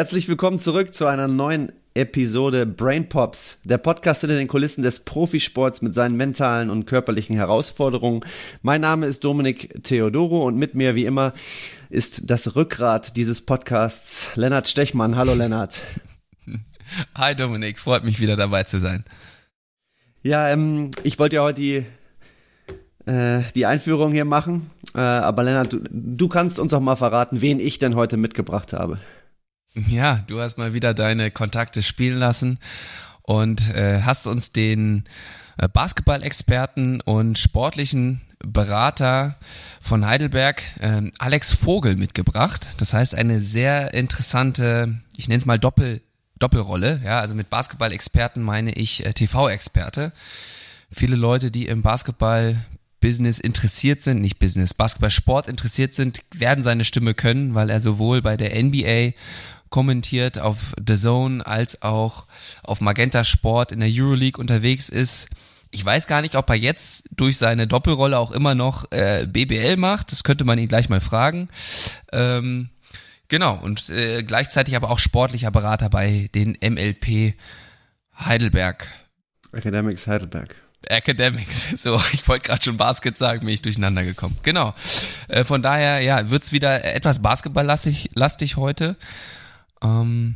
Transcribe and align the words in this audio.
Herzlich 0.00 0.30
willkommen 0.30 0.58
zurück 0.58 0.94
zu 0.94 1.04
einer 1.04 1.28
neuen 1.28 1.72
Episode 1.92 2.64
Brain 2.64 3.10
Pops, 3.10 3.58
der 3.64 3.76
Podcast 3.76 4.22
hinter 4.22 4.38
den 4.38 4.48
Kulissen 4.48 4.80
des 4.80 5.00
Profisports 5.00 5.82
mit 5.82 5.92
seinen 5.92 6.16
mentalen 6.16 6.70
und 6.70 6.86
körperlichen 6.86 7.36
Herausforderungen. 7.36 8.24
Mein 8.62 8.80
Name 8.80 9.04
ist 9.04 9.24
Dominik 9.24 9.84
Theodoro 9.84 10.46
und 10.46 10.56
mit 10.56 10.74
mir 10.74 10.94
wie 10.94 11.04
immer 11.04 11.34
ist 11.90 12.30
das 12.30 12.56
Rückgrat 12.56 13.14
dieses 13.14 13.42
Podcasts 13.42 14.28
Lennart 14.36 14.68
Stechmann. 14.68 15.16
Hallo 15.16 15.34
Lennart. 15.34 15.82
Hi 17.14 17.36
Dominik, 17.36 17.78
freut 17.78 18.02
mich 18.02 18.20
wieder 18.20 18.36
dabei 18.36 18.64
zu 18.64 18.78
sein. 18.78 19.04
Ja, 20.22 20.48
ähm, 20.48 20.92
ich 21.02 21.18
wollte 21.18 21.36
ja 21.36 21.42
heute 21.42 21.60
die, 21.60 21.84
äh, 23.04 23.42
die 23.54 23.66
Einführung 23.66 24.12
hier 24.12 24.24
machen, 24.24 24.70
äh, 24.94 25.00
aber 25.00 25.42
Lennart, 25.42 25.74
du, 25.74 25.80
du 25.90 26.28
kannst 26.28 26.58
uns 26.58 26.72
auch 26.72 26.80
mal 26.80 26.96
verraten, 26.96 27.42
wen 27.42 27.60
ich 27.60 27.78
denn 27.78 27.96
heute 27.96 28.16
mitgebracht 28.16 28.72
habe. 28.72 28.98
Ja, 29.74 30.24
du 30.26 30.40
hast 30.40 30.58
mal 30.58 30.74
wieder 30.74 30.94
deine 30.94 31.30
Kontakte 31.30 31.82
spielen 31.82 32.18
lassen 32.18 32.58
und 33.22 33.72
äh, 33.72 34.02
hast 34.02 34.26
uns 34.26 34.50
den 34.50 35.04
äh, 35.58 35.68
Basketball-Experten 35.68 37.00
und 37.00 37.38
sportlichen 37.38 38.20
Berater 38.40 39.36
von 39.80 40.04
Heidelberg, 40.04 40.62
äh, 40.80 41.02
Alex 41.18 41.52
Vogel, 41.52 41.94
mitgebracht. 41.94 42.70
Das 42.78 42.94
heißt, 42.94 43.14
eine 43.14 43.40
sehr 43.40 43.94
interessante, 43.94 45.00
ich 45.16 45.28
nenne 45.28 45.38
es 45.38 45.46
mal 45.46 45.58
Doppel, 45.58 46.00
Doppelrolle. 46.40 47.00
Ja, 47.04 47.20
also 47.20 47.36
mit 47.36 47.48
Basketball-Experten 47.48 48.42
meine 48.42 48.72
ich 48.72 49.06
äh, 49.06 49.12
TV-Experte. 49.12 50.12
Viele 50.90 51.14
Leute, 51.14 51.52
die 51.52 51.66
im 51.66 51.82
Basketball 51.82 52.64
Business 53.00 53.38
interessiert 53.38 54.02
sind, 54.02 54.20
nicht 54.20 54.40
Business, 54.40 54.74
Basketball-Sport 54.74 55.46
interessiert 55.46 55.94
sind, 55.94 56.22
werden 56.34 56.64
seine 56.64 56.84
Stimme 56.84 57.14
können, 57.14 57.54
weil 57.54 57.70
er 57.70 57.80
sowohl 57.80 58.20
bei 58.20 58.36
der 58.36 58.60
NBA 58.62 59.12
kommentiert 59.70 60.38
auf 60.38 60.74
The 60.84 60.96
Zone 60.96 61.46
als 61.46 61.82
auch 61.82 62.26
auf 62.62 62.80
Magenta 62.80 63.24
Sport 63.24 63.72
in 63.72 63.80
der 63.80 63.88
Euroleague 63.90 64.40
unterwegs 64.40 64.88
ist. 64.88 65.28
Ich 65.70 65.84
weiß 65.84 66.08
gar 66.08 66.20
nicht, 66.20 66.34
ob 66.34 66.50
er 66.50 66.56
jetzt 66.56 67.08
durch 67.12 67.38
seine 67.38 67.68
Doppelrolle 67.68 68.18
auch 68.18 68.32
immer 68.32 68.56
noch 68.56 68.90
äh, 68.90 69.26
BBL 69.26 69.76
macht. 69.76 70.10
Das 70.10 70.24
könnte 70.24 70.44
man 70.44 70.58
ihn 70.58 70.66
gleich 70.66 70.88
mal 70.88 71.00
fragen. 71.00 71.48
Ähm, 72.12 72.70
genau, 73.28 73.54
und 73.62 73.88
äh, 73.88 74.24
gleichzeitig 74.24 74.74
aber 74.74 74.90
auch 74.90 74.98
sportlicher 74.98 75.52
Berater 75.52 75.88
bei 75.88 76.28
den 76.34 76.58
MLP 76.60 77.34
Heidelberg. 78.18 78.88
Academics 79.52 80.08
Heidelberg. 80.08 80.56
Academics. 80.88 81.68
So, 81.76 82.02
ich 82.12 82.26
wollte 82.26 82.48
gerade 82.48 82.62
schon 82.62 82.76
Basket 82.76 83.16
sagen, 83.16 83.40
bin 83.40 83.50
ich 83.50 83.62
durcheinander 83.62 84.02
gekommen. 84.02 84.36
Genau. 84.42 84.72
Äh, 85.28 85.44
von 85.44 85.62
daher, 85.62 86.00
ja, 86.00 86.30
wird's 86.30 86.52
wieder 86.52 86.84
etwas 86.84 87.22
basketballlastig 87.22 88.10
lastig 88.14 88.56
heute. 88.56 88.96
Ähm, 89.82 90.34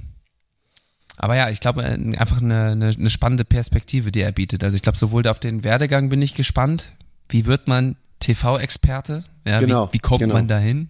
aber 1.16 1.36
ja, 1.36 1.50
ich 1.50 1.60
glaube, 1.60 1.82
äh, 1.82 2.16
einfach 2.16 2.40
eine, 2.40 2.72
eine, 2.72 2.88
eine 2.88 3.10
spannende 3.10 3.44
Perspektive, 3.44 4.12
die 4.12 4.20
er 4.20 4.32
bietet. 4.32 4.64
Also 4.64 4.76
ich 4.76 4.82
glaube, 4.82 4.98
sowohl 4.98 5.26
auf 5.28 5.40
den 5.40 5.64
Werdegang 5.64 6.08
bin 6.08 6.22
ich 6.22 6.34
gespannt. 6.34 6.92
Wie 7.28 7.46
wird 7.46 7.68
man 7.68 7.96
TV-Experte? 8.20 9.24
Ja, 9.46 9.60
genau, 9.60 9.88
wie, 9.88 9.94
wie 9.94 9.98
kommt 10.00 10.20
genau. 10.20 10.34
man 10.34 10.48
dahin? 10.48 10.88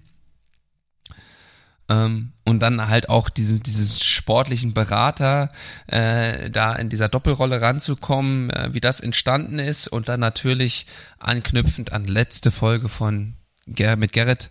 Ähm, 1.89 2.33
und 2.45 2.61
dann 2.61 2.89
halt 2.89 3.11
auch 3.11 3.29
dieses, 3.29 3.61
dieses 3.61 4.03
sportlichen 4.03 4.73
Berater, 4.73 5.49
äh, 5.87 6.51
da 6.51 6.75
in 6.75 6.89
dieser 6.89 7.09
Doppelrolle 7.09 7.61
ranzukommen, 7.61 8.51
äh, 8.51 8.73
wie 8.73 8.81
das 8.81 9.01
entstanden 9.01 9.59
ist 9.59 9.89
und 9.89 10.09
dann 10.09 10.21
natürlich 10.21 10.87
anknüpfend 11.19 11.93
an 11.93 12.05
letzte 12.05 12.51
Folge 12.51 12.89
von 12.89 13.35
Ger 13.67 13.97
mit 13.97 14.13
Gerrit, 14.13 14.51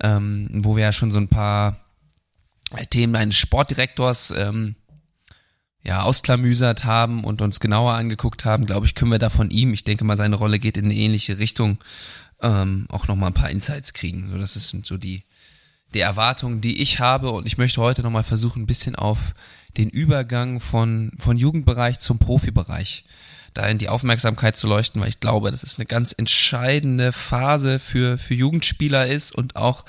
ähm, 0.00 0.48
wo 0.52 0.76
wir 0.76 0.84
ja 0.84 0.92
schon 0.92 1.10
so 1.10 1.18
ein 1.18 1.28
paar 1.28 1.76
Themen 2.90 3.16
eines 3.16 3.36
Sportdirektors 3.36 4.32
ähm, 4.36 4.76
ja, 5.84 6.02
ausklamüsert 6.02 6.84
haben 6.84 7.24
und 7.24 7.42
uns 7.42 7.60
genauer 7.60 7.94
angeguckt 7.94 8.44
haben, 8.44 8.66
glaube 8.66 8.86
ich, 8.86 8.94
können 8.94 9.10
wir 9.10 9.18
da 9.18 9.30
von 9.30 9.50
ihm, 9.50 9.72
ich 9.72 9.84
denke 9.84 10.04
mal, 10.04 10.16
seine 10.16 10.36
Rolle 10.36 10.58
geht 10.58 10.76
in 10.76 10.84
eine 10.84 10.94
ähnliche 10.94 11.38
Richtung, 11.38 11.78
ähm, 12.40 12.86
auch 12.88 13.08
nochmal 13.08 13.30
ein 13.30 13.34
paar 13.34 13.50
Insights 13.50 13.92
kriegen. 13.92 14.30
So, 14.30 14.38
das 14.38 14.54
sind 14.54 14.86
so 14.86 14.96
die, 14.96 15.24
die 15.94 16.00
Erwartungen, 16.00 16.60
die 16.60 16.80
ich 16.80 17.00
habe 17.00 17.30
und 17.30 17.46
ich 17.46 17.58
möchte 17.58 17.80
heute 17.80 18.02
nochmal 18.02 18.22
versuchen, 18.22 18.62
ein 18.62 18.66
bisschen 18.66 18.94
auf 18.94 19.18
den 19.76 19.88
Übergang 19.88 20.60
von, 20.60 21.12
von 21.18 21.36
Jugendbereich 21.36 21.98
zum 21.98 22.18
Profibereich 22.18 23.04
da 23.54 23.66
in 23.66 23.78
die 23.78 23.88
Aufmerksamkeit 23.88 24.56
zu 24.56 24.66
leuchten, 24.66 25.00
weil 25.00 25.08
ich 25.08 25.20
glaube, 25.20 25.50
dass 25.50 25.62
es 25.62 25.78
eine 25.78 25.86
ganz 25.86 26.14
entscheidende 26.16 27.12
Phase 27.12 27.78
für, 27.78 28.18
für 28.18 28.34
Jugendspieler 28.34 29.06
ist 29.06 29.34
und 29.34 29.56
auch 29.56 29.84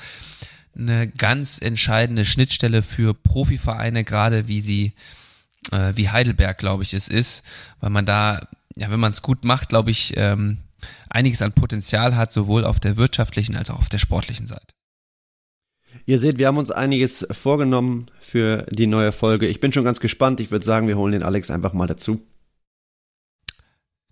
eine 0.75 1.07
ganz 1.07 1.61
entscheidende 1.61 2.25
Schnittstelle 2.25 2.81
für 2.81 3.13
Profivereine, 3.13 4.03
gerade 4.03 4.47
wie 4.47 4.61
sie, 4.61 4.93
äh, 5.71 5.93
wie 5.95 6.09
Heidelberg, 6.09 6.57
glaube 6.57 6.83
ich, 6.83 6.93
es 6.93 7.07
ist, 7.07 7.43
weil 7.79 7.89
man 7.89 8.05
da, 8.05 8.47
ja, 8.75 8.89
wenn 8.89 8.99
man 8.99 9.11
es 9.11 9.21
gut 9.21 9.45
macht, 9.45 9.69
glaube 9.69 9.91
ich, 9.91 10.13
ähm, 10.17 10.59
einiges 11.09 11.41
an 11.41 11.53
Potenzial 11.53 12.15
hat, 12.15 12.31
sowohl 12.31 12.65
auf 12.65 12.79
der 12.79 12.97
wirtschaftlichen 12.97 13.55
als 13.55 13.69
auch 13.69 13.79
auf 13.79 13.89
der 13.89 13.99
sportlichen 13.99 14.47
Seite. 14.47 14.73
Ihr 16.05 16.19
seht, 16.19 16.37
wir 16.37 16.47
haben 16.47 16.57
uns 16.57 16.71
einiges 16.71 17.25
vorgenommen 17.31 18.07
für 18.19 18.65
die 18.71 18.87
neue 18.87 19.11
Folge. 19.11 19.47
Ich 19.47 19.59
bin 19.59 19.71
schon 19.71 19.85
ganz 19.85 19.99
gespannt. 19.99 20.39
Ich 20.39 20.51
würde 20.51 20.65
sagen, 20.65 20.87
wir 20.87 20.97
holen 20.97 21.13
den 21.13 21.23
Alex 21.23 21.49
einfach 21.49 21.73
mal 21.73 21.87
dazu. 21.87 22.21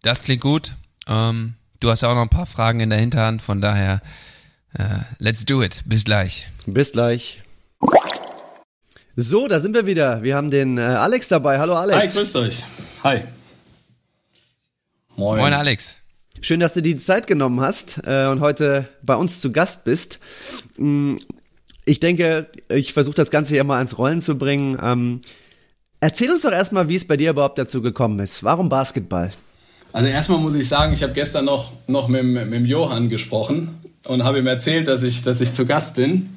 Das 0.02 0.22
klingt 0.22 0.42
gut. 0.42 0.76
Ähm, 1.08 1.56
du 1.80 1.90
hast 1.90 2.02
ja 2.02 2.10
auch 2.10 2.16
noch 2.16 2.22
ein 2.22 2.30
paar 2.30 2.46
Fragen 2.46 2.80
in 2.80 2.90
der 2.90 3.00
Hinterhand, 3.00 3.42
von 3.42 3.62
daher 3.62 4.02
äh, 4.74 5.00
let's 5.20 5.46
do 5.46 5.62
it. 5.62 5.82
Bis 5.86 6.04
gleich. 6.04 6.48
Bis 6.66 6.92
gleich. 6.92 7.42
So, 9.16 9.48
da 9.48 9.60
sind 9.60 9.74
wir 9.76 9.86
wieder. 9.86 10.24
Wir 10.24 10.36
haben 10.36 10.52
den 10.52 10.78
äh, 10.78 10.82
Alex 10.82 11.28
dabei. 11.28 11.60
Hallo 11.60 11.76
Alex. 11.76 11.98
Hi, 12.00 12.08
grüßt 12.08 12.36
euch. 12.38 12.64
Hi. 13.04 13.22
Moin. 15.16 15.40
Moin 15.40 15.54
Alex. 15.54 15.98
Schön, 16.42 16.60
dass 16.60 16.74
du 16.74 16.82
die 16.82 16.98
Zeit 16.98 17.28
genommen 17.28 17.60
hast 17.60 18.00
äh, 18.06 18.26
und 18.28 18.40
heute 18.40 18.88
bei 19.04 19.16
uns 19.16 19.42
zu 19.42 19.52
Gast 19.52 19.84
bist. 19.84 20.20
Mm, 20.78 21.16
Ich 21.86 22.00
denke, 22.00 22.48
ich 22.70 22.94
versuche 22.94 23.16
das 23.16 23.32
Ganze 23.32 23.54
hier 23.54 23.64
mal 23.64 23.78
ans 23.78 23.98
Rollen 23.98 24.22
zu 24.22 24.38
bringen. 24.38 24.80
Ähm, 24.82 25.22
erzähl 26.00 26.32
uns 26.32 26.44
doch 26.44 26.52
erstmal, 26.52 26.88
wie 26.88 26.96
es 26.96 27.06
bei 27.06 27.18
dir 27.18 27.32
überhaupt 27.32 27.60
dazu 27.60 27.82
gekommen 27.82 28.20
ist. 28.20 28.44
Warum 28.44 28.70
Basketball? 28.70 29.32
Also 29.92 30.08
erstmal 30.08 30.40
muss 30.40 30.56
ich 30.56 30.68
sagen, 30.68 30.94
ich 30.94 31.04
habe 31.04 31.14
gestern 31.14 31.46
noch, 31.46 31.74
noch 31.88 32.08
mit, 32.08 32.24
mit 32.24 32.52
dem 32.54 32.66
Johann 32.66 33.10
gesprochen 33.10 33.78
und 34.08 34.24
habe 34.24 34.40
ihm 34.40 34.48
erzählt, 34.48 34.88
dass 34.88 35.04
ich, 35.04 35.22
dass 35.24 35.42
ich 35.42 35.54
zu 35.54 35.66
Gast 35.66 35.96
bin. 35.96 36.30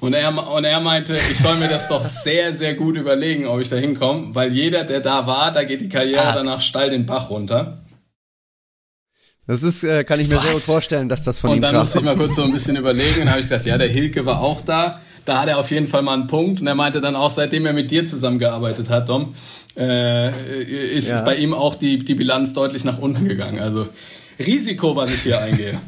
Und 0.00 0.14
er, 0.14 0.50
und 0.52 0.64
er 0.64 0.80
meinte, 0.80 1.16
ich 1.30 1.38
soll 1.38 1.56
mir 1.56 1.68
das 1.68 1.88
doch 1.88 2.02
sehr, 2.02 2.56
sehr 2.56 2.74
gut 2.74 2.96
überlegen, 2.96 3.46
ob 3.46 3.60
ich 3.60 3.68
da 3.68 3.76
hinkomme, 3.76 4.34
weil 4.34 4.50
jeder, 4.52 4.84
der 4.84 5.00
da 5.00 5.26
war, 5.26 5.52
da 5.52 5.64
geht 5.64 5.80
die 5.82 5.88
Karriere 5.90 6.22
Ah. 6.22 6.32
danach 6.34 6.60
steil 6.62 6.90
den 6.90 7.04
Bach 7.04 7.28
runter. 7.28 7.78
Das 9.46 9.62
ist, 9.62 9.82
äh, 9.82 10.04
kann 10.04 10.20
ich 10.20 10.28
mir 10.28 10.36
Was? 10.36 10.44
sehr 10.44 10.52
gut 10.52 10.62
vorstellen, 10.62 11.08
dass 11.08 11.24
das 11.24 11.40
von 11.40 11.50
und 11.50 11.56
ihm 11.56 11.62
dann 11.62 11.72
kam. 11.72 11.80
musste 11.82 11.98
ich 11.98 12.04
mal 12.04 12.16
kurz 12.16 12.36
so 12.36 12.44
ein 12.44 12.52
bisschen 12.52 12.76
überlegen 12.76 13.22
und 13.22 13.30
habe 13.30 13.40
ich 13.40 13.48
gedacht, 13.48 13.66
ja, 13.66 13.76
der 13.76 13.88
Hilke 13.88 14.24
war 14.24 14.40
auch 14.40 14.60
da. 14.60 15.00
Da 15.24 15.42
hat 15.42 15.48
er 15.48 15.58
auf 15.58 15.70
jeden 15.70 15.86
Fall 15.88 16.02
mal 16.02 16.14
einen 16.14 16.28
Punkt. 16.28 16.60
Und 16.60 16.66
er 16.66 16.74
meinte 16.74 17.00
dann 17.00 17.16
auch, 17.16 17.30
seitdem 17.30 17.66
er 17.66 17.72
mit 17.72 17.90
dir 17.90 18.06
zusammengearbeitet 18.06 18.88
hat, 18.90 19.08
Dom, 19.08 19.34
äh, 19.76 20.92
ist 20.94 21.08
Ja. 21.08 21.16
es 21.16 21.24
bei 21.24 21.34
ihm 21.36 21.52
auch 21.52 21.74
die, 21.74 21.98
die 21.98 22.14
Bilanz 22.14 22.52
deutlich 22.52 22.84
nach 22.84 22.98
unten 22.98 23.28
gegangen. 23.28 23.58
Also 23.58 23.88
Risiko, 24.38 24.94
was 24.96 25.12
ich 25.12 25.22
hier 25.22 25.40
eingehe. 25.40 25.78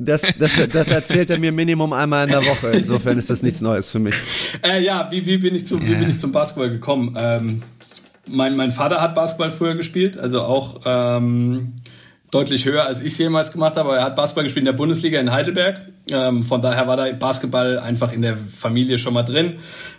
Das, 0.00 0.22
das, 0.38 0.52
das 0.72 0.88
erzählt 0.88 1.30
er 1.30 1.38
mir 1.38 1.52
Minimum 1.52 1.92
einmal 1.92 2.24
in 2.24 2.30
der 2.30 2.44
Woche. 2.44 2.68
Insofern 2.68 3.18
ist 3.18 3.30
das 3.30 3.42
nichts 3.42 3.60
Neues 3.60 3.90
für 3.90 3.98
mich. 3.98 4.14
Äh, 4.62 4.82
ja, 4.82 5.08
wie, 5.10 5.24
wie, 5.26 5.38
bin 5.38 5.54
ich 5.54 5.66
zu, 5.66 5.80
wie 5.80 5.94
bin 5.94 6.08
ich 6.08 6.18
zum 6.18 6.32
Basketball 6.32 6.70
gekommen? 6.70 7.16
Ähm, 7.20 7.62
mein, 8.26 8.56
mein 8.56 8.72
Vater 8.72 9.00
hat 9.00 9.14
Basketball 9.14 9.50
früher 9.50 9.74
gespielt, 9.74 10.18
also 10.18 10.42
auch 10.42 10.80
ähm, 10.84 11.72
deutlich 12.30 12.66
höher, 12.66 12.84
als 12.84 13.00
ich 13.00 13.08
es 13.08 13.18
jemals 13.18 13.52
gemacht 13.52 13.76
habe. 13.76 13.96
Er 13.96 14.04
hat 14.04 14.16
Basketball 14.16 14.44
gespielt 14.44 14.62
in 14.62 14.66
der 14.66 14.72
Bundesliga 14.72 15.18
in 15.18 15.32
Heidelberg. 15.32 15.86
Ähm, 16.10 16.42
von 16.42 16.60
daher 16.60 16.86
war 16.86 16.96
da 16.96 17.10
Basketball 17.12 17.78
einfach 17.78 18.12
in 18.12 18.22
der 18.22 18.36
Familie 18.36 18.98
schon 18.98 19.14
mal 19.14 19.22
drin. 19.22 19.54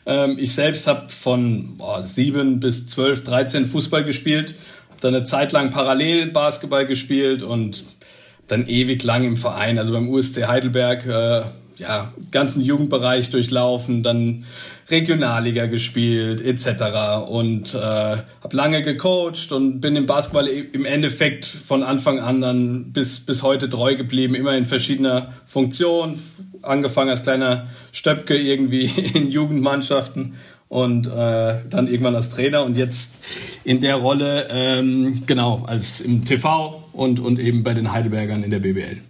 Ähm, 0.05 0.37
ich 0.39 0.53
selbst 0.53 0.87
habe 0.87 1.09
von 1.09 1.77
boah, 1.77 2.03
7 2.03 2.59
bis 2.59 2.87
12, 2.87 3.23
13 3.23 3.65
Fußball 3.65 4.03
gespielt. 4.03 4.55
Hab 4.91 5.01
dann 5.01 5.15
eine 5.15 5.23
Zeit 5.23 5.51
lang 5.51 5.71
parallel 5.71 6.31
Basketball 6.31 6.85
gespielt 6.85 7.41
und 7.41 7.83
dann 8.49 8.67
ewig 8.67 9.03
lang 9.03 9.23
im 9.23 9.37
Verein, 9.37 9.77
also 9.77 9.93
beim 9.93 10.09
USC 10.09 10.47
Heidelberg, 10.47 11.05
äh, 11.05 11.43
ja, 11.79 12.11
ganzen 12.31 12.61
Jugendbereich 12.61 13.29
durchlaufen, 13.29 14.03
dann 14.03 14.43
Regionalliga 14.89 15.65
gespielt 15.67 16.41
etc. 16.41 17.29
Und 17.29 17.73
äh, 17.73 17.77
habe 17.77 18.55
lange 18.55 18.81
gecoacht 18.81 19.51
und 19.51 19.79
bin 19.79 19.95
im 19.95 20.05
Basketball 20.05 20.47
im 20.47 20.85
Endeffekt 20.85 21.45
von 21.45 21.83
Anfang 21.83 22.19
an 22.19 22.41
dann 22.41 22.91
bis, 22.91 23.25
bis 23.25 23.43
heute 23.43 23.69
treu 23.69 23.95
geblieben, 23.95 24.35
immer 24.35 24.57
in 24.57 24.65
verschiedener 24.65 25.31
Funktion, 25.45 26.19
angefangen 26.61 27.11
als 27.11 27.23
kleiner 27.23 27.67
Stöpke 27.91 28.37
irgendwie 28.37 28.85
in 29.13 29.31
Jugendmannschaften 29.31 30.35
und 30.67 31.07
äh, 31.07 31.55
dann 31.69 31.87
irgendwann 31.87 32.15
als 32.15 32.29
Trainer 32.29 32.63
und 32.63 32.77
jetzt 32.77 33.23
in 33.63 33.79
der 33.79 33.95
Rolle, 33.95 34.49
ähm, 34.51 35.23
genau, 35.25 35.63
als 35.65 36.01
im 36.01 36.25
TV 36.25 36.78
und, 36.99 37.19
und 37.19 37.39
eben 37.39 37.63
bei 37.63 37.73
den 37.73 37.91
Heidelbergern 37.91 38.43
in 38.43 38.51
der 38.51 38.59
BBL. 38.59 39.01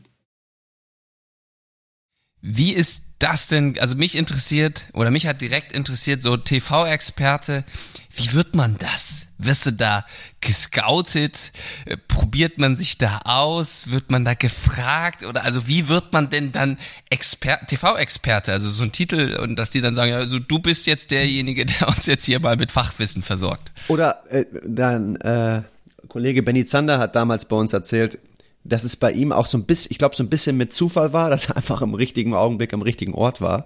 Wie 2.41 2.71
ist 2.71 3.03
das 3.17 3.47
denn, 3.47 3.77
also 3.79 3.95
mich 3.95 4.15
interessiert 4.15 4.85
oder 4.93 5.11
mich 5.11 5.27
hat 5.27 5.41
direkt 5.41 5.73
interessiert, 5.73 6.23
so 6.23 6.37
TV-Experte, 6.37 7.65
wie 8.13 8.31
wird 8.31 8.55
man 8.55 8.77
das? 8.77 9.27
Wirst 9.37 9.65
du 9.65 9.71
da 9.71 10.05
gescoutet? 10.41 11.51
Äh, 11.85 11.97
probiert 11.97 12.57
man 12.57 12.77
sich 12.77 12.97
da 12.97 13.21
aus? 13.25 13.89
Wird 13.89 14.11
man 14.11 14.23
da 14.23 14.33
gefragt? 14.35 15.25
Oder 15.25 15.43
also 15.43 15.67
wie 15.67 15.87
wird 15.87 16.13
man 16.13 16.29
denn 16.29 16.51
dann 16.51 16.77
TV-Experte? 17.09 18.51
Also 18.53 18.69
so 18.69 18.83
ein 18.83 18.91
Titel 18.91 19.37
und 19.41 19.57
dass 19.57 19.71
die 19.71 19.81
dann 19.81 19.93
sagen, 19.93 20.13
also 20.13 20.39
du 20.39 20.59
bist 20.59 20.87
jetzt 20.87 21.11
derjenige, 21.11 21.65
der 21.79 21.87
uns 21.89 22.05
jetzt 22.05 22.25
hier 22.25 22.39
mal 22.39 22.55
mit 22.55 22.71
Fachwissen 22.71 23.23
versorgt. 23.23 23.71
Oder 23.87 24.23
äh, 24.29 24.45
dein 24.65 25.15
äh, 25.21 25.63
Kollege 26.09 26.43
Benny 26.43 26.65
Zander 26.65 26.99
hat 26.99 27.15
damals 27.15 27.45
bei 27.45 27.55
uns 27.55 27.71
erzählt, 27.71 28.19
dass 28.63 28.83
es 28.83 28.95
bei 28.95 29.11
ihm 29.11 29.31
auch 29.31 29.45
so 29.45 29.57
ein 29.57 29.63
bisschen, 29.63 29.91
ich 29.91 29.97
glaube, 29.97 30.15
so 30.15 30.23
ein 30.23 30.29
bisschen 30.29 30.57
mit 30.57 30.73
Zufall 30.73 31.13
war, 31.13 31.29
dass 31.31 31.49
er 31.49 31.57
einfach 31.57 31.81
im 31.81 31.93
richtigen 31.93 32.33
Augenblick 32.33 32.73
am 32.73 32.81
richtigen 32.81 33.13
Ort 33.13 33.41
war. 33.41 33.65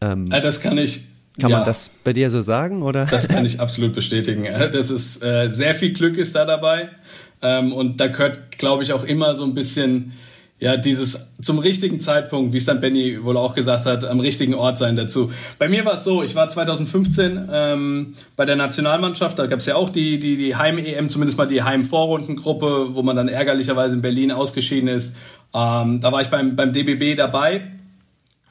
Ähm, 0.00 0.28
das 0.28 0.60
kann 0.60 0.78
ich. 0.78 1.06
Kann 1.40 1.50
ja, 1.50 1.58
man 1.58 1.66
das 1.66 1.90
bei 2.04 2.12
dir 2.12 2.30
so 2.30 2.42
sagen, 2.42 2.82
oder? 2.82 3.06
Das 3.06 3.28
kann 3.28 3.44
ich 3.46 3.58
absolut 3.58 3.92
bestätigen. 3.92 4.44
Das 4.72 4.90
ist 4.90 5.22
äh, 5.22 5.48
sehr 5.48 5.74
viel 5.74 5.92
Glück 5.92 6.16
ist 6.16 6.34
da 6.36 6.44
dabei. 6.44 6.90
Ähm, 7.42 7.72
und 7.72 8.00
da 8.00 8.06
gehört, 8.06 8.56
glaube 8.56 8.84
ich, 8.84 8.92
auch 8.92 9.02
immer 9.02 9.34
so 9.34 9.44
ein 9.44 9.52
bisschen 9.52 10.12
ja, 10.64 10.78
dieses 10.78 11.26
zum 11.42 11.58
richtigen 11.58 12.00
Zeitpunkt, 12.00 12.54
wie 12.54 12.56
es 12.56 12.64
dann 12.64 12.80
Benny 12.80 13.22
wohl 13.22 13.36
auch 13.36 13.54
gesagt 13.54 13.84
hat, 13.84 14.02
am 14.06 14.18
richtigen 14.18 14.54
Ort 14.54 14.78
sein 14.78 14.96
dazu. 14.96 15.30
Bei 15.58 15.68
mir 15.68 15.84
war 15.84 15.96
es 15.96 16.04
so, 16.04 16.22
ich 16.22 16.34
war 16.34 16.48
2015 16.48 17.50
ähm, 17.52 18.14
bei 18.34 18.46
der 18.46 18.56
Nationalmannschaft, 18.56 19.38
da 19.38 19.44
gab 19.44 19.58
es 19.58 19.66
ja 19.66 19.76
auch 19.76 19.90
die, 19.90 20.18
die, 20.18 20.36
die 20.36 20.56
Heim-EM, 20.56 21.10
zumindest 21.10 21.36
mal 21.36 21.46
die 21.46 21.62
Heim-Vorrundengruppe, 21.62 22.94
wo 22.94 23.02
man 23.02 23.14
dann 23.14 23.28
ärgerlicherweise 23.28 23.96
in 23.96 24.00
Berlin 24.00 24.32
ausgeschieden 24.32 24.88
ist. 24.88 25.16
Ähm, 25.54 26.00
da 26.00 26.10
war 26.12 26.22
ich 26.22 26.28
beim, 26.28 26.56
beim 26.56 26.72
DBB 26.72 27.14
dabei 27.14 27.70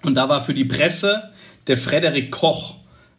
und 0.04 0.14
da 0.14 0.30
war 0.30 0.42
für 0.42 0.54
die 0.54 0.66
Presse 0.66 1.32
der 1.66 1.78
Frederik 1.78 2.30
Koch 2.30 2.76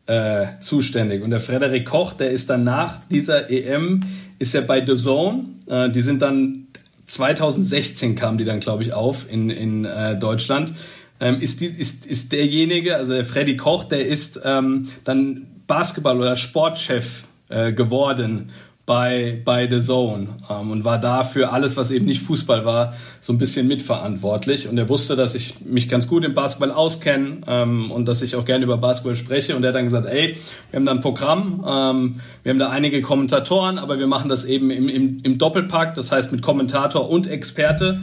äh, 0.07 0.47
zuständig. 0.61 1.25
Und 1.25 1.31
der 1.31 1.41
Frederik 1.41 1.85
Koch, 1.85 2.13
der 2.13 2.31
ist 2.31 2.49
dann 2.49 2.63
nach 2.63 3.01
dieser 3.11 3.51
EM, 3.51 4.03
ist 4.39 4.55
er 4.55 4.63
bei 4.63 4.87
The 4.87 4.95
Zone. 4.95 5.47
Äh, 5.67 5.91
die 5.91 6.01
sind 6.01 6.23
dann 6.23 6.69
2016 7.07 8.15
kam 8.15 8.39
die 8.39 8.45
dann, 8.45 8.61
glaube 8.61 8.83
ich, 8.83 8.93
auf 8.93 9.31
in, 9.31 9.51
in 9.51 9.85
äh, 9.85 10.19
Deutschland. 10.19 10.73
Ähm, 11.21 11.41
ist, 11.41 11.61
die, 11.61 11.67
ist, 11.67 12.07
ist 12.07 12.33
derjenige, 12.33 12.97
also 12.97 13.13
der 13.13 13.25
Freddy 13.25 13.57
Koch, 13.57 13.85
der 13.85 14.07
ist 14.07 14.41
ähm, 14.45 14.89
dann 15.05 15.47
Basketball- 15.67 16.19
oder 16.19 16.37
Sportchef 16.37 17.27
äh, 17.49 17.73
geworden 17.73 18.51
bei, 18.87 19.41
bei 19.45 19.69
The 19.69 19.81
Zone 19.81 20.29
ähm, 20.51 20.71
und 20.71 20.85
war 20.85 20.99
da 20.99 21.25
für 21.25 21.51
alles, 21.53 21.77
was 21.77 21.91
eben 21.91 22.05
nicht 22.05 22.21
Fußball 22.23 22.67
war, 22.67 22.95
so 23.21 23.33
ein 23.33 23.39
bisschen 23.39 23.67
mitverantwortlich. 23.67 24.69
Und 24.69 24.77
er 24.77 24.89
wusste, 24.91 25.17
dass 25.17 25.35
ich 25.35 25.65
mich 25.65 25.89
ganz 25.89 26.07
gut 26.07 26.23
im 26.25 26.35
Basketball 26.35 26.71
auskenne 26.71 27.39
ähm, 27.47 27.91
und 27.91 28.07
dass 28.07 28.21
ich 28.21 28.37
auch 28.37 28.45
gerne 28.45 28.65
über 28.65 28.77
Basketball 28.77 29.17
spreche. 29.17 29.57
Und 29.57 29.65
er 29.65 29.69
hat 29.69 29.77
dann 29.77 29.85
gesagt, 29.85 30.07
ey, 30.07 30.37
wir 30.71 30.77
haben 30.79 30.85
da 30.85 30.93
ein 30.93 31.01
Programm, 31.01 31.65
ähm, 31.67 32.21
wir 32.43 32.51
haben 32.51 32.59
da 32.59 32.69
einige 32.69 33.01
Kommentatoren, 33.01 33.79
aber 33.79 33.99
wir 33.99 34.07
machen 34.07 34.29
das 34.29 34.45
eben 34.45 34.71
im, 34.71 34.89
im, 34.89 35.21
im 35.23 35.39
Doppelpack, 35.39 35.95
das 35.95 36.13
heißt 36.13 36.33
mit 36.33 36.43
Kommentator 36.43 37.09
und 37.09 37.27
Experte. 37.27 38.03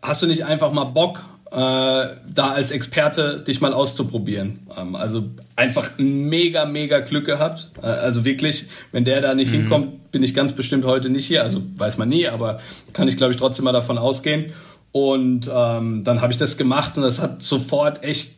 Hast 0.00 0.22
du 0.22 0.28
nicht 0.28 0.44
einfach 0.44 0.72
mal 0.72 0.84
Bock, 0.84 1.24
da 1.50 2.50
als 2.52 2.70
Experte 2.70 3.40
dich 3.40 3.60
mal 3.60 3.72
auszuprobieren. 3.72 4.58
Ähm, 4.76 4.94
also 4.94 5.24
einfach 5.56 5.90
mega, 5.98 6.66
mega 6.66 7.00
Glück 7.00 7.26
gehabt. 7.26 7.70
Äh, 7.82 7.86
also 7.86 8.24
wirklich, 8.24 8.66
wenn 8.92 9.04
der 9.04 9.20
da 9.20 9.34
nicht 9.34 9.52
mhm. 9.52 9.56
hinkommt, 9.56 10.10
bin 10.12 10.22
ich 10.22 10.34
ganz 10.34 10.52
bestimmt 10.52 10.84
heute 10.84 11.10
nicht 11.10 11.26
hier. 11.26 11.42
Also 11.42 11.62
weiß 11.76 11.98
man 11.98 12.08
nie, 12.08 12.28
aber 12.28 12.60
kann 12.92 13.08
ich 13.08 13.16
glaube 13.16 13.32
ich 13.32 13.38
trotzdem 13.38 13.64
mal 13.64 13.72
davon 13.72 13.98
ausgehen. 13.98 14.52
Und 14.92 15.50
ähm, 15.52 16.04
dann 16.04 16.20
habe 16.20 16.32
ich 16.32 16.38
das 16.38 16.56
gemacht 16.56 16.96
und 16.96 17.02
das 17.02 17.20
hat 17.20 17.42
sofort 17.42 18.02
echt 18.04 18.37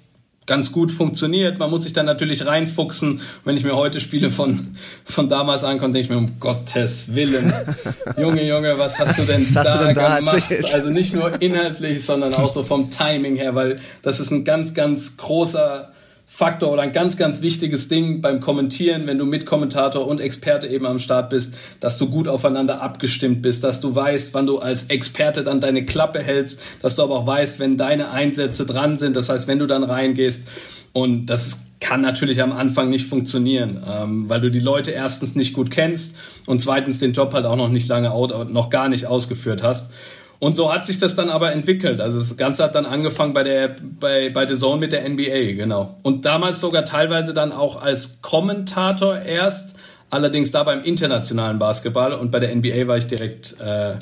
ganz 0.51 0.73
gut 0.73 0.91
funktioniert. 0.91 1.61
Man 1.61 1.71
muss 1.71 1.85
sich 1.85 1.93
dann 1.93 2.07
natürlich 2.07 2.45
reinfuchsen. 2.45 3.21
Wenn 3.45 3.57
ich 3.57 3.63
mir 3.63 3.77
heute 3.77 4.01
Spiele 4.01 4.33
von, 4.33 4.67
von 5.05 5.29
damals 5.29 5.63
ankomme, 5.63 5.93
denke 5.93 6.07
ich 6.07 6.11
mir, 6.11 6.19
um 6.19 6.41
Gottes 6.41 7.15
Willen, 7.15 7.53
Junge, 8.19 8.45
Junge, 8.45 8.77
was 8.77 8.99
hast 8.99 9.17
du 9.17 9.23
denn, 9.23 9.47
da, 9.55 9.63
du 9.63 9.85
denn 9.87 9.95
da, 9.95 10.19
gemacht? 10.19 10.43
Erzählt? 10.51 10.75
Also 10.75 10.91
nicht 10.91 11.15
nur 11.15 11.41
inhaltlich, 11.41 12.05
sondern 12.05 12.35
auch 12.35 12.49
so 12.49 12.65
vom 12.65 12.91
Timing 12.91 13.37
her, 13.37 13.55
weil 13.55 13.77
das 14.03 14.19
ist 14.19 14.33
ein 14.33 14.45
ganz, 14.45 14.75
ganz 14.75 15.17
großer 15.17 15.93
Faktor 16.33 16.71
oder 16.71 16.83
ein 16.83 16.93
ganz, 16.93 17.17
ganz 17.17 17.43
wichtiges 17.43 17.89
Ding 17.89 18.21
beim 18.21 18.41
Kommentieren, 18.41 19.09
wenn 19.09 19.19
du 19.19 19.27
mit 19.27 19.47
Kommentator 19.47 20.07
und 20.07 20.21
Experte 20.21 20.69
eben 20.69 20.87
am 20.87 21.01
Start 21.01 21.29
bist, 21.29 21.57
dass 21.81 21.99
du 21.99 22.09
gut 22.09 22.29
aufeinander 22.29 22.81
abgestimmt 22.81 23.43
bist, 23.43 23.65
dass 23.65 23.81
du 23.81 23.97
weißt, 23.97 24.33
wann 24.33 24.47
du 24.47 24.61
als 24.61 24.85
Experte 24.85 25.43
dann 25.43 25.61
deine 25.61 25.85
Klappe 25.85 26.23
hältst, 26.23 26.63
dass 26.83 26.95
du 26.95 27.03
aber 27.03 27.17
auch 27.17 27.27
weißt, 27.27 27.59
wenn 27.59 27.77
deine 27.77 28.13
Einsätze 28.13 28.65
dran 28.65 28.97
sind, 28.97 29.17
das 29.17 29.29
heißt, 29.29 29.49
wenn 29.49 29.59
du 29.59 29.67
dann 29.67 29.83
reingehst 29.83 30.47
und 30.93 31.27
das 31.27 31.49
ist 31.49 31.59
kann 31.81 32.03
natürlich 32.03 32.43
am 32.43 32.53
Anfang 32.53 32.91
nicht 32.91 33.07
funktionieren, 33.07 33.83
ähm, 33.89 34.29
weil 34.29 34.43
du 34.43 34.51
die 34.51 34.61
Leute 34.61 34.91
erstens 34.91 35.35
nicht 35.35 35.55
gut 35.55 35.71
kennst 35.71 36.15
und 36.45 36.61
zweitens 36.61 36.99
den 36.99 37.15
Job 37.15 37.33
halt 37.33 37.47
auch 37.47 37.57
noch 37.57 37.71
nicht 37.71 37.89
lange, 37.89 38.11
noch 38.11 38.69
gar 38.69 38.91
nicht 38.91 39.07
ausgeführt 39.07 39.63
hast. 39.63 39.93
Und 40.41 40.57
so 40.57 40.73
hat 40.73 40.87
sich 40.87 40.97
das 40.97 41.15
dann 41.15 41.29
aber 41.29 41.53
entwickelt. 41.53 42.01
Also 42.01 42.19
das 42.19 42.37
Ganze 42.39 42.65
hat 42.65 42.75
dann 42.75 42.87
angefangen 42.87 43.35
bei 43.35 43.43
der 43.43 43.77
bei 44.01 44.31
bei 44.31 44.49
The 44.49 44.57
Zone 44.57 44.81
mit 44.81 44.91
der 44.91 45.07
NBA, 45.07 45.53
genau. 45.53 45.99
Und 46.03 46.25
damals 46.25 46.61
sogar 46.61 46.87
teilweise 46.87 47.35
dann 47.35 47.53
auch 47.53 47.81
als 47.83 48.23
Kommentator 48.23 49.21
erst, 49.21 49.77
allerdings 50.09 50.51
da 50.51 50.65
beim 50.65 50.83
internationalen 50.83 51.59
Basketball 51.59 52.15
und 52.15 52.31
bei 52.31 52.39
der 52.39 52.57
NBA 52.57 52.89
war 52.89 52.97
ich 52.97 53.07
direkt 53.07 53.61
äh, 53.61 53.97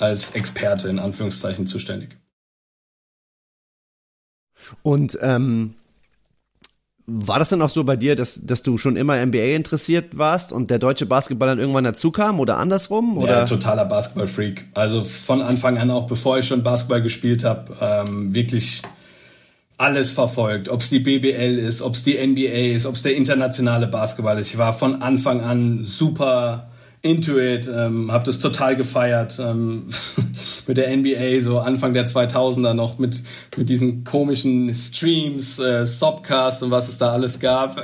als 0.00 0.32
Experte 0.32 0.88
in 0.88 0.98
Anführungszeichen 0.98 1.68
zuständig. 1.68 2.16
Und 4.82 5.16
ähm, 5.22 5.74
war 7.06 7.38
das 7.38 7.50
denn 7.50 7.60
auch 7.60 7.68
so 7.68 7.84
bei 7.84 7.96
dir, 7.96 8.16
dass, 8.16 8.40
dass 8.46 8.62
du 8.62 8.78
schon 8.78 8.96
immer 8.96 9.24
NBA 9.24 9.54
interessiert 9.54 10.16
warst 10.16 10.52
und 10.52 10.70
der 10.70 10.78
deutsche 10.78 11.04
Basketball 11.04 11.48
dann 11.48 11.58
irgendwann 11.58 11.84
dazu 11.84 12.10
kam 12.10 12.40
oder 12.40 12.58
andersrum? 12.58 13.18
Oder? 13.18 13.40
Ja, 13.40 13.44
totaler 13.44 13.84
Basketball-Freak. 13.84 14.68
Also 14.72 15.02
von 15.02 15.42
Anfang 15.42 15.76
an, 15.76 15.90
auch 15.90 16.06
bevor 16.06 16.38
ich 16.38 16.48
schon 16.48 16.62
Basketball 16.62 17.02
gespielt 17.02 17.44
habe, 17.44 17.76
ähm, 17.80 18.34
wirklich 18.34 18.80
alles 19.76 20.12
verfolgt. 20.12 20.70
Ob 20.70 20.80
es 20.80 20.88
die 20.88 21.00
BBL 21.00 21.58
ist, 21.58 21.82
ob 21.82 21.94
es 21.94 22.04
die 22.04 22.14
NBA 22.14 22.74
ist, 22.74 22.86
ob 22.86 22.94
es 22.94 23.02
der 23.02 23.16
internationale 23.16 23.86
Basketball 23.86 24.38
ist. 24.38 24.48
Ich 24.48 24.58
war 24.58 24.72
von 24.72 25.02
Anfang 25.02 25.42
an 25.42 25.84
super 25.84 26.68
into 27.04 27.38
it, 27.38 27.68
ähm, 27.68 28.10
habe 28.10 28.24
das 28.24 28.40
total 28.40 28.76
gefeiert 28.76 29.38
ähm, 29.38 29.84
mit 30.66 30.78
der 30.78 30.96
NBA, 30.96 31.40
so 31.42 31.58
Anfang 31.58 31.92
der 31.92 32.06
2000er 32.06 32.72
noch 32.72 32.98
mit, 32.98 33.20
mit 33.58 33.68
diesen 33.68 34.04
komischen 34.04 34.74
Streams, 34.74 35.58
äh, 35.58 35.84
Sobcast 35.84 36.62
und 36.62 36.70
was 36.70 36.88
es 36.88 36.96
da 36.96 37.12
alles 37.12 37.38
gab. 37.40 37.76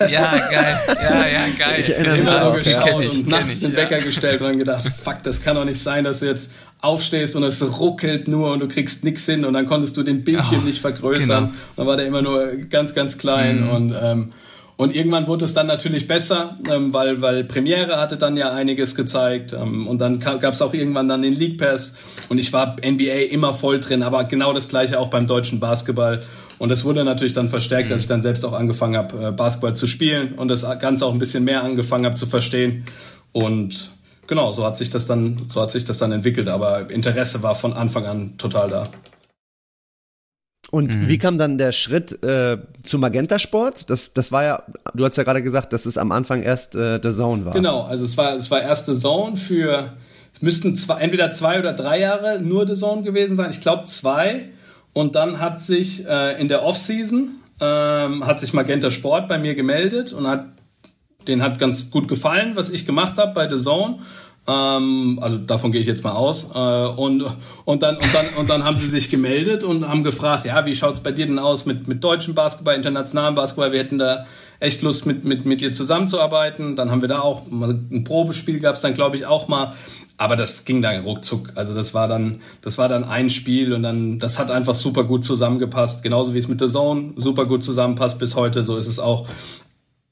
Ja, 0.00 0.36
geil, 0.36 0.78
ja, 0.86 1.26
ja, 1.26 1.40
geil. 1.58 1.80
Ich 1.80 1.88
erinnere 1.88 2.18
mich 2.18 2.28
auch, 2.28 2.54
geschaut 2.56 3.04
ich, 3.04 3.10
und 3.10 3.28
nachts 3.28 3.60
den 3.60 3.74
Wecker 3.74 3.98
ja. 3.98 4.04
gestellt 4.04 4.42
und 4.42 4.58
gedacht, 4.58 4.86
fuck, 5.02 5.22
das 5.22 5.42
kann 5.42 5.56
doch 5.56 5.64
nicht 5.64 5.80
sein, 5.80 6.04
dass 6.04 6.20
du 6.20 6.26
jetzt 6.26 6.50
aufstehst 6.82 7.36
und 7.36 7.44
es 7.44 7.80
ruckelt 7.80 8.28
nur 8.28 8.52
und 8.52 8.60
du 8.60 8.68
kriegst 8.68 9.02
nix 9.02 9.24
hin 9.24 9.46
und 9.46 9.54
dann 9.54 9.64
konntest 9.64 9.96
du 9.96 10.02
den 10.02 10.24
Bildschirm 10.24 10.60
oh, 10.62 10.66
nicht 10.66 10.80
vergrößern. 10.80 11.46
Genau. 11.46 11.56
Dann 11.76 11.86
war 11.86 11.96
der 11.96 12.06
immer 12.06 12.20
nur 12.20 12.48
ganz, 12.68 12.94
ganz 12.94 13.16
klein 13.16 13.64
mhm. 13.64 13.70
und 13.70 13.94
ähm, 14.00 14.32
und 14.78 14.94
irgendwann 14.94 15.26
wurde 15.26 15.44
es 15.44 15.54
dann 15.54 15.66
natürlich 15.66 16.06
besser, 16.06 16.56
ähm, 16.72 16.94
weil, 16.94 17.20
weil 17.20 17.42
Premiere 17.42 18.00
hatte 18.00 18.16
dann 18.16 18.36
ja 18.36 18.52
einiges 18.52 18.94
gezeigt. 18.94 19.52
Ähm, 19.52 19.88
und 19.88 19.98
dann 19.98 20.20
gab 20.20 20.44
es 20.44 20.62
auch 20.62 20.72
irgendwann 20.72 21.08
dann 21.08 21.20
den 21.20 21.34
League 21.34 21.58
Pass. 21.58 21.96
Und 22.28 22.38
ich 22.38 22.52
war 22.52 22.76
NBA 22.80 23.32
immer 23.32 23.52
voll 23.52 23.80
drin, 23.80 24.04
aber 24.04 24.22
genau 24.22 24.52
das 24.52 24.68
gleiche 24.68 25.00
auch 25.00 25.08
beim 25.08 25.26
deutschen 25.26 25.58
Basketball. 25.58 26.20
Und 26.60 26.68
das 26.68 26.84
wurde 26.84 27.02
natürlich 27.02 27.34
dann 27.34 27.48
verstärkt, 27.48 27.88
mhm. 27.88 27.94
als 27.94 28.02
ich 28.02 28.08
dann 28.08 28.22
selbst 28.22 28.44
auch 28.44 28.52
angefangen 28.52 28.96
habe, 28.96 29.26
äh, 29.26 29.32
Basketball 29.32 29.74
zu 29.74 29.88
spielen 29.88 30.34
und 30.34 30.46
das 30.46 30.64
Ganze 30.78 31.06
auch 31.06 31.12
ein 31.12 31.18
bisschen 31.18 31.42
mehr 31.42 31.64
angefangen 31.64 32.04
habe 32.04 32.14
zu 32.14 32.26
verstehen. 32.26 32.84
Und 33.32 33.90
genau, 34.28 34.52
so 34.52 34.64
hat 34.64 34.78
sich 34.78 34.90
das 34.90 35.06
dann, 35.06 35.42
so 35.52 35.60
hat 35.60 35.72
sich 35.72 35.86
das 35.86 35.98
dann 35.98 36.12
entwickelt. 36.12 36.46
Aber 36.46 36.88
Interesse 36.88 37.42
war 37.42 37.56
von 37.56 37.72
Anfang 37.72 38.06
an 38.06 38.38
total 38.38 38.70
da. 38.70 38.88
Und 40.70 40.94
mhm. 40.94 41.08
wie 41.08 41.18
kam 41.18 41.38
dann 41.38 41.56
der 41.56 41.72
Schritt 41.72 42.22
äh, 42.22 42.58
zu 42.82 42.98
Magenta 42.98 43.38
Sport? 43.38 43.88
Das, 43.88 44.12
das 44.12 44.32
war 44.32 44.44
ja, 44.44 44.62
du 44.94 45.04
hast 45.04 45.16
ja 45.16 45.24
gerade 45.24 45.42
gesagt, 45.42 45.72
dass 45.72 45.86
es 45.86 45.96
am 45.96 46.12
Anfang 46.12 46.42
erst 46.42 46.74
äh, 46.74 47.00
The 47.02 47.10
Zone 47.10 47.44
war. 47.46 47.52
Genau, 47.54 47.82
also 47.82 48.04
es 48.04 48.16
war, 48.16 48.34
es 48.34 48.50
war 48.50 48.60
erst 48.60 48.86
The 48.86 48.94
Zone 48.94 49.36
für, 49.36 49.94
es 50.34 50.42
müssten 50.42 50.76
zwei, 50.76 51.00
entweder 51.00 51.32
zwei 51.32 51.58
oder 51.58 51.72
drei 51.72 52.00
Jahre 52.00 52.40
nur 52.40 52.66
The 52.66 52.74
Zone 52.74 53.02
gewesen 53.02 53.36
sein. 53.36 53.50
Ich 53.50 53.60
glaube 53.60 53.86
zwei. 53.86 54.50
Und 54.92 55.14
dann 55.14 55.40
hat 55.40 55.62
sich 55.62 56.06
äh, 56.06 56.40
in 56.40 56.48
der 56.48 56.62
Offseason 56.64 57.30
ähm, 57.60 58.26
hat 58.26 58.40
sich 58.40 58.52
Magenta 58.52 58.90
Sport 58.90 59.28
bei 59.28 59.38
mir 59.38 59.54
gemeldet 59.54 60.12
und 60.12 60.26
hat, 60.26 60.46
den 61.26 61.42
hat 61.42 61.58
ganz 61.58 61.90
gut 61.90 62.08
gefallen, 62.08 62.52
was 62.54 62.70
ich 62.70 62.86
gemacht 62.86 63.18
habe 63.18 63.32
bei 63.32 63.48
The 63.48 63.60
Zone. 63.62 63.98
Ähm, 64.48 65.18
also 65.20 65.36
davon 65.36 65.72
gehe 65.72 65.80
ich 65.80 65.86
jetzt 65.86 66.02
mal 66.02 66.12
aus. 66.12 66.50
Äh, 66.54 66.58
und, 66.58 67.22
und, 67.66 67.82
dann, 67.82 67.96
und, 67.96 68.14
dann, 68.14 68.26
und 68.38 68.48
dann 68.48 68.64
haben 68.64 68.78
sie 68.78 68.88
sich 68.88 69.10
gemeldet 69.10 69.62
und 69.62 69.86
haben 69.86 70.02
gefragt, 70.04 70.46
ja, 70.46 70.64
wie 70.64 70.74
schaut's 70.74 71.00
bei 71.00 71.12
dir 71.12 71.26
denn 71.26 71.38
aus 71.38 71.66
mit, 71.66 71.86
mit 71.86 72.02
deutschem 72.02 72.34
Basketball, 72.34 72.74
internationalem 72.74 73.34
Basketball? 73.34 73.72
Wir 73.72 73.80
hätten 73.80 73.98
da 73.98 74.24
echt 74.58 74.80
Lust, 74.80 75.04
mit, 75.04 75.24
mit, 75.24 75.44
mit 75.44 75.60
dir 75.60 75.74
zusammenzuarbeiten. 75.74 76.76
Dann 76.76 76.90
haben 76.90 77.02
wir 77.02 77.08
da 77.08 77.20
auch 77.20 77.42
ein 77.46 78.04
Probespiel 78.04 78.58
gab's 78.58 78.80
dann, 78.80 78.94
glaube 78.94 79.16
ich, 79.16 79.26
auch 79.26 79.48
mal. 79.48 79.74
Aber 80.16 80.34
das 80.34 80.64
ging 80.64 80.80
dann 80.80 81.02
ruckzuck. 81.02 81.52
Also 81.54 81.74
das 81.74 81.92
war 81.92 82.08
dann, 82.08 82.40
das 82.62 82.78
war 82.78 82.88
dann 82.88 83.04
ein 83.04 83.28
Spiel 83.28 83.74
und 83.74 83.82
dann, 83.82 84.18
das 84.18 84.38
hat 84.38 84.50
einfach 84.50 84.74
super 84.74 85.04
gut 85.04 85.26
zusammengepasst. 85.26 86.02
Genauso 86.02 86.32
wie 86.34 86.38
es 86.38 86.48
mit 86.48 86.60
der 86.60 86.68
Zone 86.68 87.12
super 87.16 87.44
gut 87.44 87.62
zusammenpasst 87.62 88.18
bis 88.18 88.34
heute. 88.34 88.64
So 88.64 88.76
ist 88.76 88.88
es 88.88 88.98
auch 88.98 89.28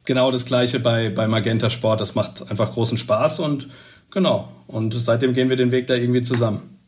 genau 0.05 0.31
das 0.31 0.45
Gleiche 0.45 0.78
bei, 0.78 1.09
bei 1.09 1.26
Magenta 1.26 1.71
Sport. 1.71 2.02
Das 2.02 2.14
macht 2.14 2.50
einfach 2.50 2.71
großen 2.71 2.99
Spaß 2.99 3.40
und 3.40 3.69
genau. 4.16 4.49
Und 4.66 4.94
seitdem 4.94 5.35
gehen 5.35 5.50
wir 5.50 5.56
den 5.56 5.70
Weg 5.70 5.87
da 5.87 5.94
irgendwie 5.94 6.23
zusammen. 6.23 6.78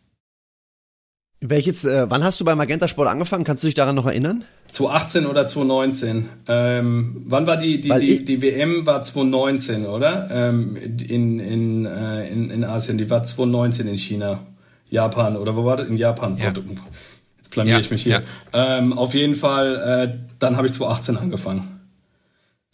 Welches, 1.41 1.85
äh, 1.85 2.07
wann 2.09 2.25
hast 2.25 2.41
du 2.41 2.45
bei 2.45 2.55
Magenta 2.55 2.89
Sport 2.89 3.07
angefangen? 3.07 3.45
Kannst 3.45 3.63
du 3.63 3.69
dich 3.69 3.75
daran 3.75 3.95
noch 3.95 4.07
erinnern? 4.07 4.45
2018 4.73 5.27
oder 5.27 5.47
2019. 5.47 6.29
Ähm, 6.49 7.23
wann 7.27 7.47
war 7.47 7.59
die, 7.59 7.81
die, 7.81 7.91
die, 8.01 8.25
die 8.25 8.43
WM 8.43 8.87
war 8.87 9.03
2019, 9.03 9.87
oder? 9.87 10.29
Ähm, 10.33 10.77
in, 10.77 11.39
in, 11.39 11.87
äh, 11.87 12.29
in, 12.29 12.51
in 12.51 12.65
Asien, 12.65 12.99
die 12.99 13.09
war 13.09 13.23
2019 13.23 13.87
in 13.87 13.97
China. 13.97 14.41
Japan, 14.89 15.37
oder 15.37 15.55
wo 15.55 15.65
war 15.67 15.77
das? 15.77 15.87
In 15.87 15.99
Japan. 15.99 16.39
Ja. 16.39 16.47
Jetzt 16.47 17.51
blamier 17.51 17.75
ja, 17.75 17.79
ich 17.79 17.91
mich 17.91 18.03
hier. 18.03 18.23
Ja. 18.53 18.79
Ähm, 18.79 18.95
auf 18.95 19.15
jeden 19.15 19.35
Fall, 19.35 19.77
äh, 19.77 20.19
dann 20.39 20.57
habe 20.57 20.67
ich 20.67 20.73
2018 20.73 21.19
angefangen. 21.19 21.81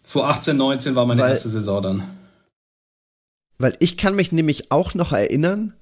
2018, 0.04 0.56
19 0.56 0.94
war 0.94 1.06
meine 1.06 1.22
weil, 1.22 1.30
erste 1.30 1.48
Saison 1.48 1.82
dann. 1.82 2.02
Weil 3.58 3.76
ich 3.78 3.96
kann 3.96 4.16
mich 4.16 4.32
nämlich 4.32 4.70
auch 4.70 4.94
noch 4.94 5.12
erinnern, 5.12 5.74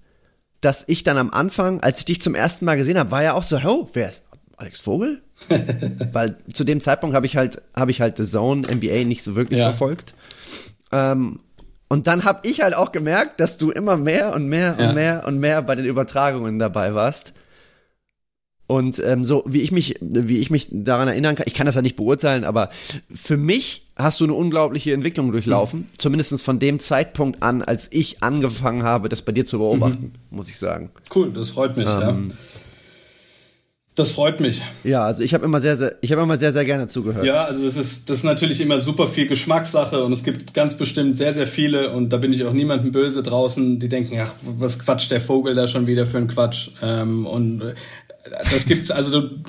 dass 0.61 0.85
ich 0.87 1.03
dann 1.03 1.19
am 1.19 1.31
Anfang, 1.31 1.81
als 1.81 2.01
ich 2.01 2.05
dich 2.05 2.23
zum 2.23 2.35
ersten 2.35 2.65
Mal 2.65 2.77
gesehen 2.77 2.99
habe, 2.99 3.11
war 3.11 3.23
ja 3.23 3.35
auch 3.35 3.43
so, 3.43 3.59
oh, 3.65 3.89
wer 3.95 4.09
ist 4.09 4.21
Alex 4.57 4.81
Vogel? 4.81 5.23
Weil 6.13 6.37
zu 6.53 6.65
dem 6.65 6.81
Zeitpunkt 6.81 7.17
habe 7.17 7.27
ich 7.27 7.37
halt, 7.37 7.63
habe 7.75 7.91
ich 7.91 8.01
halt 8.01 8.17
The 8.17 8.25
Zone 8.25 8.63
NBA 8.63 9.05
nicht 9.05 9.25
so 9.25 9.35
wirklich 9.35 9.59
ja. 9.59 9.71
verfolgt. 9.71 10.15
Ähm, 10.93 11.41
und 11.89 12.07
dann 12.07 12.25
habe 12.25 12.49
ich 12.49 12.63
halt 12.63 12.75
auch 12.75 12.93
gemerkt, 12.93 13.41
dass 13.41 13.59
du 13.59 13.71
immer 13.71 13.97
mehr 13.97 14.35
und 14.35 14.47
mehr 14.47 14.79
und 14.79 14.85
ja. 14.85 14.93
mehr 14.93 15.25
und 15.27 15.39
mehr 15.39 15.63
bei 15.63 15.75
den 15.75 15.85
Übertragungen 15.85 16.59
dabei 16.59 16.95
warst. 16.95 17.35
Und 18.67 18.99
ähm, 19.01 19.25
so 19.25 19.43
wie 19.47 19.61
ich 19.61 19.73
mich, 19.73 19.97
wie 20.01 20.39
ich 20.39 20.51
mich 20.51 20.69
daran 20.71 21.09
erinnern 21.09 21.35
kann, 21.35 21.45
ich 21.47 21.55
kann 21.55 21.67
das 21.67 21.75
ja 21.75 21.83
nicht 21.83 21.97
beurteilen, 21.97 22.45
aber 22.45 22.71
für 23.13 23.37
mich 23.37 23.92
hast 24.03 24.21
du 24.21 24.25
eine 24.25 24.35
unglaubliche 24.35 24.93
Entwicklung 24.93 25.33
durchlaufen, 25.33 25.81
mhm. 25.81 25.99
zumindest 25.99 26.43
von 26.43 26.59
dem 26.59 26.81
Zeitpunkt 26.81 27.43
an, 27.43 27.63
als 27.63 27.89
ich 27.91 28.23
angefangen 28.23 28.83
habe, 28.83 29.09
das 29.09 29.23
bei 29.23 29.33
dir 29.33 29.47
zu 29.47 29.59
beobachten, 29.59 30.13
mhm. 30.31 30.37
muss 30.37 30.49
ich 30.49 30.59
sagen. 30.59 30.91
Cool, 31.15 31.33
das 31.33 31.51
freut 31.51 31.77
mich, 31.77 31.87
ähm, 31.87 32.31
ja. 32.31 32.37
Das 33.95 34.13
freut 34.13 34.41
mich. 34.41 34.63
Ja, 34.85 35.05
also 35.05 35.23
ich 35.23 35.35
habe 35.35 35.45
immer 35.45 35.61
sehr, 35.61 35.77
sehr, 35.77 35.97
ich 36.01 36.11
habe 36.13 36.23
immer 36.23 36.39
sehr, 36.39 36.55
sehr 36.55 36.65
gerne 36.65 36.89
zugehört. 36.89 37.27
Ja, 37.27 37.45
also 37.45 37.63
das 37.63 37.77
ist, 37.77 38.09
das 38.09 38.19
ist 38.19 38.25
natürlich 38.25 38.63
immer 38.63 38.81
super 38.81 39.07
viel 39.07 39.27
Geschmackssache 39.27 40.03
und 40.03 40.13
es 40.13 40.25
gibt 40.25 40.55
ganz 40.55 40.79
bestimmt 40.79 41.15
sehr, 41.15 41.35
sehr 41.35 41.47
viele 41.47 41.93
und 41.93 42.09
da 42.09 42.17
bin 42.17 42.33
ich 42.33 42.43
auch 42.47 42.55
niemandem 42.55 42.91
böse 42.91 43.23
draußen, 43.23 43.79
die 43.79 43.91
denken, 43.91 44.19
ach, 44.19 44.33
was 44.57 44.79
quatscht 44.79 45.11
der 45.11 45.21
Vogel 45.21 45.55
da 45.55 45.67
schon 45.67 45.87
wieder 45.87 46.07
für 46.07 46.17
einen 46.17 46.29
Quatsch? 46.29 46.71
Ähm, 46.81 47.27
und 47.27 47.75
das 48.51 48.67
gibt's 48.67 48.91
also 48.91 49.21
du, 49.21 49.41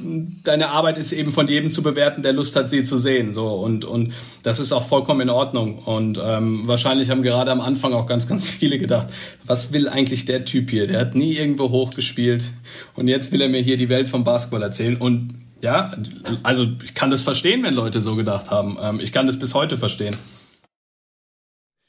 deine 0.43 0.69
Arbeit 0.69 0.97
ist 0.97 1.11
eben 1.11 1.31
von 1.31 1.47
jedem 1.47 1.69
zu 1.69 1.83
bewerten, 1.83 2.23
der 2.23 2.33
Lust 2.33 2.55
hat, 2.55 2.69
sie 2.69 2.83
zu 2.83 2.97
sehen, 2.97 3.33
so. 3.33 3.49
Und 3.49 3.85
und 3.85 4.13
das 4.41 4.59
ist 4.59 4.71
auch 4.71 4.83
vollkommen 4.83 5.21
in 5.21 5.29
Ordnung. 5.29 5.79
Und 5.79 6.19
ähm, 6.23 6.67
wahrscheinlich 6.67 7.09
haben 7.09 7.21
gerade 7.21 7.51
am 7.51 7.61
Anfang 7.61 7.93
auch 7.93 8.07
ganz 8.07 8.27
ganz 8.27 8.43
viele 8.43 8.79
gedacht, 8.79 9.07
was 9.45 9.73
will 9.73 9.87
eigentlich 9.87 10.25
der 10.25 10.45
Typ 10.45 10.71
hier? 10.71 10.87
Der 10.87 10.99
hat 10.99 11.15
nie 11.15 11.37
irgendwo 11.37 11.69
hochgespielt. 11.69 12.49
Und 12.95 13.07
jetzt 13.07 13.31
will 13.31 13.41
er 13.41 13.49
mir 13.49 13.61
hier 13.61 13.77
die 13.77 13.89
Welt 13.89 14.09
vom 14.09 14.23
Basketball 14.23 14.63
erzählen. 14.63 14.97
Und 14.97 15.35
ja, 15.61 15.95
also 16.41 16.67
ich 16.83 16.93
kann 16.93 17.11
das 17.11 17.21
verstehen, 17.21 17.63
wenn 17.63 17.73
Leute 17.73 18.01
so 18.01 18.15
gedacht 18.15 18.49
haben. 18.49 18.77
Ähm, 18.81 18.99
ich 18.99 19.11
kann 19.11 19.27
das 19.27 19.37
bis 19.37 19.53
heute 19.53 19.77
verstehen 19.77 20.15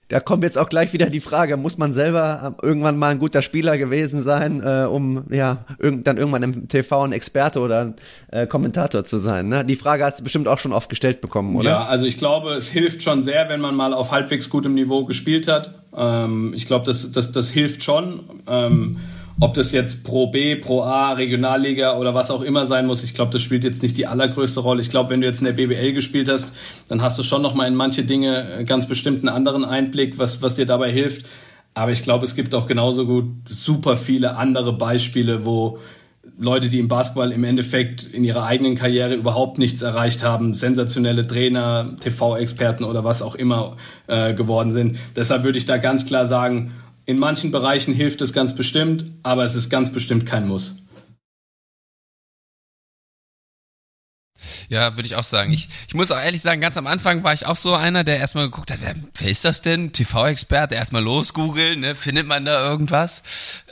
da 0.08 0.20
kommt 0.20 0.44
jetzt 0.44 0.58
auch 0.58 0.68
gleich 0.68 0.92
wieder 0.92 1.08
die 1.08 1.20
Frage, 1.20 1.56
muss 1.56 1.78
man 1.78 1.94
selber 1.94 2.56
irgendwann 2.62 2.98
mal 2.98 3.08
ein 3.08 3.18
guter 3.18 3.40
Spieler 3.40 3.78
gewesen 3.78 4.22
sein, 4.22 4.62
äh, 4.62 4.84
um 4.84 5.24
ja 5.30 5.64
irg 5.78 6.04
dann 6.04 6.18
irgendwann 6.18 6.42
im 6.42 6.68
TV 6.68 7.02
ein 7.02 7.12
Experte 7.12 7.60
oder 7.60 7.80
ein 7.80 7.94
äh, 8.30 8.46
Kommentator 8.46 9.04
zu 9.04 9.18
sein? 9.18 9.48
Ne? 9.48 9.64
Die 9.64 9.76
Frage 9.76 10.04
hast 10.04 10.20
du 10.20 10.24
bestimmt 10.24 10.46
auch 10.46 10.58
schon 10.58 10.72
oft 10.72 10.90
gestellt 10.90 11.20
bekommen, 11.22 11.56
oder? 11.56 11.70
Ja, 11.70 11.84
also 11.86 12.04
ich 12.04 12.18
glaube, 12.18 12.52
es 12.52 12.70
hilft 12.70 13.02
schon 13.02 13.22
sehr, 13.22 13.48
wenn 13.48 13.60
man 13.60 13.74
mal 13.74 13.94
auf 13.94 14.12
halbwegs 14.12 14.50
gutem 14.50 14.74
Niveau 14.74 15.06
gespielt 15.06 15.48
hat. 15.48 15.74
Ähm, 15.96 16.52
ich 16.54 16.66
glaube, 16.66 16.84
das, 16.84 17.10
das, 17.12 17.32
das 17.32 17.48
hilft 17.48 17.82
schon. 17.82 18.20
Ähm, 18.46 18.98
ob 19.40 19.54
das 19.54 19.72
jetzt 19.72 20.04
Pro 20.04 20.28
B, 20.28 20.56
Pro 20.56 20.82
A, 20.82 21.12
Regionalliga 21.12 21.96
oder 21.96 22.14
was 22.14 22.30
auch 22.30 22.42
immer 22.42 22.66
sein 22.66 22.86
muss, 22.86 23.02
ich 23.02 23.14
glaube, 23.14 23.32
das 23.32 23.42
spielt 23.42 23.64
jetzt 23.64 23.82
nicht 23.82 23.96
die 23.96 24.06
allergrößte 24.06 24.60
Rolle. 24.60 24.80
Ich 24.80 24.90
glaube, 24.90 25.10
wenn 25.10 25.20
du 25.20 25.26
jetzt 25.26 25.40
in 25.40 25.46
der 25.46 25.52
BBL 25.52 25.92
gespielt 25.92 26.28
hast, 26.28 26.54
dann 26.88 27.02
hast 27.02 27.18
du 27.18 27.22
schon 27.22 27.42
noch 27.42 27.54
mal 27.54 27.66
in 27.66 27.74
manche 27.74 28.04
Dinge 28.04 28.64
ganz 28.66 28.86
bestimmt 28.86 29.20
einen 29.20 29.34
anderen 29.34 29.64
Einblick, 29.64 30.18
was, 30.18 30.40
was 30.42 30.54
dir 30.54 30.66
dabei 30.66 30.92
hilft. 30.92 31.26
Aber 31.74 31.90
ich 31.90 32.04
glaube, 32.04 32.24
es 32.24 32.36
gibt 32.36 32.54
auch 32.54 32.66
genauso 32.66 33.06
gut 33.06 33.26
super 33.48 33.96
viele 33.96 34.36
andere 34.36 34.72
Beispiele, 34.72 35.44
wo 35.44 35.78
Leute, 36.38 36.68
die 36.68 36.78
im 36.78 36.88
Basketball 36.88 37.32
im 37.32 37.44
Endeffekt 37.44 38.02
in 38.04 38.24
ihrer 38.24 38.44
eigenen 38.44 38.76
Karriere 38.76 39.14
überhaupt 39.14 39.58
nichts 39.58 39.82
erreicht 39.82 40.24
haben, 40.24 40.54
sensationelle 40.54 41.26
Trainer, 41.26 41.96
TV-Experten 42.00 42.84
oder 42.84 43.04
was 43.04 43.22
auch 43.22 43.34
immer 43.34 43.76
äh, 44.06 44.34
geworden 44.34 44.72
sind. 44.72 44.96
Deshalb 45.16 45.44
würde 45.44 45.58
ich 45.58 45.66
da 45.66 45.76
ganz 45.76 46.06
klar 46.06 46.26
sagen, 46.26 46.72
in 47.06 47.18
manchen 47.18 47.50
Bereichen 47.50 47.94
hilft 47.94 48.20
es 48.22 48.32
ganz 48.32 48.54
bestimmt, 48.54 49.04
aber 49.22 49.44
es 49.44 49.54
ist 49.54 49.70
ganz 49.70 49.92
bestimmt 49.92 50.26
kein 50.26 50.48
Muss. 50.48 50.76
Ja, 54.68 54.96
würde 54.96 55.06
ich 55.06 55.16
auch 55.16 55.24
sagen. 55.24 55.52
Ich, 55.52 55.68
ich 55.86 55.94
muss 55.94 56.10
auch 56.10 56.18
ehrlich 56.18 56.42
sagen, 56.42 56.60
ganz 56.60 56.76
am 56.76 56.86
Anfang 56.86 57.22
war 57.22 57.32
ich 57.32 57.46
auch 57.46 57.56
so 57.56 57.74
einer, 57.74 58.04
der 58.04 58.18
erstmal 58.18 58.46
geguckt 58.46 58.70
hat, 58.70 58.78
wer, 58.80 58.94
wer 59.14 59.30
ist 59.30 59.44
das 59.44 59.62
denn? 59.62 59.92
TV-Experte, 59.92 60.74
erstmal 60.74 61.02
losgoogeln, 61.02 61.80
ne? 61.80 61.94
findet 61.94 62.26
man 62.26 62.44
da 62.44 62.66
irgendwas? 62.66 63.22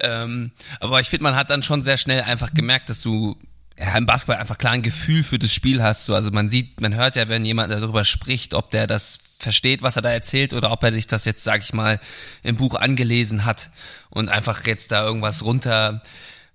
Ähm, 0.01 0.53
aber 0.81 1.01
ich 1.01 1.09
finde, 1.09 1.25
man 1.25 1.37
hat 1.37 1.51
dann 1.51 1.63
schon 1.63 1.83
sehr 1.83 1.99
schnell 1.99 2.23
einfach 2.23 2.55
gemerkt, 2.55 2.91
dass 2.91 3.03
du 3.03 3.37
ja, 3.79 3.97
im 3.97 4.07
Basketball 4.07 4.37
einfach 4.37 4.59
klar 4.59 4.73
ein 4.73 4.83
Gefühl 4.83 5.23
für 5.23 5.39
das 5.39 5.53
Spiel 5.53 5.83
hast. 5.83 6.05
So, 6.05 6.15
also 6.15 6.31
man 6.31 6.51
sieht, 6.51 6.81
man 6.81 6.95
hört 6.95 7.17
ja, 7.17 7.29
wenn 7.29 7.45
jemand 7.45 7.73
darüber 7.73 8.05
spricht, 8.05 8.55
ob 8.55 8.71
der 8.71 8.87
das 8.87 9.19
versteht, 9.39 9.83
was 9.83 9.97
er 9.97 10.03
da 10.03 10.11
erzählt, 10.11 10.53
oder 10.53 10.71
ob 10.71 10.83
er 10.83 10.93
sich 10.93 11.07
das 11.07 11.25
jetzt, 11.25 11.43
sag 11.43 11.63
ich 11.63 11.73
mal, 11.73 12.01
im 12.43 12.57
Buch 12.57 12.75
angelesen 12.75 13.45
hat 13.45 13.71
und 14.11 14.29
einfach 14.29 14.67
jetzt 14.67 14.93
da 14.93 15.05
irgendwas 15.05 15.43
runter 15.43 16.03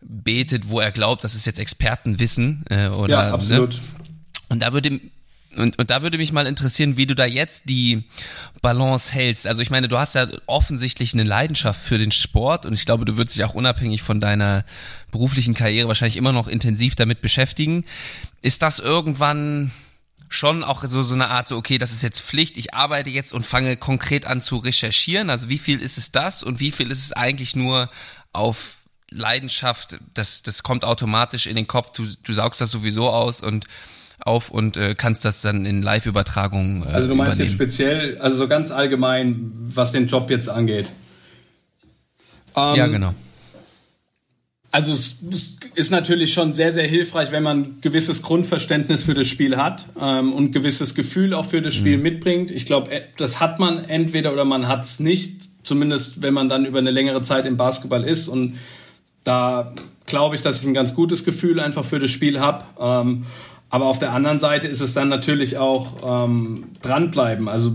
betet, 0.02 0.70
wo 0.70 0.80
er 0.80 0.92
glaubt, 0.92 1.24
das 1.24 1.36
ist 1.36 1.46
jetzt 1.46 1.60
Expertenwissen 1.60 2.66
äh, 2.70 2.88
oder 2.88 3.12
ja, 3.12 3.34
absolut. 3.34 3.74
Ne? 3.74 3.80
Und 4.50 4.62
da 4.62 4.74
würde 4.74 5.02
und, 5.58 5.80
und 5.80 5.90
da 5.90 6.02
würde 6.02 6.18
mich 6.18 6.32
mal 6.32 6.48
interessieren, 6.48 6.98
wie 6.98 7.06
du 7.06 7.16
da 7.16 7.26
jetzt 7.26 7.70
die 7.70 8.04
Balance 8.62 9.12
hältst. 9.12 9.48
Also 9.48 9.62
ich 9.62 9.70
meine, 9.70 9.88
du 9.88 9.98
hast 9.98 10.16
ja 10.16 10.28
offensichtlich 10.46 11.14
eine 11.14 11.24
Leidenschaft 11.24 11.82
für 11.82 11.98
den 11.98 12.12
Sport 12.12 12.66
und 12.66 12.74
ich 12.74 12.86
glaube, 12.86 13.06
du 13.06 13.18
würdest 13.18 13.36
dich 13.36 13.44
auch 13.44 13.54
unabhängig 13.54 14.02
von 14.02 14.20
deiner 14.20 14.66
beruflichen 15.12 15.54
Karriere 15.54 15.88
wahrscheinlich 15.88 16.18
immer 16.18 16.34
noch 16.34 16.48
intensiv 16.48 16.96
damit 16.96 17.22
beschäftigen. 17.22 17.86
Ist 18.42 18.62
das 18.62 18.80
irgendwann 18.80 19.72
schon 20.30 20.64
auch 20.64 20.84
so, 20.84 21.04
so 21.04 21.14
eine 21.14 21.30
Art 21.30 21.48
so, 21.48 21.56
okay, 21.56 21.78
das 21.78 21.92
ist 21.92 22.04
jetzt 22.04 22.20
Pflicht, 22.20 22.58
ich 22.58 22.74
arbeite 22.74 23.10
jetzt 23.10 23.34
und 23.34 23.46
fange 23.46 23.78
konkret 23.78 24.26
an 24.26 24.42
zu 24.42 24.58
recherchieren? 24.58 25.30
Also 25.30 25.50
wie 25.50 25.58
viel 25.58 25.82
ist 25.82 25.98
es 25.98 26.12
das 26.12 26.44
und 26.44 26.60
wie 26.60 26.72
viel 26.72 26.92
ist 26.92 27.04
es 27.04 27.14
eigentlich 27.14 27.56
nur 27.56 27.90
auf 28.34 28.78
Leidenschaft, 29.10 29.98
das, 30.14 30.44
das 30.44 30.64
kommt 30.64 30.84
automatisch 30.84 31.48
in 31.48 31.56
den 31.56 31.68
Kopf, 31.68 31.92
du, 31.94 32.08
du 32.24 32.34
saugst 32.34 32.60
das 32.60 32.72
sowieso 32.72 33.10
aus 33.10 33.42
und 33.42 33.66
auf 34.20 34.50
und 34.50 34.78
äh, 34.78 34.96
kannst 34.96 35.26
das 35.26 35.42
dann 35.42 35.66
in 35.66 35.82
Live-Übertragungen. 35.82 36.84
Äh, 36.84 36.88
also 36.88 37.08
du 37.08 37.16
meinst 37.16 37.36
übernehmen. 37.36 37.50
jetzt 37.50 37.54
speziell, 37.54 38.18
also 38.20 38.38
so 38.38 38.48
ganz 38.48 38.72
allgemein, 38.72 39.52
was 39.54 39.92
den 39.92 40.08
Job 40.08 40.30
jetzt 40.30 40.50
angeht. 40.50 40.94
Ähm, 42.56 42.76
ja, 42.76 42.88
genau. 42.88 43.14
Also 44.72 44.92
es 44.94 45.24
ist 45.76 45.92
natürlich 45.92 46.34
schon 46.34 46.52
sehr, 46.52 46.74
sehr 46.74 46.88
hilfreich, 46.88 47.32
wenn 47.32 47.42
man 47.42 47.58
ein 47.58 47.78
gewisses 47.82 48.22
Grundverständnis 48.22 49.02
für 49.02 49.14
das 49.14 49.26
Spiel 49.26 49.58
hat 49.58 49.88
ähm, 50.00 50.34
und 50.34 50.46
ein 50.46 50.52
gewisses 50.52 50.94
Gefühl 50.94 51.34
auch 51.34 51.46
für 51.46 51.62
das 51.62 51.74
Spiel 51.74 51.98
mhm. 51.98 52.04
mitbringt. 52.04 52.52
Ich 52.52 52.66
glaube, 52.66 52.92
äh, 52.92 53.02
das 53.18 53.40
hat 53.40 53.60
man 53.60 53.86
entweder 53.86 54.34
oder 54.34 54.44
man 54.44 54.68
hat 54.68 54.84
es 54.84 55.00
nicht, 55.00 55.66
zumindest 55.66 56.22
wenn 56.22 56.34
man 56.34 56.50
dann 56.50 56.66
über 56.66 56.80
eine 56.80 56.92
längere 56.92 57.22
Zeit 57.22 57.46
im 57.46 57.56
Basketball 57.56 58.04
ist. 58.04 58.28
Und 58.28 58.58
da 59.24 59.74
glaube 60.06 60.36
ich, 60.36 60.42
dass 60.42 60.60
ich 60.60 60.68
ein 60.68 60.74
ganz 60.74 60.94
gutes 60.94 61.24
Gefühl 61.24 61.60
einfach 61.60 61.86
für 61.86 62.00
das 62.00 62.12
Spiel 62.12 62.40
habe. 62.40 62.66
Ähm, 62.80 63.26
aber 63.70 63.86
auf 63.86 64.00
der 64.00 64.14
anderen 64.14 64.40
Seite 64.40 64.68
ist 64.68 64.82
es 64.82 64.94
dann 64.94 65.10
natürlich 65.10 65.58
auch 65.58 66.26
ähm, 66.26 66.68
dranbleiben. 66.82 67.48
Also 67.50 67.74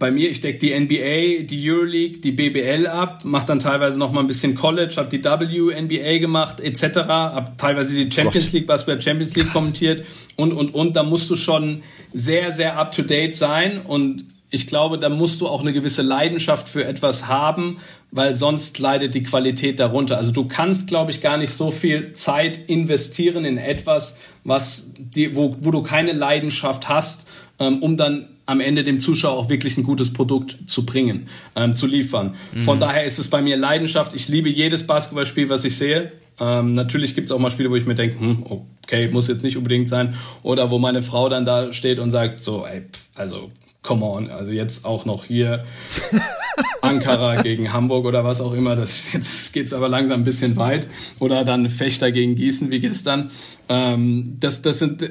bei 0.00 0.10
mir, 0.10 0.30
ich 0.30 0.40
decke 0.40 0.58
die 0.58 0.70
NBA, 0.70 1.44
die 1.44 1.70
Euroleague, 1.70 2.20
die 2.20 2.32
BBL 2.32 2.86
ab, 2.86 3.22
mache 3.24 3.46
dann 3.46 3.58
teilweise 3.58 3.98
noch 3.98 4.12
mal 4.12 4.20
ein 4.20 4.26
bisschen 4.26 4.54
College, 4.54 4.94
habe 4.96 5.10
die 5.10 5.22
WNBA 5.22 6.18
gemacht 6.18 6.60
etc., 6.60 7.00
habe 7.06 7.52
teilweise 7.58 7.94
die 7.94 8.10
Champions 8.10 8.46
Gott. 8.46 8.52
League, 8.54 8.66
Basketball 8.66 9.00
Champions 9.00 9.36
League 9.36 9.46
Krass. 9.46 9.54
kommentiert 9.54 10.04
und 10.36 10.52
und 10.52 10.74
und. 10.74 10.96
Da 10.96 11.02
musst 11.02 11.30
du 11.30 11.36
schon 11.36 11.82
sehr 12.14 12.50
sehr 12.52 12.78
up 12.78 12.92
to 12.92 13.02
date 13.02 13.36
sein 13.36 13.82
und 13.84 14.24
ich 14.50 14.66
glaube, 14.66 14.98
da 14.98 15.10
musst 15.10 15.40
du 15.42 15.48
auch 15.48 15.60
eine 15.60 15.72
gewisse 15.72 16.02
Leidenschaft 16.02 16.68
für 16.68 16.84
etwas 16.84 17.28
haben, 17.28 17.76
weil 18.12 18.36
sonst 18.36 18.78
leidet 18.78 19.14
die 19.14 19.22
Qualität 19.22 19.80
darunter. 19.80 20.18
Also 20.18 20.32
du 20.32 20.46
kannst, 20.46 20.88
glaube 20.88 21.10
ich, 21.10 21.20
gar 21.20 21.36
nicht 21.36 21.52
so 21.52 21.70
viel 21.70 22.12
Zeit 22.14 22.58
investieren 22.68 23.44
in 23.44 23.56
etwas, 23.56 24.18
was 24.44 24.94
die, 24.98 25.36
wo, 25.36 25.56
wo 25.60 25.70
du 25.70 25.82
keine 25.82 26.12
Leidenschaft 26.12 26.88
hast, 26.88 27.28
ähm, 27.58 27.82
um 27.82 27.96
dann 27.96 28.28
am 28.46 28.58
Ende 28.58 28.82
dem 28.82 28.98
Zuschauer 28.98 29.38
auch 29.38 29.48
wirklich 29.48 29.76
ein 29.76 29.84
gutes 29.84 30.12
Produkt 30.12 30.56
zu 30.66 30.84
bringen, 30.84 31.28
ähm, 31.54 31.76
zu 31.76 31.86
liefern. 31.86 32.34
Mhm. 32.52 32.64
Von 32.64 32.80
daher 32.80 33.04
ist 33.04 33.20
es 33.20 33.28
bei 33.28 33.42
mir 33.42 33.56
Leidenschaft. 33.56 34.12
Ich 34.12 34.28
liebe 34.28 34.48
jedes 34.48 34.88
Basketballspiel, 34.88 35.48
was 35.48 35.64
ich 35.64 35.76
sehe. 35.76 36.10
Ähm, 36.40 36.74
natürlich 36.74 37.14
gibt 37.14 37.26
es 37.26 37.32
auch 37.32 37.38
mal 37.38 37.50
Spiele, 37.50 37.70
wo 37.70 37.76
ich 37.76 37.86
mir 37.86 37.94
denke, 37.94 38.18
hm, 38.18 38.44
okay, 38.82 39.08
muss 39.12 39.28
jetzt 39.28 39.44
nicht 39.44 39.56
unbedingt 39.56 39.88
sein. 39.88 40.14
Oder 40.42 40.72
wo 40.72 40.80
meine 40.80 41.00
Frau 41.00 41.28
dann 41.28 41.44
da 41.44 41.72
steht 41.72 42.00
und 42.00 42.10
sagt, 42.10 42.40
so, 42.40 42.66
ey, 42.66 42.82
also 43.14 43.48
come 43.82 44.04
on, 44.04 44.30
also 44.30 44.52
jetzt 44.52 44.84
auch 44.84 45.04
noch 45.04 45.24
hier 45.24 45.64
Ankara 46.82 47.40
gegen 47.42 47.72
Hamburg 47.72 48.04
oder 48.04 48.24
was 48.24 48.40
auch 48.40 48.52
immer, 48.52 48.76
das 48.76 49.12
jetzt 49.12 49.52
geht's 49.52 49.72
aber 49.72 49.88
langsam 49.88 50.20
ein 50.20 50.24
bisschen 50.24 50.56
weit 50.56 50.86
oder 51.18 51.44
dann 51.44 51.68
Fechter 51.68 52.12
gegen 52.12 52.34
Gießen 52.34 52.70
wie 52.70 52.80
gestern. 52.80 53.30
Ähm, 53.68 54.36
das, 54.38 54.62
das, 54.62 54.78
sind, 54.78 55.08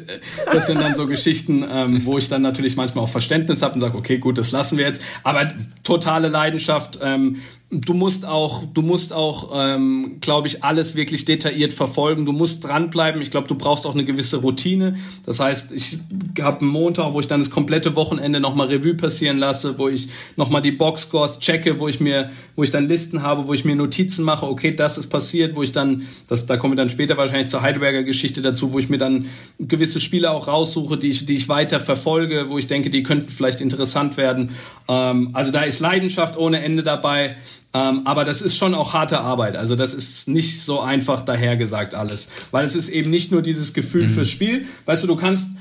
das 0.52 0.68
sind 0.68 0.82
dann 0.82 0.96
so 0.96 1.08
Geschichten, 1.08 1.66
ähm, 1.70 2.06
wo 2.06 2.18
ich 2.18 2.30
dann 2.30 2.42
natürlich 2.42 2.76
manchmal 2.76 3.06
auch 3.06 3.10
Verständnis 3.10 3.62
habe 3.62 3.76
und 3.76 3.82
sage, 3.82 3.98
okay, 3.98 4.18
gut, 4.18 4.38
das 4.38 4.52
lassen 4.52 4.78
wir 4.78 4.86
jetzt. 4.86 5.02
Aber 5.24 5.52
totale 5.84 6.28
Leidenschaft, 6.28 7.00
ähm, 7.02 7.38
du 7.72 7.94
musst 7.94 8.26
auch, 8.26 8.64
du 8.74 8.82
musst 8.82 9.14
auch, 9.14 9.52
ähm, 9.54 10.18
glaube 10.22 10.48
ich, 10.48 10.64
alles 10.64 10.96
wirklich 10.96 11.26
detailliert 11.26 11.72
verfolgen. 11.72 12.26
Du 12.26 12.32
musst 12.32 12.64
dranbleiben. 12.64 13.22
Ich 13.22 13.30
glaube, 13.30 13.48
du 13.48 13.54
brauchst 13.54 13.86
auch 13.86 13.94
eine 13.94 14.06
gewisse 14.06 14.38
Routine. 14.38 14.98
Das 15.24 15.40
heißt, 15.40 15.72
ich 15.74 16.00
habe 16.42 16.62
einen 16.62 16.70
Montag, 16.72 17.14
wo 17.14 17.20
ich 17.20 17.28
dann 17.28 17.42
das 17.42 17.52
komplette 17.52 17.96
Wochenende 17.96 18.40
nochmal 18.40 18.68
Revue 18.68 18.96
passieren 18.96 19.38
lasse, 19.38 19.78
wo 19.78 19.88
ich 19.88 20.10
nochmal 20.36 20.64
die 20.64 20.72
Boxscores 20.72 21.40
checke, 21.40 21.80
wo 21.80 21.88
ich 21.88 22.00
mir, 22.00 22.32
wo 22.56 22.64
ich 22.64 22.72
dann 22.72 22.88
Listen 22.88 23.22
habe, 23.22 23.48
wo 23.48 23.54
ich 23.54 23.66
mir 23.66 23.76
Notizen 23.76 24.26
mache, 24.26 24.48
okay, 24.48 24.74
das 24.74 24.98
ist 24.98 25.08
passiert, 25.08 25.56
wo 25.56 25.62
ich 25.62 25.72
dann, 25.72 26.08
das, 26.28 26.48
da 26.48 26.58
kommen 26.58 26.74
wir 26.74 26.78
dann 26.78 26.90
später 26.90 27.18
wahrscheinlich 27.18 27.50
zur 27.50 27.62
Heidelberger 27.62 28.04
Geschichte 28.04 28.42
dazu, 28.42 28.74
wo 28.74 28.80
ich 28.80 28.90
mir 28.90 28.98
dann 28.98 29.28
gewisse 29.60 30.00
Spiele 30.00 30.32
auch 30.32 30.48
raussuche, 30.48 30.98
die 30.98 31.10
ich, 31.10 31.28
die 31.28 31.36
ich 31.36 31.50
weiter 31.50 31.80
verfolge, 31.80 32.48
wo 32.50 32.58
ich 32.58 32.66
denke, 32.66 32.90
die 32.90 33.04
könnten 33.04 33.30
vielleicht 33.30 33.62
interessant 33.62 34.18
werden. 34.18 34.52
Ähm, 34.88 35.30
also 35.34 35.52
da 35.52 35.62
ist 35.62 35.80
Leidenschaft 35.80 36.36
ohne 36.36 36.64
Ende 36.64 36.82
dabei. 36.82 37.36
Ähm, 37.74 38.02
aber 38.06 38.26
das 38.26 38.42
ist 38.42 38.58
schon 38.58 38.74
auch 38.74 38.94
harte 38.94 39.22
Arbeit. 39.22 39.56
Also 39.56 39.76
das 39.76 39.94
ist 39.94 40.28
nicht 40.28 40.62
so 40.62 40.80
einfach 40.80 41.22
dahergesagt 41.22 41.94
alles. 41.94 42.30
Weil 42.52 42.66
es 42.66 42.76
ist 42.76 42.90
eben 42.90 43.12
nicht 43.12 43.32
nur 43.32 43.42
dieses 43.42 43.74
Gefühl 43.74 44.08
mhm. 44.08 44.10
fürs 44.10 44.30
Spiel. 44.30 44.66
Weißt 44.86 45.04
du, 45.04 45.08
du 45.08 45.16
kannst, 45.16 45.52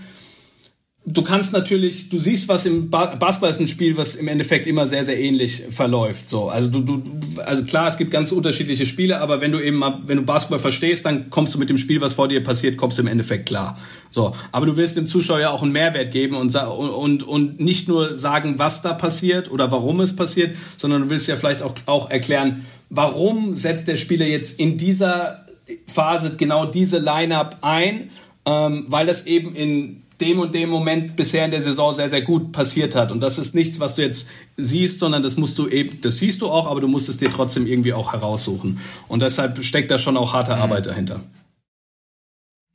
du 1.13 1.23
kannst 1.23 1.53
natürlich, 1.53 2.11
du 2.11 2.19
siehst, 2.19 2.49
was 2.49 2.67
im 2.67 2.91
ba 2.91 3.15
Basketball 3.17 3.51
ist 3.51 3.61
ein 3.61 3.69
Spiel, 3.69 3.97
was 3.97 4.15
im 4.15 4.29
Endeffekt 4.29 4.67
immer 4.67 4.87
sehr, 4.87 5.05
sehr 5.05 5.19
ähnlich 5.19 5.65
verläuft. 5.71 6.29
So, 6.29 6.49
also 6.49 6.69
du, 6.69 6.81
du, 6.81 7.03
also 7.41 7.65
klar, 7.65 7.89
es 7.89 7.97
gibt 7.97 8.11
ganz 8.11 8.31
unterschiedliche 8.33 8.85
Spiele, 8.87 9.21
aber 9.21 9.41
wenn 9.41 9.53
du 9.53 9.61
eben 9.61 9.79
mal, 9.79 10.03
wenn 10.07 10.19
du 10.19 10.25
Basketball 10.25 10.59
verstehst, 10.59 11.07
dann 11.07 11.31
kommst 11.31 11.55
du 11.55 11.59
mit 11.59 11.71
dem 11.71 11.79
Spiel, 11.79 12.01
was 12.01 12.13
vor 12.13 12.29
dir 12.29 12.43
passiert, 12.43 12.77
kommst 12.77 12.99
du 12.99 13.03
im 13.03 13.09
Endeffekt 13.09 13.47
klar. 13.47 13.79
So, 14.11 14.35
aber 14.53 14.67
du 14.67 14.77
willst 14.77 14.97
dem 14.97 15.07
Zuschauer 15.07 15.41
ja 15.41 15.51
auch 15.51 15.63
einen 15.63 15.73
Mehrwert 15.73 16.11
geben 16.11 16.37
und, 16.37 16.55
und, 16.55 17.23
und 17.23 17.61
nicht 17.61 17.89
nur 17.89 18.17
sagen, 18.17 18.55
was 18.59 18.83
da 18.83 18.93
passiert 18.93 19.51
oder 19.51 19.71
warum 19.73 20.01
es 20.01 20.15
passiert, 20.15 20.55
sondern 20.77 21.03
du 21.03 21.11
willst 21.11 21.29
ja 21.29 21.37
vielleicht 21.37 21.63
auch, 21.63 21.75
auch 21.87 22.11
erklären, 22.11 22.67
warum 22.91 23.55
setzt 23.55 23.89
der 23.89 23.97
Spieler 23.97 24.27
jetzt 24.27 24.59
in 24.59 24.77
dieser 24.77 25.47
Phase 25.87 26.35
genau 26.37 26.65
diese 26.67 26.99
Line-up 26.99 27.59
ein, 27.61 28.11
ähm, 28.47 28.87
weil 28.89 29.07
das 29.07 29.27
eben 29.27 29.55
in 29.55 30.03
dem 30.21 30.41
und 30.41 30.55
dem 30.55 30.69
Moment 30.69 31.17
bisher 31.17 31.45
in 31.45 31.51
der 31.51 31.63
Saison 31.63 31.95
sehr, 31.95 32.11
sehr 32.11 32.23
gut 32.23 32.53
passiert 32.53 32.95
hat. 32.95 33.13
Und 33.13 33.21
das 33.21 33.39
ist 33.39 33.55
nichts, 33.55 33.79
was 33.81 33.97
du 33.97 34.03
jetzt 34.03 34.29
siehst, 34.57 34.99
sondern 34.99 35.23
das 35.23 35.37
musst 35.37 35.59
du 35.59 35.69
eben, 35.69 36.01
das 36.01 36.19
siehst 36.19 36.43
du 36.43 36.49
auch, 36.49 36.67
aber 36.67 36.81
du 36.81 36.89
musst 36.89 37.09
es 37.09 37.19
dir 37.19 37.31
trotzdem 37.31 37.67
irgendwie 37.67 37.93
auch 37.93 38.13
heraussuchen. 38.13 38.81
Und 39.07 39.23
deshalb 39.23 39.63
steckt 39.63 39.91
da 39.91 39.99
schon 39.99 40.17
auch 40.17 40.33
harte 40.33 40.55
mhm. 40.55 40.63
Arbeit 40.63 40.87
dahinter. 40.87 41.21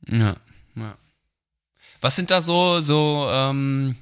Ja, 0.08 0.36
ja. 0.76 0.96
Was 2.00 2.16
sind 2.16 2.30
da 2.30 2.40
so, 2.40 2.80
so, 2.80 3.26
ähm, 3.30 3.96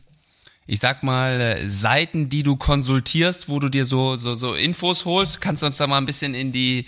ich 0.73 0.81
sag 0.81 1.03
mal, 1.03 1.59
Seiten, 1.67 2.31
die 2.31 2.43
du 2.43 2.57
konsultierst, 2.57 3.51
wo 3.51 3.61
du 3.61 3.69
dir 3.69 3.85
so, 3.85 4.17
so, 4.17 4.35
so 4.35 4.55
Infos 4.55 5.05
holst? 5.05 5.43
Kannst 5.43 5.61
du 5.61 5.67
uns 5.67 5.77
da 5.77 5.87
mal 5.87 5.99
ein 5.99 6.07
bisschen 6.07 6.33
in 6.33 6.51
die, 6.51 6.87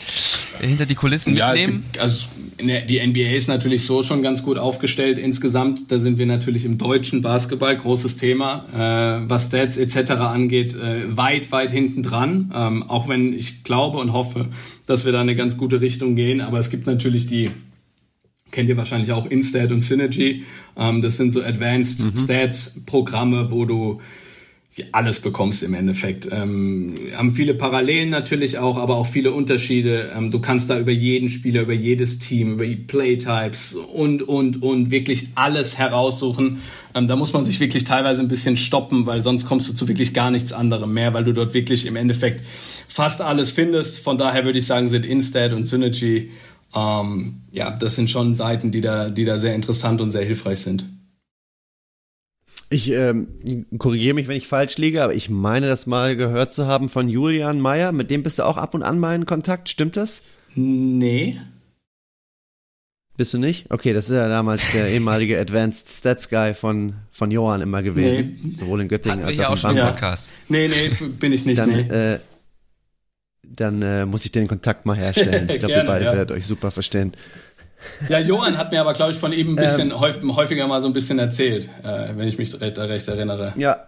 hinter 0.58 0.86
die 0.86 0.94
Kulissen 0.94 1.36
ja, 1.36 1.52
mitnehmen? 1.52 1.84
Gibt, 1.92 1.98
also 1.98 2.28
die 2.62 3.06
NBA 3.06 3.36
ist 3.36 3.48
natürlich 3.48 3.84
so 3.84 4.02
schon 4.02 4.22
ganz 4.22 4.42
gut 4.42 4.56
aufgestellt 4.56 5.18
insgesamt. 5.18 5.92
Da 5.92 5.98
sind 5.98 6.16
wir 6.16 6.24
natürlich 6.24 6.64
im 6.64 6.78
deutschen 6.78 7.20
Basketball, 7.20 7.76
großes 7.76 8.16
Thema, 8.16 8.64
äh, 8.72 9.28
was 9.28 9.48
Stats 9.48 9.76
etc. 9.76 10.12
angeht, 10.12 10.74
äh, 10.74 11.14
weit, 11.14 11.52
weit 11.52 11.70
hinten 11.70 12.02
dran. 12.02 12.54
Ähm, 12.54 12.84
auch 12.84 13.06
wenn 13.08 13.34
ich 13.34 13.64
glaube 13.64 13.98
und 13.98 14.14
hoffe, 14.14 14.46
dass 14.86 15.04
wir 15.04 15.12
da 15.12 15.20
eine 15.20 15.34
ganz 15.34 15.58
gute 15.58 15.82
Richtung 15.82 16.16
gehen. 16.16 16.40
Aber 16.40 16.58
es 16.58 16.70
gibt 16.70 16.86
natürlich 16.86 17.26
die 17.26 17.50
kennt 18.54 18.68
ihr 18.68 18.76
wahrscheinlich 18.76 19.12
auch 19.12 19.26
Instat 19.26 19.72
und 19.72 19.80
Synergy. 19.80 20.44
Ähm, 20.76 21.02
das 21.02 21.18
sind 21.18 21.32
so 21.32 21.42
Advanced 21.42 22.04
mhm. 22.04 22.16
Stats 22.16 22.80
Programme, 22.86 23.50
wo 23.50 23.66
du 23.66 24.00
alles 24.90 25.20
bekommst 25.20 25.62
im 25.62 25.74
Endeffekt. 25.74 26.28
Ähm, 26.32 26.94
haben 27.14 27.30
viele 27.30 27.54
Parallelen 27.54 28.10
natürlich 28.10 28.58
auch, 28.58 28.76
aber 28.76 28.96
auch 28.96 29.06
viele 29.06 29.32
Unterschiede. 29.32 30.12
Ähm, 30.16 30.32
du 30.32 30.40
kannst 30.40 30.68
da 30.68 30.78
über 30.78 30.90
jeden 30.90 31.28
Spieler, 31.28 31.62
über 31.62 31.72
jedes 31.72 32.18
Team, 32.18 32.54
über 32.54 32.66
die 32.66 32.74
Playtypes 32.74 33.74
und, 33.74 34.22
und, 34.22 34.62
und 34.62 34.90
wirklich 34.90 35.28
alles 35.36 35.78
heraussuchen. 35.78 36.58
Ähm, 36.94 37.06
da 37.06 37.14
muss 37.14 37.32
man 37.32 37.44
sich 37.44 37.60
wirklich 37.60 37.84
teilweise 37.84 38.20
ein 38.22 38.28
bisschen 38.28 38.56
stoppen, 38.56 39.06
weil 39.06 39.22
sonst 39.22 39.46
kommst 39.46 39.68
du 39.68 39.74
zu 39.74 39.86
wirklich 39.86 40.12
gar 40.12 40.32
nichts 40.32 40.52
anderem 40.52 40.92
mehr, 40.92 41.14
weil 41.14 41.22
du 41.22 41.32
dort 41.32 41.54
wirklich 41.54 41.86
im 41.86 41.94
Endeffekt 41.94 42.44
fast 42.88 43.20
alles 43.20 43.50
findest. 43.50 44.00
Von 44.00 44.18
daher 44.18 44.44
würde 44.44 44.58
ich 44.58 44.66
sagen, 44.66 44.88
sind 44.88 45.06
Instat 45.06 45.52
und 45.52 45.66
Synergy 45.66 46.30
ähm, 46.74 47.42
ja, 47.50 47.70
das 47.70 47.94
sind 47.94 48.10
schon 48.10 48.34
Seiten, 48.34 48.70
die 48.70 48.80
da, 48.80 49.08
die 49.08 49.24
da 49.24 49.38
sehr 49.38 49.54
interessant 49.54 50.00
und 50.00 50.10
sehr 50.10 50.24
hilfreich 50.24 50.60
sind. 50.60 50.84
Ich 52.70 52.90
ähm, 52.90 53.66
korrigiere 53.78 54.14
mich, 54.14 54.26
wenn 54.26 54.36
ich 54.36 54.48
falsch 54.48 54.78
liege, 54.78 55.02
aber 55.04 55.14
ich 55.14 55.30
meine 55.30 55.68
das 55.68 55.86
mal 55.86 56.16
gehört 56.16 56.52
zu 56.52 56.66
haben 56.66 56.88
von 56.88 57.08
Julian 57.08 57.60
Meyer. 57.60 57.92
Mit 57.92 58.10
dem 58.10 58.22
bist 58.22 58.38
du 58.38 58.42
auch 58.42 58.56
ab 58.56 58.74
und 58.74 58.82
an 58.82 58.98
mal 58.98 59.14
in 59.14 59.26
Kontakt, 59.26 59.68
stimmt 59.68 59.96
das? 59.96 60.22
Nee. 60.54 61.38
Bist 63.16 63.32
du 63.32 63.38
nicht? 63.38 63.70
Okay, 63.70 63.92
das 63.92 64.08
ist 64.08 64.16
ja 64.16 64.28
damals 64.28 64.72
der 64.72 64.88
ehemalige 64.88 65.38
Advanced 65.38 65.88
Stats 65.88 66.28
Guy 66.28 66.52
von, 66.52 66.94
von 67.12 67.30
Johann 67.30 67.60
immer 67.60 67.84
gewesen. 67.84 68.40
Nee. 68.42 68.56
Sowohl 68.56 68.80
in 68.80 68.88
Göttingen 68.88 69.20
Hatten 69.20 69.28
als 69.28 69.38
auch, 69.38 69.64
auch 69.64 69.70
im 69.70 69.76
schon 69.76 69.76
Podcast. 69.76 70.32
Nee, 70.48 70.66
nee, 70.66 70.90
bin 71.20 71.32
ich 71.32 71.46
nicht. 71.46 71.58
Dann, 71.58 71.70
nee. 71.70 71.82
äh, 71.82 72.18
dann 73.48 73.82
äh, 73.82 74.06
muss 74.06 74.24
ich 74.24 74.32
den 74.32 74.48
Kontakt 74.48 74.86
mal 74.86 74.96
herstellen. 74.96 75.48
Ich 75.48 75.58
glaube, 75.60 75.74
ihr 75.74 75.84
beide 75.84 76.04
ja. 76.04 76.12
werdet 76.12 76.30
euch 76.30 76.46
super 76.46 76.70
verstehen. 76.70 77.14
Ja, 78.08 78.18
Johann 78.18 78.56
hat 78.56 78.72
mir 78.72 78.80
aber, 78.80 78.94
glaube 78.94 79.12
ich, 79.12 79.18
von 79.18 79.32
ihm 79.32 79.50
ein 79.50 79.56
bisschen 79.56 79.90
ähm, 79.90 80.36
häufiger 80.36 80.66
mal 80.66 80.80
so 80.80 80.86
ein 80.86 80.94
bisschen 80.94 81.18
erzählt, 81.18 81.68
äh, 81.82 82.16
wenn 82.16 82.28
ich 82.28 82.38
mich 82.38 82.58
recht, 82.60 82.78
recht 82.78 83.08
erinnere. 83.08 83.52
Ja, 83.56 83.86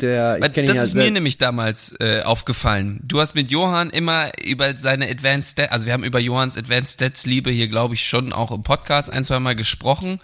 der, 0.00 0.38
ich 0.42 0.66
das 0.66 0.76
ja 0.76 0.82
ist 0.82 0.94
mir 0.94 1.10
nämlich 1.10 1.38
damals 1.38 1.94
äh, 2.00 2.22
aufgefallen. 2.22 3.00
Du 3.02 3.20
hast 3.20 3.34
mit 3.34 3.50
Johann 3.50 3.90
immer 3.90 4.30
über 4.44 4.76
seine 4.76 5.08
Advanced 5.08 5.52
Stats, 5.52 5.72
also 5.72 5.86
wir 5.86 5.92
haben 5.94 6.04
über 6.04 6.18
Johanns 6.18 6.58
Advanced 6.58 6.94
Stats 6.94 7.24
Liebe 7.24 7.50
hier, 7.50 7.68
glaube 7.68 7.94
ich, 7.94 8.04
schon 8.04 8.32
auch 8.32 8.50
im 8.50 8.62
Podcast 8.62 9.10
ein, 9.10 9.24
zwei 9.24 9.40
Mal 9.40 9.56
gesprochen. 9.56 10.20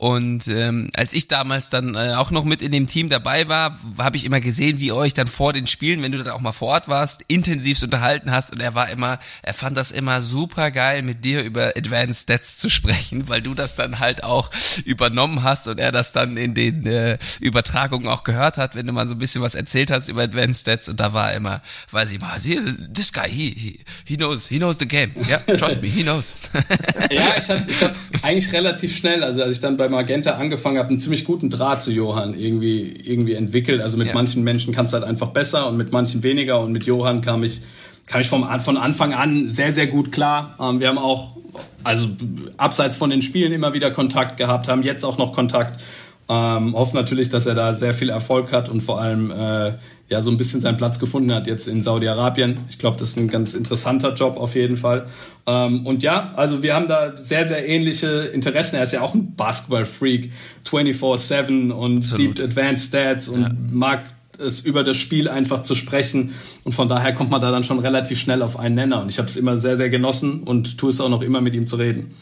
Und 0.00 0.48
ähm, 0.48 0.88
als 0.94 1.12
ich 1.12 1.28
damals 1.28 1.68
dann 1.68 1.94
äh, 1.94 2.14
auch 2.16 2.30
noch 2.30 2.44
mit 2.44 2.62
in 2.62 2.72
dem 2.72 2.86
Team 2.86 3.10
dabei 3.10 3.48
war, 3.48 3.78
habe 3.98 4.16
ich 4.16 4.24
immer 4.24 4.40
gesehen, 4.40 4.78
wie 4.78 4.86
ihr 4.86 4.94
euch 4.94 5.12
dann 5.12 5.28
vor 5.28 5.52
den 5.52 5.66
Spielen, 5.66 6.00
wenn 6.00 6.10
du 6.10 6.16
dann 6.16 6.32
auch 6.32 6.40
mal 6.40 6.52
vor 6.52 6.68
Ort 6.68 6.88
warst, 6.88 7.22
intensivst 7.28 7.84
unterhalten 7.84 8.30
hast. 8.30 8.50
Und 8.50 8.60
er 8.60 8.74
war 8.74 8.88
immer, 8.88 9.20
er 9.42 9.52
fand 9.52 9.76
das 9.76 9.90
immer 9.90 10.22
super 10.22 10.70
geil, 10.70 11.02
mit 11.02 11.22
dir 11.26 11.42
über 11.42 11.74
Advanced 11.76 12.22
Stats 12.22 12.56
zu 12.56 12.70
sprechen, 12.70 13.28
weil 13.28 13.42
du 13.42 13.52
das 13.52 13.74
dann 13.74 13.98
halt 13.98 14.24
auch 14.24 14.50
übernommen 14.86 15.42
hast 15.42 15.68
und 15.68 15.78
er 15.78 15.92
das 15.92 16.12
dann 16.12 16.38
in 16.38 16.54
den 16.54 16.86
äh, 16.86 17.18
Übertragungen 17.38 18.08
auch 18.08 18.24
gehört 18.24 18.56
hat, 18.56 18.74
wenn 18.76 18.86
du 18.86 18.94
mal 18.94 19.06
so 19.06 19.14
ein 19.14 19.18
bisschen 19.18 19.42
was 19.42 19.54
erzählt 19.54 19.90
hast 19.90 20.08
über 20.08 20.22
Advanced 20.22 20.62
Stats. 20.62 20.88
Und 20.88 20.98
da 20.98 21.12
war 21.12 21.32
er 21.32 21.36
immer, 21.36 21.60
weiß 21.90 22.10
ich 22.12 22.20
mal, 22.20 22.40
this 22.40 23.12
guy, 23.12 23.28
he, 23.28 23.50
he, 23.50 23.84
he 24.06 24.16
knows, 24.16 24.48
he 24.48 24.56
knows 24.56 24.78
the 24.78 24.88
game. 24.88 25.12
Ja, 25.28 25.40
yeah, 25.46 25.58
trust 25.58 25.82
me, 25.82 25.88
he 25.88 26.02
knows. 26.02 26.34
ja, 27.10 27.34
ich 27.36 27.50
habe 27.50 27.70
ich 27.70 27.82
hab 27.82 27.94
eigentlich 28.22 28.50
relativ 28.54 28.96
schnell, 28.96 29.22
also 29.22 29.42
als 29.42 29.56
ich 29.56 29.60
dann 29.60 29.76
bei 29.76 29.89
Magenta 29.90 30.32
angefangen 30.32 30.78
habe, 30.78 30.88
einen 30.88 31.00
ziemlich 31.00 31.24
guten 31.24 31.50
Draht 31.50 31.82
zu 31.82 31.90
Johann 31.90 32.34
irgendwie, 32.34 32.96
irgendwie 33.04 33.34
entwickelt. 33.34 33.80
Also 33.80 33.96
mit 33.96 34.08
ja. 34.08 34.14
manchen 34.14 34.42
Menschen 34.42 34.74
kannst 34.74 34.92
du 34.92 34.98
halt 34.98 35.06
einfach 35.06 35.28
besser 35.28 35.68
und 35.68 35.76
mit 35.76 35.92
manchen 35.92 36.22
weniger. 36.22 36.60
Und 36.60 36.72
mit 36.72 36.84
Johann 36.84 37.20
kam 37.20 37.42
ich, 37.42 37.60
kam 38.06 38.20
ich 38.20 38.28
vom, 38.28 38.46
von 38.60 38.76
Anfang 38.76 39.14
an 39.14 39.50
sehr, 39.50 39.72
sehr 39.72 39.86
gut 39.86 40.12
klar. 40.12 40.56
Ähm, 40.60 40.80
wir 40.80 40.88
haben 40.88 40.98
auch, 40.98 41.36
also 41.84 42.08
abseits 42.56 42.96
von 42.96 43.10
den 43.10 43.22
Spielen 43.22 43.52
immer 43.52 43.72
wieder 43.72 43.90
Kontakt 43.90 44.36
gehabt, 44.36 44.68
haben 44.68 44.82
jetzt 44.82 45.04
auch 45.04 45.18
noch 45.18 45.32
Kontakt. 45.32 45.82
Ähm, 46.28 46.74
hoffe 46.74 46.94
natürlich, 46.94 47.28
dass 47.28 47.46
er 47.46 47.54
da 47.54 47.74
sehr 47.74 47.92
viel 47.92 48.08
Erfolg 48.08 48.52
hat 48.52 48.68
und 48.68 48.82
vor 48.82 49.00
allem 49.00 49.32
äh, 49.32 49.72
ja 50.10 50.20
so 50.20 50.30
ein 50.30 50.36
bisschen 50.36 50.60
seinen 50.60 50.76
Platz 50.76 50.98
gefunden 50.98 51.32
hat 51.32 51.46
jetzt 51.46 51.68
in 51.68 51.82
Saudi-Arabien. 51.82 52.58
Ich 52.68 52.78
glaube, 52.78 52.96
das 52.96 53.10
ist 53.10 53.16
ein 53.16 53.28
ganz 53.28 53.54
interessanter 53.54 54.12
Job 54.12 54.36
auf 54.36 54.56
jeden 54.56 54.76
Fall. 54.76 55.06
Ähm, 55.46 55.86
und 55.86 56.02
ja, 56.02 56.32
also 56.34 56.62
wir 56.62 56.74
haben 56.74 56.88
da 56.88 57.16
sehr, 57.16 57.46
sehr 57.46 57.66
ähnliche 57.66 58.08
Interessen. 58.08 58.76
Er 58.76 58.82
ist 58.82 58.92
ja 58.92 59.02
auch 59.02 59.14
ein 59.14 59.36
Basketball-Freak, 59.36 60.32
24-7 60.68 61.70
und 61.70 61.98
Absolut. 61.98 62.18
liebt 62.18 62.40
Advanced 62.40 62.88
Stats 62.88 63.28
und 63.28 63.42
ja. 63.42 63.50
mag 63.70 64.02
es 64.36 64.60
über 64.60 64.82
das 64.82 64.96
Spiel 64.96 65.28
einfach 65.28 65.62
zu 65.62 65.76
sprechen. 65.76 66.34
Und 66.64 66.72
von 66.72 66.88
daher 66.88 67.14
kommt 67.14 67.30
man 67.30 67.40
da 67.40 67.52
dann 67.52 67.62
schon 67.62 67.78
relativ 67.78 68.18
schnell 68.18 68.42
auf 68.42 68.58
einen 68.58 68.74
Nenner. 68.74 69.02
Und 69.02 69.10
ich 69.10 69.18
habe 69.18 69.28
es 69.28 69.36
immer 69.36 69.58
sehr, 69.58 69.76
sehr 69.76 69.90
genossen 69.90 70.42
und 70.42 70.76
tue 70.76 70.90
es 70.90 71.00
auch 71.00 71.08
noch 71.08 71.22
immer 71.22 71.40
mit 71.40 71.54
ihm 71.54 71.68
zu 71.68 71.76
reden. 71.76 72.14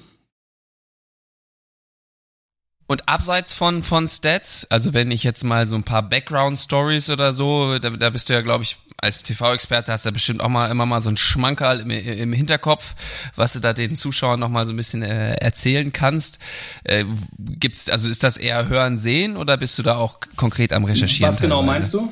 Und 2.90 3.06
abseits 3.06 3.52
von, 3.52 3.82
von 3.82 4.08
Stats, 4.08 4.66
also 4.70 4.94
wenn 4.94 5.10
ich 5.10 5.22
jetzt 5.22 5.44
mal 5.44 5.68
so 5.68 5.76
ein 5.76 5.84
paar 5.84 6.02
Background-Stories 6.02 7.10
oder 7.10 7.34
so, 7.34 7.78
da, 7.78 7.90
da 7.90 8.08
bist 8.08 8.30
du 8.30 8.32
ja, 8.32 8.40
glaube 8.40 8.64
ich, 8.64 8.78
als 8.96 9.22
TV-Experte 9.22 9.92
hast 9.92 10.06
du 10.06 10.08
ja 10.08 10.12
bestimmt 10.12 10.40
auch 10.40 10.48
mal 10.48 10.70
immer 10.70 10.86
mal 10.86 11.02
so 11.02 11.10
ein 11.10 11.18
Schmankerl 11.18 11.80
im, 11.80 11.90
im 11.90 12.32
Hinterkopf, 12.32 12.94
was 13.36 13.52
du 13.52 13.60
da 13.60 13.74
den 13.74 13.94
Zuschauern 13.96 14.40
noch 14.40 14.48
mal 14.48 14.64
so 14.64 14.72
ein 14.72 14.76
bisschen 14.76 15.02
äh, 15.02 15.34
erzählen 15.34 15.92
kannst. 15.92 16.38
Äh, 16.84 17.04
gibt's, 17.38 17.90
also 17.90 18.08
ist 18.08 18.24
das 18.24 18.38
eher 18.38 18.68
Hören, 18.68 18.96
Sehen 18.96 19.36
oder 19.36 19.58
bist 19.58 19.78
du 19.78 19.82
da 19.82 19.96
auch 19.96 20.20
konkret 20.36 20.72
am 20.72 20.86
Recherchieren? 20.86 21.30
Was 21.30 21.42
genau 21.42 21.62
meinst 21.62 21.92
du? 21.92 22.10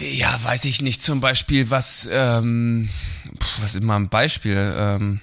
Ja, 0.00 0.40
weiß 0.42 0.64
ich 0.64 0.80
nicht. 0.80 1.02
Zum 1.02 1.20
Beispiel, 1.20 1.70
was, 1.70 2.08
ähm, 2.10 2.88
was 3.60 3.78
mal 3.78 3.96
ein 3.96 4.08
Beispiel? 4.08 4.74
Ähm, 4.74 5.20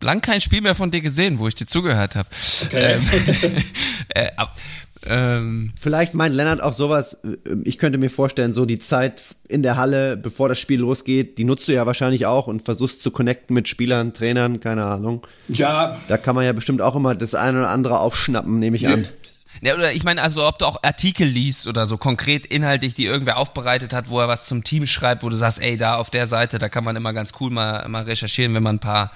lang 0.00 0.20
kein 0.20 0.40
Spiel 0.40 0.60
mehr 0.60 0.74
von 0.74 0.90
dir 0.90 1.00
gesehen, 1.00 1.38
wo 1.38 1.48
ich 1.48 1.54
dir 1.54 1.66
zugehört 1.66 2.16
habe. 2.16 2.28
Okay. 2.66 2.94
Ähm, 2.94 3.64
äh, 4.14 4.30
ähm, 5.06 5.72
Vielleicht 5.80 6.12
meint 6.12 6.34
Lennart 6.34 6.62
auch 6.62 6.74
sowas, 6.74 7.14
äh, 7.24 7.36
ich 7.64 7.78
könnte 7.78 7.98
mir 7.98 8.10
vorstellen, 8.10 8.52
so 8.52 8.66
die 8.66 8.78
Zeit 8.78 9.22
in 9.48 9.62
der 9.62 9.76
Halle, 9.76 10.16
bevor 10.16 10.48
das 10.48 10.58
Spiel 10.58 10.80
losgeht, 10.80 11.38
die 11.38 11.44
nutzt 11.44 11.68
du 11.68 11.72
ja 11.72 11.86
wahrscheinlich 11.86 12.26
auch 12.26 12.46
und 12.46 12.62
versuchst 12.62 13.02
zu 13.02 13.10
connecten 13.10 13.54
mit 13.54 13.68
Spielern, 13.68 14.12
Trainern, 14.12 14.60
keine 14.60 14.84
Ahnung. 14.84 15.26
Ja. 15.48 15.96
Da 16.08 16.18
kann 16.18 16.34
man 16.34 16.44
ja 16.44 16.52
bestimmt 16.52 16.82
auch 16.82 16.96
immer 16.96 17.14
das 17.14 17.34
eine 17.34 17.60
oder 17.60 17.70
andere 17.70 17.98
aufschnappen, 18.00 18.58
nehme 18.58 18.76
ich 18.76 18.82
ja. 18.82 18.92
an. 18.92 19.08
Ja, 19.62 19.74
oder 19.74 19.92
ich 19.92 20.04
meine, 20.04 20.22
also 20.22 20.46
ob 20.46 20.58
du 20.58 20.64
auch 20.64 20.82
Artikel 20.82 21.26
liest 21.26 21.66
oder 21.66 21.86
so 21.86 21.98
konkret 21.98 22.46
inhaltlich, 22.46 22.94
die 22.94 23.04
irgendwer 23.04 23.36
aufbereitet 23.36 23.92
hat, 23.92 24.08
wo 24.08 24.18
er 24.18 24.26
was 24.26 24.46
zum 24.46 24.64
Team 24.64 24.86
schreibt, 24.86 25.22
wo 25.22 25.28
du 25.28 25.36
sagst, 25.36 25.60
ey, 25.60 25.76
da 25.76 25.96
auf 25.96 26.08
der 26.08 26.26
Seite, 26.26 26.58
da 26.58 26.70
kann 26.70 26.82
man 26.82 26.96
immer 26.96 27.12
ganz 27.12 27.32
cool 27.40 27.50
mal, 27.50 27.86
mal 27.88 28.04
recherchieren, 28.04 28.54
wenn 28.54 28.62
man 28.62 28.76
ein 28.76 28.80
paar 28.80 29.12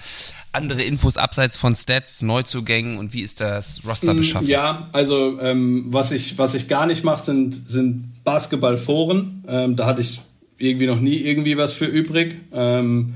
andere 0.55 0.83
Infos 0.83 1.17
abseits 1.17 1.57
von 1.57 1.75
Stats, 1.75 2.21
Neuzugängen 2.21 2.97
und 2.97 3.13
wie 3.13 3.21
ist 3.21 3.41
das 3.41 3.81
Roster 3.85 4.13
mm, 4.13 4.17
beschaffen? 4.17 4.47
Ja, 4.47 4.89
also 4.91 5.39
ähm, 5.39 5.85
was 5.89 6.11
ich 6.11 6.37
was 6.37 6.55
ich 6.55 6.67
gar 6.67 6.85
nicht 6.85 7.03
mache, 7.03 7.21
sind 7.21 7.69
sind 7.69 8.23
Basketballforen. 8.23 9.43
Ähm, 9.47 9.75
da 9.75 9.85
hatte 9.85 10.01
ich 10.01 10.21
irgendwie 10.57 10.87
noch 10.87 10.99
nie 10.99 11.17
irgendwie 11.17 11.57
was 11.57 11.73
für 11.73 11.85
übrig. 11.85 12.37
Ähm, 12.53 13.15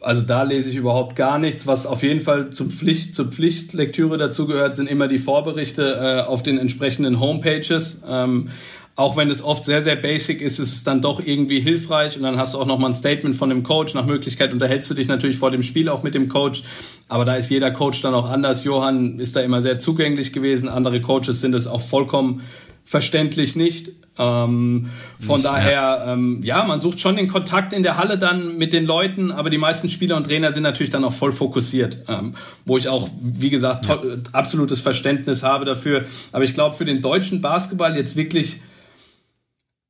also 0.00 0.22
da 0.22 0.42
lese 0.42 0.70
ich 0.70 0.76
überhaupt 0.76 1.16
gar 1.16 1.38
nichts. 1.38 1.66
Was 1.66 1.86
auf 1.86 2.02
jeden 2.02 2.20
Fall 2.20 2.50
zum 2.50 2.70
Pflicht, 2.70 3.14
zur 3.16 3.26
Pflichtlektüre 3.26 4.16
dazugehört, 4.16 4.76
sind 4.76 4.88
immer 4.88 5.08
die 5.08 5.18
Vorberichte 5.18 6.22
äh, 6.22 6.28
auf 6.28 6.42
den 6.42 6.58
entsprechenden 6.58 7.18
Homepages. 7.18 8.02
Ähm, 8.08 8.48
auch 8.96 9.18
wenn 9.18 9.28
es 9.28 9.44
oft 9.44 9.66
sehr, 9.66 9.82
sehr 9.82 9.94
basic 9.94 10.40
ist, 10.40 10.58
ist 10.58 10.72
es 10.72 10.82
dann 10.82 11.02
doch 11.02 11.20
irgendwie 11.24 11.60
hilfreich 11.60 12.16
und 12.16 12.22
dann 12.22 12.38
hast 12.38 12.54
du 12.54 12.58
auch 12.58 12.66
nochmal 12.66 12.90
ein 12.90 12.96
Statement 12.96 13.36
von 13.36 13.50
dem 13.50 13.62
Coach. 13.62 13.92
Nach 13.92 14.06
Möglichkeit 14.06 14.54
unterhältst 14.54 14.90
du 14.90 14.94
dich 14.94 15.06
natürlich 15.06 15.36
vor 15.36 15.50
dem 15.50 15.62
Spiel 15.62 15.90
auch 15.90 16.02
mit 16.02 16.14
dem 16.14 16.30
Coach, 16.30 16.62
aber 17.06 17.26
da 17.26 17.34
ist 17.34 17.50
jeder 17.50 17.70
Coach 17.70 18.00
dann 18.00 18.14
auch 18.14 18.28
anders. 18.28 18.64
Johann 18.64 19.20
ist 19.20 19.36
da 19.36 19.42
immer 19.42 19.60
sehr 19.60 19.78
zugänglich 19.78 20.32
gewesen, 20.32 20.70
andere 20.70 21.02
Coaches 21.02 21.42
sind 21.42 21.54
es 21.54 21.66
auch 21.66 21.82
vollkommen 21.82 22.40
verständlich 22.86 23.54
nicht. 23.54 23.90
Ähm, 24.18 24.88
von 25.20 25.36
nicht, 25.36 25.44
daher, 25.44 25.72
ja. 25.72 26.12
Ähm, 26.14 26.40
ja, 26.42 26.64
man 26.64 26.80
sucht 26.80 26.98
schon 26.98 27.16
den 27.16 27.28
Kontakt 27.28 27.74
in 27.74 27.82
der 27.82 27.98
Halle 27.98 28.16
dann 28.16 28.56
mit 28.56 28.72
den 28.72 28.86
Leuten, 28.86 29.30
aber 29.30 29.50
die 29.50 29.58
meisten 29.58 29.90
Spieler 29.90 30.16
und 30.16 30.24
Trainer 30.24 30.52
sind 30.52 30.62
natürlich 30.62 30.88
dann 30.88 31.04
auch 31.04 31.12
voll 31.12 31.32
fokussiert, 31.32 31.98
ähm, 32.08 32.32
wo 32.64 32.78
ich 32.78 32.88
auch, 32.88 33.10
wie 33.20 33.50
gesagt, 33.50 33.86
ja. 33.86 34.00
absolutes 34.32 34.80
Verständnis 34.80 35.42
habe 35.42 35.66
dafür. 35.66 36.04
Aber 36.32 36.44
ich 36.44 36.54
glaube, 36.54 36.74
für 36.74 36.86
den 36.86 37.02
deutschen 37.02 37.42
Basketball 37.42 37.94
jetzt 37.94 38.16
wirklich 38.16 38.60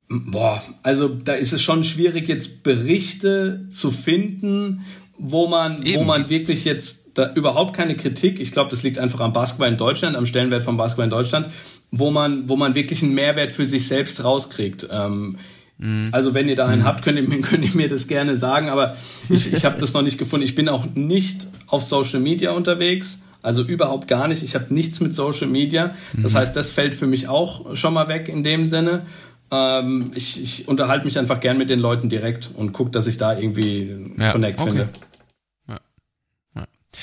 Boah, 0.09 0.63
also 0.83 1.09
da 1.09 1.35
ist 1.35 1.53
es 1.53 1.63
schon 1.63 1.83
schwierig, 1.83 2.29
jetzt 2.29 2.63
Berichte 2.63 3.67
zu 3.71 3.91
finden, 3.91 4.85
wo 5.19 5.49
man, 5.49 5.85
Eben. 5.85 6.01
wo 6.01 6.05
man 6.05 6.29
wirklich 6.29 6.65
jetzt 6.65 7.19
da 7.19 7.33
überhaupt 7.33 7.75
keine 7.75 7.97
Kritik, 7.97 8.39
ich 8.39 8.53
glaube, 8.53 8.71
das 8.71 8.83
liegt 8.83 8.99
einfach 8.99 9.21
am 9.21 9.33
Basketball 9.33 9.69
in 9.69 9.77
Deutschland, 9.77 10.17
am 10.17 10.27
Stellenwert 10.27 10.63
vom 10.63 10.77
Basketball 10.77 11.05
in 11.05 11.11
Deutschland, 11.11 11.49
wo 11.91 12.11
man, 12.11 12.49
wo 12.49 12.57
man 12.57 12.75
wirklich 12.75 13.03
einen 13.03 13.15
Mehrwert 13.15 13.51
für 13.51 13.65
sich 13.65 13.89
selbst 13.89 14.23
rauskriegt. 14.23 14.87
Ähm, 14.91 15.37
mhm. 15.79 16.09
Also 16.13 16.35
wenn 16.35 16.49
ihr 16.49 16.57
da 16.57 16.67
einen 16.67 16.83
mhm. 16.83 16.87
habt, 16.87 17.03
könnt 17.03 17.19
ihr, 17.19 17.41
könnt 17.43 17.65
ihr 17.65 17.75
mir 17.75 17.89
das 17.89 18.07
gerne 18.07 18.37
sagen, 18.37 18.69
aber 18.69 18.97
ich, 19.29 19.53
ich 19.53 19.65
habe 19.65 19.81
das 19.81 19.93
noch 19.93 20.03
nicht 20.03 20.19
gefunden. 20.19 20.45
Ich 20.45 20.55
bin 20.55 20.69
auch 20.69 20.87
nicht 20.95 21.49
auf 21.67 21.83
Social 21.83 22.21
Media 22.21 22.53
unterwegs. 22.53 23.23
Also 23.43 23.63
überhaupt 23.63 24.09
gar 24.09 24.27
nicht. 24.27 24.43
Ich 24.43 24.57
habe 24.57 24.75
nichts 24.75 25.01
mit 25.01 25.15
Social 25.15 25.47
Media. 25.47 25.95
Das 26.21 26.33
mhm. 26.33 26.39
heißt, 26.39 26.57
das 26.57 26.71
fällt 26.71 26.97
für 26.97 27.07
mich 27.07 27.29
auch 27.29 27.77
schon 27.77 27.95
mal 27.95 28.09
weg 28.09 28.29
in 28.29 28.43
dem 28.43 28.67
Sinne. 28.67 29.07
Ähm, 29.51 30.11
ich, 30.15 30.43
ich 30.43 30.69
unterhalte 30.69 31.05
mich 31.05 31.19
einfach 31.19 31.41
gern 31.41 31.59
mit 31.59 31.71
den 31.71 31.79
Leuten 31.79 32.09
direkt 32.09 32.51
und 32.55 32.73
gucke, 32.73 32.91
dass 32.91 33.07
ich 33.07 33.17
da 33.17 33.37
irgendwie 33.39 33.83
einen 33.83 34.21
ja, 34.21 34.33
Connect 34.33 34.61
okay. 34.61 34.71
finde. 34.71 34.89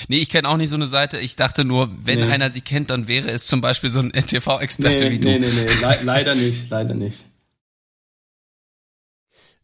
Nee, 0.07 0.17
ich 0.17 0.29
kenne 0.29 0.49
auch 0.49 0.57
nicht 0.57 0.69
so 0.69 0.75
eine 0.75 0.87
Seite. 0.87 1.19
Ich 1.19 1.35
dachte 1.35 1.65
nur, 1.65 1.89
wenn 2.03 2.19
nee. 2.19 2.31
einer 2.31 2.49
sie 2.49 2.61
kennt, 2.61 2.89
dann 2.89 3.07
wäre 3.07 3.29
es 3.29 3.45
zum 3.45 3.61
Beispiel 3.61 3.89
so 3.89 3.99
ein 3.99 4.11
TV-Experte 4.27 5.05
nee, 5.05 5.11
wie 5.11 5.19
du. 5.19 5.27
Nee, 5.27 5.39
nee, 5.39 5.47
nee, 5.47 5.65
Le 5.65 5.99
leider 6.03 6.35
nicht, 6.35 6.69
leider 6.69 6.93
nicht. 6.93 7.25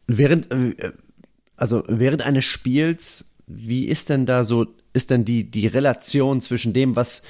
Während, 0.08 0.52
äh, 0.52 0.92
also 1.56 1.84
während 1.88 2.22
eines 2.22 2.46
Spiels, 2.46 3.26
wie 3.48 3.86
ist 3.86 4.10
denn 4.10 4.26
da 4.26 4.44
so, 4.44 4.68
ist 4.94 5.10
denn 5.10 5.26
die, 5.26 5.50
die 5.50 5.68
Relation 5.68 6.42
zwischen 6.42 6.74
dem, 6.74 6.96
was, 6.96 7.22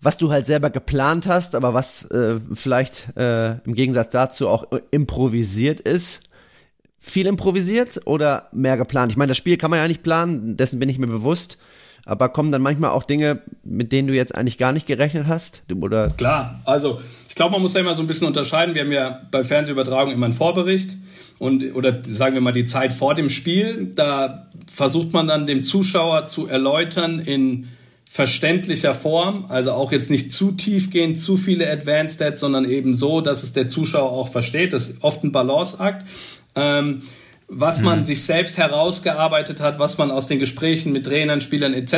was 0.00 0.18
du 0.18 0.30
halt 0.30 0.46
selber 0.46 0.70
geplant 0.70 1.26
hast, 1.26 1.54
aber 1.54 1.74
was 1.74 2.04
äh, 2.10 2.40
vielleicht 2.52 3.16
äh, 3.16 3.58
im 3.64 3.74
Gegensatz 3.74 4.10
dazu 4.10 4.48
auch 4.48 4.66
improvisiert 4.90 5.80
ist. 5.80 6.22
Viel 7.00 7.26
improvisiert 7.26 8.02
oder 8.04 8.48
mehr 8.52 8.76
geplant? 8.76 9.12
Ich 9.12 9.18
meine, 9.18 9.30
das 9.30 9.38
Spiel 9.38 9.56
kann 9.56 9.70
man 9.70 9.80
ja 9.80 9.88
nicht 9.88 10.02
planen, 10.02 10.56
dessen 10.56 10.78
bin 10.78 10.88
ich 10.88 10.98
mir 10.98 11.06
bewusst. 11.06 11.58
Aber 12.04 12.30
kommen 12.30 12.52
dann 12.52 12.62
manchmal 12.62 12.90
auch 12.90 13.02
Dinge, 13.02 13.42
mit 13.64 13.92
denen 13.92 14.08
du 14.08 14.14
jetzt 14.14 14.34
eigentlich 14.34 14.56
gar 14.56 14.72
nicht 14.72 14.86
gerechnet 14.86 15.26
hast? 15.26 15.62
Oder? 15.70 16.08
Klar, 16.08 16.58
also 16.64 17.00
ich 17.28 17.34
glaube, 17.34 17.52
man 17.52 17.60
muss 17.60 17.74
ja 17.74 17.80
immer 17.80 17.94
so 17.94 18.02
ein 18.02 18.06
bisschen 18.06 18.26
unterscheiden. 18.26 18.74
Wir 18.74 18.82
haben 18.82 18.92
ja 18.92 19.20
bei 19.30 19.44
Fernsehübertragung 19.44 20.14
immer 20.14 20.24
einen 20.24 20.34
Vorbericht 20.34 20.96
und 21.38 21.74
oder 21.74 21.98
sagen 22.06 22.34
wir 22.34 22.40
mal 22.40 22.52
die 22.52 22.64
Zeit 22.64 22.94
vor 22.94 23.14
dem 23.14 23.28
Spiel. 23.28 23.92
Da 23.94 24.48
versucht 24.72 25.12
man 25.12 25.26
dann 25.26 25.46
dem 25.46 25.62
Zuschauer 25.62 26.28
zu 26.28 26.46
erläutern 26.46 27.20
in 27.20 27.68
verständlicher 28.08 28.94
Form, 28.94 29.46
also 29.48 29.72
auch 29.72 29.92
jetzt 29.92 30.10
nicht 30.10 30.32
zu 30.32 30.52
tief 30.52 30.90
gehen, 30.90 31.16
zu 31.16 31.36
viele 31.36 31.70
Advanced 31.70 32.16
Stats, 32.16 32.40
sondern 32.40 32.64
eben 32.64 32.94
so, 32.94 33.20
dass 33.20 33.42
es 33.42 33.52
der 33.52 33.68
Zuschauer 33.68 34.10
auch 34.10 34.28
versteht. 34.28 34.72
Das 34.72 34.88
ist 34.88 35.04
oft 35.04 35.22
ein 35.24 35.30
Balanceakt. 35.30 36.06
Ähm, 36.54 37.02
was 37.50 37.80
man 37.80 38.00
mhm. 38.00 38.04
sich 38.04 38.22
selbst 38.24 38.58
herausgearbeitet 38.58 39.62
hat, 39.62 39.78
was 39.78 39.96
man 39.96 40.10
aus 40.10 40.26
den 40.26 40.38
Gesprächen 40.38 40.92
mit 40.92 41.06
Trainern, 41.06 41.40
Spielern 41.40 41.72
etc. 41.72 41.94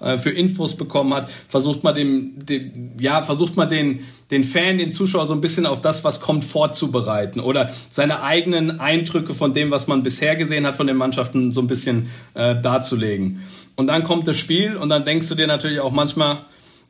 Äh, 0.00 0.18
für 0.18 0.30
Infos 0.30 0.76
bekommen 0.76 1.12
hat, 1.12 1.28
versucht 1.48 1.82
man 1.82 1.96
dem, 1.96 2.46
dem, 2.46 2.92
ja, 3.00 3.22
versucht 3.22 3.56
man 3.56 3.68
den, 3.68 4.04
den 4.30 4.44
Fan, 4.44 4.78
den 4.78 4.92
Zuschauer 4.92 5.26
so 5.26 5.34
ein 5.34 5.40
bisschen 5.40 5.66
auf 5.66 5.80
das, 5.80 6.04
was 6.04 6.20
kommt, 6.20 6.44
vorzubereiten 6.44 7.40
oder 7.40 7.70
seine 7.90 8.22
eigenen 8.22 8.78
Eindrücke 8.78 9.34
von 9.34 9.52
dem, 9.52 9.72
was 9.72 9.88
man 9.88 10.04
bisher 10.04 10.36
gesehen 10.36 10.64
hat 10.64 10.76
von 10.76 10.86
den 10.86 10.96
Mannschaften, 10.96 11.50
so 11.50 11.60
ein 11.60 11.66
bisschen 11.66 12.08
äh, 12.34 12.54
darzulegen. 12.60 13.42
Und 13.76 13.88
dann 13.88 14.04
kommt 14.04 14.28
das 14.28 14.36
Spiel 14.36 14.76
und 14.76 14.88
dann 14.88 15.04
denkst 15.04 15.28
du 15.28 15.34
dir 15.34 15.46
natürlich 15.46 15.80
auch 15.80 15.92
manchmal, 15.92 16.44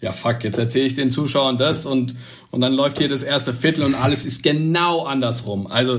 ja 0.04 0.12
fuck, 0.12 0.44
jetzt 0.44 0.58
erzähle 0.58 0.84
ich 0.84 0.94
den 0.94 1.10
Zuschauern 1.10 1.56
das 1.56 1.86
und, 1.86 2.14
und 2.50 2.60
dann 2.60 2.74
läuft 2.74 2.98
hier 2.98 3.08
das 3.08 3.22
erste 3.22 3.54
Viertel 3.54 3.84
und 3.84 3.94
alles 3.94 4.26
ist 4.26 4.42
genau 4.42 5.04
andersrum. 5.04 5.66
Also 5.66 5.98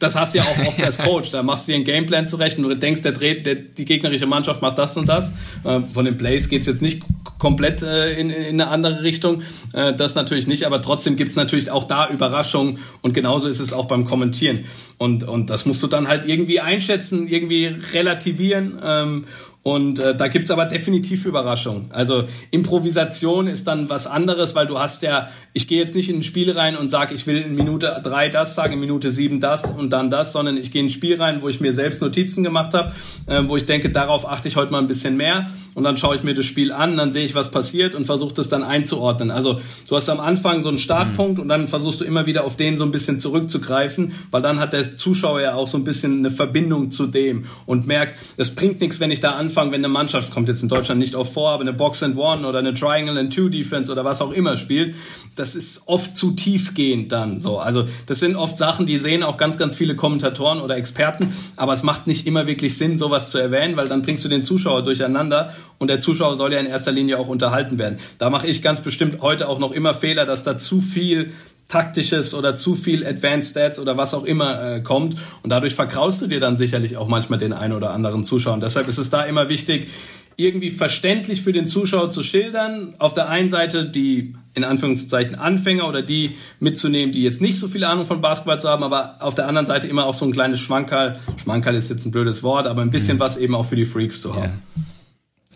das 0.00 0.16
hast 0.16 0.34
du 0.34 0.38
ja 0.38 0.44
auch 0.44 0.66
oft 0.66 0.82
als 0.82 0.98
Coach, 1.04 1.30
da 1.30 1.42
machst 1.44 1.68
du 1.68 1.72
dir 1.72 1.76
einen 1.76 1.84
Gameplan 1.84 2.26
zurecht 2.26 2.58
und 2.58 2.64
du 2.64 2.74
denkst, 2.74 3.02
der 3.02 3.12
dreht, 3.12 3.46
der, 3.46 3.54
die 3.54 3.84
gegnerische 3.84 4.26
Mannschaft 4.26 4.60
macht 4.60 4.78
das 4.78 4.96
und 4.96 5.08
das. 5.08 5.34
Äh, 5.62 5.80
von 5.92 6.04
den 6.04 6.16
Plays 6.16 6.48
geht's 6.48 6.66
jetzt 6.66 6.82
nicht 6.82 7.02
komplett 7.38 7.82
äh, 7.82 8.18
in, 8.18 8.30
in 8.30 8.60
eine 8.60 8.70
andere 8.70 9.02
Richtung, 9.02 9.42
äh, 9.72 9.94
das 9.94 10.16
natürlich 10.16 10.48
nicht, 10.48 10.66
aber 10.66 10.82
trotzdem 10.82 11.14
gibt's 11.14 11.36
natürlich 11.36 11.70
auch 11.70 11.84
da 11.84 12.08
Überraschungen 12.08 12.78
und 13.02 13.14
genauso 13.14 13.46
ist 13.46 13.60
es 13.60 13.72
auch 13.72 13.86
beim 13.86 14.04
Kommentieren. 14.04 14.64
Und, 14.98 15.22
und 15.22 15.50
das 15.50 15.64
musst 15.64 15.82
du 15.82 15.86
dann 15.86 16.08
halt 16.08 16.26
irgendwie 16.26 16.60
einschätzen, 16.60 17.28
irgendwie 17.28 17.76
relativieren 17.92 18.80
ähm, 18.82 19.24
und 19.64 19.98
äh, 19.98 20.14
da 20.14 20.28
gibt's 20.28 20.50
aber 20.50 20.66
definitiv 20.66 21.24
Überraschungen. 21.24 21.86
Also 21.88 22.24
Improvisation 22.50 23.46
ist 23.46 23.66
dann 23.66 23.88
was 23.88 24.06
anderes, 24.06 24.54
weil 24.54 24.66
du 24.66 24.78
hast 24.78 25.02
ja, 25.02 25.28
ich 25.54 25.66
gehe 25.66 25.78
jetzt 25.82 25.94
nicht 25.94 26.10
in 26.10 26.18
ein 26.18 26.22
Spiel 26.22 26.50
rein 26.50 26.76
und 26.76 26.90
sage, 26.90 27.14
ich 27.14 27.26
will 27.26 27.38
in 27.38 27.54
Minute 27.54 27.98
drei 28.04 28.28
das 28.28 28.54
sagen, 28.54 28.74
in 28.74 28.80
Minute 28.80 29.10
sieben 29.10 29.40
das 29.40 29.70
und 29.70 29.88
dann 29.90 30.10
das, 30.10 30.34
sondern 30.34 30.58
ich 30.58 30.70
gehe 30.70 30.80
in 30.80 30.88
ein 30.88 30.90
Spiel 30.90 31.16
rein, 31.16 31.40
wo 31.40 31.48
ich 31.48 31.62
mir 31.62 31.72
selbst 31.72 32.02
Notizen 32.02 32.44
gemacht 32.44 32.74
habe, 32.74 32.92
äh, 33.26 33.40
wo 33.46 33.56
ich 33.56 33.64
denke, 33.64 33.88
darauf 33.88 34.28
achte 34.28 34.48
ich 34.48 34.56
heute 34.56 34.70
mal 34.70 34.80
ein 34.80 34.86
bisschen 34.86 35.16
mehr 35.16 35.50
und 35.72 35.82
dann 35.84 35.96
schaue 35.96 36.14
ich 36.14 36.22
mir 36.22 36.34
das 36.34 36.44
Spiel 36.44 36.70
an, 36.70 36.98
dann 36.98 37.10
sehe 37.10 37.24
ich, 37.24 37.34
was 37.34 37.50
passiert 37.50 37.94
und 37.94 38.04
versuche 38.04 38.34
das 38.34 38.50
dann 38.50 38.64
einzuordnen. 38.64 39.30
Also 39.30 39.60
du 39.88 39.96
hast 39.96 40.10
am 40.10 40.20
Anfang 40.20 40.60
so 40.60 40.68
einen 40.68 40.76
Startpunkt 40.76 41.38
mhm. 41.38 41.42
und 41.42 41.48
dann 41.48 41.68
versuchst 41.68 42.02
du 42.02 42.04
immer 42.04 42.26
wieder 42.26 42.44
auf 42.44 42.58
den 42.58 42.76
so 42.76 42.84
ein 42.84 42.90
bisschen 42.90 43.18
zurückzugreifen, 43.18 44.12
weil 44.30 44.42
dann 44.42 44.60
hat 44.60 44.74
der 44.74 44.98
Zuschauer 44.98 45.40
ja 45.40 45.54
auch 45.54 45.68
so 45.68 45.78
ein 45.78 45.84
bisschen 45.84 46.18
eine 46.18 46.30
Verbindung 46.30 46.90
zu 46.90 47.06
dem 47.06 47.46
und 47.64 47.86
merkt, 47.86 48.18
es 48.36 48.54
bringt 48.54 48.82
nichts, 48.82 49.00
wenn 49.00 49.10
ich 49.10 49.20
da 49.20 49.30
anfange, 49.30 49.53
Anfang, 49.54 49.70
wenn 49.70 49.82
eine 49.82 49.88
Mannschaft, 49.88 50.34
kommt 50.34 50.48
jetzt 50.48 50.64
in 50.64 50.68
Deutschland 50.68 50.98
nicht 50.98 51.14
oft 51.14 51.32
vor, 51.32 51.50
aber 51.50 51.60
eine 51.60 51.72
Box 51.72 52.02
and 52.02 52.16
One 52.16 52.44
oder 52.44 52.58
eine 52.58 52.74
Triangle 52.74 53.16
and 53.16 53.32
Two 53.32 53.48
Defense 53.48 53.92
oder 53.92 54.04
was 54.04 54.20
auch 54.20 54.32
immer 54.32 54.56
spielt, 54.56 54.96
das 55.36 55.54
ist 55.54 55.84
oft 55.86 56.18
zu 56.18 56.32
tiefgehend 56.32 57.12
dann 57.12 57.38
so. 57.38 57.60
Also 57.60 57.84
das 58.06 58.18
sind 58.18 58.34
oft 58.34 58.58
Sachen, 58.58 58.84
die 58.84 58.98
sehen 58.98 59.22
auch 59.22 59.36
ganz, 59.36 59.56
ganz 59.56 59.76
viele 59.76 59.94
Kommentatoren 59.94 60.60
oder 60.60 60.76
Experten, 60.76 61.32
aber 61.56 61.72
es 61.72 61.84
macht 61.84 62.08
nicht 62.08 62.26
immer 62.26 62.48
wirklich 62.48 62.76
Sinn, 62.76 62.98
sowas 62.98 63.30
zu 63.30 63.38
erwähnen, 63.38 63.76
weil 63.76 63.86
dann 63.86 64.02
bringst 64.02 64.24
du 64.24 64.28
den 64.28 64.42
Zuschauer 64.42 64.82
durcheinander 64.82 65.54
und 65.78 65.86
der 65.86 66.00
Zuschauer 66.00 66.34
soll 66.34 66.52
ja 66.52 66.58
in 66.58 66.66
erster 66.66 66.90
Linie 66.90 67.20
auch 67.20 67.28
unterhalten 67.28 67.78
werden. 67.78 68.00
Da 68.18 68.30
mache 68.30 68.48
ich 68.48 68.60
ganz 68.60 68.80
bestimmt 68.80 69.22
heute 69.22 69.48
auch 69.48 69.60
noch 69.60 69.70
immer 69.70 69.94
Fehler, 69.94 70.24
dass 70.24 70.42
da 70.42 70.58
zu 70.58 70.80
viel 70.80 71.32
taktisches 71.68 72.34
oder 72.34 72.56
zu 72.56 72.74
viel 72.74 73.06
Advanced 73.06 73.50
Stats 73.50 73.78
oder 73.78 73.96
was 73.96 74.14
auch 74.14 74.24
immer 74.24 74.76
äh, 74.76 74.80
kommt 74.80 75.16
und 75.42 75.50
dadurch 75.50 75.74
verkraust 75.74 76.22
du 76.22 76.26
dir 76.26 76.40
dann 76.40 76.56
sicherlich 76.56 76.96
auch 76.96 77.08
manchmal 77.08 77.38
den 77.38 77.52
einen 77.52 77.72
oder 77.72 77.92
anderen 77.92 78.24
Zuschauer. 78.24 78.54
Und 78.54 78.62
deshalb 78.62 78.86
ist 78.88 78.98
es 78.98 79.10
da 79.10 79.22
immer 79.22 79.48
wichtig, 79.48 79.88
irgendwie 80.36 80.70
verständlich 80.70 81.42
für 81.42 81.52
den 81.52 81.66
Zuschauer 81.66 82.10
zu 82.10 82.22
schildern. 82.22 82.94
Auf 82.98 83.14
der 83.14 83.28
einen 83.28 83.50
Seite 83.50 83.86
die 83.86 84.34
in 84.54 84.64
Anführungszeichen 84.64 85.34
Anfänger 85.34 85.88
oder 85.88 86.02
die 86.02 86.36
mitzunehmen, 86.60 87.12
die 87.12 87.22
jetzt 87.22 87.40
nicht 87.40 87.58
so 87.58 87.66
viel 87.66 87.82
Ahnung 87.84 88.06
von 88.06 88.20
Basketball 88.20 88.60
zu 88.60 88.68
haben, 88.68 88.84
aber 88.84 89.16
auf 89.20 89.34
der 89.34 89.48
anderen 89.48 89.66
Seite 89.66 89.88
immer 89.88 90.06
auch 90.06 90.14
so 90.14 90.24
ein 90.24 90.32
kleines 90.32 90.60
Schmankerl. 90.60 91.18
Schmankerl 91.36 91.74
ist 91.74 91.90
jetzt 91.90 92.06
ein 92.06 92.12
blödes 92.12 92.42
Wort, 92.42 92.66
aber 92.66 92.82
ein 92.82 92.90
bisschen 92.90 93.16
mhm. 93.16 93.20
was 93.20 93.36
eben 93.36 93.54
auch 93.54 93.64
für 93.64 93.76
die 93.76 93.84
Freaks 93.84 94.22
zu 94.22 94.34
haben. 94.34 94.42
Yeah. 94.42 94.84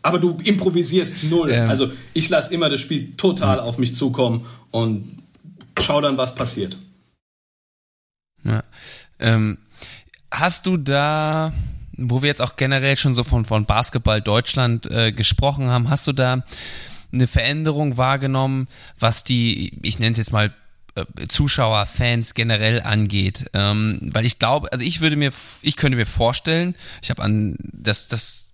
Aber 0.02 0.18
du 0.18 0.38
improvisierst 0.42 1.24
null. 1.24 1.50
Ähm. 1.50 1.68
Also 1.68 1.90
ich 2.12 2.28
lasse 2.28 2.52
immer 2.52 2.70
das 2.70 2.80
Spiel 2.80 3.14
total 3.16 3.60
auf 3.60 3.78
mich 3.78 3.94
zukommen 3.94 4.46
und 4.70 5.04
schau 5.80 6.00
dann, 6.00 6.18
was 6.18 6.34
passiert. 6.34 6.76
Ja. 8.44 8.62
Ähm, 9.18 9.58
hast 10.30 10.66
du 10.66 10.76
da, 10.76 11.52
wo 11.96 12.22
wir 12.22 12.28
jetzt 12.28 12.42
auch 12.42 12.56
generell 12.56 12.96
schon 12.96 13.14
so 13.14 13.24
von, 13.24 13.44
von 13.44 13.66
Basketball 13.66 14.22
Deutschland 14.22 14.90
äh, 14.90 15.12
gesprochen 15.12 15.70
haben, 15.70 15.90
hast 15.90 16.06
du 16.06 16.12
da 16.12 16.44
eine 17.12 17.26
Veränderung 17.26 17.96
wahrgenommen, 17.96 18.68
was 18.98 19.24
die, 19.24 19.78
ich 19.82 19.98
nenne 19.98 20.12
es 20.12 20.18
jetzt 20.18 20.32
mal 20.32 20.52
äh, 20.94 21.26
Zuschauer, 21.28 21.86
Fans 21.86 22.34
generell 22.34 22.82
angeht. 22.82 23.50
Ähm, 23.54 23.98
weil 24.12 24.26
ich 24.26 24.38
glaube, 24.38 24.72
also 24.72 24.84
ich 24.84 25.00
würde 25.00 25.16
mir, 25.16 25.32
ich 25.62 25.76
könnte 25.76 25.96
mir 25.96 26.06
vorstellen, 26.06 26.74
ich 27.02 27.10
habe 27.10 27.22
an 27.22 27.56
das, 27.58 28.08
das 28.08 28.47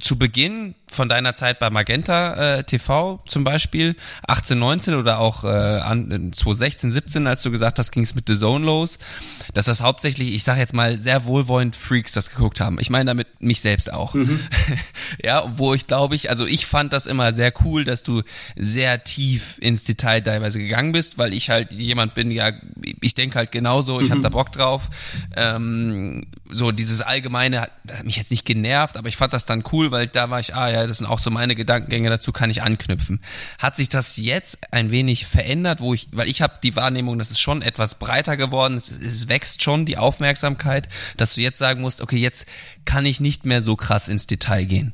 zu 0.00 0.18
Beginn 0.18 0.74
von 0.88 1.08
deiner 1.08 1.34
Zeit 1.34 1.58
bei 1.58 1.70
Magenta 1.70 2.58
äh, 2.58 2.64
TV 2.64 3.20
zum 3.26 3.44
Beispiel, 3.44 3.96
18, 4.26 4.58
19 4.58 4.94
oder 4.94 5.18
auch 5.18 5.44
äh, 5.44 5.48
an, 5.48 6.32
2016, 6.32 6.92
17, 6.92 7.26
als 7.26 7.42
du 7.42 7.50
gesagt 7.50 7.78
hast, 7.78 7.90
ging 7.90 8.02
es 8.02 8.14
mit 8.14 8.28
The 8.28 8.36
Zone 8.36 8.64
los, 8.64 8.98
dass 9.52 9.66
das 9.66 9.80
hauptsächlich, 9.80 10.34
ich 10.34 10.44
sage 10.44 10.60
jetzt 10.60 10.74
mal, 10.74 10.98
sehr 11.00 11.24
wohlwollend 11.24 11.74
Freaks 11.76 12.12
das 12.12 12.30
geguckt 12.30 12.60
haben. 12.60 12.78
Ich 12.78 12.90
meine 12.90 13.06
damit 13.06 13.26
mich 13.40 13.60
selbst 13.60 13.92
auch. 13.92 14.14
Mhm. 14.14 14.40
ja, 15.22 15.50
wo 15.56 15.74
ich 15.74 15.86
glaube 15.86 16.14
ich, 16.14 16.30
also 16.30 16.46
ich 16.46 16.66
fand 16.66 16.92
das 16.92 17.06
immer 17.06 17.32
sehr 17.32 17.52
cool, 17.64 17.84
dass 17.84 18.02
du 18.02 18.22
sehr 18.54 19.02
tief 19.02 19.58
ins 19.60 19.84
Detail 19.84 20.20
teilweise 20.20 20.58
gegangen 20.58 20.92
bist, 20.92 21.18
weil 21.18 21.34
ich 21.34 21.50
halt 21.50 21.72
jemand 21.72 22.14
bin, 22.14 22.30
ja, 22.30 22.52
ich 23.00 23.14
denke 23.14 23.36
halt 23.38 23.50
genauso, 23.50 24.00
ich 24.00 24.08
mhm. 24.08 24.12
habe 24.12 24.22
da 24.22 24.28
Bock 24.28 24.52
drauf. 24.52 24.88
Ähm, 25.36 26.26
so 26.50 26.70
dieses 26.70 27.00
Allgemeine 27.00 27.62
hat, 27.62 27.70
hat 27.90 28.04
mich 28.04 28.16
jetzt 28.16 28.30
nicht 28.30 28.44
genervt, 28.44 28.96
aber 28.96 29.08
ich 29.08 29.16
fand 29.16 29.32
das 29.32 29.46
dann 29.46 29.64
cool, 29.72 29.85
weil 29.90 30.08
da 30.08 30.30
war 30.30 30.40
ich, 30.40 30.54
ah 30.54 30.70
ja, 30.70 30.86
das 30.86 30.98
sind 30.98 31.06
auch 31.06 31.18
so 31.18 31.30
meine 31.30 31.54
Gedankengänge 31.54 32.10
dazu, 32.10 32.32
kann 32.32 32.50
ich 32.50 32.62
anknüpfen. 32.62 33.20
Hat 33.58 33.76
sich 33.76 33.88
das 33.88 34.16
jetzt 34.16 34.58
ein 34.70 34.90
wenig 34.90 35.26
verändert, 35.26 35.80
wo 35.80 35.94
ich, 35.94 36.08
weil 36.12 36.28
ich 36.28 36.42
habe 36.42 36.54
die 36.62 36.76
Wahrnehmung, 36.76 37.18
das 37.18 37.30
ist 37.30 37.40
schon 37.40 37.62
etwas 37.62 37.96
breiter 37.96 38.36
geworden, 38.36 38.76
es, 38.76 38.90
es 38.90 39.28
wächst 39.28 39.62
schon 39.62 39.86
die 39.86 39.98
Aufmerksamkeit, 39.98 40.88
dass 41.16 41.34
du 41.34 41.40
jetzt 41.40 41.58
sagen 41.58 41.80
musst, 41.82 42.00
okay, 42.00 42.18
jetzt 42.18 42.46
kann 42.84 43.06
ich 43.06 43.20
nicht 43.20 43.46
mehr 43.46 43.62
so 43.62 43.76
krass 43.76 44.08
ins 44.08 44.26
Detail 44.26 44.64
gehen. 44.64 44.92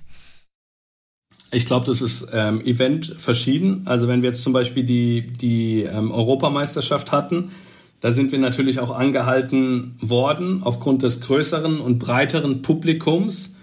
Ich 1.54 1.66
glaube, 1.66 1.84
das 1.84 2.00
ist 2.00 2.28
ähm, 2.32 2.64
Event 2.64 3.14
verschieden. 3.18 3.82
Also 3.84 4.08
wenn 4.08 4.22
wir 4.22 4.30
jetzt 4.30 4.42
zum 4.42 4.54
Beispiel 4.54 4.84
die, 4.84 5.26
die 5.26 5.82
ähm, 5.82 6.10
Europameisterschaft 6.10 7.12
hatten, 7.12 7.52
da 8.00 8.10
sind 8.10 8.32
wir 8.32 8.38
natürlich 8.40 8.80
auch 8.80 8.90
angehalten 8.90 9.94
worden, 10.00 10.62
aufgrund 10.64 11.02
des 11.02 11.20
größeren 11.20 11.78
und 11.78 11.98
breiteren 11.98 12.60
Publikums 12.62 13.56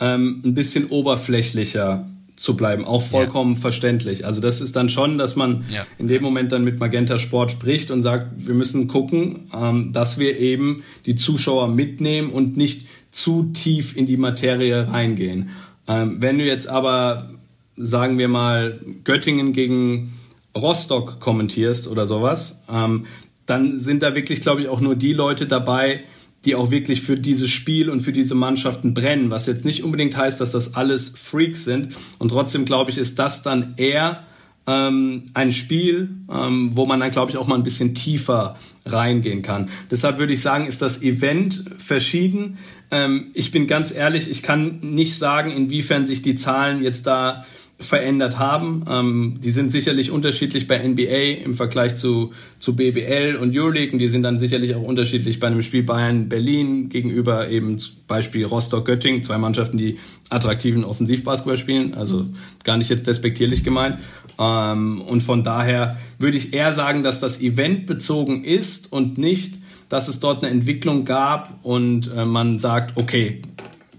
ähm, 0.00 0.42
ein 0.44 0.54
bisschen 0.54 0.86
oberflächlicher 0.86 2.06
zu 2.40 2.56
bleiben, 2.56 2.86
auch 2.86 3.02
vollkommen 3.02 3.52
ja. 3.52 3.60
verständlich. 3.60 4.24
Also 4.24 4.40
das 4.40 4.62
ist 4.62 4.74
dann 4.74 4.88
schon, 4.88 5.18
dass 5.18 5.36
man 5.36 5.64
ja. 5.70 5.86
in 5.98 6.08
dem 6.08 6.22
Moment 6.22 6.52
dann 6.52 6.64
mit 6.64 6.80
Magenta 6.80 7.18
Sport 7.18 7.52
spricht 7.52 7.90
und 7.90 8.00
sagt, 8.00 8.30
wir 8.36 8.54
müssen 8.54 8.88
gucken, 8.88 9.50
ähm, 9.54 9.92
dass 9.92 10.18
wir 10.18 10.38
eben 10.38 10.82
die 11.04 11.16
Zuschauer 11.16 11.68
mitnehmen 11.68 12.30
und 12.30 12.56
nicht 12.56 12.86
zu 13.10 13.50
tief 13.52 13.94
in 13.94 14.06
die 14.06 14.16
Materie 14.16 14.88
reingehen. 14.90 15.50
Ähm, 15.86 16.16
wenn 16.20 16.38
du 16.38 16.44
jetzt 16.46 16.66
aber, 16.66 17.30
sagen 17.76 18.16
wir 18.16 18.28
mal, 18.28 18.80
Göttingen 19.04 19.52
gegen 19.52 20.14
Rostock 20.56 21.20
kommentierst 21.20 21.88
oder 21.88 22.06
sowas, 22.06 22.62
ähm, 22.72 23.04
dann 23.44 23.78
sind 23.78 24.02
da 24.02 24.14
wirklich, 24.14 24.40
glaube 24.40 24.62
ich, 24.62 24.68
auch 24.68 24.80
nur 24.80 24.94
die 24.94 25.12
Leute 25.12 25.46
dabei, 25.46 26.04
die 26.44 26.54
auch 26.54 26.70
wirklich 26.70 27.02
für 27.02 27.16
dieses 27.16 27.50
Spiel 27.50 27.90
und 27.90 28.00
für 28.00 28.12
diese 28.12 28.34
Mannschaften 28.34 28.94
brennen, 28.94 29.30
was 29.30 29.46
jetzt 29.46 29.64
nicht 29.64 29.84
unbedingt 29.84 30.16
heißt, 30.16 30.40
dass 30.40 30.52
das 30.52 30.74
alles 30.74 31.10
Freaks 31.10 31.64
sind. 31.64 31.94
Und 32.18 32.30
trotzdem 32.30 32.64
glaube 32.64 32.90
ich, 32.90 32.98
ist 32.98 33.18
das 33.18 33.42
dann 33.42 33.74
eher 33.76 34.24
ähm, 34.66 35.24
ein 35.34 35.52
Spiel, 35.52 36.10
ähm, 36.30 36.70
wo 36.74 36.86
man 36.86 37.00
dann, 37.00 37.10
glaube 37.10 37.30
ich, 37.30 37.36
auch 37.36 37.46
mal 37.46 37.56
ein 37.56 37.62
bisschen 37.62 37.94
tiefer 37.94 38.56
reingehen 38.86 39.42
kann. 39.42 39.68
Deshalb 39.90 40.18
würde 40.18 40.32
ich 40.32 40.40
sagen, 40.40 40.66
ist 40.66 40.82
das 40.82 41.02
Event 41.02 41.64
verschieden. 41.78 42.58
Ähm, 42.90 43.30
ich 43.34 43.50
bin 43.50 43.66
ganz 43.66 43.92
ehrlich, 43.92 44.30
ich 44.30 44.42
kann 44.42 44.78
nicht 44.80 45.16
sagen, 45.16 45.50
inwiefern 45.50 46.06
sich 46.06 46.22
die 46.22 46.36
Zahlen 46.36 46.82
jetzt 46.82 47.06
da 47.06 47.44
verändert 47.80 48.38
haben. 48.38 48.84
Ähm, 48.88 49.38
die 49.42 49.50
sind 49.50 49.72
sicherlich 49.72 50.10
unterschiedlich 50.10 50.68
bei 50.68 50.78
NBA 50.86 51.42
im 51.44 51.54
Vergleich 51.54 51.96
zu, 51.96 52.32
zu 52.58 52.76
BBL 52.76 53.36
und 53.40 53.56
Euroleague 53.56 53.92
und 53.92 53.98
die 53.98 54.08
sind 54.08 54.22
dann 54.22 54.38
sicherlich 54.38 54.74
auch 54.74 54.82
unterschiedlich 54.82 55.40
bei 55.40 55.46
einem 55.46 55.62
Spiel 55.62 55.82
Bayern-Berlin 55.82 56.90
gegenüber 56.90 57.48
eben 57.48 57.76
Beispiel 58.06 58.44
Rostock-Göttingen, 58.44 59.22
zwei 59.22 59.38
Mannschaften, 59.38 59.78
die 59.78 59.98
attraktiven 60.28 60.84
Offensivbasketball 60.84 61.56
spielen, 61.56 61.94
also 61.94 62.26
gar 62.64 62.76
nicht 62.76 62.90
jetzt 62.90 63.06
despektierlich 63.06 63.64
gemeint. 63.64 63.98
Ähm, 64.38 65.00
und 65.00 65.22
von 65.22 65.42
daher 65.42 65.96
würde 66.18 66.36
ich 66.36 66.52
eher 66.52 66.74
sagen, 66.74 67.02
dass 67.02 67.20
das 67.20 67.40
Event 67.40 67.86
bezogen 67.86 68.44
ist 68.44 68.92
und 68.92 69.16
nicht, 69.16 69.58
dass 69.88 70.08
es 70.08 70.20
dort 70.20 70.44
eine 70.44 70.52
Entwicklung 70.52 71.06
gab 71.06 71.58
und 71.62 72.10
äh, 72.14 72.26
man 72.26 72.58
sagt, 72.58 72.98
okay, 73.00 73.40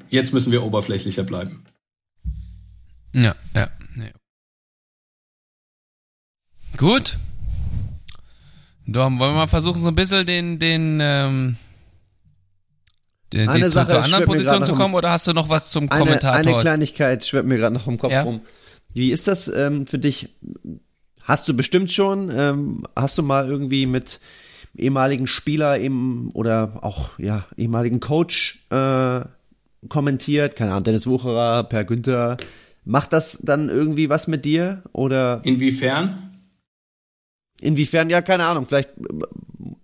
jetzt 0.09 0.33
müssen 0.33 0.51
wir 0.51 0.63
oberflächlicher 0.63 1.23
bleiben. 1.23 1.60
Ja, 3.13 3.35
ja. 3.55 3.67
Nee. 3.95 4.11
Gut. 6.77 7.17
Doch, 8.87 9.05
wollen 9.05 9.19
wir 9.19 9.31
mal 9.31 9.47
versuchen, 9.47 9.81
so 9.81 9.89
ein 9.89 9.95
bisschen 9.95 10.25
den, 10.25 10.59
den, 10.59 10.99
ähm, 11.01 11.57
den, 13.31 13.47
eine 13.47 13.65
die, 13.65 13.71
Sache, 13.71 13.87
zu, 13.87 13.93
zur 13.93 14.03
anderen 14.03 14.25
Position 14.25 14.65
zu 14.65 14.75
kommen, 14.75 14.95
oder 14.95 15.11
hast 15.11 15.27
du 15.27 15.33
noch 15.33 15.49
was 15.49 15.69
zum 15.69 15.89
eine, 15.89 15.99
Kommentator? 15.99 16.37
Eine 16.37 16.59
Kleinigkeit 16.59 17.25
schwirrt 17.25 17.45
mir 17.45 17.57
gerade 17.57 17.73
noch 17.73 17.87
im 17.87 17.97
Kopf 17.97 18.11
ja? 18.11 18.23
rum. 18.23 18.41
Wie 18.93 19.11
ist 19.11 19.27
das 19.27 19.47
ähm, 19.47 19.87
für 19.87 19.99
dich? 19.99 20.29
Hast 21.23 21.47
du 21.47 21.53
bestimmt 21.53 21.91
schon, 21.91 22.31
ähm, 22.35 22.83
hast 22.95 23.17
du 23.17 23.23
mal 23.23 23.47
irgendwie 23.47 23.85
mit 23.85 24.19
ehemaligen 24.75 25.27
Spieler 25.27 25.79
eben 25.79 26.31
oder 26.33 26.79
auch 26.81 27.19
ja 27.19 27.45
ehemaligen 27.57 27.99
Coach 27.99 28.65
äh, 28.69 29.21
kommentiert, 29.87 30.55
keine 30.55 30.71
Ahnung, 30.71 30.83
Dennis 30.83 31.07
Wucherer, 31.07 31.63
Per 31.63 31.83
Günther, 31.83 32.37
Macht 32.83 33.13
das 33.13 33.39
dann 33.41 33.69
irgendwie 33.69 34.09
was 34.09 34.27
mit 34.27 34.45
dir 34.45 34.81
oder? 34.91 35.41
Inwiefern? 35.43 36.31
Inwiefern? 37.61 38.09
Ja, 38.09 38.21
keine 38.21 38.45
Ahnung. 38.45 38.65
Vielleicht 38.65 38.89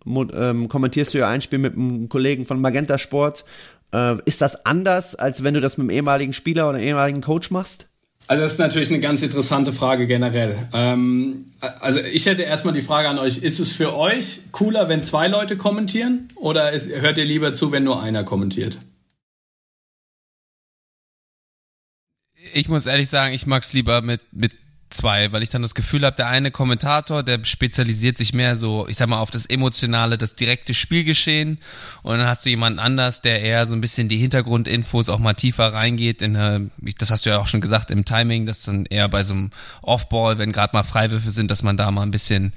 ähm, 0.06 0.68
kommentierst 0.68 1.14
du 1.14 1.20
ja 1.20 1.30
ein 1.30 1.42
Spiel 1.42 1.60
mit 1.60 1.74
einem 1.74 2.10
Kollegen 2.10 2.46
von 2.46 2.60
Magenta 2.60 2.98
Sport. 2.98 3.46
Äh, 3.94 4.16
ist 4.26 4.42
das 4.42 4.66
anders, 4.66 5.16
als 5.16 5.44
wenn 5.44 5.54
du 5.54 5.62
das 5.62 5.78
mit 5.78 5.86
einem 5.86 5.92
ehemaligen 5.92 6.34
Spieler 6.34 6.70
oder 6.70 6.80
einem 6.80 6.88
ehemaligen 6.88 7.22
Coach 7.22 7.52
machst? 7.52 7.88
Also 8.28 8.44
das 8.44 8.54
ist 8.54 8.60
natürlich 8.60 8.90
eine 8.90 9.00
ganz 9.00 9.22
interessante 9.22 9.72
Frage 9.72 10.06
generell. 10.06 10.58
Ähm, 10.74 11.46
also 11.62 12.00
ich 12.00 12.26
hätte 12.26 12.44
erstmal 12.44 12.74
die 12.74 12.82
Frage 12.82 13.08
an 13.08 13.20
euch, 13.20 13.38
ist 13.38 13.60
es 13.60 13.72
für 13.72 13.96
euch 13.96 14.42
cooler, 14.52 14.90
wenn 14.90 15.04
zwei 15.04 15.28
Leute 15.28 15.56
kommentieren 15.56 16.28
oder 16.36 16.74
ist, 16.74 16.94
hört 16.94 17.18
ihr 17.18 17.26
lieber 17.26 17.54
zu, 17.54 17.72
wenn 17.72 17.84
nur 17.84 18.02
einer 18.02 18.26
kommentiert? 18.26 18.80
Ich 22.58 22.70
muss 22.70 22.88
ehrlich 22.88 23.10
sagen, 23.10 23.34
ich 23.34 23.46
mag 23.46 23.64
es 23.64 23.74
lieber 23.74 24.02
mit, 24.02 24.22
mit 24.32 24.54
zwei, 24.90 25.32
weil 25.32 25.44
ich 25.44 25.50
dann 25.50 25.62
das 25.62 25.76
Gefühl 25.76 26.06
habe, 26.06 26.16
der 26.16 26.28
eine 26.28 26.50
Kommentator, 26.50 27.22
der 27.22 27.44
spezialisiert 27.44 28.18
sich 28.18 28.34
mehr 28.34 28.56
so, 28.56 28.88
ich 28.88 28.98
sag 28.98 29.10
mal, 29.10 29.20
auf 29.20 29.30
das 29.30 29.46
emotionale, 29.46 30.18
das 30.18 30.36
direkte 30.36 30.74
Spielgeschehen 30.74 31.60
und 32.04 32.18
dann 32.18 32.28
hast 32.28 32.46
du 32.46 32.50
jemanden 32.50 32.80
anders, 32.80 33.22
der 33.22 33.42
eher 33.42 33.68
so 33.68 33.74
ein 33.74 33.82
bisschen 33.82 34.08
die 34.08 34.18
Hintergrundinfos 34.18 35.10
auch 35.10 35.20
mal 35.20 35.34
tiefer 35.34 35.74
reingeht 35.74 36.22
in 36.22 36.36
äh, 36.36 36.62
das 36.98 37.12
hast 37.12 37.26
du 37.26 37.30
ja 37.30 37.38
auch 37.38 37.48
schon 37.48 37.62
gesagt 37.62 37.92
im 37.92 38.06
Timing, 38.06 38.46
dass 38.46 38.64
dann 38.64 38.86
eher 38.86 39.10
bei 39.10 39.24
so 39.24 39.34
einem 39.34 39.52
Offball, 39.84 40.38
wenn 40.38 40.52
gerade 40.52 40.76
mal 40.76 40.84
Freiwürfe 40.84 41.32
sind, 41.32 41.52
dass 41.52 41.64
man 41.64 41.78
da 41.78 41.92
mal 41.92 42.04
ein 42.04 42.12
bisschen 42.12 42.54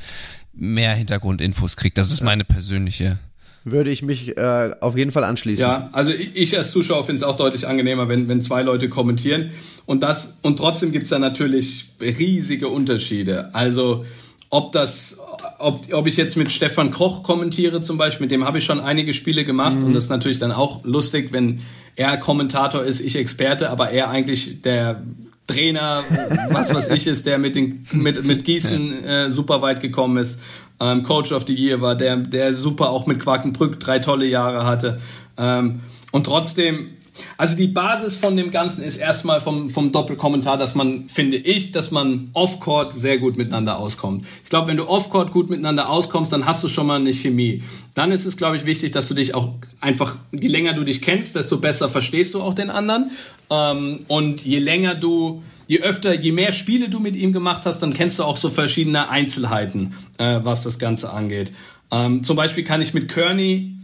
mehr 0.53 0.95
Hintergrundinfos 0.95 1.77
kriegt. 1.77 1.99
Das 1.99 2.11
ist 2.11 2.23
meine 2.23 2.45
persönliche 2.45 3.19
würde 3.65 3.91
ich 3.91 4.03
mich 4.03 4.37
äh, 4.37 4.71
auf 4.81 4.97
jeden 4.97 5.13
Fall 5.13 5.25
anschließen. 5.25 5.63
Ja, 5.63 5.91
also 5.93 6.13
ich, 6.13 6.35
ich 6.35 6.57
als 6.57 6.71
Zuschauer 6.71 7.05
finde 7.05 7.19
es 7.19 7.23
auch 7.23 7.37
deutlich 7.37 7.67
angenehmer, 7.67 8.09
wenn, 8.09 8.29
wenn 8.29 8.43
zwei 8.43 8.63
Leute 8.63 8.89
kommentieren. 8.89 9.51
Und 9.87 10.03
das, 10.03 10.39
und 10.43 10.59
trotzdem 10.59 10.93
gibt 10.93 11.05
es 11.05 11.11
da 11.11 11.19
natürlich 11.19 11.91
riesige 12.01 12.69
Unterschiede. 12.69 13.55
Also 13.55 14.05
ob 14.49 14.73
das, 14.73 15.19
ob, 15.59 15.93
ob 15.93 16.07
ich 16.07 16.17
jetzt 16.17 16.37
mit 16.37 16.51
Stefan 16.51 16.91
Koch 16.91 17.23
kommentiere 17.23 17.83
zum 17.83 17.99
Beispiel, 17.99 18.25
mit 18.25 18.33
dem 18.33 18.45
habe 18.45 18.59
ich 18.59 18.65
schon 18.65 18.81
einige 18.81 19.13
Spiele 19.13 19.45
gemacht 19.45 19.77
mhm. 19.77 19.85
und 19.85 19.93
das 19.93 20.05
ist 20.05 20.11
natürlich 20.11 20.41
dann 20.41 20.53
auch 20.53 20.85
lustig, 20.85 21.33
wenn 21.33 21.61
er 21.97 22.17
Kommentator 22.17 22.83
ist, 22.83 23.01
ich 23.01 23.17
Experte, 23.17 23.71
aber 23.71 23.91
er 23.91 24.11
eigentlich 24.11 24.63
der 24.63 25.05
Trainer, 25.47 26.03
was 26.51 26.75
weiß 26.75 26.89
ich 26.89 27.07
ist, 27.07 27.27
der 27.27 27.39
mit 27.39 27.55
den 27.55 27.87
mit 27.93 28.25
mit 28.25 28.45
Gießen 28.45 29.05
äh, 29.05 29.31
super 29.31 29.63
weit 29.63 29.81
gekommen 29.81 30.17
ist, 30.17 30.41
ähm, 30.81 31.03
Coach 31.03 31.33
of 31.33 31.47
the 31.47 31.55
Year 31.55 31.81
war, 31.81 31.95
der 31.95 32.17
der 32.17 32.55
super 32.55 32.91
auch 32.91 33.07
mit 33.07 33.21
Quakenbrück 33.21 33.79
drei 33.79 33.99
tolle 33.99 34.27
Jahre 34.27 34.65
hatte 34.65 35.01
ähm, 35.37 35.81
und 36.13 36.25
trotzdem 36.25 36.97
also 37.37 37.57
die 37.57 37.67
Basis 37.67 38.17
von 38.17 38.37
dem 38.37 38.51
Ganzen 38.51 38.83
ist 38.83 38.97
erstmal 38.97 39.41
vom, 39.41 39.71
vom 39.71 39.93
Doppelkommentar, 39.93 40.57
dass 40.57 40.75
man, 40.75 41.09
finde 41.09 41.37
ich, 41.37 41.73
dass 41.73 41.91
man 41.91 42.31
off-court 42.33 42.93
sehr 42.93 43.19
gut 43.19 43.37
miteinander 43.37 43.79
auskommt. 43.79 44.27
Ich 44.43 44.51
glaube, 44.51 44.69
wenn 44.69 44.77
du 44.77 44.89
off-court 44.89 45.33
gut 45.33 45.51
miteinander 45.51 45.89
auskommst, 45.89 46.33
dann 46.33 46.47
hast 46.47 46.63
du 46.63 46.69
schon 46.69 46.87
mal 46.87 47.01
eine 47.01 47.13
Chemie. 47.13 47.63
Dann 47.95 48.13
ist 48.13 48.27
es, 48.27 48.37
glaube 48.37 48.57
ich, 48.57 48.67
wichtig, 48.67 48.93
dass 48.93 49.09
du 49.09 49.15
dich 49.15 49.35
auch 49.35 49.51
einfach, 49.81 50.17
je 50.33 50.49
länger 50.49 50.75
du 50.75 50.85
dich 50.85 51.03
kennst, 51.03 51.37
desto 51.37 51.59
besser 51.59 51.89
verstehst 51.89 52.35
du 52.35 52.43
auch 52.43 52.55
den 52.55 52.71
anderen. 52.71 53.11
Ähm, 53.51 54.01
und 54.09 54.45
je 54.45 54.59
länger 54.59 54.95
du, 54.95 55.43
je 55.71 55.83
öfter, 55.83 56.21
je 56.21 56.33
mehr 56.33 56.51
Spiele 56.51 56.89
du 56.89 56.99
mit 56.99 57.15
ihm 57.15 57.33
gemacht 57.33 57.63
hast, 57.65 57.79
dann 57.79 57.95
kennst 57.95 58.19
du 58.19 58.25
auch 58.25 58.37
so 58.37 58.51
verschiedene 58.51 59.09
Einzelheiten, 59.09 59.95
äh, 60.19 60.41
was 60.43 60.65
das 60.65 60.81
Ganze 60.81 61.13
angeht. 61.13 61.53
Ähm, 61.93 62.25
zum 62.25 62.37
Beispiel 62.37 62.65
kann 62.65 62.83
ich 62.83 62.93
mit 62.93 63.07
Kearney 63.09 63.77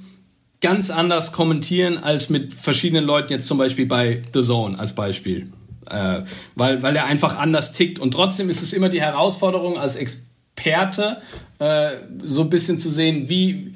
ganz 0.61 0.90
anders 0.90 1.31
kommentieren 1.31 1.99
als 1.99 2.29
mit 2.29 2.55
verschiedenen 2.55 3.05
Leuten, 3.05 3.33
jetzt 3.33 3.46
zum 3.46 3.59
Beispiel 3.59 3.87
bei 3.87 4.20
The 4.35 4.42
Zone 4.42 4.77
als 4.77 4.96
Beispiel. 4.96 5.53
Äh, 5.88 6.25
weil, 6.57 6.83
weil 6.83 6.96
er 6.96 7.05
einfach 7.05 7.38
anders 7.38 7.70
tickt. 7.70 8.01
Und 8.01 8.11
trotzdem 8.11 8.51
ist 8.51 8.62
es 8.62 8.72
immer 8.72 8.88
die 8.88 9.01
Herausforderung 9.01 9.79
als 9.79 9.94
Experte, 9.94 11.22
äh, 11.61 11.90
so 12.25 12.40
ein 12.40 12.51
bisschen 12.51 12.81
zu 12.81 12.90
sehen, 12.90 13.29
wie, 13.29 13.75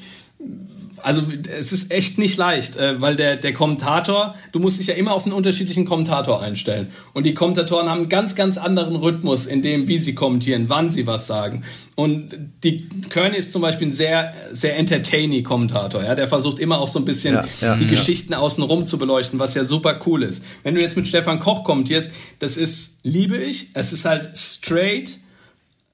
also 1.02 1.22
es 1.58 1.72
ist 1.72 1.90
echt 1.90 2.18
nicht 2.18 2.36
leicht, 2.36 2.76
äh, 2.76 3.00
weil 3.00 3.16
der, 3.16 3.36
der 3.36 3.52
Kommentator, 3.52 4.34
du 4.52 4.58
musst 4.58 4.80
dich 4.80 4.88
ja 4.88 4.94
immer 4.94 5.12
auf 5.12 5.24
einen 5.24 5.32
unterschiedlichen 5.32 5.84
Kommentator 5.84 6.42
einstellen. 6.42 6.88
Und 7.12 7.24
die 7.24 7.34
Kommentatoren 7.34 7.88
haben 7.88 8.00
einen 8.00 8.08
ganz, 8.08 8.34
ganz 8.34 8.58
anderen 8.58 8.96
Rhythmus 8.96 9.46
in 9.46 9.62
dem, 9.62 9.88
wie 9.88 9.98
sie 9.98 10.14
kommentieren, 10.14 10.66
wann 10.68 10.90
sie 10.90 11.06
was 11.06 11.26
sagen. 11.26 11.64
Und 11.96 12.34
die 12.64 12.88
Kearney 13.08 13.36
ist 13.36 13.52
zum 13.52 13.62
Beispiel 13.62 13.88
ein 13.88 13.92
sehr, 13.92 14.32
sehr 14.52 14.76
entertaining 14.76 15.44
Kommentator. 15.44 16.02
Ja? 16.02 16.14
Der 16.14 16.26
versucht 16.26 16.58
immer 16.58 16.78
auch 16.78 16.88
so 16.88 16.98
ein 16.98 17.04
bisschen 17.04 17.34
ja, 17.34 17.44
ja, 17.60 17.76
die 17.76 17.84
ja. 17.84 17.90
Geschichten 17.90 18.34
außenrum 18.34 18.86
zu 18.86 18.98
beleuchten, 18.98 19.38
was 19.38 19.54
ja 19.54 19.64
super 19.64 19.98
cool 20.06 20.22
ist. 20.22 20.44
Wenn 20.62 20.74
du 20.74 20.80
jetzt 20.80 20.96
mit 20.96 21.06
Stefan 21.06 21.40
Koch 21.40 21.64
kommentierst, 21.64 22.10
das 22.38 22.56
ist, 22.56 23.00
liebe 23.02 23.36
ich, 23.36 23.70
es 23.74 23.92
ist 23.92 24.04
halt 24.04 24.36
straight, 24.36 25.18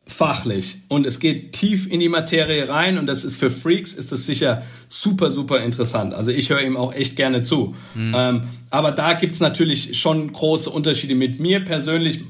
fachlich 0.08 0.78
und 0.88 1.04
es 1.04 1.18
geht 1.18 1.52
tief 1.52 1.90
in 1.90 1.98
die 1.98 2.08
Materie 2.08 2.68
rein 2.68 2.96
und 2.96 3.08
das 3.08 3.24
ist 3.24 3.38
für 3.38 3.50
Freaks 3.50 3.92
ist 3.92 4.12
es 4.12 4.24
sicher 4.24 4.62
super 4.88 5.30
super 5.32 5.60
interessant. 5.62 6.14
Also 6.14 6.30
ich 6.30 6.48
höre 6.48 6.62
ihm 6.62 6.76
auch 6.76 6.94
echt 6.94 7.16
gerne 7.16 7.42
zu. 7.42 7.74
Mhm. 7.94 8.14
Ähm, 8.16 8.40
aber 8.70 8.92
da 8.92 9.14
gibt's 9.14 9.40
natürlich 9.40 9.98
schon 9.98 10.32
große 10.32 10.70
Unterschiede. 10.70 11.16
Mit 11.16 11.40
mir 11.40 11.60
persönlich 11.60 12.20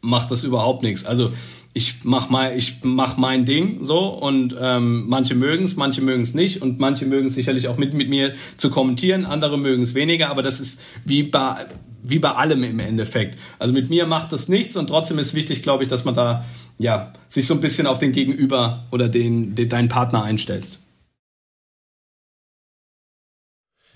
macht 0.00 0.32
das 0.32 0.42
überhaupt 0.42 0.82
nichts. 0.82 1.06
Also 1.06 1.30
ich 1.72 2.04
mach 2.04 2.30
mal, 2.30 2.56
ich 2.56 2.80
mach 2.82 3.16
mein 3.16 3.44
Ding 3.44 3.84
so 3.84 4.08
und 4.08 4.54
ähm, 4.60 5.04
manche 5.08 5.36
mögen's, 5.36 5.76
manche 5.76 6.02
mögen's 6.02 6.34
nicht 6.34 6.62
und 6.62 6.80
manche 6.80 7.06
mögen 7.06 7.30
sicherlich 7.30 7.68
auch 7.68 7.78
mit 7.78 7.94
mit 7.94 8.08
mir 8.08 8.34
zu 8.56 8.70
kommentieren, 8.70 9.24
andere 9.24 9.56
mögen's 9.56 9.94
weniger. 9.94 10.30
Aber 10.30 10.42
das 10.42 10.58
ist 10.58 10.82
wie 11.04 11.22
bei 11.22 11.66
wie 12.04 12.18
bei 12.18 12.32
allem 12.32 12.62
im 12.62 12.78
Endeffekt. 12.78 13.38
Also 13.58 13.72
mit 13.72 13.90
mir 13.90 14.06
macht 14.06 14.32
das 14.32 14.48
nichts 14.48 14.76
und 14.76 14.86
trotzdem 14.86 15.18
ist 15.18 15.34
wichtig, 15.34 15.62
glaube 15.62 15.82
ich, 15.82 15.88
dass 15.88 16.04
man 16.04 16.14
da 16.14 16.44
ja 16.78 17.12
sich 17.28 17.46
so 17.46 17.54
ein 17.54 17.60
bisschen 17.60 17.86
auf 17.86 17.98
den 17.98 18.12
Gegenüber 18.12 18.84
oder 18.92 19.08
den, 19.08 19.54
den 19.54 19.68
deinen 19.68 19.88
Partner 19.88 20.22
einstellst. 20.22 20.80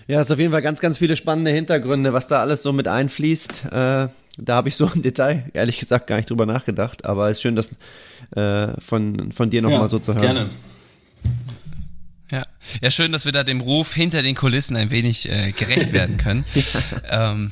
Ja, 0.07 0.19
ist 0.19 0.31
auf 0.31 0.39
jeden 0.39 0.51
Fall 0.51 0.63
ganz, 0.63 0.79
ganz 0.79 0.97
viele 0.97 1.15
spannende 1.15 1.51
Hintergründe, 1.51 2.13
was 2.13 2.25
da 2.25 2.41
alles 2.41 2.63
so 2.63 2.73
mit 2.73 2.87
einfließt. 2.87 3.65
Äh, 3.65 4.07
da 4.39 4.55
habe 4.55 4.69
ich 4.69 4.75
so 4.75 4.89
im 4.91 5.03
Detail, 5.03 5.45
ehrlich 5.53 5.77
gesagt, 5.77 6.07
gar 6.07 6.15
nicht 6.15 6.31
drüber 6.31 6.47
nachgedacht. 6.47 7.05
Aber 7.05 7.29
es 7.29 7.37
ist 7.37 7.43
schön, 7.43 7.55
das 7.55 7.75
äh, 8.35 8.73
von, 8.81 9.31
von 9.31 9.51
dir 9.51 9.61
nochmal 9.61 9.81
ja, 9.81 9.87
so 9.87 9.99
zu 9.99 10.15
hören. 10.15 10.23
Gerne. 10.23 10.49
Ja. 12.31 12.45
ja, 12.81 12.91
schön, 12.91 13.11
dass 13.11 13.25
wir 13.25 13.31
da 13.31 13.43
dem 13.43 13.61
Ruf 13.61 13.93
hinter 13.93 14.23
den 14.23 14.35
Kulissen 14.35 14.75
ein 14.77 14.89
wenig 14.89 15.29
äh, 15.29 15.51
gerecht 15.51 15.93
werden 15.93 16.17
können. 16.17 16.43
ja. 16.55 17.31
Ähm, 17.31 17.51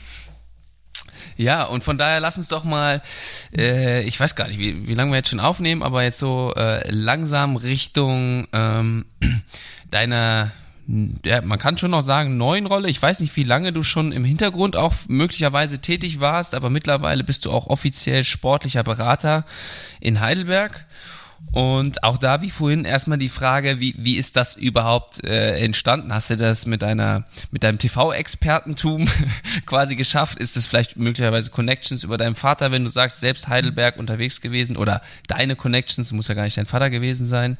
ja, 1.36 1.64
und 1.64 1.84
von 1.84 1.98
daher 1.98 2.20
lass 2.20 2.38
uns 2.38 2.48
doch 2.48 2.64
mal, 2.64 3.02
äh, 3.56 4.04
ich 4.04 4.20
weiß 4.20 4.36
gar 4.36 4.48
nicht, 4.48 4.60
wie, 4.60 4.88
wie 4.88 4.94
lange 4.94 5.12
wir 5.12 5.18
jetzt 5.18 5.30
schon 5.30 5.40
aufnehmen, 5.40 5.84
aber 5.84 6.04
jetzt 6.04 6.20
so 6.20 6.54
äh, 6.56 6.90
langsam 6.90 7.56
Richtung 7.56 8.48
ähm, 8.54 9.06
deiner, 9.92 10.52
ja, 11.26 11.42
man 11.42 11.60
kann 11.60 11.78
schon 11.78 11.92
noch 11.92 12.02
sagen, 12.02 12.38
neuen 12.38 12.66
Rolle. 12.66 12.90
Ich 12.90 13.02
weiß 13.02 13.20
nicht, 13.20 13.36
wie 13.36 13.44
lange 13.44 13.74
du 13.74 13.84
schon 13.84 14.12
im 14.12 14.24
Hintergrund 14.24 14.76
auch 14.76 14.94
möglicherweise 15.08 15.80
tätig 15.80 16.20
warst, 16.20 16.56
aber 16.56 16.70
mittlerweile 16.70 17.24
bist 17.24 17.46
du 17.46 17.52
auch 17.52 17.68
offiziell 17.68 18.24
sportlicher 18.24 18.84
Berater 18.84 19.46
in 20.00 20.20
Heidelberg. 20.20 20.86
Und 21.52 22.04
auch 22.04 22.18
da, 22.18 22.42
wie 22.42 22.50
vorhin, 22.50 22.86
erstmal 22.86 23.18
die 23.18 23.30
Frage, 23.30 23.80
wie, 23.80 23.96
wie 23.98 24.18
ist 24.18 24.36
das 24.36 24.56
überhaupt 24.56 25.24
äh, 25.24 25.58
entstanden? 25.60 26.14
Hast 26.14 26.30
du 26.30 26.38
das 26.38 26.66
mit 26.66 26.82
deiner, 26.82 27.26
mit 27.52 27.64
deinem 27.64 27.80
TV-Expertentum 27.80 29.08
quasi 29.66 29.96
geschafft? 29.96 30.38
Ist 30.38 30.58
es 30.58 30.68
vielleicht 30.68 30.98
möglicherweise 30.98 31.50
Connections 31.50 32.04
über 32.04 32.18
deinen 32.18 32.36
Vater, 32.36 32.72
wenn 32.72 32.84
du 32.84 32.90
sagst, 32.90 33.20
selbst 33.22 33.48
Heidelberg 33.48 33.98
unterwegs 33.98 34.42
gewesen 34.42 34.78
oder 34.78 35.02
deine 35.28 35.56
Connections, 35.56 36.12
muss 36.12 36.28
ja 36.28 36.36
gar 36.36 36.44
nicht 36.44 36.58
dein 36.58 36.66
Vater 36.66 36.90
gewesen 36.90 37.26
sein? 37.26 37.58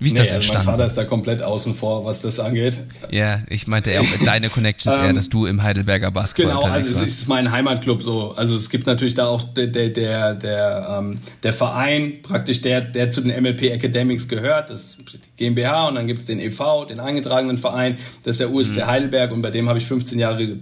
Wie 0.00 0.08
ist 0.08 0.12
nee, 0.12 0.20
das 0.20 0.30
entstanden? 0.30 0.66
Mein 0.66 0.74
Vater 0.74 0.86
ist 0.86 0.96
da 0.96 1.04
komplett 1.04 1.42
außen 1.42 1.74
vor, 1.74 2.04
was 2.04 2.20
das 2.20 2.38
angeht. 2.38 2.78
Ja, 3.10 3.42
ich 3.48 3.66
meinte 3.66 3.90
eher 3.90 4.04
deine 4.24 4.48
Connections 4.48 4.96
eher, 4.96 5.08
ähm, 5.08 5.16
dass 5.16 5.28
du 5.28 5.46
im 5.46 5.62
Heidelberger 5.62 6.10
Basketball 6.10 6.54
Genau, 6.54 6.72
also 6.72 6.88
es 6.88 7.02
ist 7.02 7.28
mein 7.28 7.50
Heimatclub 7.50 8.02
so. 8.02 8.34
Also 8.36 8.56
es 8.56 8.70
gibt 8.70 8.86
natürlich 8.86 9.14
da 9.14 9.26
auch 9.26 9.42
der 9.42 9.66
der 9.66 9.88
der 9.88 10.34
der, 10.34 10.98
ähm, 10.98 11.18
der 11.42 11.52
Verein 11.52 12.22
praktisch 12.22 12.60
der 12.60 12.80
der 12.80 13.10
zu 13.10 13.22
den 13.22 13.42
MLP 13.42 13.62
Academics 13.72 14.28
gehört, 14.28 14.70
das 14.70 14.98
GmbH 15.36 15.88
und 15.88 15.96
dann 15.96 16.06
gibt 16.06 16.20
es 16.20 16.26
den 16.26 16.38
EV, 16.38 16.86
den 16.88 17.00
eingetragenen 17.00 17.58
Verein, 17.58 17.98
das 18.22 18.36
ist 18.36 18.40
der 18.40 18.50
USC 18.50 18.82
mhm. 18.82 18.86
Heidelberg 18.86 19.32
und 19.32 19.42
bei 19.42 19.50
dem 19.50 19.68
habe 19.68 19.78
ich 19.78 19.86
15 19.86 20.18
Jahre 20.18 20.58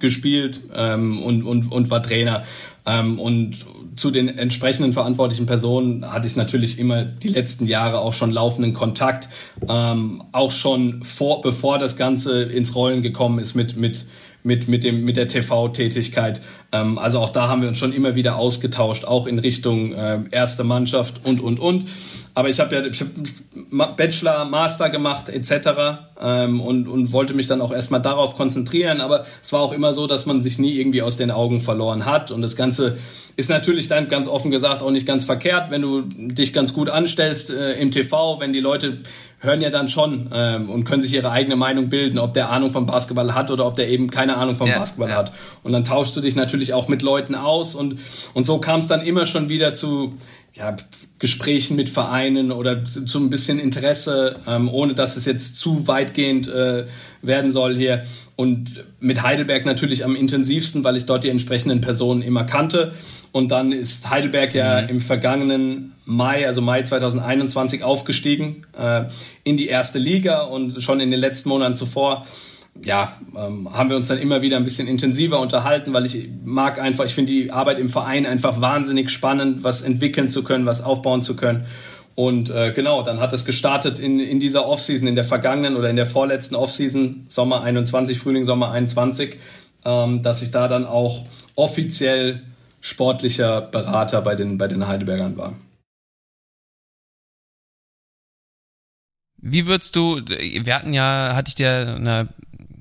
gespielt 0.00 0.60
ähm, 0.74 1.22
und, 1.22 1.42
und, 1.42 1.72
und 1.72 1.90
war 1.90 2.02
Trainer. 2.02 2.44
Ähm, 2.86 3.18
und 3.18 3.56
zu 3.98 4.10
den 4.10 4.28
entsprechenden 4.28 4.92
verantwortlichen 4.92 5.46
Personen 5.46 6.10
hatte 6.10 6.26
ich 6.26 6.36
natürlich 6.36 6.78
immer 6.78 7.04
die 7.04 7.28
letzten 7.28 7.66
Jahre 7.66 7.98
auch 7.98 8.12
schon 8.12 8.30
laufenden 8.30 8.72
Kontakt, 8.72 9.28
ähm, 9.68 10.22
auch 10.32 10.52
schon 10.52 11.02
vor, 11.02 11.40
bevor 11.40 11.78
das 11.78 11.96
Ganze 11.96 12.42
ins 12.42 12.74
Rollen 12.74 13.02
gekommen 13.02 13.38
ist 13.38 13.54
mit, 13.54 13.76
mit 13.76 14.06
mit, 14.44 14.68
mit, 14.68 14.84
dem, 14.84 15.04
mit 15.04 15.16
der 15.16 15.28
TV-Tätigkeit. 15.28 16.40
Ähm, 16.72 16.96
also 16.98 17.18
auch 17.18 17.30
da 17.30 17.48
haben 17.48 17.60
wir 17.60 17.68
uns 17.68 17.78
schon 17.78 17.92
immer 17.92 18.14
wieder 18.14 18.36
ausgetauscht, 18.36 19.04
auch 19.04 19.26
in 19.26 19.38
Richtung 19.38 19.92
äh, 19.92 20.20
erste 20.30 20.64
Mannschaft 20.64 21.20
und, 21.24 21.40
und, 21.40 21.58
und. 21.58 21.84
Aber 22.38 22.48
ich 22.48 22.60
habe 22.60 22.76
ja 22.76 22.82
hab 22.84 23.96
Bachelor, 23.96 24.44
Master 24.44 24.90
gemacht 24.90 25.28
etc. 25.28 26.06
Ähm, 26.22 26.60
und, 26.60 26.86
und 26.86 27.12
wollte 27.12 27.34
mich 27.34 27.48
dann 27.48 27.60
auch 27.60 27.72
erstmal 27.72 28.00
darauf 28.00 28.36
konzentrieren. 28.36 29.00
Aber 29.00 29.26
es 29.42 29.52
war 29.52 29.60
auch 29.60 29.72
immer 29.72 29.92
so, 29.92 30.06
dass 30.06 30.24
man 30.24 30.40
sich 30.40 30.60
nie 30.60 30.78
irgendwie 30.78 31.02
aus 31.02 31.16
den 31.16 31.32
Augen 31.32 31.60
verloren 31.60 32.06
hat. 32.06 32.30
Und 32.30 32.42
das 32.42 32.54
Ganze 32.54 32.96
ist 33.34 33.50
natürlich 33.50 33.88
dann 33.88 34.06
ganz 34.06 34.28
offen 34.28 34.52
gesagt 34.52 34.82
auch 34.82 34.92
nicht 34.92 35.04
ganz 35.04 35.24
verkehrt, 35.24 35.72
wenn 35.72 35.82
du 35.82 36.02
dich 36.02 36.52
ganz 36.52 36.72
gut 36.72 36.88
anstellst 36.90 37.50
äh, 37.50 37.72
im 37.72 37.90
TV, 37.90 38.38
wenn 38.38 38.52
die 38.52 38.60
Leute 38.60 38.98
hören 39.40 39.60
ja 39.60 39.70
dann 39.70 39.88
schon 39.88 40.30
ähm, 40.32 40.68
und 40.68 40.84
können 40.84 41.02
sich 41.02 41.14
ihre 41.14 41.30
eigene 41.30 41.54
Meinung 41.54 41.88
bilden, 41.88 42.18
ob 42.18 42.34
der 42.34 42.50
Ahnung 42.50 42.70
vom 42.70 42.86
Basketball 42.86 43.34
hat 43.34 43.50
oder 43.50 43.66
ob 43.66 43.74
der 43.74 43.88
eben 43.88 44.10
keine 44.10 44.36
Ahnung 44.36 44.54
vom 44.54 44.68
ja, 44.68 44.78
Basketball 44.78 45.10
ja. 45.10 45.16
hat. 45.16 45.32
Und 45.62 45.72
dann 45.72 45.84
tauschst 45.84 46.16
du 46.16 46.20
dich 46.20 46.34
natürlich 46.34 46.72
auch 46.72 46.88
mit 46.88 47.02
Leuten 47.02 47.34
aus 47.34 47.74
und, 47.74 48.00
und 48.34 48.46
so 48.46 48.58
kam 48.58 48.80
es 48.80 48.88
dann 48.88 49.00
immer 49.00 49.26
schon 49.26 49.48
wieder 49.48 49.74
zu 49.74 50.14
ja, 50.54 50.76
Gesprächen 51.18 51.76
mit 51.76 51.88
Vereinen 51.88 52.52
oder 52.52 52.84
zu 52.84 53.18
ein 53.18 53.30
bisschen 53.30 53.58
Interesse, 53.58 54.36
ähm, 54.46 54.68
ohne 54.68 54.94
dass 54.94 55.16
es 55.16 55.24
jetzt 55.24 55.56
zu 55.56 55.86
weitgehend 55.88 56.48
äh, 56.48 56.86
werden 57.22 57.50
soll 57.50 57.76
hier. 57.76 58.04
Und 58.36 58.84
mit 59.00 59.22
Heidelberg 59.22 59.64
natürlich 59.66 60.04
am 60.04 60.14
intensivsten, 60.14 60.84
weil 60.84 60.96
ich 60.96 61.06
dort 61.06 61.24
die 61.24 61.28
entsprechenden 61.28 61.80
Personen 61.80 62.22
immer 62.22 62.44
kannte. 62.44 62.92
Und 63.32 63.50
dann 63.50 63.72
ist 63.72 64.10
Heidelberg 64.10 64.54
ja 64.54 64.82
mhm. 64.82 64.88
im 64.88 65.00
vergangenen 65.00 65.94
Mai, 66.04 66.46
also 66.46 66.60
Mai 66.60 66.82
2021, 66.82 67.82
aufgestiegen 67.82 68.64
äh, 68.76 69.04
in 69.44 69.56
die 69.56 69.68
erste 69.68 69.98
Liga 69.98 70.42
und 70.42 70.82
schon 70.82 71.00
in 71.00 71.10
den 71.10 71.20
letzten 71.20 71.48
Monaten 71.48 71.74
zuvor 71.74 72.24
ja, 72.84 73.18
ähm, 73.36 73.68
haben 73.72 73.90
wir 73.90 73.96
uns 73.96 74.08
dann 74.08 74.18
immer 74.18 74.42
wieder 74.42 74.56
ein 74.56 74.64
bisschen 74.64 74.88
intensiver 74.88 75.40
unterhalten, 75.40 75.92
weil 75.92 76.06
ich 76.06 76.28
mag 76.44 76.80
einfach, 76.80 77.04
ich 77.04 77.14
finde 77.14 77.32
die 77.32 77.50
Arbeit 77.50 77.78
im 77.78 77.88
Verein 77.88 78.26
einfach 78.26 78.60
wahnsinnig 78.60 79.10
spannend, 79.10 79.64
was 79.64 79.82
entwickeln 79.82 80.28
zu 80.28 80.44
können, 80.44 80.66
was 80.66 80.82
aufbauen 80.82 81.22
zu 81.22 81.36
können. 81.36 81.66
Und 82.14 82.50
äh, 82.50 82.72
genau, 82.72 83.02
dann 83.02 83.20
hat 83.20 83.32
es 83.32 83.44
gestartet 83.44 83.98
in, 83.98 84.18
in 84.18 84.40
dieser 84.40 84.66
Offseason, 84.66 85.06
in 85.06 85.14
der 85.14 85.24
vergangenen 85.24 85.76
oder 85.76 85.88
in 85.88 85.96
der 85.96 86.06
vorletzten 86.06 86.56
Offseason, 86.56 87.26
Sommer 87.28 87.62
21, 87.62 88.18
Frühling, 88.18 88.44
Sommer 88.44 88.72
21, 88.72 89.38
ähm, 89.84 90.22
dass 90.22 90.42
ich 90.42 90.50
da 90.50 90.66
dann 90.66 90.84
auch 90.84 91.24
offiziell 91.54 92.42
sportlicher 92.80 93.60
Berater 93.60 94.20
bei 94.22 94.34
den, 94.34 94.58
bei 94.58 94.66
den 94.66 94.86
Heidelbergern 94.88 95.36
war. 95.36 95.52
Wie 99.40 99.66
würdest 99.66 99.94
du, 99.94 100.20
wir 100.26 100.74
hatten 100.74 100.92
ja, 100.92 101.32
hatte 101.34 101.50
ich 101.50 101.54
dir 101.54 101.94
eine 101.96 102.28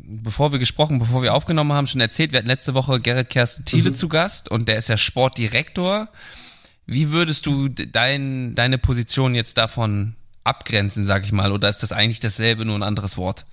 bevor 0.07 0.51
wir 0.51 0.59
gesprochen, 0.59 0.99
bevor 0.99 1.21
wir 1.21 1.33
aufgenommen 1.33 1.73
haben, 1.73 1.87
schon 1.87 2.01
erzählt, 2.01 2.31
wir 2.31 2.39
hatten 2.39 2.47
letzte 2.47 2.73
Woche 2.73 2.99
Gerrit 2.99 3.29
Kersten 3.29 3.65
Thiele 3.65 3.89
mhm. 3.89 3.95
zu 3.95 4.07
Gast 4.07 4.49
und 4.49 4.67
der 4.67 4.77
ist 4.77 4.87
ja 4.87 4.97
Sportdirektor. 4.97 6.07
Wie 6.85 7.11
würdest 7.11 7.45
du 7.45 7.67
dein, 7.67 8.55
deine 8.55 8.77
Position 8.77 9.35
jetzt 9.35 9.57
davon 9.57 10.15
abgrenzen, 10.45 11.03
sag 11.03 11.25
ich 11.25 11.33
mal, 11.33 11.51
oder 11.51 11.67
ist 11.67 11.83
das 11.83 11.91
eigentlich 11.91 12.21
dasselbe, 12.21 12.63
nur 12.63 12.75
ein 12.75 12.83
anderes 12.83 13.17
Wort? 13.17 13.45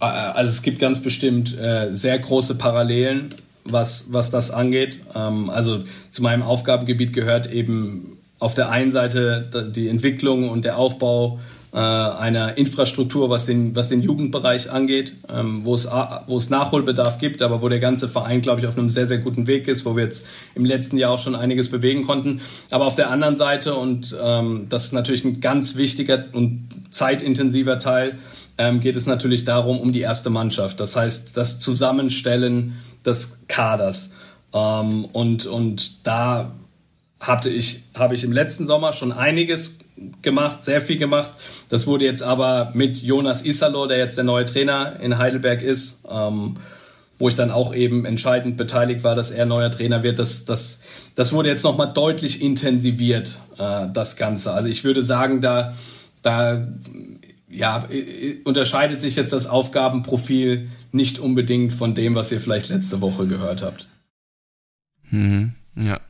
Äh, 0.00 0.04
also 0.04 0.50
es 0.50 0.60
gibt 0.62 0.78
ganz 0.78 1.00
bestimmt 1.00 1.56
äh, 1.56 1.94
sehr 1.94 2.18
große 2.18 2.56
Parallelen, 2.56 3.34
was, 3.64 4.12
was 4.12 4.30
das 4.30 4.50
angeht. 4.50 5.00
Ähm, 5.14 5.48
also 5.48 5.82
zu 6.10 6.22
meinem 6.22 6.42
Aufgabengebiet 6.42 7.14
gehört 7.14 7.50
eben 7.50 8.19
auf 8.40 8.54
der 8.54 8.70
einen 8.70 8.90
Seite 8.90 9.70
die 9.74 9.88
Entwicklung 9.88 10.48
und 10.48 10.64
der 10.64 10.76
Aufbau 10.76 11.38
äh, 11.72 11.78
einer 11.78 12.58
Infrastruktur, 12.58 13.30
was 13.30 13.46
den, 13.46 13.76
was 13.76 13.88
den 13.88 14.00
Jugendbereich 14.00 14.70
angeht, 14.70 15.14
ähm, 15.28 15.64
wo, 15.64 15.74
es, 15.76 15.88
wo 16.26 16.36
es 16.36 16.50
Nachholbedarf 16.50 17.18
gibt, 17.18 17.42
aber 17.42 17.62
wo 17.62 17.68
der 17.68 17.78
ganze 17.78 18.08
Verein, 18.08 18.40
glaube 18.40 18.60
ich, 18.60 18.66
auf 18.66 18.76
einem 18.76 18.90
sehr, 18.90 19.06
sehr 19.06 19.18
guten 19.18 19.46
Weg 19.46 19.68
ist, 19.68 19.84
wo 19.84 19.94
wir 19.94 20.04
jetzt 20.04 20.26
im 20.56 20.64
letzten 20.64 20.96
Jahr 20.96 21.12
auch 21.12 21.18
schon 21.18 21.36
einiges 21.36 21.68
bewegen 21.68 22.04
konnten. 22.04 22.40
Aber 22.70 22.86
auf 22.86 22.96
der 22.96 23.10
anderen 23.10 23.36
Seite, 23.36 23.74
und 23.74 24.16
ähm, 24.20 24.66
das 24.68 24.86
ist 24.86 24.92
natürlich 24.92 25.24
ein 25.24 25.40
ganz 25.40 25.76
wichtiger 25.76 26.24
und 26.32 26.68
zeitintensiver 26.90 27.78
Teil, 27.78 28.18
ähm, 28.58 28.80
geht 28.80 28.96
es 28.96 29.06
natürlich 29.06 29.44
darum, 29.44 29.78
um 29.78 29.92
die 29.92 30.00
erste 30.00 30.28
Mannschaft. 30.28 30.80
Das 30.80 30.96
heißt, 30.96 31.36
das 31.36 31.60
Zusammenstellen 31.60 32.78
des 33.06 33.42
Kaders. 33.46 34.14
Ähm, 34.52 35.04
und, 35.12 35.46
und 35.46 36.04
da 36.04 36.50
hatte 37.20 37.50
ich, 37.50 37.84
habe 37.94 38.14
ich 38.14 38.24
im 38.24 38.32
letzten 38.32 38.66
Sommer 38.66 38.92
schon 38.92 39.12
einiges 39.12 39.80
gemacht, 40.22 40.64
sehr 40.64 40.80
viel 40.80 40.96
gemacht. 40.96 41.32
Das 41.68 41.86
wurde 41.86 42.06
jetzt 42.06 42.22
aber 42.22 42.70
mit 42.74 42.96
Jonas 43.02 43.44
Isalo, 43.44 43.86
der 43.86 43.98
jetzt 43.98 44.16
der 44.16 44.24
neue 44.24 44.46
Trainer 44.46 44.98
in 45.00 45.18
Heidelberg 45.18 45.60
ist, 45.62 46.06
ähm, 46.10 46.54
wo 47.18 47.28
ich 47.28 47.34
dann 47.34 47.50
auch 47.50 47.74
eben 47.74 48.06
entscheidend 48.06 48.56
beteiligt 48.56 49.04
war, 49.04 49.14
dass 49.14 49.30
er 49.30 49.44
neuer 49.44 49.70
Trainer 49.70 50.02
wird. 50.02 50.18
Das, 50.18 50.46
das, 50.46 50.80
das 51.14 51.34
wurde 51.34 51.50
jetzt 51.50 51.62
nochmal 51.64 51.92
deutlich 51.92 52.40
intensiviert, 52.40 53.38
äh, 53.58 53.86
das 53.92 54.16
Ganze. 54.16 54.52
Also 54.52 54.70
ich 54.70 54.84
würde 54.84 55.02
sagen, 55.02 55.42
da, 55.42 55.74
da 56.22 56.66
ja, 57.50 57.84
unterscheidet 58.44 59.02
sich 59.02 59.16
jetzt 59.16 59.34
das 59.34 59.46
Aufgabenprofil 59.46 60.70
nicht 60.92 61.18
unbedingt 61.18 61.74
von 61.74 61.94
dem, 61.94 62.14
was 62.14 62.32
ihr 62.32 62.40
vielleicht 62.40 62.70
letzte 62.70 63.02
Woche 63.02 63.26
gehört 63.26 63.60
habt. 63.60 63.88
Mhm. 65.10 65.52
Ja, 65.76 66.00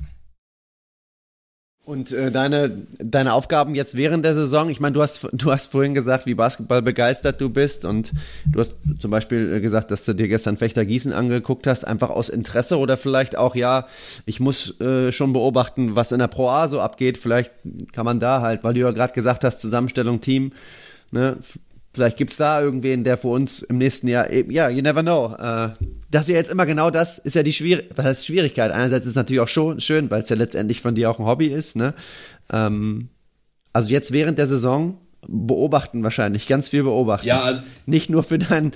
und 1.90 2.12
äh, 2.12 2.30
deine, 2.30 2.86
deine 2.98 3.34
Aufgaben 3.34 3.74
jetzt 3.74 3.96
während 3.96 4.24
der 4.24 4.34
Saison, 4.34 4.70
ich 4.70 4.78
meine, 4.78 4.92
du 4.92 5.02
hast, 5.02 5.26
du 5.32 5.50
hast 5.50 5.72
vorhin 5.72 5.92
gesagt, 5.92 6.24
wie 6.24 6.34
Basketball 6.34 6.82
begeistert 6.82 7.40
du 7.40 7.50
bist 7.50 7.84
und 7.84 8.12
du 8.46 8.60
hast 8.60 8.76
zum 9.00 9.10
Beispiel 9.10 9.54
äh, 9.54 9.60
gesagt, 9.60 9.90
dass 9.90 10.04
du 10.04 10.14
dir 10.14 10.28
gestern 10.28 10.56
Fechter 10.56 10.84
Gießen 10.84 11.12
angeguckt 11.12 11.66
hast, 11.66 11.84
einfach 11.84 12.10
aus 12.10 12.28
Interesse 12.28 12.78
oder 12.78 12.96
vielleicht 12.96 13.36
auch, 13.36 13.56
ja, 13.56 13.88
ich 14.24 14.38
muss 14.38 14.80
äh, 14.80 15.10
schon 15.10 15.32
beobachten, 15.32 15.96
was 15.96 16.12
in 16.12 16.20
der 16.20 16.28
Pro 16.28 16.48
A 16.48 16.68
so 16.68 16.80
abgeht, 16.80 17.18
vielleicht 17.18 17.50
kann 17.92 18.04
man 18.04 18.20
da 18.20 18.40
halt, 18.40 18.62
weil 18.62 18.74
du 18.74 18.80
ja 18.80 18.92
gerade 18.92 19.12
gesagt 19.12 19.42
hast, 19.42 19.60
Zusammenstellung 19.60 20.20
Team, 20.20 20.52
ne, 21.10 21.38
Vielleicht 21.92 22.16
gibt's 22.16 22.36
da 22.36 22.60
irgendwen, 22.62 23.02
der 23.02 23.16
für 23.16 23.28
uns 23.28 23.62
im 23.62 23.78
nächsten 23.78 24.06
Jahr, 24.06 24.30
eben, 24.30 24.52
ja, 24.52 24.68
you 24.68 24.80
never 24.80 25.02
know. 25.02 25.34
Äh, 25.34 25.70
das 26.10 26.22
ist 26.22 26.28
ja 26.28 26.36
jetzt 26.36 26.50
immer 26.50 26.66
genau 26.66 26.90
das, 26.90 27.18
ist 27.18 27.34
ja 27.34 27.42
die 27.42 27.52
Schwierig 27.52 27.90
was 27.96 28.06
heißt 28.06 28.26
Schwierigkeit. 28.26 28.70
Einerseits 28.70 29.06
ist 29.06 29.10
es 29.10 29.16
natürlich 29.16 29.40
auch 29.40 29.48
schon 29.48 29.80
schön, 29.80 30.10
weil 30.10 30.22
es 30.22 30.28
ja 30.28 30.36
letztendlich 30.36 30.80
von 30.80 30.94
dir 30.94 31.10
auch 31.10 31.18
ein 31.18 31.26
Hobby 31.26 31.48
ist, 31.48 31.74
ne? 31.74 31.94
Ähm, 32.52 33.08
also 33.72 33.90
jetzt 33.90 34.12
während 34.12 34.38
der 34.38 34.46
Saison 34.46 34.98
beobachten 35.26 36.02
wahrscheinlich, 36.02 36.46
ganz 36.46 36.68
viel 36.68 36.82
beobachten. 36.82 37.26
Ja, 37.26 37.42
also 37.42 37.62
nicht 37.86 38.08
nur 38.08 38.22
für 38.22 38.38
dein, 38.38 38.72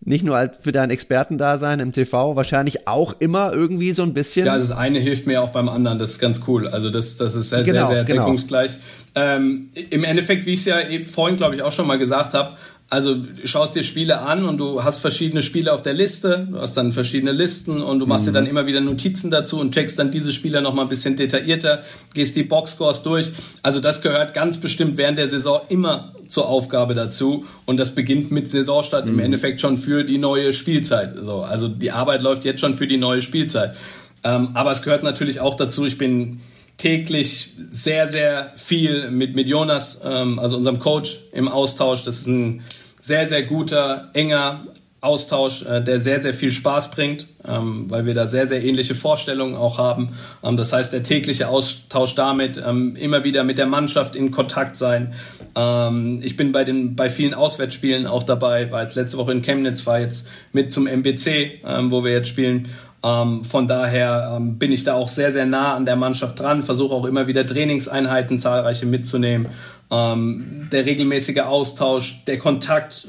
nicht 0.00 0.24
nur 0.24 0.36
als 0.36 0.58
für 0.60 0.72
dein 0.72 0.90
Expertendasein 0.90 1.80
im 1.80 1.92
TV, 1.92 2.36
wahrscheinlich 2.36 2.86
auch 2.86 3.16
immer 3.18 3.52
irgendwie 3.52 3.92
so 3.92 4.02
ein 4.02 4.14
bisschen. 4.14 4.46
Ja, 4.46 4.52
also 4.52 4.68
das 4.68 4.76
eine 4.76 5.00
hilft 5.00 5.26
mir 5.26 5.42
auch 5.42 5.50
beim 5.50 5.68
anderen, 5.68 5.98
das 5.98 6.12
ist 6.12 6.18
ganz 6.18 6.42
cool. 6.46 6.68
Also 6.68 6.90
das, 6.90 7.16
das 7.16 7.34
ist 7.34 7.48
sehr, 7.48 7.62
genau, 7.62 7.86
sehr, 7.86 7.96
sehr 7.96 8.04
genau. 8.04 8.22
deckungsgleich. 8.22 8.78
Ähm, 9.14 9.70
Im 9.90 10.04
Endeffekt, 10.04 10.46
wie 10.46 10.52
ich 10.52 10.60
es 10.60 10.66
ja 10.66 10.80
eben 10.88 11.04
vorhin, 11.04 11.36
glaube 11.36 11.56
ich, 11.56 11.62
auch 11.62 11.72
schon 11.72 11.86
mal 11.86 11.98
gesagt 11.98 12.34
habe, 12.34 12.56
also 12.88 13.16
du 13.16 13.46
schaust 13.46 13.74
dir 13.74 13.82
Spiele 13.82 14.20
an 14.20 14.44
und 14.44 14.58
du 14.58 14.84
hast 14.84 15.00
verschiedene 15.00 15.42
Spiele 15.42 15.72
auf 15.72 15.82
der 15.82 15.92
Liste, 15.92 16.46
du 16.50 16.60
hast 16.60 16.76
dann 16.76 16.92
verschiedene 16.92 17.32
Listen 17.32 17.82
und 17.82 17.98
du 17.98 18.06
machst 18.06 18.24
mhm. 18.24 18.28
dir 18.28 18.32
dann 18.34 18.46
immer 18.46 18.66
wieder 18.66 18.80
Notizen 18.80 19.30
dazu 19.30 19.58
und 19.58 19.74
checkst 19.74 19.98
dann 19.98 20.12
diese 20.12 20.32
Spieler 20.32 20.60
noch 20.60 20.72
mal 20.72 20.82
ein 20.82 20.88
bisschen 20.88 21.16
detaillierter, 21.16 21.82
gehst 22.14 22.36
die 22.36 22.44
Boxscores 22.44 23.02
durch. 23.02 23.32
Also 23.62 23.80
das 23.80 24.02
gehört 24.02 24.34
ganz 24.34 24.58
bestimmt 24.58 24.98
während 24.98 25.18
der 25.18 25.26
Saison 25.26 25.62
immer 25.68 26.14
zur 26.28 26.48
Aufgabe 26.48 26.94
dazu 26.94 27.44
und 27.64 27.78
das 27.78 27.92
beginnt 27.94 28.30
mit 28.30 28.48
Saisonstart 28.48 29.06
mhm. 29.06 29.14
im 29.14 29.18
Endeffekt 29.18 29.60
schon 29.60 29.76
für 29.76 30.04
die 30.04 30.18
neue 30.18 30.52
Spielzeit. 30.52 31.14
So, 31.20 31.42
also 31.42 31.66
die 31.66 31.90
Arbeit 31.90 32.22
läuft 32.22 32.44
jetzt 32.44 32.60
schon 32.60 32.74
für 32.74 32.86
die 32.86 32.98
neue 32.98 33.20
Spielzeit. 33.20 33.76
Ähm, 34.22 34.50
aber 34.54 34.70
es 34.70 34.82
gehört 34.82 35.02
natürlich 35.02 35.40
auch 35.40 35.54
dazu, 35.54 35.86
ich 35.86 35.98
bin 35.98 36.40
täglich 36.76 37.52
sehr, 37.70 38.08
sehr 38.08 38.52
viel 38.56 39.10
mit, 39.10 39.34
mit 39.34 39.48
Jonas, 39.48 40.00
ähm, 40.04 40.38
also 40.38 40.56
unserem 40.56 40.78
Coach, 40.78 41.20
im 41.32 41.48
Austausch. 41.48 42.04
Das 42.04 42.20
ist 42.20 42.26
ein 42.26 42.62
sehr, 43.00 43.28
sehr 43.28 43.44
guter, 43.44 44.10
enger 44.12 44.66
Austausch, 45.00 45.62
äh, 45.62 45.82
der 45.82 46.00
sehr, 46.00 46.20
sehr 46.20 46.34
viel 46.34 46.50
Spaß 46.50 46.90
bringt, 46.90 47.28
ähm, 47.46 47.84
weil 47.88 48.06
wir 48.06 48.14
da 48.14 48.26
sehr, 48.26 48.48
sehr 48.48 48.64
ähnliche 48.64 48.94
Vorstellungen 48.94 49.54
auch 49.54 49.78
haben. 49.78 50.10
Ähm, 50.42 50.56
das 50.56 50.72
heißt, 50.72 50.92
der 50.92 51.02
tägliche 51.02 51.48
Austausch 51.48 52.14
damit, 52.14 52.60
ähm, 52.66 52.96
immer 52.96 53.22
wieder 53.22 53.44
mit 53.44 53.58
der 53.58 53.66
Mannschaft 53.66 54.16
in 54.16 54.30
Kontakt 54.30 54.76
sein. 54.76 55.14
Ähm, 55.54 56.20
ich 56.24 56.36
bin 56.36 56.50
bei 56.50 56.64
den 56.64 56.96
bei 56.96 57.08
vielen 57.08 57.34
Auswärtsspielen 57.34 58.06
auch 58.06 58.24
dabei, 58.24 58.70
war 58.72 58.82
jetzt 58.82 58.96
letzte 58.96 59.18
Woche 59.18 59.32
in 59.32 59.42
Chemnitz, 59.42 59.86
war 59.86 60.00
jetzt 60.00 60.28
mit 60.52 60.72
zum 60.72 60.86
MBC, 60.86 61.60
ähm, 61.64 61.90
wo 61.90 62.02
wir 62.02 62.12
jetzt 62.12 62.28
spielen 62.28 62.68
ähm, 63.06 63.44
von 63.44 63.68
daher 63.68 64.34
ähm, 64.36 64.58
bin 64.58 64.72
ich 64.72 64.82
da 64.82 64.94
auch 64.94 65.08
sehr, 65.08 65.30
sehr 65.30 65.46
nah 65.46 65.74
an 65.74 65.84
der 65.84 65.96
Mannschaft 65.96 66.40
dran, 66.40 66.64
versuche 66.64 66.94
auch 66.94 67.04
immer 67.04 67.28
wieder 67.28 67.46
Trainingseinheiten 67.46 68.40
zahlreiche 68.40 68.86
mitzunehmen. 68.86 69.46
Ähm, 69.90 70.68
der 70.72 70.86
regelmäßige 70.86 71.40
Austausch, 71.40 72.24
der 72.24 72.38
Kontakt, 72.38 73.06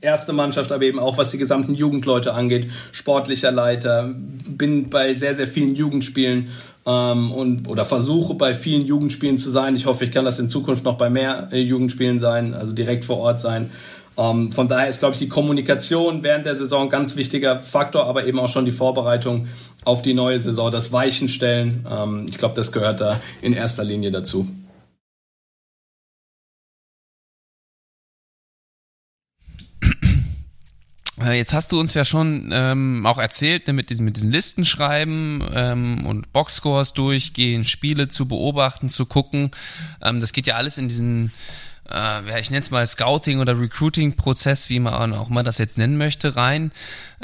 erste 0.00 0.32
Mannschaft, 0.32 0.72
aber 0.72 0.82
eben 0.82 0.98
auch 0.98 1.18
was 1.18 1.30
die 1.30 1.38
gesamten 1.38 1.74
Jugendleute 1.74 2.34
angeht, 2.34 2.68
sportlicher 2.90 3.52
Leiter, 3.52 4.12
bin 4.48 4.90
bei 4.90 5.14
sehr, 5.14 5.36
sehr 5.36 5.46
vielen 5.46 5.76
Jugendspielen 5.76 6.48
ähm, 6.84 7.30
und 7.30 7.68
oder 7.68 7.84
versuche 7.84 8.34
bei 8.34 8.54
vielen 8.54 8.84
Jugendspielen 8.84 9.38
zu 9.38 9.50
sein. 9.50 9.76
Ich 9.76 9.86
hoffe, 9.86 10.02
ich 10.04 10.10
kann 10.10 10.24
das 10.24 10.40
in 10.40 10.48
Zukunft 10.48 10.84
noch 10.84 10.98
bei 10.98 11.08
mehr 11.08 11.48
äh, 11.52 11.60
Jugendspielen 11.60 12.18
sein, 12.18 12.54
also 12.54 12.72
direkt 12.72 13.04
vor 13.04 13.18
Ort 13.18 13.40
sein. 13.40 13.70
Ähm, 14.16 14.52
von 14.52 14.68
daher 14.68 14.88
ist, 14.88 14.98
glaube 14.98 15.14
ich, 15.14 15.18
die 15.18 15.28
Kommunikation 15.28 16.22
während 16.22 16.46
der 16.46 16.56
Saison 16.56 16.84
ein 16.84 16.90
ganz 16.90 17.16
wichtiger 17.16 17.58
Faktor, 17.58 18.06
aber 18.06 18.26
eben 18.26 18.38
auch 18.38 18.48
schon 18.48 18.64
die 18.64 18.70
Vorbereitung 18.70 19.48
auf 19.84 20.02
die 20.02 20.14
neue 20.14 20.38
Saison, 20.38 20.70
das 20.70 20.92
Weichenstellen. 20.92 21.86
Ähm, 21.90 22.26
ich 22.28 22.38
glaube, 22.38 22.54
das 22.54 22.72
gehört 22.72 23.00
da 23.00 23.18
in 23.40 23.52
erster 23.52 23.84
Linie 23.84 24.10
dazu. 24.10 24.48
Äh, 31.22 31.36
jetzt 31.36 31.54
hast 31.54 31.72
du 31.72 31.80
uns 31.80 31.94
ja 31.94 32.04
schon 32.04 32.50
ähm, 32.52 33.06
auch 33.06 33.18
erzählt, 33.18 33.66
ne, 33.66 33.72
mit, 33.72 33.90
diesen, 33.90 34.04
mit 34.04 34.16
diesen 34.16 34.30
Listen 34.30 34.64
schreiben 34.64 35.42
ähm, 35.54 36.06
und 36.06 36.32
Boxscores 36.32 36.94
durchgehen, 36.94 37.64
Spiele 37.64 38.08
zu 38.08 38.26
beobachten, 38.26 38.88
zu 38.88 39.06
gucken. 39.06 39.50
Ähm, 40.02 40.20
das 40.20 40.32
geht 40.32 40.46
ja 40.46 40.56
alles 40.56 40.78
in 40.78 40.88
diesen 40.88 41.32
äh, 41.92 42.40
ich 42.40 42.50
nenne 42.50 42.60
es 42.60 42.70
mal 42.70 42.86
Scouting 42.86 43.40
oder 43.40 43.58
Recruiting-Prozess, 43.58 44.68
wie 44.68 44.80
man 44.80 45.12
auch 45.12 45.28
mal 45.28 45.42
das 45.42 45.58
jetzt 45.58 45.78
nennen 45.78 45.98
möchte, 45.98 46.36
rein. 46.36 46.72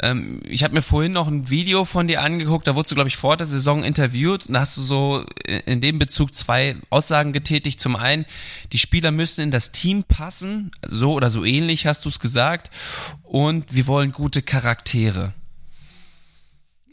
Ähm, 0.01 0.41
ich 0.47 0.63
habe 0.63 0.75
mir 0.75 0.81
vorhin 0.81 1.11
noch 1.11 1.27
ein 1.27 1.49
Video 1.49 1.85
von 1.85 2.07
dir 2.07 2.21
angeguckt, 2.21 2.67
da 2.67 2.75
wurdest 2.75 2.91
du, 2.91 2.95
glaube 2.95 3.09
ich, 3.09 3.17
vor 3.17 3.37
der 3.37 3.47
Saison 3.47 3.83
interviewt 3.83 4.45
und 4.47 4.53
da 4.53 4.61
hast 4.61 4.77
du 4.77 4.81
so 4.81 5.25
in 5.65 5.81
dem 5.81 5.99
Bezug 5.99 6.33
zwei 6.33 6.77
Aussagen 6.89 7.33
getätigt. 7.33 7.79
Zum 7.81 7.95
einen, 7.95 8.25
die 8.71 8.79
Spieler 8.79 9.11
müssen 9.11 9.41
in 9.41 9.51
das 9.51 9.71
Team 9.71 10.03
passen, 10.03 10.71
so 10.85 11.13
oder 11.13 11.31
so 11.31 11.43
ähnlich 11.43 11.87
hast 11.87 12.05
du 12.05 12.09
es 12.09 12.19
gesagt, 12.19 12.69
und 13.23 13.73
wir 13.73 13.87
wollen 13.87 14.11
gute 14.11 14.41
Charaktere. 14.41 15.33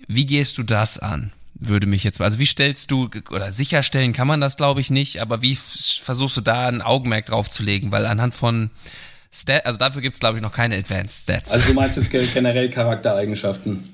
Wie 0.08 0.26
gehst 0.26 0.56
du 0.58 0.62
das 0.62 0.98
an? 0.98 1.32
Würde 1.58 1.86
mich 1.86 2.04
jetzt, 2.04 2.20
also 2.20 2.38
wie 2.38 2.46
stellst 2.46 2.90
du, 2.90 3.08
oder 3.30 3.52
sicherstellen 3.52 4.12
kann 4.12 4.26
man 4.26 4.40
das 4.40 4.56
glaube 4.56 4.80
ich 4.80 4.90
nicht, 4.90 5.20
aber 5.20 5.42
wie 5.42 5.56
versuchst 5.56 6.36
du 6.36 6.40
da 6.40 6.68
ein 6.68 6.82
Augenmerk 6.82 7.26
drauf 7.26 7.50
zu 7.50 7.62
legen? 7.62 7.90
Weil 7.92 8.06
anhand 8.06 8.34
von 8.34 8.70
Stat, 9.32 9.66
also 9.66 9.78
dafür 9.78 10.02
gibt 10.02 10.14
es 10.14 10.20
glaube 10.20 10.38
ich 10.38 10.42
noch 10.42 10.52
keine 10.52 10.76
Advanced 10.76 11.22
Stats. 11.22 11.50
Also 11.52 11.68
du 11.68 11.74
meinst 11.74 11.96
jetzt 11.96 12.10
generell 12.10 12.68
Charaktereigenschaften? 12.68 13.84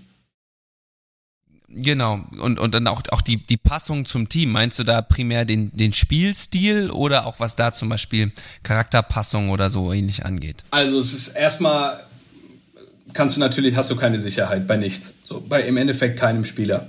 Genau, 1.74 2.20
und, 2.38 2.58
und 2.58 2.74
dann 2.74 2.86
auch, 2.86 3.02
auch 3.10 3.22
die, 3.22 3.38
die 3.38 3.56
Passung 3.56 4.04
zum 4.04 4.28
Team. 4.28 4.52
Meinst 4.52 4.78
du 4.78 4.84
da 4.84 5.00
primär 5.00 5.46
den, 5.46 5.74
den 5.74 5.94
Spielstil 5.94 6.90
oder 6.90 7.24
auch 7.24 7.40
was 7.40 7.56
da 7.56 7.72
zum 7.72 7.88
Beispiel 7.88 8.30
Charakterpassung 8.62 9.48
oder 9.48 9.70
so 9.70 9.90
ähnlich 9.90 10.26
angeht? 10.26 10.64
Also 10.70 10.98
es 10.98 11.14
ist 11.14 11.28
erstmal, 11.28 12.04
kannst 13.14 13.36
du 13.36 13.40
natürlich, 13.40 13.74
hast 13.74 13.90
du 13.90 13.96
keine 13.96 14.18
Sicherheit 14.18 14.66
bei 14.66 14.76
nichts. 14.76 15.14
So, 15.24 15.40
bei 15.40 15.62
im 15.62 15.78
Endeffekt 15.78 16.18
keinem 16.18 16.44
Spieler. 16.44 16.88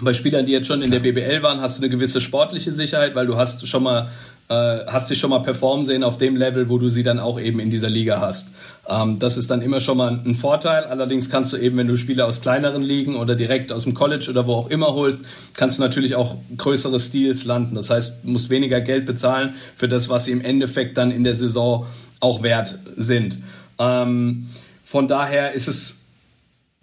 Bei 0.00 0.12
Spielern, 0.14 0.46
die 0.46 0.52
jetzt 0.52 0.66
schon 0.66 0.82
in 0.82 0.90
der 0.90 1.00
BBL 1.00 1.42
waren, 1.42 1.60
hast 1.60 1.78
du 1.78 1.82
eine 1.82 1.90
gewisse 1.90 2.20
sportliche 2.20 2.72
Sicherheit, 2.72 3.14
weil 3.14 3.26
du 3.26 3.36
hast 3.36 3.66
schon 3.66 3.82
mal 3.82 4.10
äh, 4.50 4.84
hast 4.88 5.08
dich 5.08 5.18
schon 5.18 5.30
mal 5.30 5.38
performen 5.38 5.84
sehen 5.84 6.02
auf 6.02 6.18
dem 6.18 6.34
Level, 6.36 6.68
wo 6.68 6.76
du 6.76 6.88
sie 6.88 7.04
dann 7.04 7.20
auch 7.20 7.40
eben 7.40 7.60
in 7.60 7.70
dieser 7.70 7.88
Liga 7.88 8.20
hast. 8.20 8.52
Ähm, 8.88 9.18
das 9.20 9.36
ist 9.36 9.48
dann 9.48 9.62
immer 9.62 9.78
schon 9.78 9.96
mal 9.96 10.20
ein 10.24 10.34
Vorteil. 10.34 10.84
Allerdings 10.84 11.30
kannst 11.30 11.52
du 11.52 11.56
eben, 11.56 11.76
wenn 11.76 11.86
du 11.86 11.96
Spieler 11.96 12.26
aus 12.26 12.40
kleineren 12.40 12.82
Ligen 12.82 13.14
oder 13.14 13.36
direkt 13.36 13.70
aus 13.70 13.84
dem 13.84 13.94
College 13.94 14.26
oder 14.28 14.48
wo 14.48 14.54
auch 14.54 14.68
immer 14.68 14.94
holst, 14.94 15.24
kannst 15.54 15.78
du 15.78 15.82
natürlich 15.82 16.16
auch 16.16 16.36
größere 16.56 16.98
Stils 16.98 17.44
landen. 17.44 17.76
Das 17.76 17.90
heißt, 17.90 18.24
du 18.24 18.30
musst 18.30 18.50
weniger 18.50 18.80
Geld 18.80 19.06
bezahlen 19.06 19.54
für 19.76 19.86
das, 19.86 20.08
was 20.08 20.24
sie 20.24 20.32
im 20.32 20.40
Endeffekt 20.40 20.98
dann 20.98 21.12
in 21.12 21.22
der 21.22 21.36
Saison 21.36 21.86
auch 22.18 22.42
wert 22.42 22.76
sind. 22.96 23.38
Ähm, 23.78 24.48
von 24.82 25.06
daher 25.06 25.52
ist 25.52 25.68
es 25.68 26.06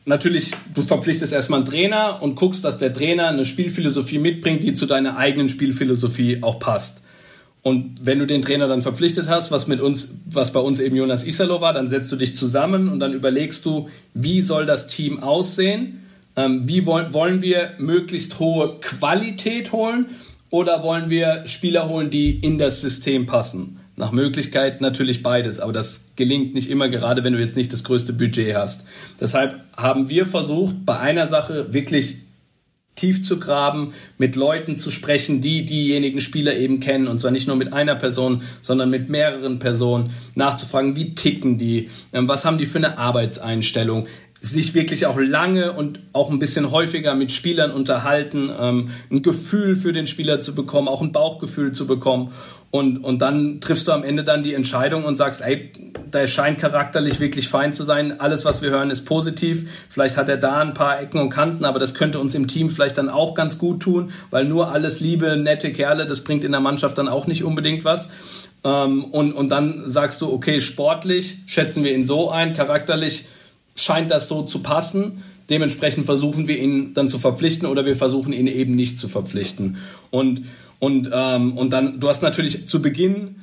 natürlich, 0.08 0.54
du 0.74 0.82
verpflichtest 0.82 1.34
erstmal 1.34 1.60
einen 1.60 1.70
Trainer 1.70 2.22
und 2.22 2.36
guckst, 2.36 2.64
dass 2.66 2.78
der 2.78 2.94
Trainer 2.94 3.28
eine 3.28 3.46
Spielphilosophie 3.46 4.20
mitbringt, 4.20 4.64
die 4.64 4.74
zu 4.74 4.86
deiner 4.86 5.18
eigenen 5.18 5.50
Spielphilosophie 5.50 6.42
auch 6.42 6.60
passt. 6.60 7.04
Und 7.62 8.06
wenn 8.06 8.20
du 8.20 8.26
den 8.26 8.42
Trainer 8.42 8.68
dann 8.68 8.82
verpflichtet 8.82 9.28
hast, 9.28 9.52
was 9.52 9.68
mit 9.68 9.82
uns, 9.82 10.20
was 10.26 10.54
bei 10.54 10.60
uns 10.62 10.80
eben 10.80 10.96
Jonas 10.96 11.26
Isalo 11.26 11.60
war, 11.60 11.74
dann 11.74 11.90
setzt 11.90 12.12
du 12.12 12.16
dich 12.16 12.34
zusammen 12.36 12.88
und 12.88 13.00
dann 13.02 13.14
überlegst 13.14 13.66
du, 13.66 13.90
wie 14.14 14.42
soll 14.42 14.66
das 14.66 14.88
Team 14.88 15.22
aussehen? 15.22 16.04
Ähm, 16.38 16.68
wie 16.68 16.86
wollen, 16.86 17.14
wollen 17.14 17.42
wir 17.42 17.72
möglichst 17.78 18.40
hohe 18.40 18.80
Qualität 18.80 19.74
holen 19.74 20.06
oder 20.50 20.82
wollen 20.84 21.10
wir 21.10 21.44
Spieler 21.46 21.90
holen, 21.90 22.10
die 22.10 22.40
in 22.40 22.58
das 22.58 22.80
System 22.80 23.26
passen? 23.26 23.77
Nach 24.00 24.12
Möglichkeit 24.12 24.80
natürlich 24.80 25.24
beides, 25.24 25.60
aber 25.60 25.74
das 25.74 26.12
gelingt 26.16 26.54
nicht 26.54 26.70
immer, 26.70 26.88
gerade 26.88 27.24
wenn 27.24 27.34
du 27.34 27.40
jetzt 27.40 27.58
nicht 27.58 27.74
das 27.74 27.84
größte 27.84 28.14
Budget 28.14 28.56
hast. 28.56 28.88
Deshalb 29.20 29.60
haben 29.76 30.08
wir 30.08 30.28
versucht, 30.28 30.86
bei 30.86 31.00
einer 31.00 31.26
Sache 31.26 31.74
wirklich 31.74 32.20
tief 32.98 33.24
zu 33.24 33.40
graben, 33.40 33.94
mit 34.20 34.36
Leuten 34.36 34.78
zu 34.78 34.92
sprechen, 34.92 35.42
die 35.42 35.66
diejenigen 35.66 36.22
Spieler 36.22 36.56
eben 36.56 36.80
kennen 36.80 37.08
und 37.08 37.20
zwar 37.20 37.32
nicht 37.32 37.48
nur 37.48 37.56
mit 37.56 37.74
einer 37.74 37.96
Person, 37.96 38.44
sondern 38.62 38.90
mit 38.92 39.10
mehreren 39.10 39.58
Personen, 39.58 40.12
nachzufragen, 40.36 40.96
wie 40.96 41.16
ticken 41.16 41.58
die, 41.58 41.90
ähm, 42.14 42.28
was 42.28 42.46
haben 42.46 42.60
die 42.60 42.66
für 42.68 42.80
eine 42.80 43.00
Arbeitseinstellung, 43.00 44.08
sich 44.40 44.74
wirklich 44.76 45.06
auch 45.08 45.18
lange 45.18 45.74
und 45.74 46.00
auch 46.14 46.30
ein 46.30 46.40
bisschen 46.40 46.72
häufiger 46.72 47.16
mit 47.16 47.32
Spielern 47.32 47.72
unterhalten, 47.72 48.52
ähm, 48.60 48.92
ein 49.12 49.24
Gefühl 49.24 49.76
für 49.76 49.94
den 49.94 50.06
Spieler 50.06 50.40
zu 50.40 50.54
bekommen, 50.54 50.88
auch 50.88 51.02
ein 51.02 51.12
Bauchgefühl 51.12 51.72
zu 51.72 51.88
bekommen. 51.88 52.32
Und, 52.70 52.98
und 52.98 53.20
dann 53.20 53.62
triffst 53.62 53.88
du 53.88 53.94
am 53.94 54.04
Ende 54.04 54.24
dann 54.24 54.44
die 54.44 54.54
Entscheidung 54.54 55.06
und 55.06 55.16
sagst, 55.16 55.42
ey, 55.42 55.72
der 56.14 56.28
scheint 56.28 56.60
charakterlich 56.60 57.20
wirklich 57.20 57.48
fein 57.48 57.74
zu 57.74 57.84
sein. 57.84 58.20
Alles, 58.20 58.46
was 58.46 58.62
wir 58.62 58.70
hören, 58.70 58.92
ist 58.92 59.06
positiv. 59.06 59.70
Vielleicht 59.90 60.18
hat 60.18 60.30
er 60.30 60.38
da 60.38 60.58
ein 60.58 60.74
paar 60.74 61.00
Ecken 61.00 61.20
und 61.20 61.30
Kanten, 61.30 61.66
aber 61.66 61.80
das 61.80 61.94
könnte 61.94 62.20
uns 62.20 62.36
im 62.36 62.48
Team 62.48 62.70
vielleicht 62.70 62.98
dann 62.98 63.10
auch 63.10 63.36
ganz 63.36 63.58
gut 63.58 63.82
tun, 63.82 64.12
weil 64.30 64.46
nur 64.46 64.72
alles 64.72 65.00
liebe, 65.00 65.38
nette 65.38 65.72
Kerle, 65.72 66.06
das 66.06 66.24
bringt 66.24 66.44
in 66.44 66.52
der 66.52 66.62
Mannschaft 66.62 66.98
dann 66.98 67.08
auch 67.08 67.26
nicht 67.26 67.44
unbedingt 67.44 67.86
was. 67.86 68.12
Ähm, 68.64 69.06
und, 69.06 69.34
und 69.34 69.50
dann 69.50 69.90
sagst 69.90 70.22
du, 70.22 70.32
okay, 70.32 70.60
sportlich 70.60 71.40
schätzen 71.48 71.84
wir 71.84 71.94
ihn 71.94 72.06
so 72.06 72.30
ein, 72.30 72.54
charakterlich 72.54 73.26
scheint 73.78 74.12
das 74.12 74.28
so 74.28 74.44
zu 74.44 74.60
passen. 74.60 75.24
Dementsprechend 75.50 76.06
versuchen 76.06 76.48
wir 76.48 76.60
ihn 76.60 76.94
dann 76.94 77.08
zu 77.08 77.20
verpflichten 77.20 77.68
oder 77.68 77.86
wir 77.86 77.96
versuchen 77.96 78.34
ihn 78.34 78.48
eben 78.48 78.76
nicht 78.76 79.00
zu 79.00 79.08
verpflichten. 79.08 79.78
Und, 80.10 80.42
und, 80.80 81.10
ähm, 81.14 81.58
und 81.58 81.72
dann, 81.72 82.02
du 82.02 82.10
hast 82.10 82.22
natürlich 82.22 82.68
zu 82.68 82.82
Beginn 82.82 83.38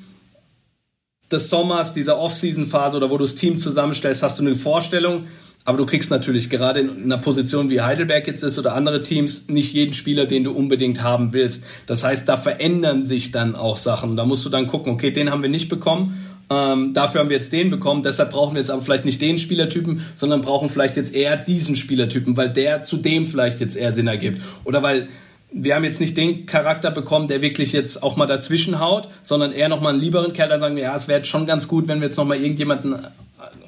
des 1.32 1.48
Sommers, 1.48 1.94
dieser 1.94 2.18
Off-Season-Phase 2.18 2.98
oder 2.98 3.10
wo 3.10 3.16
du 3.16 3.24
das 3.24 3.34
Team 3.34 3.56
zusammenstellst, 3.56 4.22
hast 4.22 4.38
du 4.38 4.44
eine 4.44 4.54
Vorstellung, 4.54 5.24
aber 5.64 5.78
du 5.78 5.86
kriegst 5.86 6.10
natürlich 6.10 6.50
gerade 6.50 6.80
in 6.80 7.04
einer 7.04 7.16
Position 7.16 7.70
wie 7.70 7.80
Heidelberg 7.80 8.26
jetzt 8.26 8.42
ist 8.42 8.58
oder 8.58 8.74
andere 8.74 9.02
Teams 9.02 9.48
nicht 9.48 9.72
jeden 9.72 9.94
Spieler, 9.94 10.26
den 10.26 10.44
du 10.44 10.52
unbedingt 10.52 11.02
haben 11.02 11.32
willst. 11.32 11.64
Das 11.86 12.04
heißt, 12.04 12.28
da 12.28 12.36
verändern 12.36 13.06
sich 13.06 13.32
dann 13.32 13.54
auch 13.54 13.78
Sachen. 13.78 14.16
Da 14.16 14.26
musst 14.26 14.44
du 14.44 14.50
dann 14.50 14.66
gucken, 14.66 14.92
okay, 14.92 15.10
den 15.10 15.30
haben 15.30 15.40
wir 15.40 15.48
nicht 15.48 15.70
bekommen 15.70 16.23
ähm, 16.50 16.92
dafür 16.92 17.20
haben 17.20 17.30
wir 17.30 17.36
jetzt 17.36 17.52
den 17.52 17.70
bekommen, 17.70 18.02
deshalb 18.02 18.30
brauchen 18.30 18.54
wir 18.54 18.60
jetzt 18.60 18.70
aber 18.70 18.82
vielleicht 18.82 19.04
nicht 19.04 19.20
den 19.20 19.38
Spielertypen, 19.38 20.04
sondern 20.14 20.42
brauchen 20.42 20.68
vielleicht 20.68 20.96
jetzt 20.96 21.14
eher 21.14 21.36
diesen 21.36 21.76
Spielertypen, 21.76 22.36
weil 22.36 22.50
der 22.50 22.82
zu 22.82 22.96
dem 22.96 23.26
vielleicht 23.26 23.60
jetzt 23.60 23.76
eher 23.76 23.92
Sinn 23.92 24.06
ergibt. 24.06 24.42
Oder 24.64 24.82
weil 24.82 25.08
wir 25.56 25.76
haben 25.76 25.84
jetzt 25.84 26.00
nicht 26.00 26.16
den 26.16 26.46
Charakter 26.46 26.90
bekommen, 26.90 27.28
der 27.28 27.40
wirklich 27.40 27.72
jetzt 27.72 28.02
auch 28.02 28.16
mal 28.16 28.26
dazwischen 28.26 28.80
haut, 28.80 29.08
sondern 29.22 29.52
eher 29.52 29.68
nochmal 29.68 29.92
einen 29.92 30.02
lieberen 30.02 30.32
Kerl, 30.32 30.48
dann 30.48 30.60
sagen 30.60 30.74
wir, 30.74 30.82
ja, 30.82 30.96
es 30.96 31.06
wäre 31.06 31.24
schon 31.24 31.46
ganz 31.46 31.68
gut, 31.68 31.86
wenn 31.86 32.00
wir 32.00 32.08
jetzt 32.08 32.16
nochmal 32.16 32.38
irgendjemanden 32.38 32.96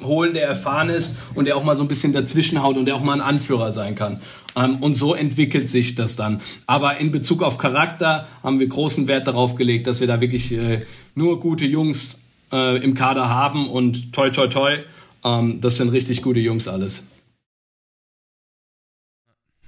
holen, 0.02 0.34
der 0.34 0.46
erfahren 0.46 0.90
ist 0.90 1.16
und 1.34 1.46
der 1.46 1.56
auch 1.56 1.64
mal 1.64 1.76
so 1.76 1.84
ein 1.84 1.88
bisschen 1.88 2.12
dazwischen 2.12 2.62
haut 2.62 2.76
und 2.76 2.86
der 2.86 2.96
auch 2.96 3.02
mal 3.02 3.14
ein 3.14 3.20
Anführer 3.20 3.72
sein 3.72 3.94
kann. 3.94 4.20
Ähm, 4.56 4.76
und 4.80 4.94
so 4.94 5.14
entwickelt 5.14 5.70
sich 5.70 5.94
das 5.94 6.16
dann. 6.16 6.40
Aber 6.66 6.98
in 6.98 7.10
Bezug 7.10 7.42
auf 7.42 7.56
Charakter 7.56 8.26
haben 8.42 8.58
wir 8.58 8.66
großen 8.66 9.06
Wert 9.08 9.26
darauf 9.28 9.54
gelegt, 9.54 9.86
dass 9.86 10.00
wir 10.00 10.06
da 10.06 10.20
wirklich 10.20 10.52
äh, 10.52 10.80
nur 11.14 11.40
gute 11.40 11.64
Jungs 11.64 12.25
äh, 12.52 12.82
im 12.82 12.94
Kader 12.94 13.28
haben 13.28 13.68
und 13.68 14.12
toi 14.12 14.30
toi 14.30 14.48
toi, 14.48 14.84
ähm, 15.24 15.60
das 15.60 15.76
sind 15.76 15.90
richtig 15.90 16.22
gute 16.22 16.40
Jungs 16.40 16.68
alles. 16.68 17.06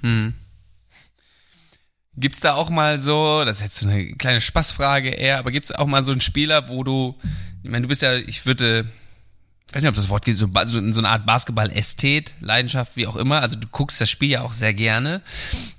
Hm. 0.01 0.35
Gibt's 2.17 2.41
da 2.41 2.55
auch 2.55 2.69
mal 2.69 2.99
so, 2.99 3.45
das 3.45 3.59
ist 3.59 3.63
jetzt 3.63 3.87
eine 3.87 4.15
kleine 4.15 4.41
Spaßfrage 4.41 5.11
eher, 5.11 5.39
aber 5.39 5.53
gibt's 5.53 5.71
auch 5.71 5.87
mal 5.87 6.03
so 6.03 6.11
einen 6.11 6.21
Spieler, 6.21 6.69
wo 6.69 6.83
du, 6.83 7.17
ich 7.63 7.71
meine, 7.71 7.83
du 7.83 7.89
bist 7.89 8.03
ja, 8.03 8.15
ich 8.17 8.45
würde, 8.45 8.87
ich 9.69 9.75
weiß 9.75 9.83
nicht, 9.83 9.91
ob 9.91 9.95
das 9.95 10.09
Wort 10.09 10.25
geht, 10.25 10.37
so, 10.37 10.49
so, 10.65 10.93
so 10.93 11.01
eine 11.01 11.09
Art 11.09 11.27
Basketball-Ästhet, 11.27 12.35
Leidenschaft, 12.41 12.97
wie 12.97 13.07
auch 13.07 13.15
immer, 13.15 13.41
also 13.41 13.55
du 13.55 13.69
guckst 13.69 14.01
das 14.01 14.11
Spiel 14.11 14.31
ja 14.31 14.43
auch 14.43 14.53
sehr 14.53 14.75
gerne. 14.75 15.23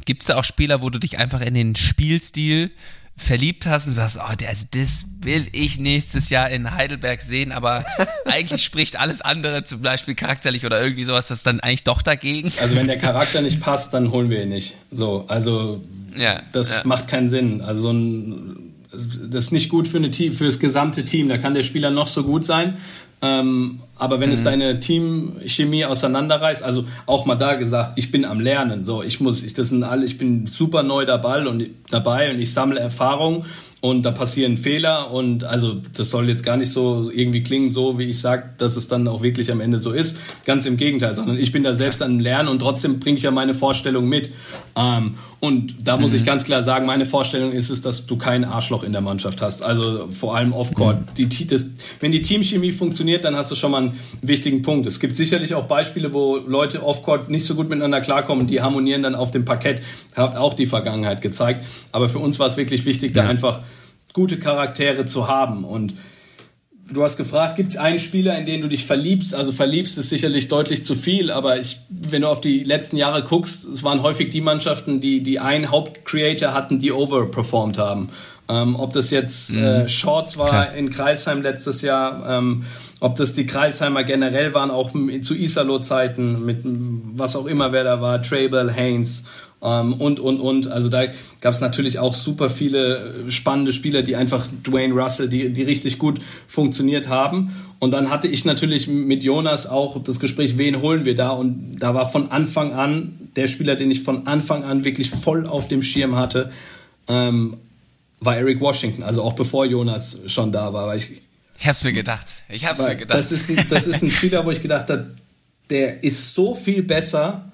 Gibt's 0.06 0.28
da 0.28 0.38
auch 0.38 0.45
Spieler, 0.45 0.82
wo 0.82 0.89
du 0.89 1.00
dich 1.00 1.18
einfach 1.18 1.41
in 1.41 1.56
den 1.56 1.76
Spielstil 1.76 2.72
verliebt 3.20 3.68
hast 3.68 3.88
und 3.88 3.94
sagst, 3.94 4.18
oh, 4.18 4.22
also 4.22 4.66
das 4.72 5.06
will 5.22 5.48
ich 5.52 5.78
nächstes 5.78 6.30
Jahr 6.30 6.50
in 6.50 6.74
Heidelberg 6.74 7.22
sehen, 7.22 7.52
aber 7.52 7.86
eigentlich 8.26 8.64
spricht 8.64 8.98
alles 8.98 9.22
andere, 9.22 9.64
zum 9.64 9.82
Beispiel 9.82 10.16
charakterlich 10.16 10.66
oder 10.66 10.82
irgendwie 10.82 11.04
sowas, 11.04 11.28
das 11.28 11.44
dann 11.44 11.60
eigentlich 11.60 11.84
doch 11.84 12.02
dagegen. 12.02 12.52
Also 12.62 12.76
wenn 12.76 12.88
der 12.88 12.98
Charakter 12.98 13.42
nicht 13.42 13.60
passt, 13.60 13.94
dann 13.94 14.12
holen 14.12 14.30
wir 14.30 14.42
ihn 14.44 14.50
nicht. 14.50 14.76
So, 14.90 15.26
also 15.28 15.82
ja, 16.18 16.42
das 16.54 16.80
ja. 16.80 16.88
macht 16.88 17.08
keinen 17.08 17.30
Sinn. 17.30 17.62
Also 17.62 17.82
so 17.84 17.92
ein, 17.92 18.74
das 18.92 19.46
ist 19.46 19.52
nicht 19.52 19.70
gut 19.70 19.88
für, 19.88 19.98
eine 19.98 20.12
für 20.14 20.46
das 20.46 20.60
gesamte 20.60 21.04
Team. 21.06 21.30
Da 21.30 21.38
kann 21.38 21.54
der 21.54 21.64
Spieler 21.64 21.92
noch 21.92 22.08
so 22.08 22.24
gut 22.24 22.46
sein. 22.46 22.78
Ähm, 23.22 23.82
aber 23.98 24.22
wenn 24.22 24.30
mhm. 24.30 24.36
es 24.36 24.44
deine 24.44 24.80
Teamchemie 24.80 25.84
auseinanderreißt, 25.84 26.64
also 26.64 26.86
auch 27.06 27.26
mal 27.26 27.36
da 27.36 27.56
gesagt, 27.56 27.94
ich 27.98 28.12
bin 28.12 28.24
am 28.24 28.40
Lernen, 28.40 28.86
so 28.86 29.04
ich 29.04 29.20
muss, 29.20 29.44
ich 29.44 29.54
das 29.54 29.70
sind 29.70 29.84
alle, 29.84 30.06
ich 30.06 30.18
bin 30.18 30.48
super 30.48 30.84
neu 30.84 31.06
dabei 31.06 31.46
und 31.46 31.66
dabei 31.90 32.32
und 32.32 32.40
ich 32.40 32.54
sammle 32.54 32.80
Erfahrung 32.80 33.44
und 33.82 34.04
da 34.04 34.12
passieren 34.12 34.58
Fehler 34.58 35.12
und 35.12 35.46
also 35.46 35.78
das 35.96 36.10
soll 36.10 36.28
jetzt 36.28 36.44
gar 36.44 36.58
nicht 36.58 36.72
so 36.72 37.10
irgendwie 37.14 37.44
klingen, 37.44 37.70
so 37.70 37.98
wie 37.98 38.06
ich 38.06 38.20
sage, 38.20 38.50
dass 38.58 38.76
es 38.76 38.90
dann 38.90 39.08
auch 39.08 39.24
wirklich 39.24 39.52
am 39.54 39.62
Ende 39.62 39.80
so 39.80 39.94
ist. 39.94 40.18
Ganz 40.46 40.66
im 40.66 40.76
Gegenteil, 40.76 41.14
sondern 41.14 41.38
ich 41.38 41.54
bin 41.54 41.64
da 41.64 41.74
selbst 41.74 42.02
am 42.02 42.20
Lernen 42.20 42.50
und 42.50 42.60
trotzdem 42.60 43.00
bringe 43.00 43.18
ich 43.18 43.24
ja 43.24 43.32
meine 43.32 43.54
Vorstellung 43.54 44.10
mit. 44.10 44.32
Ähm, 44.76 45.16
und 45.40 45.88
da 45.88 45.96
muss 45.96 46.12
mhm. 46.12 46.18
ich 46.18 46.26
ganz 46.26 46.44
klar 46.44 46.64
sagen, 46.64 46.86
meine 46.86 47.06
Vorstellung 47.06 47.54
ist 47.54 47.70
es, 47.70 47.82
dass 47.82 48.06
du 48.06 48.18
kein 48.18 48.44
Arschloch 48.44 48.84
in 48.84 48.92
der 48.92 49.00
Mannschaft 49.00 49.42
hast. 49.42 49.64
Also 49.64 50.10
vor 50.12 50.36
allem 50.36 50.52
off-court. 50.52 50.98
Mhm. 51.18 51.30
Wenn 52.02 52.12
die 52.12 52.22
Teamchemie 52.22 52.74
funktioniert, 52.74 53.24
dann 53.24 53.38
hast 53.38 53.50
du 53.50 53.56
schon 53.56 53.72
mal 53.72 53.78
einen 53.84 54.00
wichtigen 54.22 54.62
Punkt. 54.62 54.86
Es 54.88 55.00
gibt 55.00 55.16
sicherlich 55.16 55.56
auch 55.56 55.68
Beispiele, 55.68 56.14
wo 56.14 56.36
Leute 56.36 56.84
off-court 56.84 57.30
nicht 57.30 57.46
so 57.46 57.56
gut 57.56 57.70
miteinander 57.70 58.02
klarkommen. 58.02 58.48
Die 58.48 58.62
harmonieren 58.62 59.02
dann 59.02 59.16
auf 59.16 59.32
dem 59.32 59.46
Parkett. 59.46 59.82
Hat 60.18 60.36
auch 60.36 60.54
die 60.54 60.66
Vergangenheit 60.66 61.22
gezeigt. 61.22 61.64
Aber 61.94 62.10
für 62.10 62.20
uns 62.20 62.38
war 62.40 62.48
es 62.48 62.58
wirklich 62.58 62.86
wichtig, 62.86 63.16
ja. 63.16 63.24
da 63.24 63.30
einfach 63.30 63.62
gute 64.14 64.39
Charaktere 64.39 65.05
zu 65.05 65.28
haben. 65.28 65.64
Und 65.64 65.93
du 66.91 67.03
hast 67.03 67.18
gefragt, 67.18 67.55
gibt 67.55 67.70
es 67.70 67.78
einen 67.78 67.99
Spieler, 67.99 68.38
in 68.38 68.45
den 68.45 68.62
du 68.62 68.68
dich 68.68 68.86
verliebst? 68.86 69.36
Also 69.36 69.51
verliebst 69.51 69.97
ist 69.97 70.10
sicherlich 70.10 70.47
deutlich 70.47 70.84
zu 70.84 70.95
viel, 70.95 71.32
aber 71.32 71.60
ich, 71.60 71.80
wenn 71.89 72.24
du 72.24 72.28
auf 72.28 72.41
die 72.41 72.64
letzten 72.64 72.97
Jahre 72.97 73.24
guckst, 73.24 73.66
es 73.66 73.84
waren 73.84 74.01
häufig 74.01 74.30
die 74.30 74.41
Mannschaften, 74.41 74.99
die, 74.99 75.22
die 75.22 75.39
einen 75.39 75.72
Hauptcreator 75.72 76.53
hatten, 76.53 76.80
die 76.80 76.91
overperformed 76.91 77.78
haben. 77.78 78.10
Ähm, 78.49 78.76
ob 78.78 78.93
das 78.93 79.12
jetzt 79.12 79.53
mhm. 79.53 79.64
äh, 79.64 79.88
Shorts 79.89 80.39
war 80.39 80.49
Klar. 80.49 80.74
in 80.74 80.89
Kreisheim 80.89 81.43
letztes 81.43 81.84
Jahr, 81.84 82.28
ähm, 82.28 82.64
ob 82.99 83.16
das 83.16 83.36
die 83.36 83.45
Kreisheimer 83.45 84.03
generell 84.03 84.55
waren, 84.55 84.72
auch 84.72 84.89
zu 85.22 85.36
Isalo-Zeiten, 85.36 86.43
mit 86.43 86.62
was 86.64 87.36
auch 87.36 87.45
immer 87.45 87.72
wer 87.74 87.84
da 87.84 88.01
war, 88.01 88.24
Trable, 88.24 88.74
Haynes 88.76 89.26
ähm, 89.62 89.93
und, 89.93 90.20
und, 90.20 90.39
und. 90.39 90.68
Also 90.68 90.89
da 90.89 91.05
gab 91.41 91.53
es 91.53 91.62
natürlich 91.62 91.99
auch 91.99 92.14
super 92.14 92.49
viele 92.49 93.30
spannende 93.30 93.74
Spieler, 93.74 94.03
die 94.03 94.16
einfach 94.16 94.47
Dwayne 94.64 94.93
Russell, 94.93 95.30
die, 95.30 95.51
die 95.51 95.64
richtig 95.64 95.97
gut 95.97 96.20
funktioniert 96.47 97.10
haben. 97.10 97.53
Und 97.80 97.91
dann 97.91 98.10
hatte 98.10 98.28
ich 98.28 98.45
natürlich 98.45 98.88
mit 98.88 99.24
Jonas 99.24 99.68
auch 99.68 100.01
das 100.03 100.20
Gespräch, 100.20 100.57
wen 100.57 100.82
holen 100.82 101.05
wir 101.05 101.16
da? 101.16 101.30
Und 101.30 101.78
da 101.78 101.93
war 101.93 102.10
von 102.10 102.32
Anfang 102.32 102.74
an 102.74 103.30
der 103.36 103.47
Spieler, 103.47 103.76
den 103.76 103.91
ich 103.91 104.03
von 104.03 104.28
Anfang 104.28 104.64
an 104.64 104.84
wirklich 104.86 105.10
voll 105.10 105.45
auf 105.45 105.68
dem 105.68 105.82
Schirm 105.82 106.16
hatte, 106.16 106.51
ähm, 107.07 107.57
war 108.20 108.36
Eric 108.36 108.60
Washington, 108.60 109.03
also 109.03 109.24
auch 109.24 109.34
bevor 109.34 109.66
Jonas 109.66 110.20
schon 110.28 110.51
da 110.51 110.74
war. 110.74 110.88
Weil 110.88 110.97
ich, 110.97 111.22
ich 111.57 111.68
hab's 111.68 111.84
mir 111.84 111.93
gedacht. 111.93 112.36
Ich 112.49 112.66
hab's 112.66 112.82
mir 112.82 112.95
gedacht. 112.95 113.18
Das 113.18 113.32
ist, 113.32 113.49
ein, 113.49 113.66
das 113.70 113.88
ist 113.88 114.03
ein 114.03 114.12
Spieler, 114.12 114.45
wo 114.45 114.51
ich 114.51 114.62
gedacht 114.62 114.89
habe, 114.89 115.12
der 115.70 116.03
ist 116.03 116.34
so 116.34 116.55
viel 116.55 116.84
besser 116.84 117.49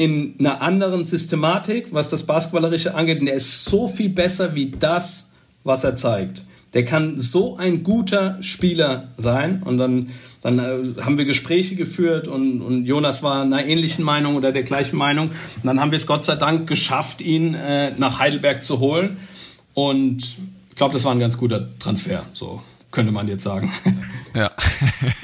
in 0.00 0.34
einer 0.38 0.62
anderen 0.62 1.04
Systematik, 1.04 1.92
was 1.92 2.08
das 2.08 2.22
Basketballerische 2.22 2.94
angeht. 2.94 3.20
Und 3.20 3.26
der 3.26 3.34
ist 3.34 3.66
so 3.66 3.86
viel 3.86 4.08
besser 4.08 4.54
wie 4.54 4.70
das, 4.70 5.32
was 5.62 5.84
er 5.84 5.94
zeigt. 5.94 6.42
Der 6.72 6.86
kann 6.86 7.20
so 7.20 7.58
ein 7.58 7.82
guter 7.82 8.42
Spieler 8.42 9.08
sein. 9.18 9.62
Und 9.62 9.76
dann, 9.76 10.08
dann 10.40 10.58
äh, 10.58 11.02
haben 11.02 11.18
wir 11.18 11.26
Gespräche 11.26 11.74
geführt 11.74 12.28
und, 12.28 12.62
und 12.62 12.86
Jonas 12.86 13.22
war 13.22 13.42
einer 13.42 13.66
ähnlichen 13.66 14.02
Meinung 14.02 14.36
oder 14.36 14.52
der 14.52 14.62
gleichen 14.62 14.96
Meinung. 14.96 15.28
Und 15.28 15.64
dann 15.66 15.78
haben 15.80 15.90
wir 15.90 15.96
es 15.96 16.06
Gott 16.06 16.24
sei 16.24 16.36
Dank 16.36 16.66
geschafft, 16.66 17.20
ihn 17.20 17.52
äh, 17.52 17.90
nach 17.98 18.18
Heidelberg 18.18 18.64
zu 18.64 18.80
holen. 18.80 19.18
Und 19.74 20.38
ich 20.70 20.76
glaube, 20.76 20.94
das 20.94 21.04
war 21.04 21.12
ein 21.12 21.20
ganz 21.20 21.36
guter 21.36 21.68
Transfer. 21.78 22.24
So 22.32 22.62
könnte 22.90 23.12
man 23.12 23.28
jetzt 23.28 23.42
sagen. 23.42 23.72
Ja, 24.32 24.52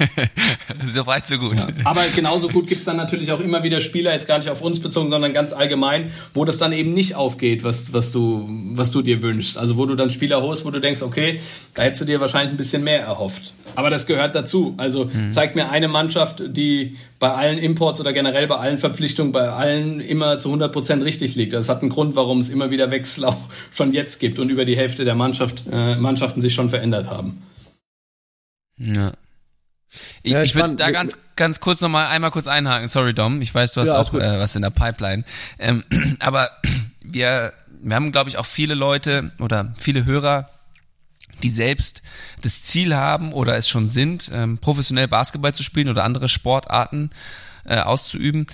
so 0.85 1.07
weit, 1.07 1.29
so 1.29 1.37
gut. 1.37 1.57
Ja. 1.59 1.67
Aber 1.85 2.03
genauso 2.13 2.49
gut 2.49 2.67
gibt 2.67 2.79
es 2.79 2.85
dann 2.85 2.97
natürlich 2.97 3.31
auch 3.31 3.39
immer 3.39 3.63
wieder 3.63 3.79
Spieler, 3.79 4.13
jetzt 4.13 4.27
gar 4.27 4.37
nicht 4.37 4.49
auf 4.49 4.61
uns 4.61 4.81
bezogen, 4.81 5.09
sondern 5.09 5.31
ganz 5.31 5.53
allgemein, 5.53 6.11
wo 6.33 6.43
das 6.43 6.57
dann 6.57 6.73
eben 6.73 6.93
nicht 6.93 7.15
aufgeht, 7.15 7.63
was, 7.63 7.93
was, 7.93 8.11
du, 8.11 8.45
was 8.73 8.91
du 8.91 9.01
dir 9.01 9.21
wünschst. 9.21 9.57
Also 9.57 9.77
wo 9.77 9.85
du 9.85 9.95
dann 9.95 10.09
Spieler 10.09 10.41
holst, 10.41 10.65
wo 10.65 10.71
du 10.71 10.81
denkst, 10.81 11.01
okay, 11.01 11.39
da 11.73 11.83
hättest 11.83 12.01
du 12.01 12.05
dir 12.05 12.19
wahrscheinlich 12.19 12.53
ein 12.53 12.57
bisschen 12.57 12.83
mehr 12.83 12.99
erhofft. 12.99 13.53
Aber 13.75 13.89
das 13.89 14.07
gehört 14.07 14.35
dazu. 14.35 14.73
Also 14.75 15.05
mhm. 15.05 15.31
zeig 15.31 15.55
mir 15.55 15.69
eine 15.69 15.87
Mannschaft, 15.87 16.43
die 16.47 16.97
bei 17.19 17.31
allen 17.31 17.57
Imports 17.57 18.01
oder 18.01 18.11
generell 18.11 18.47
bei 18.47 18.57
allen 18.57 18.77
Verpflichtungen, 18.77 19.31
bei 19.31 19.49
allen 19.49 20.01
immer 20.01 20.37
zu 20.37 20.49
100 20.49 20.71
Prozent 20.71 21.03
richtig 21.03 21.35
liegt. 21.35 21.53
Das 21.53 21.69
hat 21.69 21.81
einen 21.81 21.91
Grund, 21.91 22.15
warum 22.15 22.39
es 22.39 22.49
immer 22.49 22.71
wieder 22.71 22.91
Wechsel 22.91 23.23
auch 23.25 23.37
schon 23.71 23.93
jetzt 23.93 24.19
gibt 24.19 24.39
und 24.39 24.49
über 24.49 24.65
die 24.65 24.75
Hälfte 24.75 25.05
der 25.05 25.15
Mannschaft, 25.15 25.63
äh, 25.71 25.95
Mannschaften 25.95 26.41
sich 26.41 26.53
schon 26.53 26.69
verändert 26.69 27.09
haben. 27.09 27.41
Ja. 28.77 29.13
Ich, 30.21 30.31
ja, 30.31 30.43
ich 30.43 30.55
würde 30.55 30.75
da 30.75 30.91
ganz, 30.91 31.17
ganz 31.35 31.59
kurz 31.59 31.81
nochmal 31.81 32.07
einmal 32.07 32.31
kurz 32.31 32.47
einhaken. 32.47 32.87
Sorry, 32.87 33.13
Dom. 33.13 33.41
Ich 33.41 33.53
weiß, 33.53 33.73
du 33.73 33.81
hast 33.81 33.89
ja, 33.89 33.99
auch 33.99 34.13
äh, 34.13 34.39
was 34.39 34.55
in 34.55 34.61
der 34.61 34.69
Pipeline. 34.69 35.23
Ähm, 35.59 35.83
aber 36.19 36.51
wir, 37.01 37.53
wir 37.81 37.95
haben, 37.95 38.11
glaube 38.11 38.29
ich, 38.29 38.37
auch 38.37 38.45
viele 38.45 38.75
Leute 38.75 39.31
oder 39.39 39.73
viele 39.77 40.05
Hörer, 40.05 40.49
die 41.43 41.49
selbst 41.49 42.01
das 42.41 42.63
Ziel 42.63 42.95
haben 42.95 43.31
oder 43.31 43.55
es 43.55 43.69
schon 43.69 43.87
sind, 43.87 44.29
ähm, 44.33 44.57
professionell 44.57 45.07
Basketball 45.07 45.53
zu 45.53 45.63
spielen 45.63 45.89
oder 45.89 46.03
andere 46.03 46.29
Sportarten 46.29 47.11
äh, 47.65 47.79
auszuüben. 47.79 48.47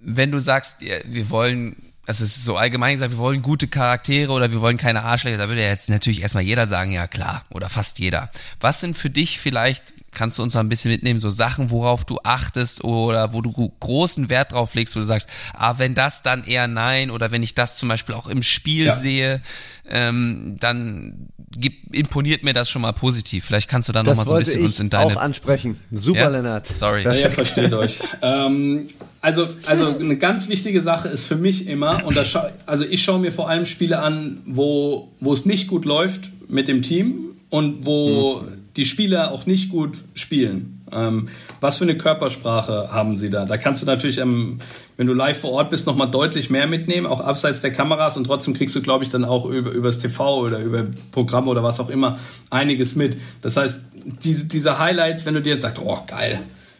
Wenn 0.00 0.32
du 0.32 0.38
sagst, 0.40 0.76
wir 0.80 1.30
wollen 1.30 1.85
also 2.06 2.24
es 2.24 2.36
ist 2.36 2.44
so 2.44 2.56
allgemein 2.56 2.94
gesagt, 2.94 3.12
wir 3.12 3.18
wollen 3.18 3.42
gute 3.42 3.66
Charaktere 3.66 4.30
oder 4.32 4.52
wir 4.52 4.60
wollen 4.60 4.76
keine 4.76 5.02
Arschlöcher, 5.02 5.38
da 5.38 5.48
würde 5.48 5.62
ja 5.62 5.68
jetzt 5.68 5.90
natürlich 5.90 6.22
erstmal 6.22 6.44
jeder 6.44 6.66
sagen, 6.66 6.92
ja 6.92 7.06
klar, 7.08 7.44
oder 7.50 7.68
fast 7.68 7.98
jeder. 7.98 8.30
Was 8.60 8.80
sind 8.80 8.96
für 8.96 9.10
dich 9.10 9.40
vielleicht, 9.40 9.92
kannst 10.12 10.38
du 10.38 10.42
uns 10.42 10.54
mal 10.54 10.60
ein 10.60 10.68
bisschen 10.68 10.92
mitnehmen, 10.92 11.18
so 11.18 11.30
Sachen, 11.30 11.70
worauf 11.70 12.04
du 12.04 12.20
achtest 12.22 12.84
oder 12.84 13.32
wo 13.32 13.42
du 13.42 13.72
großen 13.80 14.28
Wert 14.28 14.52
drauf 14.52 14.74
legst, 14.74 14.94
wo 14.94 15.00
du 15.00 15.06
sagst, 15.06 15.28
ah, 15.52 15.74
wenn 15.78 15.94
das 15.94 16.22
dann 16.22 16.44
eher 16.44 16.68
nein 16.68 17.10
oder 17.10 17.32
wenn 17.32 17.42
ich 17.42 17.54
das 17.54 17.76
zum 17.76 17.88
Beispiel 17.88 18.14
auch 18.14 18.28
im 18.28 18.44
Spiel 18.44 18.86
ja. 18.86 18.94
sehe, 18.94 19.42
ähm, 19.88 20.56
dann 20.60 21.28
gibt, 21.50 21.94
imponiert 21.94 22.42
mir 22.42 22.52
das 22.52 22.68
schon 22.68 22.82
mal 22.82 22.92
positiv. 22.92 23.44
Vielleicht 23.44 23.68
kannst 23.68 23.88
du 23.88 23.92
da 23.92 24.02
nochmal 24.02 24.24
so 24.24 24.32
ein 24.32 24.38
bisschen 24.40 24.64
uns 24.64 24.80
in 24.80 24.90
deine. 24.90 25.16
auch 25.16 25.20
ansprechen. 25.20 25.76
Super, 25.92 26.20
ja? 26.20 26.28
Lennart. 26.28 26.66
Sorry. 26.66 27.04
Ja, 27.04 27.14
ja 27.14 27.30
versteht 27.30 27.72
euch. 27.72 28.00
Ähm, 28.22 28.86
also, 29.20 29.46
also 29.66 29.98
eine 29.98 30.16
ganz 30.16 30.48
wichtige 30.48 30.80
Sache 30.80 31.08
ist 31.08 31.26
für 31.26 31.36
mich 31.36 31.68
immer, 31.68 32.04
und 32.06 32.16
das 32.16 32.36
also 32.64 32.84
ich 32.84 33.02
schaue 33.02 33.20
mir 33.20 33.30
vor 33.30 33.48
allem 33.48 33.66
Spiele 33.66 33.98
an, 33.98 34.38
wo, 34.46 35.12
wo 35.20 35.34
es 35.34 35.44
nicht 35.44 35.68
gut 35.68 35.84
läuft 35.84 36.30
mit 36.48 36.66
dem 36.66 36.82
Team 36.82 37.36
und 37.50 37.84
wo 37.84 38.42
mhm. 38.42 38.48
die 38.76 38.84
Spieler 38.84 39.32
auch 39.32 39.46
nicht 39.46 39.68
gut 39.68 39.98
spielen. 40.14 40.75
Ähm, 40.92 41.28
was 41.60 41.78
für 41.78 41.84
eine 41.84 41.96
Körpersprache 41.96 42.90
haben 42.92 43.16
sie 43.16 43.30
da? 43.30 43.44
Da 43.44 43.56
kannst 43.56 43.82
du 43.82 43.86
natürlich, 43.86 44.18
ähm, 44.18 44.58
wenn 44.96 45.06
du 45.06 45.14
live 45.14 45.38
vor 45.38 45.52
Ort 45.52 45.70
bist, 45.70 45.86
nochmal 45.86 46.10
deutlich 46.10 46.50
mehr 46.50 46.66
mitnehmen, 46.66 47.06
auch 47.06 47.20
abseits 47.20 47.60
der 47.60 47.72
Kameras 47.72 48.16
und 48.16 48.24
trotzdem 48.24 48.54
kriegst 48.54 48.74
du, 48.76 48.82
glaube 48.82 49.04
ich, 49.04 49.10
dann 49.10 49.24
auch 49.24 49.46
über, 49.46 49.70
übers 49.70 49.98
TV 49.98 50.38
oder 50.38 50.60
über 50.60 50.86
Programme 51.12 51.48
oder 51.48 51.62
was 51.62 51.80
auch 51.80 51.90
immer 51.90 52.18
einiges 52.50 52.94
mit. 52.94 53.16
Das 53.42 53.56
heißt, 53.56 53.82
diese, 54.24 54.46
diese 54.46 54.78
Highlights, 54.78 55.26
wenn 55.26 55.34
du 55.34 55.42
dir 55.42 55.54
jetzt 55.54 55.62
sagst, 55.62 55.82
oh 55.84 55.98
geil, 56.06 56.38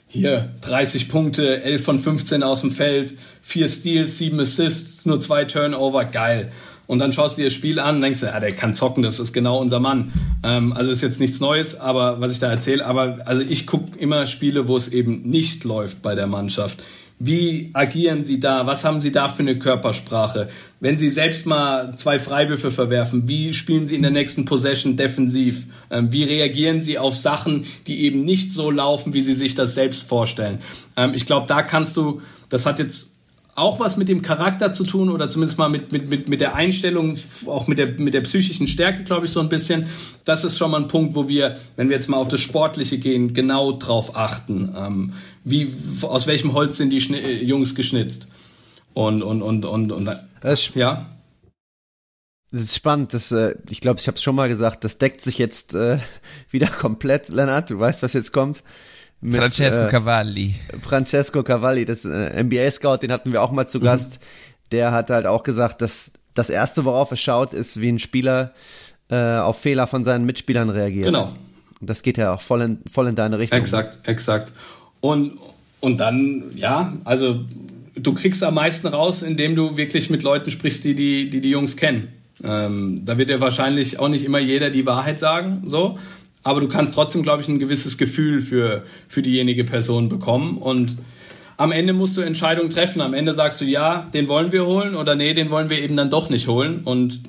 hier 0.08 0.50
30 0.62 1.08
Punkte, 1.08 1.62
11 1.62 1.84
von 1.84 1.98
15 1.98 2.42
aus 2.42 2.60
dem 2.60 2.70
Feld, 2.70 3.14
4 3.42 3.68
Steals, 3.68 4.18
7 4.18 4.38
Assists, 4.38 5.04
nur 5.04 5.20
2 5.20 5.46
Turnover, 5.46 6.04
geil 6.04 6.52
und 6.86 6.98
dann 6.98 7.12
schaust 7.12 7.36
du 7.36 7.42
dir 7.42 7.46
das 7.46 7.54
Spiel 7.54 7.78
an 7.78 7.96
und 7.96 8.02
denkst, 8.02 8.22
ja, 8.22 8.38
der 8.38 8.52
kann 8.52 8.74
zocken, 8.74 9.02
das 9.02 9.18
ist 9.18 9.32
genau 9.32 9.58
unser 9.60 9.80
Mann. 9.80 10.12
Ähm, 10.42 10.72
also 10.72 10.90
ist 10.90 11.02
jetzt 11.02 11.20
nichts 11.20 11.40
Neues, 11.40 11.78
aber 11.78 12.20
was 12.20 12.32
ich 12.32 12.38
da 12.38 12.50
erzähle, 12.50 12.84
aber 12.86 13.18
also 13.24 13.42
ich 13.42 13.66
gucke 13.66 13.98
immer 13.98 14.26
Spiele, 14.26 14.68
wo 14.68 14.76
es 14.76 14.88
eben 14.88 15.22
nicht 15.22 15.64
läuft 15.64 16.02
bei 16.02 16.14
der 16.14 16.26
Mannschaft. 16.26 16.82
Wie 17.18 17.70
agieren 17.72 18.24
sie 18.24 18.40
da? 18.40 18.66
Was 18.66 18.84
haben 18.84 19.00
sie 19.00 19.10
da 19.10 19.28
für 19.28 19.42
eine 19.42 19.58
Körpersprache? 19.58 20.48
Wenn 20.80 20.98
sie 20.98 21.08
selbst 21.08 21.46
mal 21.46 21.96
zwei 21.96 22.18
Freiwürfe 22.18 22.70
verwerfen, 22.70 23.26
wie 23.26 23.54
spielen 23.54 23.86
sie 23.86 23.96
in 23.96 24.02
der 24.02 24.10
nächsten 24.10 24.44
Possession 24.44 24.98
defensiv? 24.98 25.66
Ähm, 25.90 26.12
wie 26.12 26.24
reagieren 26.24 26.82
sie 26.82 26.98
auf 26.98 27.16
Sachen, 27.16 27.64
die 27.86 28.02
eben 28.02 28.24
nicht 28.26 28.52
so 28.52 28.70
laufen, 28.70 29.14
wie 29.14 29.22
sie 29.22 29.32
sich 29.32 29.54
das 29.54 29.72
selbst 29.72 30.06
vorstellen? 30.06 30.58
Ähm, 30.96 31.14
ich 31.14 31.24
glaube, 31.24 31.46
da 31.46 31.62
kannst 31.62 31.96
du, 31.96 32.20
das 32.50 32.66
hat 32.66 32.78
jetzt 32.78 33.15
auch 33.56 33.80
was 33.80 33.96
mit 33.96 34.08
dem 34.08 34.20
Charakter 34.20 34.72
zu 34.74 34.84
tun 34.84 35.08
oder 35.08 35.28
zumindest 35.30 35.58
mal 35.58 35.70
mit, 35.70 35.90
mit, 35.90 36.10
mit, 36.10 36.28
mit 36.28 36.40
der 36.42 36.54
Einstellung, 36.54 37.18
auch 37.46 37.66
mit 37.66 37.78
der, 37.78 37.86
mit 37.98 38.12
der 38.12 38.20
psychischen 38.20 38.66
Stärke, 38.66 39.02
glaube 39.02 39.24
ich, 39.24 39.32
so 39.32 39.40
ein 39.40 39.48
bisschen. 39.48 39.86
Das 40.26 40.44
ist 40.44 40.58
schon 40.58 40.70
mal 40.70 40.82
ein 40.82 40.88
Punkt, 40.88 41.14
wo 41.14 41.26
wir, 41.26 41.56
wenn 41.74 41.88
wir 41.88 41.96
jetzt 41.96 42.08
mal 42.08 42.18
auf 42.18 42.28
das 42.28 42.40
Sportliche 42.40 42.98
gehen, 42.98 43.32
genau 43.32 43.72
drauf 43.72 44.14
achten. 44.14 44.74
Ähm, 44.76 45.12
wie, 45.42 45.72
aus 46.02 46.26
welchem 46.26 46.52
Holz 46.52 46.76
sind 46.76 46.90
die 46.90 47.00
Schni 47.00 47.18
äh, 47.18 47.42
Jungs 47.42 47.74
geschnitzt? 47.74 48.28
Und, 48.92 49.22
und, 49.22 49.40
und, 49.42 49.64
und, 49.64 49.90
und, 49.90 50.10
das 50.40 50.74
ja. 50.74 51.06
Das 52.50 52.60
ist 52.60 52.76
spannend. 52.76 53.14
Das, 53.14 53.32
äh, 53.32 53.54
ich 53.70 53.80
glaube, 53.80 54.00
ich 54.00 54.06
habe 54.06 54.16
es 54.16 54.22
schon 54.22 54.36
mal 54.36 54.48
gesagt. 54.48 54.84
Das 54.84 54.98
deckt 54.98 55.22
sich 55.22 55.38
jetzt 55.38 55.74
äh, 55.74 55.98
wieder 56.50 56.68
komplett, 56.68 57.30
Lennart. 57.30 57.70
Du 57.70 57.78
weißt, 57.78 58.02
was 58.02 58.12
jetzt 58.12 58.32
kommt. 58.32 58.62
Mit, 59.20 59.40
Francesco 59.40 59.82
äh, 59.82 59.88
Cavalli. 59.88 60.54
Francesco 60.82 61.42
Cavalli, 61.42 61.84
das 61.84 62.04
äh, 62.04 62.42
NBA-Scout, 62.42 62.98
den 62.98 63.12
hatten 63.12 63.32
wir 63.32 63.42
auch 63.42 63.50
mal 63.50 63.66
zu 63.66 63.78
mhm. 63.78 63.84
Gast. 63.84 64.18
Der 64.72 64.92
hat 64.92 65.10
halt 65.10 65.26
auch 65.26 65.42
gesagt, 65.42 65.80
dass 65.80 66.12
das 66.34 66.50
Erste, 66.50 66.84
worauf 66.84 67.10
er 67.10 67.16
schaut, 67.16 67.54
ist, 67.54 67.80
wie 67.80 67.88
ein 67.88 67.98
Spieler 67.98 68.52
äh, 69.08 69.36
auf 69.36 69.60
Fehler 69.60 69.86
von 69.86 70.04
seinen 70.04 70.26
Mitspielern 70.26 70.70
reagiert. 70.70 71.06
Genau. 71.06 71.32
Und 71.80 71.90
das 71.90 72.02
geht 72.02 72.18
ja 72.18 72.34
auch 72.34 72.40
voll 72.40 72.62
in, 72.62 72.78
voll 72.90 73.06
in 73.08 73.14
deine 73.14 73.38
Richtung. 73.38 73.58
Exakt, 73.58 74.00
exakt. 74.08 74.52
Und, 75.00 75.38
und 75.80 75.98
dann, 75.98 76.44
ja, 76.54 76.92
also 77.04 77.44
du 77.94 78.14
kriegst 78.14 78.42
am 78.42 78.54
meisten 78.54 78.86
raus, 78.86 79.22
indem 79.22 79.54
du 79.54 79.76
wirklich 79.76 80.10
mit 80.10 80.22
Leuten 80.22 80.50
sprichst, 80.50 80.84
die 80.84 80.94
die, 80.94 81.28
die, 81.28 81.40
die 81.40 81.50
Jungs 81.50 81.76
kennen. 81.76 82.08
Ähm, 82.44 83.04
da 83.04 83.16
wird 83.16 83.30
dir 83.30 83.40
wahrscheinlich 83.40 83.98
auch 83.98 84.08
nicht 84.08 84.24
immer 84.24 84.38
jeder 84.38 84.70
die 84.70 84.84
Wahrheit 84.84 85.18
sagen, 85.18 85.62
so 85.64 85.98
aber 86.46 86.60
du 86.60 86.68
kannst 86.68 86.94
trotzdem, 86.94 87.24
glaube 87.24 87.42
ich, 87.42 87.48
ein 87.48 87.58
gewisses 87.58 87.98
Gefühl 87.98 88.40
für, 88.40 88.84
für 89.08 89.20
diejenige 89.20 89.64
Person 89.64 90.08
bekommen 90.08 90.58
und 90.58 90.96
am 91.56 91.72
Ende 91.72 91.92
musst 91.92 92.16
du 92.16 92.20
Entscheidungen 92.20 92.70
treffen. 92.70 93.00
Am 93.00 93.14
Ende 93.14 93.34
sagst 93.34 93.60
du, 93.60 93.64
ja, 93.64 94.06
den 94.14 94.28
wollen 94.28 94.52
wir 94.52 94.64
holen 94.64 94.94
oder 94.94 95.16
nee, 95.16 95.34
den 95.34 95.50
wollen 95.50 95.70
wir 95.70 95.82
eben 95.82 95.96
dann 95.96 96.08
doch 96.08 96.30
nicht 96.30 96.46
holen 96.46 96.82
und 96.84 97.20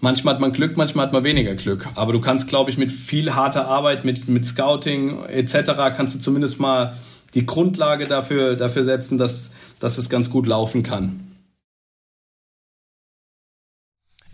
manchmal 0.00 0.34
hat 0.34 0.40
man 0.40 0.52
Glück, 0.52 0.76
manchmal 0.76 1.06
hat 1.06 1.12
man 1.12 1.24
weniger 1.24 1.56
Glück. 1.56 1.88
Aber 1.96 2.12
du 2.12 2.20
kannst, 2.20 2.46
glaube 2.46 2.70
ich, 2.70 2.78
mit 2.78 2.92
viel 2.92 3.34
harter 3.34 3.66
Arbeit, 3.66 4.04
mit, 4.04 4.28
mit 4.28 4.46
Scouting 4.46 5.24
etc., 5.24 5.72
kannst 5.96 6.14
du 6.14 6.20
zumindest 6.20 6.60
mal 6.60 6.94
die 7.34 7.44
Grundlage 7.44 8.04
dafür, 8.04 8.54
dafür 8.54 8.84
setzen, 8.84 9.18
dass, 9.18 9.50
dass 9.80 9.98
es 9.98 10.08
ganz 10.08 10.30
gut 10.30 10.46
laufen 10.46 10.84
kann. 10.84 11.35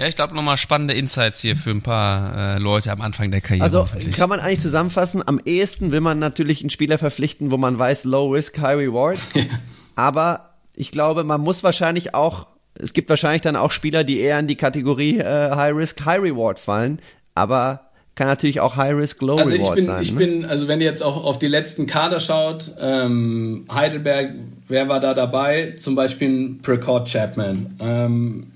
Ja, 0.03 0.09
ich 0.09 0.16
glaube 0.16 0.34
nochmal 0.34 0.57
spannende 0.57 0.94
Insights 0.94 1.40
hier 1.40 1.55
für 1.55 1.70
ein 1.70 1.80
paar 1.80 2.57
äh, 2.57 2.59
Leute 2.59 2.90
am 2.90 3.00
Anfang 3.03 3.30
der 3.30 3.40
Karriere. 3.40 3.62
Also 3.62 3.88
kann 4.12 4.28
man 4.28 4.40
eigentlich 4.40 4.59
zusammenfassen, 4.59 5.22
am 5.24 5.38
ehesten 5.44 5.92
will 5.92 6.00
man 6.00 6.18
natürlich 6.18 6.61
einen 6.61 6.70
Spieler 6.70 6.98
verpflichten, 6.98 7.53
wo 7.53 7.57
man 7.57 7.78
weiß, 7.78 8.03
low 8.03 8.30
risk, 8.32 8.59
high 8.59 8.78
reward. 8.78 9.20
Aber 9.94 10.55
ich 10.74 10.90
glaube, 10.90 11.22
man 11.22 11.40
muss 11.40 11.62
wahrscheinlich 11.62 12.16
auch, 12.16 12.48
es 12.74 12.94
gibt 12.94 13.11
wahrscheinlich 13.11 13.42
dann 13.42 13.55
auch 13.55 13.70
Spieler, 13.70 14.03
die 14.03 14.18
eher 14.18 14.40
in 14.40 14.48
die 14.48 14.57
Kategorie 14.57 15.20
äh, 15.20 15.50
high 15.55 15.72
risk, 15.72 16.05
high 16.05 16.20
reward 16.20 16.59
fallen. 16.59 16.98
Aber 17.36 17.82
kann 18.16 18.26
natürlich 18.26 18.59
auch 18.59 18.74
High 18.74 18.96
Risk, 18.96 19.22
Low 19.22 19.36
also 19.36 19.53
Reward 19.53 19.68
ich 19.68 19.74
bin, 19.74 19.84
sein. 19.84 20.03
Ich 20.03 20.12
ne? 20.12 20.18
bin, 20.18 20.44
also 20.44 20.66
wenn 20.66 20.80
ihr 20.80 20.86
jetzt 20.86 21.03
auch 21.03 21.24
auf 21.24 21.38
die 21.38 21.46
letzten 21.46 21.86
Kader 21.86 22.18
schaut, 22.18 22.72
ähm, 22.80 23.66
Heidelberg, 23.72 24.32
wer 24.66 24.88
war 24.88 24.98
da 24.98 25.14
dabei? 25.14 25.76
Zum 25.78 25.94
Beispiel 25.94 26.28
ein 26.28 26.59
Precord 26.61 27.09
Chapman. 27.09 27.74
Ähm, 27.80 28.48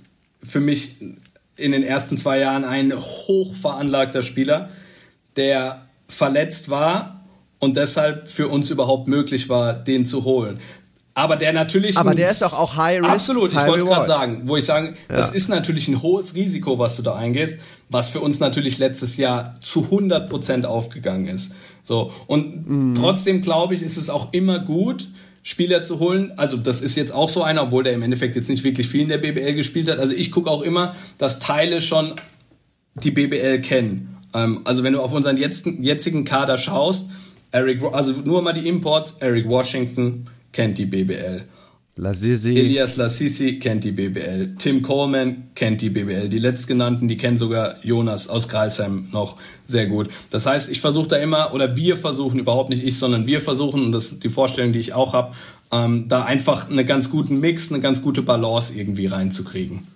für 0.43 0.61
mich 0.61 0.97
in 1.57 1.73
den 1.73 1.83
ersten 1.83 2.17
zwei 2.17 2.39
Jahren 2.39 2.65
ein 2.65 2.93
hochveranlagter 2.95 4.23
Spieler, 4.23 4.71
der 5.37 5.83
verletzt 6.09 6.71
war 6.71 7.25
und 7.59 7.77
deshalb 7.77 8.29
für 8.29 8.49
uns 8.49 8.71
überhaupt 8.71 9.09
möglich 9.09 9.49
war, 9.49 9.73
den 9.75 10.07
zu 10.07 10.25
holen. 10.25 10.59
aber 11.15 11.37
der 11.37 11.55
natürlich. 11.55 11.97
Aber 11.97 12.15
der 12.15 12.31
ist 12.31 12.43
doch 12.43 12.53
auch 12.53 12.77
High 12.77 13.01
Risk. 13.01 13.11
Absolut, 13.11 13.51
ich 13.51 13.67
wollte 13.67 13.87
gerade 13.87 14.05
sagen, 14.07 14.43
wo 14.45 14.59
ich 14.59 14.67
sagen, 14.67 14.97
Ja. 15.09 15.17
das 15.17 15.31
ist 15.31 15.49
natürlich 15.49 15.89
ein 15.89 16.03
hohes 16.03 16.35
Risiko, 16.35 16.79
was 16.79 16.97
du 16.97 17.03
da 17.03 17.15
eingehst, 17.15 17.61
was 17.89 18.11
für 18.11 18.21
uns 18.21 18.39
natürlich 18.39 18.77
letztes 18.79 19.17
Jahr 19.17 19.57
zu 19.63 19.85
100 19.91 20.29
Prozent 20.29 20.67
aufgegangen 20.67 21.27
ist. 21.29 21.55
So 21.85 22.13
und 22.27 22.69
Mhm. 22.69 22.95
trotzdem 22.97 23.41
glaube 23.41 23.75
ich, 23.75 23.81
ist 23.81 23.97
es 23.97 24.11
auch 24.11 24.35
immer 24.35 24.59
gut. 24.59 25.09
Spieler 25.47 25.85
zu 25.85 26.01
holen, 26.01 26.33
also 26.37 26.57
das 26.57 26.81
ist 26.81 26.97
jetzt 26.97 27.15
auch 27.15 27.29
so 27.29 27.45
einer, 27.45 27.63
obwohl 27.63 27.85
der 27.85 27.93
im 27.93 28.03
Endeffekt 28.03 28.35
jetzt 28.35 28.51
nicht 28.51 28.65
wirklich 28.65 28.89
viel 28.89 29.03
in 29.03 29.09
der 29.09 29.19
BBL 29.19 29.55
gespielt 29.55 29.89
hat. 29.89 30.01
Also 30.01 30.13
ich 30.13 30.33
gucke 30.33 30.51
auch 30.51 30.61
immer, 30.61 30.97
dass 31.19 31.39
Teile 31.39 31.81
schon 31.81 32.15
die 32.97 33.13
BBL 33.13 33.61
kennen. 33.61 34.17
Ähm, 34.35 34.63
also 34.65 34.83
wenn 34.83 34.93
du 34.93 35.01
auf 35.01 35.13
unseren 35.13 35.37
jetzigen, 35.37 35.85
jetzigen 35.85 36.25
Kader 36.25 36.59
schaust, 36.59 37.13
Eric, 37.53 37.81
also 37.93 38.15
nur 38.25 38.43
mal 38.43 38.55
die 38.55 38.67
Imports, 38.67 39.19
Eric 39.21 39.49
Washington 39.49 40.27
kennt 40.51 40.79
die 40.79 40.87
BBL. 40.87 41.45
Lasisi. 41.99 42.55
Elias 42.59 42.97
Lassisi 42.97 43.59
kennt 43.59 43.85
die 43.85 43.93
BBL. 43.93 44.57
Tim 44.59 44.83
Coleman 44.83 45.49
kennt 45.55 45.81
die 45.81 45.89
BBL. 45.89 46.29
Die 46.29 46.39
letztgenannten, 46.39 47.09
die 47.09 47.17
kennen 47.17 47.39
sogar 47.39 47.77
Jonas 47.83 48.29
aus 48.29 48.49
Kreisheim 48.49 49.09
noch 49.13 49.37
sehr 49.65 49.87
gut. 49.87 50.09
Das 50.31 50.45
heißt, 50.45 50.71
ich 50.71 50.83
versuche 50.83 51.09
da 51.09 51.17
immer, 51.17 51.55
oder 51.55 51.75
wir 51.75 51.97
versuchen, 51.97 52.39
überhaupt 52.39 52.69
nicht 52.69 52.85
ich, 52.85 52.99
sondern 52.99 53.27
wir 53.27 53.41
versuchen, 53.41 53.83
und 53.83 53.93
das 53.93 54.13
ist 54.13 54.25
die 54.25 54.29
Vorstellung, 54.29 54.75
die 54.75 54.79
ich 54.79 54.93
auch 54.93 55.15
habe, 55.15 55.35
ähm, 55.73 56.07
da 56.09 56.25
einfach 56.25 56.69
einen 56.69 56.87
ganz 56.87 57.11
guten 57.11 57.41
Mix, 57.41 57.73
eine 57.73 57.81
ganz 57.81 58.03
gute 58.03 58.21
Balance 58.21 58.75
irgendwie 58.79 59.07
reinzukriegen. 59.07 59.87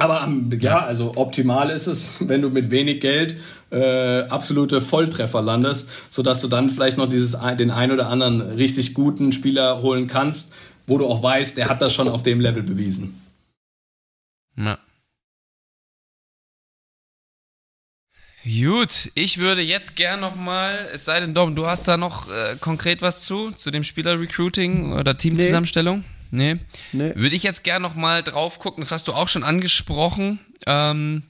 Aber 0.00 0.24
ähm, 0.24 0.48
ja, 0.58 0.82
also 0.82 1.12
optimal 1.16 1.68
ist 1.68 1.86
es, 1.86 2.12
wenn 2.20 2.40
du 2.40 2.48
mit 2.48 2.70
wenig 2.70 3.00
Geld 3.00 3.36
äh, 3.70 4.22
absolute 4.22 4.80
Volltreffer 4.80 5.42
landest, 5.42 6.12
sodass 6.12 6.40
du 6.40 6.48
dann 6.48 6.70
vielleicht 6.70 6.96
noch 6.96 7.08
dieses 7.08 7.36
den 7.58 7.70
ein 7.70 7.92
oder 7.92 8.08
anderen 8.08 8.40
richtig 8.40 8.94
guten 8.94 9.30
Spieler 9.32 9.82
holen 9.82 10.06
kannst, 10.06 10.54
wo 10.86 10.98
du 10.98 11.06
auch 11.06 11.22
weißt, 11.22 11.56
der 11.56 11.68
hat 11.68 11.82
das 11.82 11.94
schon 11.94 12.08
auf 12.08 12.22
dem 12.22 12.40
Level 12.40 12.62
bewiesen. 12.62 13.20
Ja. 14.56 14.78
Gut, 18.44 19.12
ich 19.14 19.38
würde 19.38 19.60
jetzt 19.60 19.96
gern 19.96 20.20
noch 20.20 20.34
mal, 20.34 20.88
es 20.92 21.04
sei 21.04 21.20
denn, 21.20 21.34
Dom, 21.34 21.54
du 21.54 21.66
hast 21.66 21.86
da 21.86 21.98
noch 21.98 22.30
äh, 22.30 22.56
konkret 22.58 23.02
was 23.02 23.22
zu, 23.22 23.50
zu 23.50 23.70
dem 23.70 23.84
Spieler-Recruiting 23.84 24.94
oder 24.94 25.16
Teamzusammenstellung? 25.16 26.04
Nee. 26.30 26.56
Nee. 26.92 27.12
Würde 27.16 27.36
ich 27.36 27.42
jetzt 27.42 27.64
gern 27.64 27.82
noch 27.82 27.94
mal 27.94 28.22
drauf 28.22 28.58
gucken, 28.58 28.82
das 28.82 28.92
hast 28.92 29.08
du 29.08 29.12
auch 29.12 29.28
schon 29.28 29.42
angesprochen. 29.42 30.40
Ähm, 30.66 31.24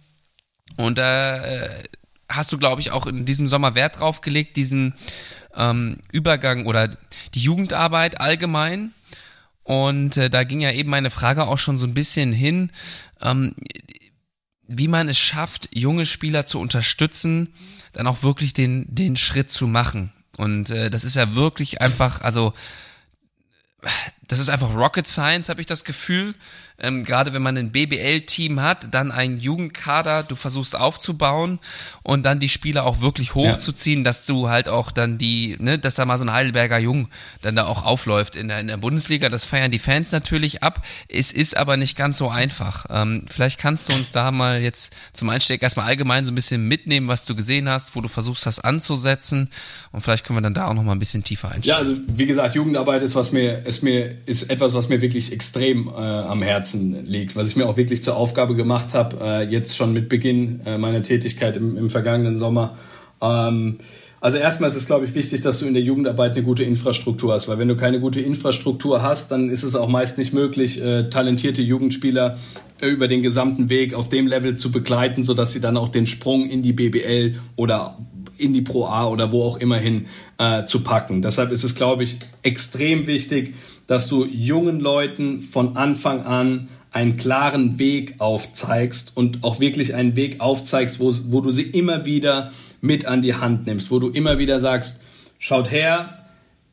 und 0.77 0.99
da 0.99 1.45
äh, 1.45 1.83
hast 2.29 2.53
du, 2.53 2.59
glaube 2.59 2.81
ich, 2.81 2.93
auch 2.93 3.07
in 3.07 3.25
diesem 3.25 3.49
Sommer 3.49 3.75
Wert 3.75 3.99
drauf 3.99 4.21
gelegt, 4.21 4.57
diesen 4.57 4.95
ähm, 5.57 5.99
Übergang 6.13 6.67
oder 6.67 6.97
die 7.35 7.41
Jugendarbeit 7.41 8.21
allgemein. 8.21 8.93
Und 9.71 10.17
äh, 10.17 10.29
da 10.31 10.43
ging 10.43 10.61
ja 10.61 10.73
eben 10.73 10.91
meine 10.91 11.11
Frage 11.11 11.47
auch 11.47 11.59
schon 11.59 11.79
so 11.79 11.87
ein 11.87 11.95
bisschen 11.95 12.33
hin, 12.33 12.73
ähm, 13.21 13.55
wie 14.67 14.89
man 14.89 15.09
es 15.09 15.17
schafft, 15.17 15.69
junge 15.73 16.07
Spieler 16.07 16.45
zu 16.45 16.59
unterstützen, 16.59 17.55
dann 17.93 18.09
auch 18.09 18.25
wirklich 18.25 18.53
den, 18.53 18.93
den 18.93 19.15
Schritt 19.15 19.53
zu 19.53 19.69
machen. 19.69 20.13
Und 20.37 20.71
äh, 20.71 20.91
das 20.91 21.05
ist 21.05 21.15
ja 21.15 21.37
wirklich 21.37 21.81
einfach, 21.81 22.21
also 22.21 22.53
das 24.31 24.39
ist 24.39 24.49
einfach 24.49 24.77
Rocket 24.77 25.09
Science, 25.09 25.49
habe 25.49 25.61
ich 25.61 25.67
das 25.67 25.83
Gefühl. 25.83 26.37
Ähm, 26.79 27.05
Gerade 27.05 27.33
wenn 27.33 27.43
man 27.43 27.59
ein 27.59 27.73
BBL-Team 27.73 28.63
hat, 28.63 28.95
dann 28.95 29.11
einen 29.11 29.39
Jugendkader, 29.39 30.23
du 30.23 30.37
versuchst 30.37 30.77
aufzubauen 30.77 31.59
und 32.05 32.23
dann 32.23 32.39
die 32.39 32.49
Spieler 32.49 32.87
auch 32.87 33.01
wirklich 33.01 33.35
hochzuziehen, 33.35 34.05
dass 34.05 34.27
du 34.27 34.49
halt 34.49 34.69
auch 34.69 34.93
dann 34.93 35.19
die, 35.19 35.57
ne, 35.59 35.81
dass 35.81 35.97
da 35.97 36.05
mal 36.05 36.17
so 36.17 36.25
ein 36.25 36.33
Heidelberger 36.33 36.79
Jung 36.79 37.09
dann 37.43 37.57
da 37.57 37.67
auch 37.67 37.85
aufläuft 37.85 38.37
in 38.37 38.47
der, 38.47 38.61
in 38.61 38.69
der 38.69 38.77
Bundesliga. 38.77 39.29
Das 39.29 39.45
feiern 39.45 39.73
die 39.73 39.81
Fans 39.81 40.13
natürlich 40.13 40.63
ab. 40.63 40.87
Es 41.09 41.33
ist 41.33 41.57
aber 41.57 41.77
nicht 41.77 41.97
ganz 41.97 42.17
so 42.17 42.31
einfach. 42.31 42.87
Ähm, 42.89 43.27
vielleicht 43.29 43.59
kannst 43.59 43.91
du 43.91 43.97
uns 43.97 44.13
da 44.13 44.31
mal 44.31 44.61
jetzt 44.61 44.95
zum 45.13 45.29
Einstieg 45.29 45.63
erstmal 45.63 45.87
allgemein 45.87 46.25
so 46.25 46.31
ein 46.31 46.37
bisschen 46.37 46.69
mitnehmen, 46.69 47.09
was 47.09 47.25
du 47.25 47.35
gesehen 47.35 47.69
hast, 47.69 47.97
wo 47.97 48.01
du 48.01 48.09
versuchst 48.09 48.47
hast 48.47 48.61
anzusetzen 48.61 49.51
und 49.91 50.03
vielleicht 50.03 50.25
können 50.25 50.39
wir 50.39 50.43
dann 50.43 50.55
da 50.55 50.69
auch 50.69 50.75
noch 50.75 50.85
mal 50.85 50.93
ein 50.93 51.01
bisschen 51.01 51.25
tiefer 51.25 51.51
einsteigen. 51.51 51.69
Ja, 51.69 51.77
also 51.77 51.97
wie 52.17 52.27
gesagt, 52.27 52.55
Jugendarbeit 52.55 53.03
ist 53.03 53.17
was 53.17 53.33
mir 53.33 53.67
ist 53.67 53.83
mir 53.83 54.20
ist 54.27 54.51
etwas, 54.51 54.75
was 54.75 54.89
mir 54.89 55.01
wirklich 55.01 55.33
extrem 55.33 55.89
äh, 55.89 55.93
am 55.93 56.43
Herzen 56.43 57.07
liegt, 57.07 57.37
was 57.37 57.49
ich 57.49 57.57
mir 57.57 57.67
auch 57.67 57.77
wirklich 57.77 58.03
zur 58.03 58.17
Aufgabe 58.17 58.55
gemacht 58.55 58.95
habe, 58.95 59.17
äh, 59.21 59.43
jetzt 59.45 59.77
schon 59.77 59.93
mit 59.93 60.09
Beginn 60.09 60.61
äh, 60.65 60.79
meiner 60.79 61.03
Tätigkeit 61.03 61.57
im, 61.57 61.77
im 61.77 61.91
vergangenen 61.91 62.39
Sommer. 62.39 62.77
Ähm, 63.21 63.79
also 64.23 64.37
erstmal 64.37 64.69
ist 64.69 64.77
es, 64.77 64.87
glaube 64.87 65.07
ich, 65.07 65.15
wichtig, 65.15 65.41
dass 65.41 65.61
du 65.61 65.67
in 65.67 65.73
der 65.73 65.83
Jugendarbeit 65.83 66.33
eine 66.33 66.43
gute 66.43 66.63
Infrastruktur 66.63 67.33
hast, 67.33 67.49
weil 67.49 67.59
wenn 67.59 67.69
du 67.69 67.77
keine 67.77 68.01
gute 68.01 68.21
Infrastruktur 68.21 69.03
hast, 69.03 69.33
dann 69.33 69.49
ist 69.49 69.63
es 69.63 69.75
auch 69.75 69.89
meist 69.89 70.19
nicht 70.19 70.35
möglich, 70.35 70.81
äh, 70.83 71.09
talentierte 71.09 71.63
Jugendspieler 71.63 72.37
äh, 72.83 72.87
über 72.87 73.09
den 73.09 73.23
gesamten 73.23 73.71
Weg 73.71 73.95
auf 73.95 74.11
dem 74.11 74.27
Level 74.27 74.57
zu 74.57 74.71
begleiten, 74.71 75.25
sodass 75.25 75.53
sie 75.53 75.61
dann 75.63 75.79
auch 75.79 75.89
den 75.89 76.05
Sprung 76.05 76.51
in 76.51 76.63
die 76.63 76.75
BBL 76.75 77.37
oder 77.57 77.97
in 78.37 78.53
die 78.53 78.63
Pro 78.63 78.87
A 78.87 79.07
oder 79.07 79.33
wo 79.33 79.43
auch 79.43 79.57
immer 79.57 79.79
hin 79.79 80.07
äh, 80.37 80.65
zu 80.65 80.81
packen. 80.81 81.23
Deshalb 81.23 81.51
ist 81.51 81.65
es, 81.65 81.75
glaube 81.75 82.03
ich, 82.03 82.19
extrem 82.43 83.07
wichtig, 83.07 83.55
dass 83.91 84.07
du 84.07 84.25
jungen 84.25 84.79
Leuten 84.79 85.43
von 85.43 85.77
Anfang 85.77 86.23
an 86.23 86.69
einen 86.93 87.17
klaren 87.17 87.81
Weg 87.81 88.15
aufzeigst 88.19 89.17
und 89.17 89.43
auch 89.43 89.59
wirklich 89.59 89.97
einen 89.97 90.15
Weg 90.15 90.41
aufzeigst, 90.41 91.01
wo, 91.01 91.13
wo 91.31 91.41
du 91.41 91.51
sie 91.51 91.65
immer 91.65 92.05
wieder 92.05 92.53
mit 92.81 93.07
an 93.07 93.21
die 93.21 93.35
Hand 93.35 93.67
nimmst, 93.67 93.91
wo 93.91 93.99
du 93.99 94.09
immer 94.09 94.39
wieder 94.39 94.61
sagst, 94.61 95.03
schaut 95.41 95.73
her, 95.73 96.21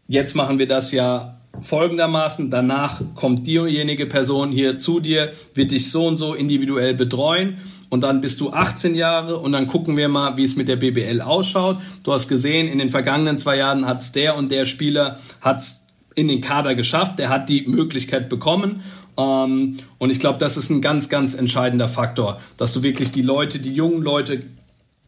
jetzt 0.08 0.36
machen 0.36 0.60
wir 0.60 0.68
das 0.68 0.92
ja 0.92 1.40
folgendermaßen, 1.60 2.52
danach 2.52 3.02
kommt 3.16 3.48
diejenige 3.48 4.06
Person 4.06 4.52
hier 4.52 4.78
zu 4.78 5.00
dir, 5.00 5.32
wird 5.56 5.72
dich 5.72 5.90
so 5.90 6.06
und 6.06 6.18
so 6.18 6.36
individuell 6.36 6.94
betreuen 6.94 7.58
und 7.90 8.02
dann 8.02 8.22
bist 8.22 8.42
du 8.42 8.52
18 8.52 8.94
Jahre 8.94 9.38
und 9.38 9.54
dann 9.54 9.66
gucken 9.66 9.98
wir 9.98 10.08
mal, 10.08 10.38
wie 10.38 10.44
es 10.44 10.56
mit 10.56 10.68
der 10.68 10.76
BBL 10.76 11.22
ausschaut. 11.22 11.78
Du 12.04 12.14
hast 12.14 12.28
gesehen, 12.28 12.68
in 12.68 12.78
den 12.78 12.92
vergangenen 12.92 13.40
zwei 13.40 13.58
Jahren 13.58 13.88
hat's 13.88 14.12
der 14.12 14.36
und 14.36 14.52
der 14.52 14.66
Spieler 14.66 15.18
hat's 15.42 15.87
in 16.18 16.28
den 16.28 16.42
Kader 16.42 16.74
geschafft, 16.74 17.20
der 17.20 17.30
hat 17.30 17.48
die 17.48 17.68
Möglichkeit 17.68 18.28
bekommen. 18.28 18.82
Ähm, 19.18 19.78
und 20.00 20.10
ich 20.10 20.20
glaube, 20.20 20.40
das 20.40 20.58
ist 20.58 20.72
ein 20.72 20.82
ganz, 20.82 21.10
ganz 21.10 21.36
entscheidender 21.36 21.88
Faktor, 21.88 22.42
dass 22.58 22.74
du 22.74 22.82
wirklich 22.82 23.12
die 23.12 23.22
Leute, 23.22 23.60
die 23.60 23.74
jungen 23.74 24.02
Leute 24.02 24.42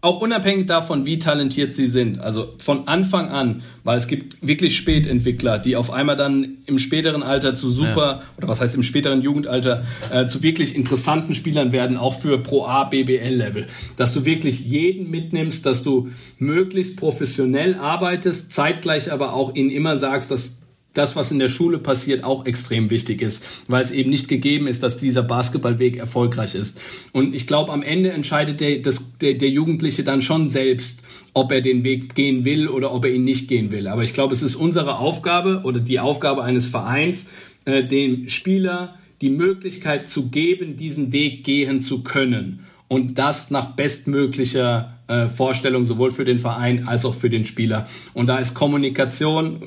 auch 0.02 0.22
unabhängig 0.22 0.68
davon, 0.68 1.06
wie 1.06 1.20
talentiert 1.20 1.76
sie 1.76 1.90
sind, 1.90 2.22
also 2.22 2.54
von 2.58 2.88
Anfang 2.88 3.30
an, 3.30 3.64
weil 3.84 3.98
es 3.98 4.08
gibt 4.08 4.48
wirklich 4.48 4.78
Spätentwickler, 4.78 5.60
die 5.60 5.76
auf 5.76 5.92
einmal 5.92 6.16
dann 6.16 6.60
im 6.68 6.80
späteren 6.80 7.22
Alter 7.22 7.56
zu 7.56 7.70
super, 7.70 8.22
oder 8.38 8.48
was 8.48 8.62
heißt 8.62 8.76
im 8.76 8.84
späteren 8.84 9.22
Jugendalter, 9.22 9.84
äh, 10.10 10.26
zu 10.28 10.42
wirklich 10.42 10.76
interessanten 10.76 11.36
Spielern 11.36 11.74
werden, 11.74 11.98
auch 11.98 12.14
für 12.14 12.38
Pro 12.38 12.66
A, 12.66 12.86
BBL 12.86 13.36
Level. 13.36 13.68
Dass 13.98 14.14
du 14.14 14.24
wirklich 14.24 14.62
jeden 14.62 15.10
mitnimmst, 15.10 15.66
dass 15.66 15.84
du 15.84 16.10
möglichst 16.38 16.96
professionell 16.96 17.76
arbeitest, 17.76 18.54
zeitgleich 18.54 19.12
aber 19.12 19.34
auch 19.34 19.54
ihnen 19.54 19.70
immer 19.70 19.98
sagst, 19.98 20.32
dass 20.32 20.62
das, 20.94 21.16
was 21.16 21.32
in 21.32 21.40
der 21.40 21.50
Schule 21.50 21.78
passiert, 21.78 22.24
auch 22.24 22.46
extrem 22.46 22.90
wichtig 22.90 23.22
ist, 23.22 23.46
weil 23.68 23.82
es 23.82 23.92
eben 23.92 24.10
nicht 24.10 24.28
gegeben 24.28 24.68
ist, 24.68 24.82
dass 24.82 24.98
dieser 24.98 25.22
Basketballweg 25.22 25.98
erfolgreich 25.98 26.56
ist. 26.56 26.80
Und 27.12 27.36
ich 27.36 27.46
glaube, 27.46 27.72
am 27.72 27.84
Ende 27.84 28.12
entscheidet 28.12 28.60
der, 28.60 28.80
das, 28.80 29.18
der, 29.20 29.36
der 29.36 29.50
Jugendliche 29.50 30.04
dann 30.04 30.22
schon 30.22 30.48
selbst, 30.48 31.04
ob 31.34 31.52
er 31.52 31.62
den 31.62 31.84
Weg 31.84 32.16
gehen 32.16 32.44
will 32.44 32.68
oder 32.68 32.92
ob 32.94 33.06
er 33.06 33.12
ihn 33.12 33.24
nicht 33.24 33.48
gehen 33.48 33.72
will. 33.72 33.88
Aber 33.88 34.04
ich 34.04 34.14
glaube, 34.14 34.34
es 34.34 34.42
ist 34.42 34.56
unsere 34.56 34.98
Aufgabe 34.98 35.62
oder 35.64 35.80
die 35.80 36.00
Aufgabe 36.00 36.44
eines 36.44 36.66
Vereins, 36.66 37.30
äh, 37.66 37.84
dem 37.84 38.28
Spieler 38.28 38.96
die 39.22 39.30
Möglichkeit 39.30 40.08
zu 40.08 40.30
geben, 40.30 40.76
diesen 40.76 41.12
Weg 41.12 41.44
gehen 41.44 41.82
zu 41.82 42.04
können. 42.04 42.66
Und 42.90 43.18
das 43.18 43.52
nach 43.52 43.76
bestmöglicher 43.76 44.96
äh, 45.08 45.30
Vorstellung 45.30 45.86
sowohl 45.86 46.12
für 46.12 46.26
den 46.26 46.40
Verein 46.40 46.88
als 46.88 47.06
auch 47.06 47.16
für 47.16 47.30
den 47.30 47.46
Spieler. 47.46 47.88
Und 48.14 48.28
da 48.28 48.38
ist 48.38 48.56
Kommunikation, 48.56 49.62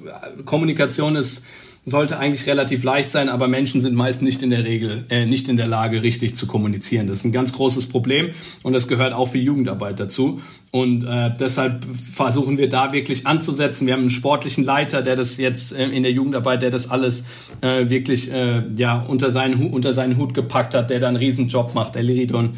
Kommunikation 0.45 1.17
ist 1.17 1.47
sollte 1.85 2.19
eigentlich 2.19 2.47
relativ 2.47 2.85
leicht 2.85 3.11
sein, 3.11 3.29
aber 3.29 3.49
Menschen 3.49 3.81
sind 3.81 3.97
meist 3.97 4.23
nicht 4.23 4.43
in 4.43 4.51
der 4.51 4.65
Regel 4.65 5.05
äh, 5.09 5.27
nicht 5.27 5.49
in 5.49 5.57
der 5.57 5.67
Lage, 5.67 6.03
richtig 6.03 6.37
zu 6.37 6.47
kommunizieren. 6.47 7.09
Das 7.09 7.19
ist 7.19 7.25
ein 7.25 7.33
ganz 7.33 7.53
großes 7.53 7.89
Problem 7.89 8.31
und 8.63 8.73
das 8.73 8.87
gehört 8.87 9.13
auch 9.13 9.27
für 9.27 9.39
Jugendarbeit 9.39 9.99
dazu. 9.99 10.41
Und 10.71 11.05
äh, 11.05 11.33
deshalb 11.39 11.85
versuchen 11.85 12.57
wir 12.57 12.69
da 12.69 12.93
wirklich 12.93 13.27
anzusetzen. 13.27 13.87
Wir 13.87 13.95
haben 13.95 14.03
einen 14.03 14.11
sportlichen 14.11 14.63
Leiter, 14.63 15.03
der 15.03 15.17
das 15.17 15.39
jetzt 15.39 15.73
äh, 15.73 15.87
in 15.87 16.05
der 16.05 16.13
Jugendarbeit, 16.13 16.63
der 16.63 16.71
das 16.71 16.89
alles 16.89 17.25
äh, 17.63 17.91
wirklich 17.91 18.33
äh, 18.33 18.63
ja 18.77 19.03
unter 19.03 19.33
seinen 19.33 19.73
unter 19.73 19.93
seinen 19.93 20.17
Hut 20.19 20.35
gepackt 20.35 20.75
hat, 20.75 20.89
der 20.89 21.01
da 21.01 21.09
einen 21.09 21.17
Riesenjob 21.17 21.75
macht, 21.75 21.97
der 21.97 22.05
Liridon 22.05 22.53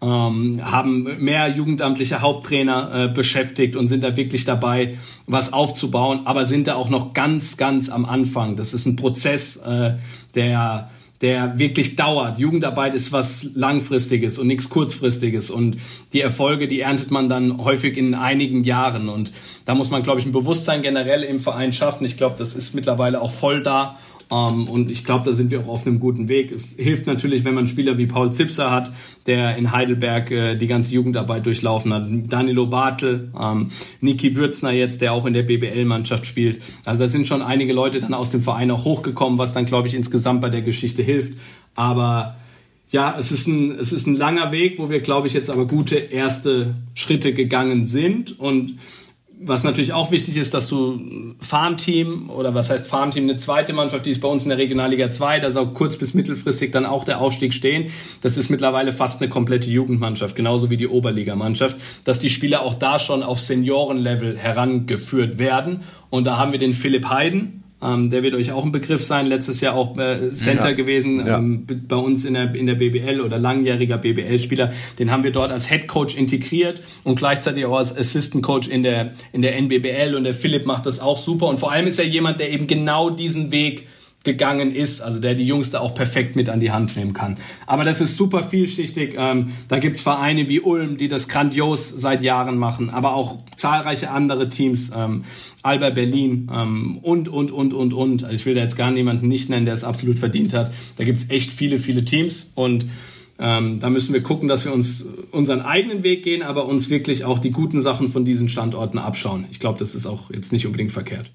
ähm, 0.00 0.60
haben 0.62 1.22
mehr 1.22 1.48
jugendamtliche 1.48 2.20
Haupttrainer 2.20 2.92
äh, 2.94 3.08
beschäftigt 3.08 3.74
und 3.76 3.88
sind 3.88 4.04
da 4.04 4.16
wirklich 4.16 4.44
dabei, 4.44 4.96
was 5.26 5.52
aufzubauen, 5.52 6.20
aber 6.24 6.46
sind 6.46 6.68
da 6.68 6.74
auch 6.76 6.88
noch 6.88 7.14
ganz, 7.14 7.56
ganz 7.56 7.88
am 7.88 8.04
Anfang. 8.04 8.56
Das 8.56 8.74
ist 8.74 8.86
ein 8.86 8.96
Prozess, 8.96 9.56
äh, 9.56 9.94
der 10.34 10.88
der 11.20 11.58
wirklich 11.58 11.96
dauert. 11.96 12.38
Jugendarbeit 12.38 12.94
ist 12.94 13.12
was 13.12 13.50
Langfristiges 13.54 14.38
und 14.38 14.46
nichts 14.46 14.68
Kurzfristiges. 14.68 15.50
Und 15.50 15.78
die 16.12 16.20
Erfolge, 16.20 16.68
die 16.68 16.80
erntet 16.80 17.10
man 17.10 17.28
dann 17.28 17.64
häufig 17.64 17.96
in 17.96 18.14
einigen 18.14 18.62
Jahren. 18.62 19.08
Und 19.08 19.32
da 19.64 19.74
muss 19.74 19.90
man, 19.90 20.02
glaube 20.02 20.20
ich, 20.20 20.26
ein 20.26 20.32
Bewusstsein 20.32 20.80
generell 20.82 21.24
im 21.24 21.40
Verein 21.40 21.72
schaffen. 21.72 22.04
Ich 22.04 22.16
glaube, 22.16 22.36
das 22.38 22.54
ist 22.54 22.74
mittlerweile 22.74 23.20
auch 23.20 23.32
voll 23.32 23.62
da. 23.62 23.96
Ähm, 24.30 24.68
und 24.68 24.90
ich 24.90 25.04
glaube, 25.04 25.24
da 25.24 25.32
sind 25.32 25.50
wir 25.50 25.60
auch 25.60 25.68
auf 25.68 25.86
einem 25.86 26.00
guten 26.00 26.28
Weg. 26.28 26.52
Es 26.52 26.76
hilft 26.76 27.06
natürlich, 27.06 27.44
wenn 27.44 27.54
man 27.54 27.66
Spieler 27.66 27.98
wie 27.98 28.06
Paul 28.06 28.32
Zipser 28.32 28.70
hat, 28.70 28.92
der 29.26 29.56
in 29.56 29.72
Heidelberg 29.72 30.30
äh, 30.30 30.56
die 30.56 30.66
ganze 30.66 30.92
Jugendarbeit 30.92 31.46
durchlaufen 31.46 31.92
hat. 31.92 32.08
Danilo 32.28 32.66
Bartel, 32.66 33.32
ähm, 33.40 33.70
Niki 34.00 34.36
Würzner 34.36 34.72
jetzt, 34.72 35.00
der 35.00 35.12
auch 35.12 35.26
in 35.26 35.32
der 35.32 35.42
BBL-Mannschaft 35.42 36.26
spielt. 36.26 36.60
Also 36.84 37.00
da 37.04 37.08
sind 37.08 37.26
schon 37.26 37.42
einige 37.42 37.72
Leute 37.72 38.00
dann 38.00 38.14
aus 38.14 38.30
dem 38.30 38.42
Verein 38.42 38.70
auch 38.70 38.84
hochgekommen, 38.84 39.38
was 39.38 39.52
dann, 39.52 39.64
glaube 39.64 39.88
ich, 39.88 39.94
insgesamt 39.94 40.40
bei 40.40 40.50
der 40.50 40.62
Geschichte 40.62 41.02
hilft. 41.02 41.38
Aber 41.74 42.36
ja, 42.90 43.16
es 43.18 43.32
ist 43.32 43.46
ein, 43.46 43.72
es 43.72 43.92
ist 43.92 44.06
ein 44.06 44.16
langer 44.16 44.50
Weg, 44.50 44.78
wo 44.78 44.88
wir, 44.88 45.00
glaube 45.00 45.26
ich, 45.26 45.34
jetzt 45.34 45.50
aber 45.50 45.66
gute 45.66 45.96
erste 45.96 46.74
Schritte 46.94 47.34
gegangen 47.34 47.86
sind. 47.86 48.38
Und 48.38 48.76
was 49.40 49.64
natürlich 49.64 49.92
auch 49.92 50.10
wichtig 50.10 50.36
ist, 50.36 50.54
dass 50.54 50.68
du 50.68 51.00
Farmteam 51.40 52.28
oder 52.30 52.54
was 52.54 52.70
heißt 52.70 52.88
Farmteam, 52.88 53.24
eine 53.24 53.36
zweite 53.36 53.72
Mannschaft, 53.72 54.06
die 54.06 54.10
ist 54.10 54.20
bei 54.20 54.28
uns 54.28 54.42
in 54.42 54.48
der 54.48 54.58
Regionalliga 54.58 55.10
2, 55.10 55.40
da 55.40 55.50
soll 55.50 55.68
kurz 55.74 55.96
bis 55.96 56.14
mittelfristig 56.14 56.72
dann 56.72 56.84
auch 56.84 57.04
der 57.04 57.20
Aufstieg 57.20 57.54
stehen. 57.54 57.90
Das 58.20 58.36
ist 58.36 58.50
mittlerweile 58.50 58.92
fast 58.92 59.22
eine 59.22 59.30
komplette 59.30 59.70
Jugendmannschaft, 59.70 60.34
genauso 60.34 60.70
wie 60.70 60.76
die 60.76 60.88
Oberligamannschaft, 60.88 61.76
dass 62.04 62.18
die 62.18 62.30
Spieler 62.30 62.62
auch 62.62 62.74
da 62.74 62.98
schon 62.98 63.22
auf 63.22 63.40
Seniorenlevel 63.40 64.36
herangeführt 64.36 65.38
werden. 65.38 65.80
Und 66.10 66.26
da 66.26 66.38
haben 66.38 66.52
wir 66.52 66.58
den 66.58 66.72
Philipp 66.72 67.08
Heiden, 67.08 67.62
ähm, 67.80 68.10
der 68.10 68.22
wird 68.22 68.34
euch 68.34 68.50
auch 68.52 68.64
ein 68.64 68.72
Begriff 68.72 69.02
sein. 69.02 69.26
Letztes 69.26 69.60
Jahr 69.60 69.74
auch 69.74 69.96
äh, 69.98 70.32
Center 70.32 70.70
ja. 70.70 70.74
gewesen 70.74 71.24
ja. 71.24 71.38
Ähm, 71.38 71.66
bei 71.66 71.96
uns 71.96 72.24
in 72.24 72.34
der, 72.34 72.54
in 72.54 72.66
der 72.66 72.74
BBL 72.74 73.20
oder 73.20 73.38
langjähriger 73.38 73.98
BBL-Spieler. 73.98 74.72
Den 74.98 75.12
haben 75.12 75.22
wir 75.22 75.30
dort 75.30 75.52
als 75.52 75.68
Head 75.68 75.86
Coach 75.86 76.16
integriert 76.16 76.82
und 77.04 77.16
gleichzeitig 77.16 77.66
auch 77.66 77.78
als 77.78 77.96
Assistant 77.96 78.42
Coach 78.42 78.68
in 78.68 78.82
der, 78.82 79.12
in 79.32 79.42
der 79.42 79.56
NBBL. 79.56 80.16
Und 80.16 80.24
der 80.24 80.34
Philipp 80.34 80.66
macht 80.66 80.86
das 80.86 80.98
auch 80.98 81.18
super. 81.18 81.46
Und 81.46 81.58
vor 81.58 81.70
allem 81.70 81.86
ist 81.86 81.98
er 81.98 82.06
jemand, 82.06 82.40
der 82.40 82.50
eben 82.50 82.66
genau 82.66 83.10
diesen 83.10 83.52
Weg 83.52 83.86
gegangen 84.24 84.74
ist, 84.74 85.00
also 85.00 85.20
der 85.20 85.34
die 85.34 85.46
Jungs 85.46 85.70
da 85.70 85.80
auch 85.80 85.94
perfekt 85.94 86.36
mit 86.36 86.48
an 86.48 86.60
die 86.60 86.72
Hand 86.72 86.96
nehmen 86.96 87.14
kann. 87.14 87.36
Aber 87.66 87.84
das 87.84 88.00
ist 88.00 88.16
super 88.16 88.42
vielschichtig. 88.42 89.14
Ähm, 89.16 89.52
da 89.68 89.78
gibt's 89.78 90.00
Vereine 90.00 90.48
wie 90.48 90.60
Ulm, 90.60 90.96
die 90.96 91.08
das 91.08 91.28
grandios 91.28 91.88
seit 91.88 92.20
Jahren 92.22 92.58
machen, 92.58 92.90
aber 92.90 93.14
auch 93.14 93.38
zahlreiche 93.56 94.10
andere 94.10 94.48
Teams, 94.48 94.90
ähm, 94.94 95.24
Alba 95.62 95.90
Berlin 95.90 96.50
ähm, 96.52 96.98
und, 96.98 97.28
und, 97.28 97.52
und, 97.52 97.72
und, 97.72 97.94
und. 97.94 98.26
Ich 98.30 98.44
will 98.44 98.54
da 98.54 98.60
jetzt 98.60 98.76
gar 98.76 98.90
niemanden 98.90 99.28
nicht 99.28 99.50
nennen, 99.50 99.64
der 99.64 99.74
es 99.74 99.84
absolut 99.84 100.18
verdient 100.18 100.52
hat. 100.52 100.72
Da 100.96 101.04
gibt's 101.04 101.26
echt 101.30 101.50
viele, 101.50 101.78
viele 101.78 102.04
Teams 102.04 102.52
und 102.54 102.86
ähm, 103.38 103.78
da 103.78 103.88
müssen 103.88 104.12
wir 104.12 104.22
gucken, 104.22 104.48
dass 104.48 104.64
wir 104.64 104.74
uns 104.74 105.06
unseren 105.30 105.60
eigenen 105.60 106.02
Weg 106.02 106.24
gehen, 106.24 106.42
aber 106.42 106.66
uns 106.66 106.90
wirklich 106.90 107.24
auch 107.24 107.38
die 107.38 107.52
guten 107.52 107.80
Sachen 107.80 108.08
von 108.08 108.24
diesen 108.24 108.48
Standorten 108.48 108.98
abschauen. 108.98 109.46
Ich 109.52 109.60
glaube, 109.60 109.78
das 109.78 109.94
ist 109.94 110.06
auch 110.06 110.30
jetzt 110.32 110.52
nicht 110.52 110.66
unbedingt 110.66 110.90
verkehrt. 110.90 111.30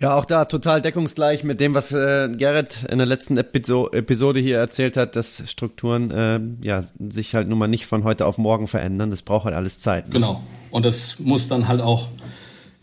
Ja, 0.00 0.14
auch 0.14 0.26
da 0.26 0.44
total 0.44 0.80
deckungsgleich 0.80 1.42
mit 1.42 1.58
dem, 1.58 1.74
was 1.74 1.90
äh, 1.90 2.28
Gerrit 2.28 2.84
in 2.88 2.98
der 2.98 3.06
letzten 3.06 3.36
Episo 3.36 3.90
Episode 3.90 4.38
hier 4.38 4.58
erzählt 4.58 4.96
hat, 4.96 5.16
dass 5.16 5.42
Strukturen 5.50 6.10
äh, 6.12 6.40
ja 6.64 6.84
sich 7.10 7.34
halt 7.34 7.48
nun 7.48 7.58
mal 7.58 7.66
nicht 7.66 7.86
von 7.86 8.04
heute 8.04 8.26
auf 8.26 8.38
morgen 8.38 8.68
verändern. 8.68 9.10
Das 9.10 9.22
braucht 9.22 9.46
halt 9.46 9.56
alles 9.56 9.80
Zeit. 9.80 10.06
Ne? 10.06 10.12
Genau. 10.12 10.44
Und 10.70 10.84
das 10.84 11.18
muss 11.18 11.48
dann 11.48 11.66
halt 11.66 11.80
auch, 11.80 12.06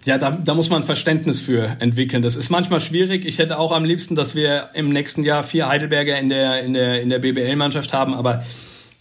ja, 0.04 0.18
da, 0.18 0.32
da 0.32 0.54
muss 0.56 0.70
man 0.70 0.84
Verständnis 0.84 1.40
für 1.42 1.78
entwickeln. 1.80 2.22
Das 2.22 2.36
ist 2.36 2.50
manchmal 2.50 2.82
schwierig. 2.82 3.24
Ich 3.24 3.40
hätte 3.40 3.60
auch 3.60 3.72
am 3.72 3.86
liebsten, 3.86 4.16
dass 4.16 4.36
wir 4.36 4.72
im 4.74 4.90
nächsten 4.90 5.24
Jahr 5.24 5.44
vier 5.44 5.70
Heidelberger 5.70 6.20
in 6.20 6.28
der, 6.28 6.64
in 6.64 6.74
der, 6.74 7.02
in 7.02 7.10
der 7.10 7.20
BBL-Mannschaft 7.20 7.94
haben, 7.94 8.14
aber 8.14 8.44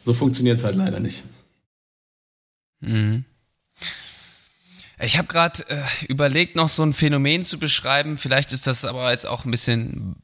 so 0.05 0.13
funktioniert 0.13 0.59
es 0.59 0.65
halt 0.65 0.77
leider 0.77 1.01
nicht. 1.01 1.25
Mhm. 2.79 3.25
Ich 4.99 5.19
habe 5.19 5.29
gerade 5.29 5.65
äh, 5.69 5.83
überlegt, 6.07 6.57
noch 6.57 6.69
so 6.69 6.83
ein 6.83 6.93
Phänomen 6.93 7.45
zu 7.45 7.59
beschreiben. 7.59 8.17
Vielleicht 8.17 8.53
ist 8.53 8.67
das 8.67 8.85
aber 8.85 9.11
jetzt 9.11 9.27
auch 9.27 9.45
ein 9.45 9.51
bisschen 9.51 10.17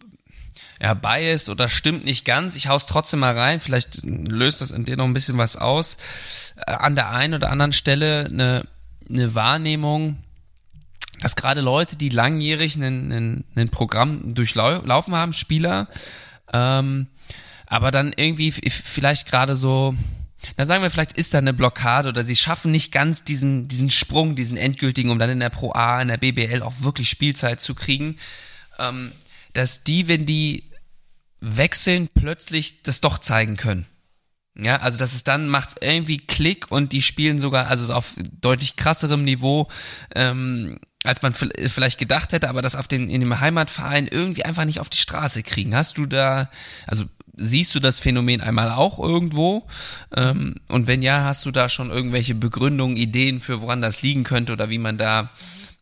ja, 0.81 0.95
biased 0.95 1.49
oder 1.49 1.69
stimmt 1.69 2.05
nicht 2.05 2.25
ganz. 2.25 2.57
Ich 2.57 2.69
hau's 2.69 2.87
trotzdem 2.87 3.21
mal 3.21 3.37
rein. 3.37 3.61
Vielleicht 3.61 4.03
löst 4.05 4.61
das 4.61 4.71
in 4.71 4.85
dir 4.85 4.97
noch 4.97 5.05
ein 5.05 5.13
bisschen 5.13 5.39
was 5.39 5.57
aus. 5.57 5.97
Äh, 6.67 6.73
an 6.73 6.95
der 6.95 7.11
einen 7.11 7.35
oder 7.35 7.51
anderen 7.51 7.73
Stelle 7.73 8.27
eine, 8.27 8.67
eine 9.09 9.35
Wahrnehmung, 9.35 10.19
dass 11.21 11.37
gerade 11.37 11.61
Leute, 11.61 11.97
die 11.97 12.09
langjährig 12.09 12.77
ein, 12.77 13.45
ein, 13.55 13.69
Programm 13.69 14.35
durchlaufen 14.35 15.15
haben, 15.15 15.33
Spieler, 15.35 15.89
ähm, 16.53 17.09
aber 17.67 17.91
dann 17.91 18.13
irgendwie 18.17 18.53
vielleicht 18.53 19.27
gerade 19.27 19.55
so 19.55 19.95
dann 20.57 20.67
sagen 20.67 20.83
wir, 20.83 20.91
vielleicht 20.91 21.13
ist 21.13 21.35
da 21.35 21.39
eine 21.39 21.53
Blockade 21.53 22.09
oder 22.09 22.25
sie 22.25 22.37
schaffen 22.37 22.73
nicht 22.73 22.93
ganz 22.93 23.25
diesen, 23.25 23.69
diesen 23.69 23.91
Sprung, 23.91 24.37
diesen 24.37 24.57
endgültigen, 24.57 25.11
um 25.11 25.19
dann 25.19 25.31
in 25.31 25.41
der 25.41 25.51
Pro 25.51 25.73
A, 25.73 26.01
in 26.01 26.09
der 26.09 26.17
BBL 26.17 26.63
auch 26.63 26.75
wirklich 26.81 27.09
Spielzeit 27.11 27.61
zu 27.61 27.75
kriegen, 27.75 28.17
ähm, 28.79 29.13
dass 29.53 29.85
die, 29.85 30.09
wenn 30.09 30.27
die 30.27 30.71
wechseln, 31.41 32.09
plötzlich 32.13 32.83
das 32.83 33.01
doch 33.01 33.19
zeigen 33.19 33.57
können. 33.57 33.87
Ja, 34.57 34.79
also 34.79 34.99
dass 34.99 35.15
es 35.15 35.25
dann 35.25 35.49
macht 35.49 35.77
irgendwie 35.81 36.19
Klick 36.19 36.71
und 36.71 36.93
die 36.93 37.03
spielen 37.03 37.39
sogar 37.39 37.69
also 37.69 37.93
auf 37.93 38.15
deutlich 38.41 38.77
krasserem 38.77 39.25
Niveau, 39.25 39.69
ähm, 40.15 40.79
als 41.05 41.23
man 41.23 41.33
vielleicht 41.33 41.99
gedacht 41.99 42.33
hätte, 42.33 42.49
aber 42.49 42.61
das 42.61 42.75
auf 42.75 42.87
den 42.87 43.09
in 43.09 43.21
dem 43.21 43.41
Heimatverein 43.41 44.07
irgendwie 44.07 44.45
einfach 44.45 44.67
nicht 44.67 44.81
auf 44.81 44.91
die 44.91 44.99
Straße 44.99 45.43
kriegen. 45.43 45.75
Hast 45.75 45.97
du 45.97 46.05
da, 46.05 46.51
also 46.87 47.05
siehst 47.41 47.75
du 47.75 47.81
das 47.81 47.99
Phänomen 47.99 48.41
einmal 48.41 48.71
auch 48.71 48.99
irgendwo? 48.99 49.65
Ähm, 50.15 50.57
und 50.69 50.87
wenn 50.87 51.03
ja, 51.03 51.25
hast 51.25 51.45
du 51.47 51.51
da 51.51 51.69
schon 51.69 51.91
irgendwelche 51.91 52.35
Begründungen, 52.35 52.97
Ideen 52.97 53.41
für 53.41 53.63
woran 53.63 53.83
das 53.83 54.03
liegen 54.03 54.25
könnte 54.25 54.53
oder 54.53 54.71
wie 54.71 54.79
man 54.79 54.99
da 54.99 55.31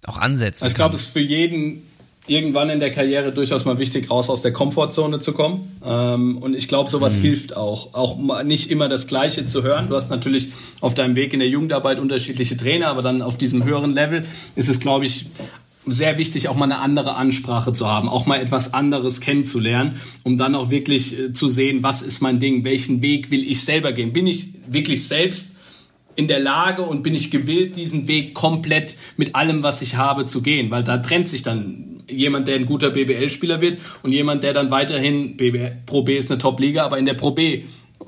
auch 0.04 0.16
ansetzt? 0.16 0.64
Ich 0.64 0.74
glaube, 0.74 0.94
es 0.94 1.02
ist 1.02 1.12
für 1.12 1.20
jeden 1.20 1.82
irgendwann 2.28 2.68
in 2.70 2.78
der 2.78 2.90
Karriere 2.90 3.32
durchaus 3.32 3.64
mal 3.64 3.78
wichtig, 3.78 4.11
raus 4.11 4.30
aus 4.30 4.42
der 4.42 4.52
Komfortzone 4.52 5.18
zu 5.18 5.32
kommen. 5.32 5.80
Ähm, 5.84 6.38
und 6.38 6.54
ich 6.54 6.68
glaube, 6.68 6.90
sowas 6.90 7.16
mhm. 7.16 7.22
hilft 7.22 7.56
auch. 7.56 7.94
Auch 7.94 8.42
nicht 8.42 8.70
immer 8.70 8.88
das 8.88 9.06
Gleiche 9.06 9.46
zu 9.46 9.62
hören. 9.62 9.88
Du 9.88 9.96
hast 9.96 10.11
natürlich 10.11 10.48
auf 10.80 10.94
deinem 10.94 11.16
Weg 11.16 11.32
in 11.32 11.40
der 11.40 11.48
Jugendarbeit 11.48 11.98
unterschiedliche 11.98 12.56
Trainer, 12.56 12.88
aber 12.88 13.02
dann 13.02 13.22
auf 13.22 13.38
diesem 13.38 13.64
höheren 13.64 13.90
Level 13.90 14.22
ist 14.54 14.68
es, 14.68 14.78
glaube 14.78 15.06
ich, 15.06 15.26
sehr 15.91 16.18
wichtig, 16.18 16.49
auch 16.49 16.57
mal 16.57 16.64
eine 16.64 16.78
andere 16.78 17.14
Ansprache 17.14 17.72
zu 17.72 17.86
haben, 17.86 18.09
auch 18.09 18.26
mal 18.26 18.41
etwas 18.41 18.74
anderes 18.74 19.20
kennenzulernen, 19.20 20.01
um 20.22 20.39
dann 20.39 20.55
auch 20.55 20.70
wirklich 20.70 21.18
äh, 21.18 21.32
zu 21.32 21.49
sehen, 21.49 21.82
was 21.82 22.03
ist 22.03 22.20
mein 22.20 22.39
Ding, 22.39 22.64
welchen 22.64 23.03
Weg 23.03 23.30
will 23.30 23.49
ich 23.49 23.62
selber 23.62 23.93
gehen. 23.93 24.12
Bin 24.12 24.26
ich 24.26 24.49
wirklich 24.68 25.07
selbst 25.07 25.57
in 26.16 26.26
der 26.26 26.41
Lage 26.41 26.82
und 26.82 27.03
bin 27.03 27.14
ich 27.14 27.30
gewillt, 27.30 27.76
diesen 27.76 28.09
Weg 28.09 28.34
komplett 28.34 28.97
mit 29.16 29.34
allem, 29.34 29.62
was 29.62 29.82
ich 29.82 29.97
habe, 29.97 30.26
zu 30.26 30.43
gehen? 30.43 30.70
Weil 30.70 30.82
da 30.82 30.99
trennt 30.99 31.28
sich 31.28 31.43
dann 31.43 32.03
jemand, 32.11 32.49
der 32.49 32.57
ein 32.57 32.66
guter 32.66 32.91
BBL-Spieler 32.91 33.61
wird 33.61 33.78
und 34.03 34.12
jemand, 34.12 34.43
der 34.43 34.53
dann 34.53 34.70
weiterhin, 34.70 35.36
BBL, 35.36 35.82
Pro 35.86 36.03
B 36.03 36.16
ist 36.16 36.30
eine 36.30 36.41
Top-Liga, 36.41 36.84
aber 36.84 36.99
in 36.99 37.07
der 37.07 37.14
Pro 37.14 37.30
B 37.30 37.62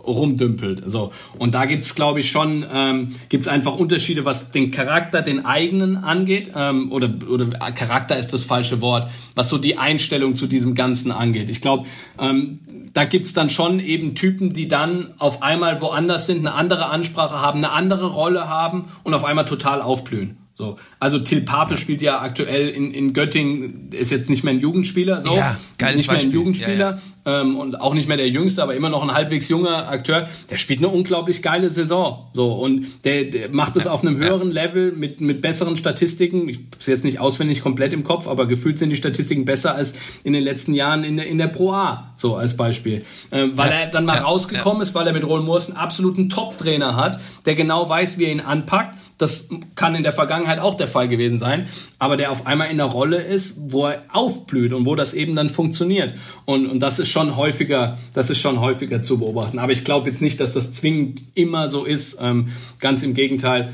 rumdümpelt. 0.06 0.82
So. 0.86 1.12
Und 1.38 1.54
da 1.54 1.66
gibt's 1.66 1.94
glaube 1.94 2.20
ich, 2.20 2.30
schon, 2.30 2.64
ähm, 2.72 3.08
gibt's 3.28 3.48
einfach 3.48 3.76
Unterschiede, 3.76 4.24
was 4.24 4.50
den 4.50 4.70
Charakter, 4.70 5.22
den 5.22 5.44
eigenen 5.44 5.96
angeht. 5.96 6.52
Ähm, 6.54 6.90
oder, 6.92 7.10
oder 7.28 7.46
Charakter 7.72 8.16
ist 8.16 8.32
das 8.32 8.44
falsche 8.44 8.80
Wort, 8.80 9.08
was 9.34 9.48
so 9.48 9.58
die 9.58 9.78
Einstellung 9.78 10.34
zu 10.34 10.46
diesem 10.46 10.74
Ganzen 10.74 11.12
angeht. 11.12 11.50
Ich 11.50 11.60
glaube, 11.60 11.86
ähm, 12.18 12.60
da 12.92 13.04
gibt's 13.04 13.32
dann 13.32 13.50
schon 13.50 13.80
eben 13.80 14.14
Typen, 14.14 14.52
die 14.52 14.66
dann 14.66 15.14
auf 15.18 15.42
einmal 15.42 15.80
woanders 15.80 16.26
sind, 16.26 16.40
eine 16.40 16.54
andere 16.54 16.86
Ansprache 16.86 17.40
haben, 17.40 17.58
eine 17.58 17.70
andere 17.72 18.06
Rolle 18.06 18.48
haben 18.48 18.84
und 19.04 19.14
auf 19.14 19.24
einmal 19.24 19.44
total 19.44 19.82
aufblühen. 19.82 20.39
So. 20.60 20.76
Also 20.98 21.18
Till 21.20 21.40
Pape 21.40 21.78
spielt 21.78 22.02
ja 22.02 22.20
aktuell 22.20 22.68
in, 22.68 22.92
in 22.92 23.14
Göttingen, 23.14 23.88
ist 23.92 24.10
jetzt 24.10 24.28
nicht 24.28 24.44
mehr 24.44 24.52
ein 24.52 24.60
Jugendspieler, 24.60 25.22
so. 25.22 25.34
Ja, 25.34 25.56
geiles 25.78 25.96
nicht 25.96 26.10
mehr 26.10 26.20
ein 26.20 26.30
Jugendspieler 26.30 26.90
ja, 26.90 26.96
ja. 27.24 27.40
Ähm, 27.40 27.56
und 27.56 27.80
auch 27.80 27.94
nicht 27.94 28.08
mehr 28.08 28.18
der 28.18 28.28
Jüngste, 28.28 28.62
aber 28.62 28.74
immer 28.74 28.90
noch 28.90 29.02
ein 29.02 29.12
halbwegs 29.12 29.48
junger 29.48 29.88
Akteur. 29.88 30.28
Der 30.50 30.58
spielt 30.58 30.80
eine 30.80 30.88
unglaublich 30.88 31.42
geile 31.42 31.70
Saison. 31.70 32.30
So. 32.34 32.52
Und 32.52 33.04
der, 33.04 33.24
der 33.24 33.54
macht 33.54 33.76
es 33.76 33.86
auf 33.86 34.02
einem 34.02 34.16
höheren 34.16 34.50
Level 34.50 34.92
mit, 34.92 35.20
mit 35.20 35.40
besseren 35.40 35.76
Statistiken. 35.76 36.48
Ich 36.48 36.60
hab's 36.74 36.86
jetzt 36.86 37.04
nicht 37.04 37.20
auswendig 37.20 37.62
komplett 37.62 37.92
im 37.92 38.04
Kopf, 38.04 38.26
aber 38.26 38.46
gefühlt 38.46 38.78
sind 38.78 38.90
die 38.90 38.96
Statistiken 38.96 39.44
besser 39.44 39.74
als 39.74 39.94
in 40.24 40.32
den 40.32 40.42
letzten 40.42 40.74
Jahren 40.74 41.04
in 41.04 41.16
der, 41.16 41.26
in 41.26 41.38
der 41.38 41.48
Pro 41.48 41.72
A, 41.72 42.12
so 42.16 42.36
als 42.36 42.56
Beispiel. 42.56 43.02
Ähm, 43.32 43.56
weil 43.56 43.70
er 43.70 43.86
dann 43.86 44.04
mal 44.04 44.18
rausgekommen 44.18 44.82
ist, 44.82 44.94
weil 44.94 45.06
er 45.06 45.12
mit 45.12 45.24
Roll 45.24 45.42
Moors 45.42 45.68
einen 45.68 45.76
absoluten 45.78 46.28
Top-Trainer 46.28 46.96
hat, 46.96 47.18
der 47.46 47.54
genau 47.54 47.88
weiß, 47.88 48.18
wie 48.18 48.24
er 48.24 48.32
ihn 48.32 48.40
anpackt. 48.40 48.96
Das 49.18 49.48
kann 49.74 49.94
in 49.94 50.02
der 50.02 50.12
Vergangenheit 50.12 50.49
Vergangenheit 50.50 50.60
auch 50.60 50.76
der 50.76 50.88
Fall 50.88 51.08
gewesen 51.08 51.38
sein, 51.38 51.68
aber 51.98 52.16
der 52.16 52.30
auf 52.30 52.46
einmal 52.46 52.70
in 52.70 52.78
der 52.78 52.86
Rolle 52.86 53.22
ist, 53.22 53.72
wo 53.72 53.86
er 53.86 54.04
aufblüht 54.12 54.72
und 54.72 54.86
wo 54.86 54.94
das 54.94 55.14
eben 55.14 55.36
dann 55.36 55.48
funktioniert. 55.48 56.14
Und, 56.44 56.66
und 56.66 56.80
das 56.80 56.98
ist 56.98 57.08
schon 57.08 57.36
häufiger, 57.36 57.98
das 58.12 58.30
ist 58.30 58.38
schon 58.38 58.60
häufiger 58.60 59.02
zu 59.02 59.18
beobachten. 59.18 59.58
Aber 59.58 59.72
ich 59.72 59.84
glaube 59.84 60.10
jetzt 60.10 60.22
nicht, 60.22 60.40
dass 60.40 60.54
das 60.54 60.72
zwingend 60.72 61.22
immer 61.34 61.68
so 61.68 61.84
ist. 61.84 62.18
Ähm, 62.20 62.48
ganz 62.78 63.02
im 63.02 63.14
Gegenteil. 63.14 63.72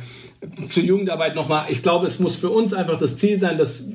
Zur 0.68 0.82
Jugendarbeit 0.82 1.34
nochmal. 1.34 1.66
Ich 1.70 1.82
glaube, 1.82 2.06
es 2.06 2.18
muss 2.18 2.36
für 2.36 2.50
uns 2.50 2.72
einfach 2.74 2.98
das 2.98 3.16
Ziel 3.16 3.38
sein, 3.38 3.56
dass 3.56 3.88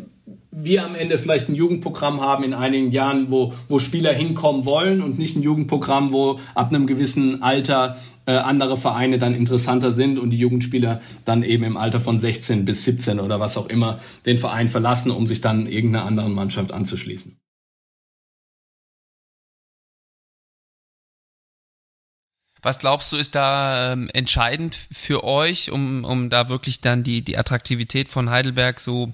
wir 0.51 0.83
am 0.83 0.95
Ende 0.95 1.17
vielleicht 1.17 1.47
ein 1.47 1.55
Jugendprogramm 1.55 2.19
haben 2.19 2.43
in 2.43 2.53
einigen 2.53 2.91
Jahren, 2.91 3.31
wo, 3.31 3.53
wo 3.69 3.79
Spieler 3.79 4.13
hinkommen 4.13 4.65
wollen 4.65 5.01
und 5.01 5.17
nicht 5.17 5.37
ein 5.37 5.43
Jugendprogramm, 5.43 6.11
wo 6.11 6.39
ab 6.53 6.69
einem 6.69 6.87
gewissen 6.87 7.41
Alter 7.41 7.97
äh, 8.25 8.33
andere 8.33 8.75
Vereine 8.75 9.17
dann 9.17 9.33
interessanter 9.33 9.93
sind 9.93 10.19
und 10.19 10.31
die 10.31 10.37
Jugendspieler 10.37 11.01
dann 11.23 11.43
eben 11.43 11.63
im 11.63 11.77
Alter 11.77 12.01
von 12.01 12.19
16 12.19 12.65
bis 12.65 12.83
17 12.83 13.21
oder 13.21 13.39
was 13.39 13.57
auch 13.57 13.67
immer 13.67 13.99
den 14.25 14.37
Verein 14.37 14.67
verlassen, 14.67 15.11
um 15.11 15.25
sich 15.25 15.39
dann 15.39 15.67
irgendeiner 15.67 16.05
anderen 16.05 16.33
Mannschaft 16.33 16.73
anzuschließen. 16.73 17.37
Was 22.63 22.77
glaubst 22.77 23.11
du, 23.11 23.17
ist 23.17 23.33
da 23.33 23.93
ähm, 23.93 24.09
entscheidend 24.13 24.87
für 24.91 25.23
euch, 25.23 25.71
um, 25.71 26.03
um 26.03 26.29
da 26.29 26.47
wirklich 26.47 26.81
dann 26.81 27.03
die, 27.03 27.23
die 27.23 27.37
Attraktivität 27.37 28.07
von 28.07 28.29
Heidelberg 28.29 28.79
so 28.79 29.13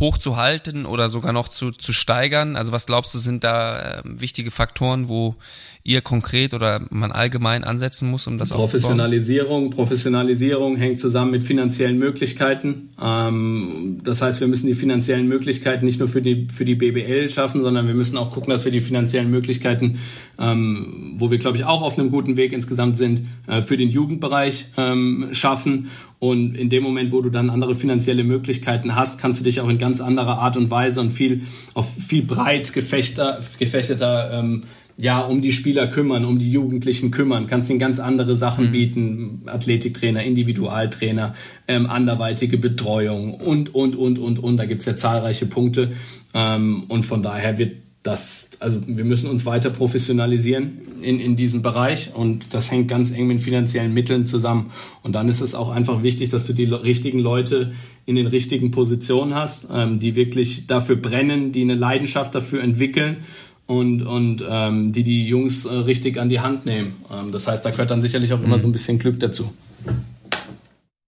hoch 0.00 0.18
zu 0.18 0.36
halten 0.36 0.86
oder 0.86 1.10
sogar 1.10 1.32
noch 1.32 1.48
zu, 1.48 1.70
zu 1.70 1.92
steigern? 1.92 2.56
Also 2.56 2.72
was 2.72 2.86
glaubst 2.86 3.14
du, 3.14 3.18
sind 3.18 3.44
da 3.44 3.98
äh, 3.98 4.02
wichtige 4.04 4.50
Faktoren, 4.50 5.08
wo 5.08 5.36
ihr 5.84 6.00
konkret 6.00 6.54
oder 6.54 6.80
man 6.90 7.10
allgemein 7.10 7.64
ansetzen 7.64 8.08
muss, 8.08 8.26
um 8.28 8.38
das 8.38 8.50
Professionalisierung, 8.50 9.70
Professionalisierung 9.70 10.76
hängt 10.76 11.00
zusammen 11.00 11.32
mit 11.32 11.42
finanziellen 11.42 11.98
Möglichkeiten. 11.98 12.90
Ähm, 13.02 13.98
das 14.04 14.22
heißt, 14.22 14.40
wir 14.40 14.46
müssen 14.46 14.68
die 14.68 14.74
finanziellen 14.74 15.26
Möglichkeiten 15.26 15.84
nicht 15.84 15.98
nur 15.98 16.06
für 16.06 16.22
die, 16.22 16.46
für 16.48 16.64
die 16.64 16.76
BBL 16.76 17.28
schaffen, 17.28 17.62
sondern 17.62 17.88
wir 17.88 17.94
müssen 17.94 18.16
auch 18.16 18.30
gucken, 18.30 18.50
dass 18.50 18.64
wir 18.64 18.70
die 18.70 18.80
finanziellen 18.80 19.30
Möglichkeiten, 19.30 19.98
ähm, 20.38 21.14
wo 21.16 21.32
wir, 21.32 21.38
glaube 21.38 21.56
ich, 21.56 21.64
auch 21.64 21.82
auf 21.82 21.98
einem 21.98 22.10
guten 22.10 22.36
Weg 22.36 22.52
insgesamt 22.52 22.96
sind, 22.96 23.22
äh, 23.48 23.60
für 23.60 23.76
den 23.76 23.90
Jugendbereich 23.90 24.66
ähm, 24.76 25.30
schaffen. 25.32 25.90
Und 26.22 26.54
in 26.54 26.68
dem 26.68 26.84
Moment, 26.84 27.10
wo 27.10 27.20
du 27.20 27.30
dann 27.30 27.50
andere 27.50 27.74
finanzielle 27.74 28.22
Möglichkeiten 28.22 28.94
hast, 28.94 29.20
kannst 29.20 29.40
du 29.40 29.44
dich 29.44 29.60
auch 29.60 29.68
in 29.68 29.78
ganz 29.78 30.00
anderer 30.00 30.38
Art 30.38 30.56
und 30.56 30.70
Weise 30.70 31.00
und 31.00 31.10
viel 31.10 31.40
auf 31.74 31.92
viel 31.92 32.22
breit 32.22 32.72
gefechteter, 32.72 33.40
gefechteter 33.58 34.30
ähm, 34.32 34.62
ja, 34.96 35.18
um 35.18 35.42
die 35.42 35.50
Spieler 35.50 35.88
kümmern, 35.88 36.24
um 36.24 36.38
die 36.38 36.52
Jugendlichen 36.52 37.10
kümmern, 37.10 37.48
kannst 37.48 37.70
ihnen 37.70 37.80
ganz 37.80 37.98
andere 37.98 38.36
Sachen 38.36 38.66
mhm. 38.66 38.70
bieten, 38.70 39.42
Athletiktrainer, 39.46 40.22
Individualtrainer, 40.22 41.34
ähm, 41.66 41.86
anderweitige 41.86 42.56
Betreuung 42.56 43.34
und, 43.34 43.74
und, 43.74 43.96
und, 43.96 44.20
und, 44.20 44.38
und, 44.38 44.56
da 44.58 44.66
gibt's 44.66 44.86
ja 44.86 44.96
zahlreiche 44.96 45.46
Punkte. 45.46 45.90
Ähm, 46.34 46.84
und 46.86 47.04
von 47.04 47.24
daher 47.24 47.58
wird 47.58 47.81
das, 48.02 48.50
also 48.58 48.80
wir 48.86 49.04
müssen 49.04 49.30
uns 49.30 49.46
weiter 49.46 49.70
professionalisieren 49.70 50.80
in, 51.02 51.20
in 51.20 51.36
diesem 51.36 51.62
Bereich 51.62 52.12
und 52.14 52.52
das 52.52 52.70
hängt 52.72 52.88
ganz 52.88 53.12
eng 53.12 53.28
mit 53.28 53.40
finanziellen 53.40 53.94
Mitteln 53.94 54.26
zusammen. 54.26 54.72
Und 55.04 55.14
dann 55.14 55.28
ist 55.28 55.40
es 55.40 55.54
auch 55.54 55.70
einfach 55.70 56.02
wichtig, 56.02 56.30
dass 56.30 56.44
du 56.46 56.52
die 56.52 56.64
richtigen 56.64 57.20
Leute 57.20 57.72
in 58.04 58.16
den 58.16 58.26
richtigen 58.26 58.72
Positionen 58.72 59.34
hast, 59.34 59.68
ähm, 59.72 60.00
die 60.00 60.16
wirklich 60.16 60.66
dafür 60.66 60.96
brennen, 60.96 61.52
die 61.52 61.62
eine 61.62 61.74
Leidenschaft 61.74 62.34
dafür 62.34 62.60
entwickeln 62.62 63.18
und, 63.66 64.02
und 64.02 64.44
ähm, 64.48 64.92
die 64.92 65.04
die 65.04 65.28
Jungs 65.28 65.64
äh, 65.64 65.72
richtig 65.72 66.18
an 66.18 66.28
die 66.28 66.40
Hand 66.40 66.66
nehmen. 66.66 66.96
Ähm, 67.12 67.30
das 67.30 67.46
heißt, 67.46 67.64
da 67.64 67.70
gehört 67.70 67.92
dann 67.92 68.00
sicherlich 68.00 68.32
auch 68.32 68.42
immer 68.42 68.58
so 68.58 68.66
ein 68.66 68.72
bisschen 68.72 68.98
Glück 68.98 69.20
dazu. 69.20 69.52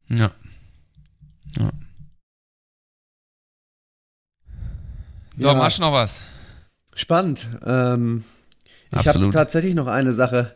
Ja. 0.09 0.31
ja. 1.59 1.71
So, 5.37 5.49
ja. 5.49 5.55
machst 5.55 5.79
du 5.79 5.83
noch 5.83 5.93
was? 5.93 6.21
Spannend. 6.95 7.47
Ähm, 7.65 8.25
ich 8.93 9.09
habe 9.09 9.31
tatsächlich 9.31 9.75
noch 9.75 9.87
eine 9.87 10.13
Sache. 10.13 10.55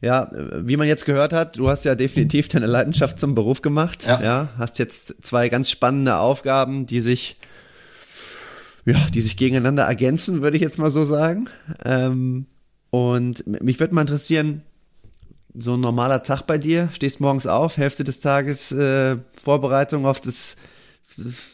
Ja, 0.00 0.30
wie 0.32 0.76
man 0.76 0.88
jetzt 0.88 1.04
gehört 1.04 1.32
hat, 1.32 1.58
du 1.58 1.68
hast 1.68 1.84
ja 1.84 1.94
definitiv 1.94 2.48
deine 2.48 2.66
Leidenschaft 2.66 3.20
zum 3.20 3.34
Beruf 3.36 3.62
gemacht. 3.62 4.04
Ja. 4.04 4.20
ja 4.20 4.48
hast 4.58 4.78
jetzt 4.80 5.14
zwei 5.22 5.48
ganz 5.48 5.70
spannende 5.70 6.16
Aufgaben, 6.16 6.86
die 6.86 7.00
sich 7.00 7.36
ja, 8.84 8.98
die 9.14 9.20
sich 9.20 9.36
gegeneinander 9.36 9.84
ergänzen, 9.84 10.42
würde 10.42 10.56
ich 10.56 10.62
jetzt 10.62 10.78
mal 10.78 10.90
so 10.90 11.04
sagen. 11.04 11.48
Ähm, 11.84 12.46
und 12.90 13.46
mich 13.46 13.78
würde 13.80 13.94
mal 13.94 14.02
interessieren, 14.02 14.62
so 15.54 15.74
ein 15.74 15.80
normaler 15.80 16.22
Tag 16.22 16.46
bei 16.46 16.58
dir, 16.58 16.88
stehst 16.92 17.20
morgens 17.20 17.46
auf, 17.46 17.76
Hälfte 17.76 18.04
des 18.04 18.20
Tages 18.20 18.72
äh, 18.72 19.18
Vorbereitung 19.40 20.06
auf 20.06 20.20
das 20.20 20.56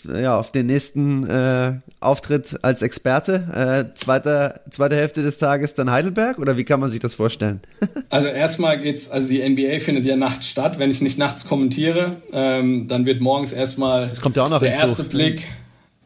ja, 0.04 0.38
auf 0.38 0.52
den 0.52 0.66
nächsten 0.66 1.26
äh, 1.26 1.74
Auftritt 2.00 2.58
als 2.62 2.82
Experte. 2.82 3.88
Äh, 3.92 3.94
zweite, 3.96 4.60
zweite 4.70 4.96
Hälfte 4.96 5.22
des 5.22 5.38
Tages 5.38 5.74
dann 5.74 5.90
Heidelberg 5.90 6.38
oder 6.38 6.56
wie 6.56 6.64
kann 6.64 6.80
man 6.80 6.90
sich 6.90 7.00
das 7.00 7.14
vorstellen? 7.14 7.60
also 8.10 8.28
erstmal 8.28 8.80
geht's, 8.80 9.10
also 9.10 9.28
die 9.28 9.46
NBA 9.48 9.80
findet 9.80 10.04
ja 10.04 10.16
nachts 10.16 10.48
statt. 10.48 10.78
Wenn 10.78 10.90
ich 10.90 11.00
nicht 11.00 11.18
nachts 11.18 11.46
kommentiere, 11.46 12.16
ähm, 12.32 12.88
dann 12.88 13.06
wird 13.06 13.20
morgens 13.20 13.52
erstmal 13.52 14.08
das 14.08 14.20
kommt 14.20 14.36
ja 14.36 14.44
auch 14.44 14.50
noch 14.50 14.60
der 14.60 14.70
hinzu. 14.70 14.86
erste 14.86 15.04
Blick 15.04 15.48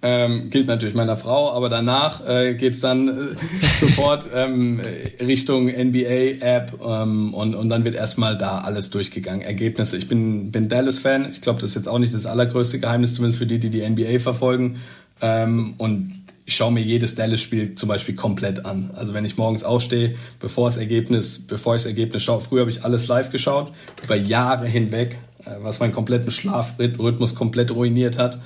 ähm, 0.03 0.51
gilt 0.51 0.67
natürlich 0.67 0.97
meiner 0.97 1.17
Frau, 1.17 1.53
aber 1.53 1.69
danach 1.69 2.27
äh, 2.27 2.55
geht's 2.55 2.81
dann 2.81 3.09
äh, 3.09 3.13
sofort 3.79 4.29
ähm, 4.35 4.81
Richtung 5.21 5.67
NBA-App 5.67 6.81
ähm, 6.85 7.33
und, 7.33 7.55
und 7.55 7.69
dann 7.69 7.85
wird 7.85 7.95
erstmal 7.95 8.37
da 8.37 8.59
alles 8.59 8.91
durchgegangen. 8.91 9.43
Ergebnisse. 9.43 9.97
Ich 9.97 10.09
bin, 10.09 10.51
bin 10.51 10.69
Dallas-Fan. 10.69 11.31
Ich 11.31 11.41
glaube, 11.41 11.61
das 11.61 11.71
ist 11.71 11.77
jetzt 11.77 11.89
auch 11.89 12.01
nicht 12.01 12.13
das 12.15 12.27
allergrößte 12.27 12.81
Geheimnis, 12.81 13.15
zumindest 13.15 13.39
für 13.39 13.47
die, 13.47 13.61
die 13.61 13.71
die 13.71 13.89
NBA 13.89 14.19
verfolgen. 14.19 14.81
Ähm, 15.21 15.75
und 15.79 16.11
ich 16.45 16.57
schaue 16.57 16.73
mir 16.73 16.83
jedes 16.83 17.15
Dallas-Spiel 17.15 17.77
zum 17.77 17.89
Beispiel 17.89 18.17
komplett 18.17 18.67
an. 18.67 18.91
Also 18.97 19.15
wenn 19.15 19.25
ich 19.25 19.37
morgens 19.37 19.63
aufstehe, 19.63 20.17
bevor 20.41 20.67
das 20.67 20.79
Ergebnis, 20.79 21.47
bevor 21.47 21.77
ich 21.77 21.83
das 21.83 21.87
Ergebnis 21.87 22.25
schaue, 22.25 22.41
früher 22.41 22.63
habe 22.63 22.71
ich 22.73 22.85
alles 22.85 23.07
live 23.07 23.31
geschaut, 23.31 23.71
über 24.03 24.17
Jahre 24.17 24.67
hinweg, 24.67 25.19
äh, 25.45 25.51
was 25.61 25.79
meinen 25.79 25.93
kompletten 25.93 26.33
Schlafrhythmus 26.33 27.37
komplett 27.37 27.71
ruiniert 27.71 28.19
hat. 28.19 28.41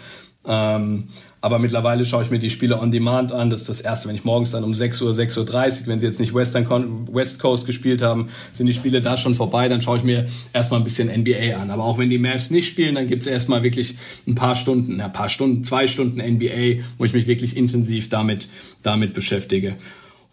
Ähm, 0.46 1.08
aber 1.46 1.60
mittlerweile 1.60 2.04
schaue 2.04 2.24
ich 2.24 2.30
mir 2.30 2.40
die 2.40 2.50
Spiele 2.50 2.80
on 2.80 2.90
demand 2.90 3.30
an. 3.30 3.50
Das 3.50 3.60
ist 3.60 3.68
das 3.68 3.80
erste, 3.80 4.08
wenn 4.08 4.16
ich 4.16 4.24
morgens 4.24 4.50
dann 4.50 4.64
um 4.64 4.74
6 4.74 5.00
Uhr, 5.02 5.12
6.30 5.12 5.82
Uhr, 5.82 5.86
wenn 5.86 6.00
sie 6.00 6.06
jetzt 6.06 6.18
nicht 6.18 6.34
Western 6.34 6.66
West 7.12 7.38
Coast 7.38 7.66
gespielt 7.66 8.02
haben, 8.02 8.30
sind 8.52 8.66
die 8.66 8.74
Spiele 8.74 9.00
da 9.00 9.16
schon 9.16 9.36
vorbei. 9.36 9.68
Dann 9.68 9.80
schaue 9.80 9.98
ich 9.98 10.02
mir 10.02 10.26
erstmal 10.52 10.80
ein 10.80 10.82
bisschen 10.82 11.06
NBA 11.06 11.56
an. 11.56 11.70
Aber 11.70 11.84
auch 11.84 11.98
wenn 11.98 12.10
die 12.10 12.18
Mavs 12.18 12.50
nicht 12.50 12.66
spielen, 12.66 12.96
dann 12.96 13.06
gibt 13.06 13.22
es 13.22 13.28
erstmal 13.28 13.62
wirklich 13.62 13.94
ein 14.26 14.34
paar 14.34 14.56
Stunden, 14.56 15.00
ein 15.00 15.12
paar 15.12 15.28
Stunden, 15.28 15.62
zwei 15.62 15.86
Stunden 15.86 16.18
NBA, 16.20 16.82
wo 16.98 17.04
ich 17.04 17.12
mich 17.12 17.28
wirklich 17.28 17.56
intensiv 17.56 18.08
damit, 18.08 18.48
damit 18.82 19.14
beschäftige. 19.14 19.76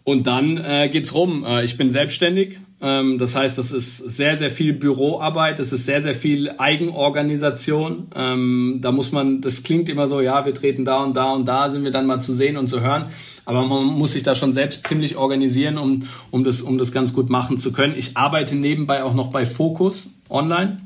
Und 0.02 0.26
dann 0.26 0.56
äh, 0.56 0.88
geht's 0.90 1.14
rum. 1.14 1.44
Äh, 1.46 1.62
ich 1.62 1.76
bin 1.76 1.92
selbstständig. 1.92 2.58
Ähm, 2.84 3.16
das 3.16 3.34
heißt, 3.34 3.56
das 3.56 3.72
ist 3.72 3.96
sehr, 3.96 4.36
sehr 4.36 4.50
viel 4.50 4.74
Büroarbeit. 4.74 5.58
Das 5.58 5.72
ist 5.72 5.86
sehr, 5.86 6.02
sehr 6.02 6.14
viel 6.14 6.50
Eigenorganisation. 6.58 8.08
Ähm, 8.14 8.80
da 8.82 8.92
muss 8.92 9.10
man, 9.10 9.40
das 9.40 9.62
klingt 9.62 9.88
immer 9.88 10.06
so, 10.06 10.20
ja, 10.20 10.44
wir 10.44 10.52
treten 10.52 10.84
da 10.84 10.98
und 10.98 11.16
da 11.16 11.32
und 11.32 11.48
da, 11.48 11.70
sind 11.70 11.84
wir 11.84 11.90
dann 11.90 12.04
mal 12.04 12.20
zu 12.20 12.34
sehen 12.34 12.58
und 12.58 12.68
zu 12.68 12.82
hören. 12.82 13.06
Aber 13.46 13.64
man 13.64 13.84
muss 13.84 14.12
sich 14.12 14.22
da 14.22 14.34
schon 14.34 14.52
selbst 14.52 14.86
ziemlich 14.86 15.16
organisieren, 15.16 15.78
um, 15.78 16.00
um, 16.30 16.44
das, 16.44 16.60
um 16.60 16.76
das 16.76 16.92
ganz 16.92 17.14
gut 17.14 17.30
machen 17.30 17.56
zu 17.56 17.72
können. 17.72 17.94
Ich 17.96 18.18
arbeite 18.18 18.54
nebenbei 18.54 19.02
auch 19.02 19.14
noch 19.14 19.28
bei 19.28 19.46
Focus 19.46 20.16
online. 20.28 20.78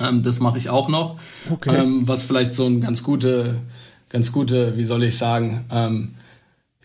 Ähm, 0.00 0.22
das 0.22 0.38
mache 0.38 0.58
ich 0.58 0.70
auch 0.70 0.88
noch. 0.88 1.18
Okay. 1.50 1.86
Was 2.02 2.22
vielleicht 2.22 2.54
so 2.54 2.66
ein 2.66 2.82
ganz 2.82 3.02
gute, 3.02 3.56
ganz 4.10 4.30
gute, 4.30 4.76
wie 4.76 4.84
soll 4.84 5.02
ich 5.02 5.18
sagen, 5.18 5.64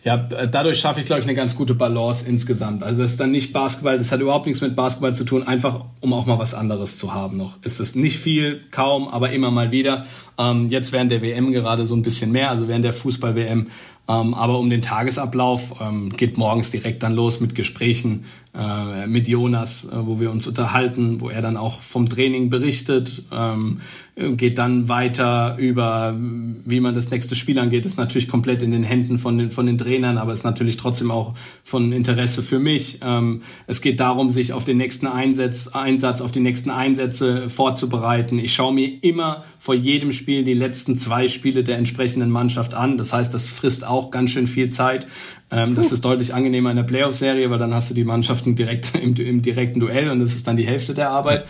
ja, 0.06 0.16
dadurch 0.16 0.78
schaffe 0.78 1.00
ich, 1.00 1.06
glaube 1.06 1.18
ich, 1.18 1.26
eine 1.26 1.34
ganz 1.34 1.56
gute 1.56 1.74
Balance 1.74 2.28
insgesamt. 2.28 2.84
Also 2.84 3.02
das 3.02 3.10
ist 3.10 3.20
dann 3.20 3.32
nicht 3.32 3.52
Basketball, 3.52 3.98
das 3.98 4.12
hat 4.12 4.20
überhaupt 4.20 4.46
nichts 4.46 4.62
mit 4.62 4.76
Basketball 4.76 5.16
zu 5.16 5.24
tun, 5.24 5.42
einfach 5.42 5.84
um 6.00 6.12
auch 6.12 6.26
mal 6.26 6.38
was 6.38 6.54
anderes 6.54 6.96
zu 6.96 7.12
haben 7.12 7.36
noch. 7.36 7.58
Es 7.62 7.80
ist 7.80 7.96
nicht 7.96 8.16
viel, 8.16 8.60
kaum, 8.70 9.08
aber 9.08 9.32
immer 9.32 9.50
mal 9.50 9.72
wieder. 9.72 10.06
Ähm, 10.38 10.68
jetzt 10.68 10.92
während 10.92 11.10
der 11.10 11.22
WM 11.22 11.50
gerade 11.50 11.86
so 11.86 11.96
ein 11.96 12.02
bisschen 12.02 12.30
mehr, 12.30 12.50
also 12.50 12.68
während 12.68 12.84
der 12.84 12.92
Fußball-WM 12.92 13.66
ähm, 14.08 14.34
aber 14.34 14.58
um 14.58 14.70
den 14.70 14.82
Tagesablauf 14.82 15.80
ähm, 15.80 16.10
geht 16.10 16.38
morgens 16.38 16.70
direkt 16.70 17.02
dann 17.02 17.12
los 17.12 17.40
mit 17.40 17.54
Gesprächen 17.56 18.26
äh, 18.56 19.06
mit 19.06 19.28
Jonas, 19.28 19.84
äh, 19.84 20.06
wo 20.06 20.18
wir 20.18 20.30
uns 20.30 20.46
unterhalten, 20.46 21.20
wo 21.20 21.28
er 21.28 21.42
dann 21.42 21.56
auch 21.56 21.80
vom 21.80 22.08
Training 22.08 22.48
berichtet, 22.48 23.24
ähm, 23.30 23.80
geht 24.16 24.56
dann 24.56 24.88
weiter 24.88 25.58
über, 25.58 26.16
wie 26.18 26.80
man 26.80 26.94
das 26.94 27.10
nächste 27.10 27.34
Spiel 27.34 27.58
angeht, 27.58 27.84
ist 27.84 27.98
natürlich 27.98 28.28
komplett 28.28 28.62
in 28.62 28.70
den 28.70 28.82
Händen 28.82 29.18
von 29.18 29.36
den, 29.36 29.50
von 29.50 29.66
den 29.66 29.76
Trainern, 29.76 30.16
aber 30.16 30.32
ist 30.32 30.42
natürlich 30.42 30.78
trotzdem 30.78 31.10
auch 31.10 31.34
von 31.64 31.92
Interesse 31.92 32.42
für 32.42 32.58
mich. 32.58 33.00
Ähm, 33.02 33.42
es 33.66 33.82
geht 33.82 34.00
darum, 34.00 34.30
sich 34.30 34.54
auf 34.54 34.64
den 34.64 34.78
nächsten 34.78 35.06
Einsatz, 35.06 35.68
Einsatz, 35.68 36.22
auf 36.22 36.32
die 36.32 36.40
nächsten 36.40 36.70
Einsätze 36.70 37.50
vorzubereiten. 37.50 38.38
Ich 38.38 38.54
schaue 38.54 38.72
mir 38.72 38.88
immer 39.02 39.44
vor 39.58 39.74
jedem 39.74 40.12
Spiel 40.12 40.44
die 40.44 40.54
letzten 40.54 40.96
zwei 40.96 41.28
Spiele 41.28 41.62
der 41.62 41.76
entsprechenden 41.76 42.30
Mannschaft 42.30 42.72
an. 42.72 42.96
Das 42.96 43.12
heißt, 43.12 43.34
das 43.34 43.50
frisst 43.50 43.86
auch 43.86 44.10
ganz 44.10 44.30
schön 44.30 44.46
viel 44.46 44.70
Zeit. 44.70 45.06
Ähm, 45.50 45.74
das 45.74 45.92
ist 45.92 46.04
deutlich 46.04 46.34
angenehmer 46.34 46.70
in 46.70 46.76
der 46.76 46.82
Playoff-Serie, 46.82 47.50
weil 47.50 47.58
dann 47.58 47.72
hast 47.72 47.90
du 47.90 47.94
die 47.94 48.04
Mannschaften 48.04 48.54
direkt 48.56 48.94
im, 49.02 49.14
im 49.14 49.42
direkten 49.42 49.80
Duell 49.80 50.10
und 50.10 50.20
das 50.20 50.34
ist 50.34 50.46
dann 50.46 50.56
die 50.56 50.66
Hälfte 50.66 50.94
der 50.94 51.10
Arbeit. 51.10 51.46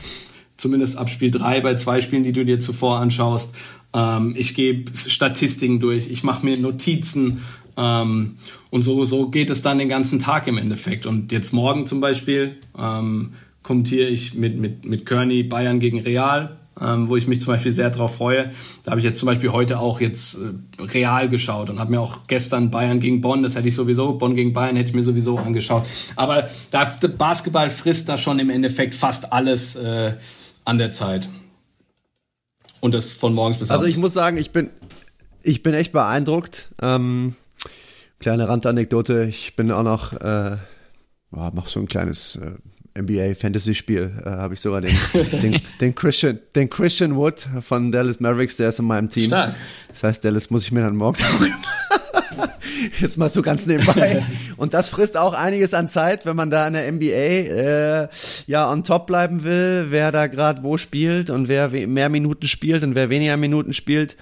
Zumindest 0.57 0.97
ab 0.97 1.11
Spiel 1.11 1.31
drei 1.31 1.61
bei 1.61 1.75
zwei 1.75 2.01
Spielen, 2.01 2.25
die 2.25 2.33
du 2.33 2.45
dir 2.45 2.61
zuvor 2.61 2.99
anschaust. 2.99 3.55
Ähm, 3.93 4.35
ich 4.37 4.55
gebe 4.55 4.97
Statistiken 4.97 5.81
durch, 5.81 6.11
ich 6.11 6.23
mache 6.23 6.45
mir 6.45 6.59
Notizen 6.59 7.43
ähm, 7.77 8.37
und 8.71 8.83
so, 8.83 9.05
so 9.05 9.29
geht 9.29 9.51
es 9.51 9.63
dann 9.63 9.79
den 9.79 9.89
ganzen 9.89 10.19
Tag 10.19 10.47
im 10.47 10.59
Endeffekt. 10.59 11.07
Und 11.07 11.33
jetzt 11.33 11.53
morgen 11.53 11.87
zum 11.87 12.01
Beispiel 12.01 12.57
ähm, 12.79 13.35
kommentiere 13.63 14.09
ich 14.09 14.35
mit, 14.35 14.57
mit, 14.57 14.87
mit 14.87 15.07
Kearney 15.07 15.43
Bayern 15.43 15.81
gegen 15.81 16.01
Real 16.01 16.57
ähm, 16.81 17.09
wo 17.09 17.17
ich 17.17 17.27
mich 17.27 17.41
zum 17.41 17.53
Beispiel 17.53 17.73
sehr 17.73 17.91
drauf 17.91 18.17
freue. 18.17 18.51
Da 18.85 18.91
habe 18.91 19.01
ich 19.01 19.05
jetzt 19.05 19.19
zum 19.19 19.27
Beispiel 19.27 19.51
heute 19.51 19.79
auch 19.79 20.01
jetzt 20.01 20.39
äh, 20.39 20.83
real 20.83 21.29
geschaut 21.29 21.71
und 21.71 21.79
habe 21.79 21.91
mir 21.91 22.01
auch 22.01 22.27
gestern 22.27 22.71
Bayern 22.71 23.01
gegen 23.01 23.21
Bonn, 23.21 23.43
das 23.43 23.57
hätte 23.57 23.69
ich 23.69 23.75
sowieso, 23.75 24.15
Bonn 24.15 24.35
gegen 24.35 24.53
Bayern 24.53 24.77
hätte 24.77 24.91
ich 24.91 24.95
mir 24.95 25.05
sowieso 25.05 25.39
angeschaut. 25.39 25.87
Aber 26.17 26.49
da, 26.71 26.85
Basketball 27.17 27.71
frisst 27.71 28.09
da 28.09 28.19
schon 28.19 28.39
im 28.39 28.51
Endeffekt 28.51 28.95
fast 28.95 29.33
alles 29.33 29.77
äh, 29.77 30.15
an 30.65 30.79
der 30.79 30.93
Zeit. 30.93 31.29
Und 32.81 32.93
das 32.93 33.11
von 33.13 33.33
morgens 33.35 33.59
bis 33.59 33.71
abends. 33.71 33.83
Also 33.83 33.91
ich 33.91 33.99
muss 33.99 34.13
sagen, 34.13 34.37
ich 34.37 34.51
bin, 34.51 34.71
ich 35.43 35.63
bin 35.63 35.73
echt 35.73 35.93
beeindruckt. 35.93 36.69
Ähm, 36.83 37.37
kleine 38.19 38.49
Randanekdote, 38.49 39.25
ich 39.25 39.57
bin 39.57 39.71
auch 39.71 39.83
noch, 39.83 40.13
äh, 40.13 40.57
oh, 41.33 41.51
noch 41.55 41.69
so 41.69 41.81
ein 41.81 41.89
kleines 41.89 42.37
äh, 42.37 42.53
NBA 42.97 43.35
Fantasy 43.35 43.75
Spiel 43.75 44.11
äh, 44.25 44.29
habe 44.29 44.55
ich 44.55 44.61
sogar 44.61 44.81
den, 44.81 44.97
den, 45.43 45.61
den, 45.81 45.95
Christian, 45.95 46.39
den 46.55 46.71
Christian 46.71 47.17
Wood 47.17 47.47
von 47.63 47.93
Dallas 47.93 48.21
Mavericks, 48.21 48.57
der 48.57 48.71
ist 48.71 48.79
in 48.79 48.87
meinem 48.87 49.09
Team. 49.09 49.27
Stark. 49.27 49.55
Das 49.89 50.03
heißt, 50.03 50.25
Dallas 50.25 50.51
muss 50.51 50.65
ich 50.65 50.73
mir 50.73 50.81
dann 50.81 50.97
morgens 50.97 51.25
Jetzt 53.01 53.17
mal 53.17 53.31
so 53.31 53.43
ganz 53.43 53.67
nebenbei. 53.67 54.23
Und 54.57 54.75
das 54.75 54.89
frisst 54.89 55.17
auch 55.17 55.33
einiges 55.33 55.75
an 55.75 55.89
Zeit, 55.89 56.27
wenn 56.27 56.37
man 56.37 56.51
da 56.51 56.67
in 56.67 56.75
der 56.75 56.93
NBA 56.93 57.07
äh, 57.07 58.09
ja 58.47 58.71
on 58.71 58.85
top 58.85 59.07
bleiben 59.07 59.45
will, 59.45 59.87
wer 59.91 60.13
da 60.13 60.27
gerade 60.27 60.63
wo 60.63 60.77
spielt 60.77 61.31
und 61.31 61.49
wer 61.49 61.69
mehr 61.69 62.09
Minuten 62.09 62.47
spielt 62.47 62.83
und 62.83 62.95
wer 62.95 63.11
weniger 63.11 63.37
Minuten 63.37 63.73
spielt. 63.73 64.17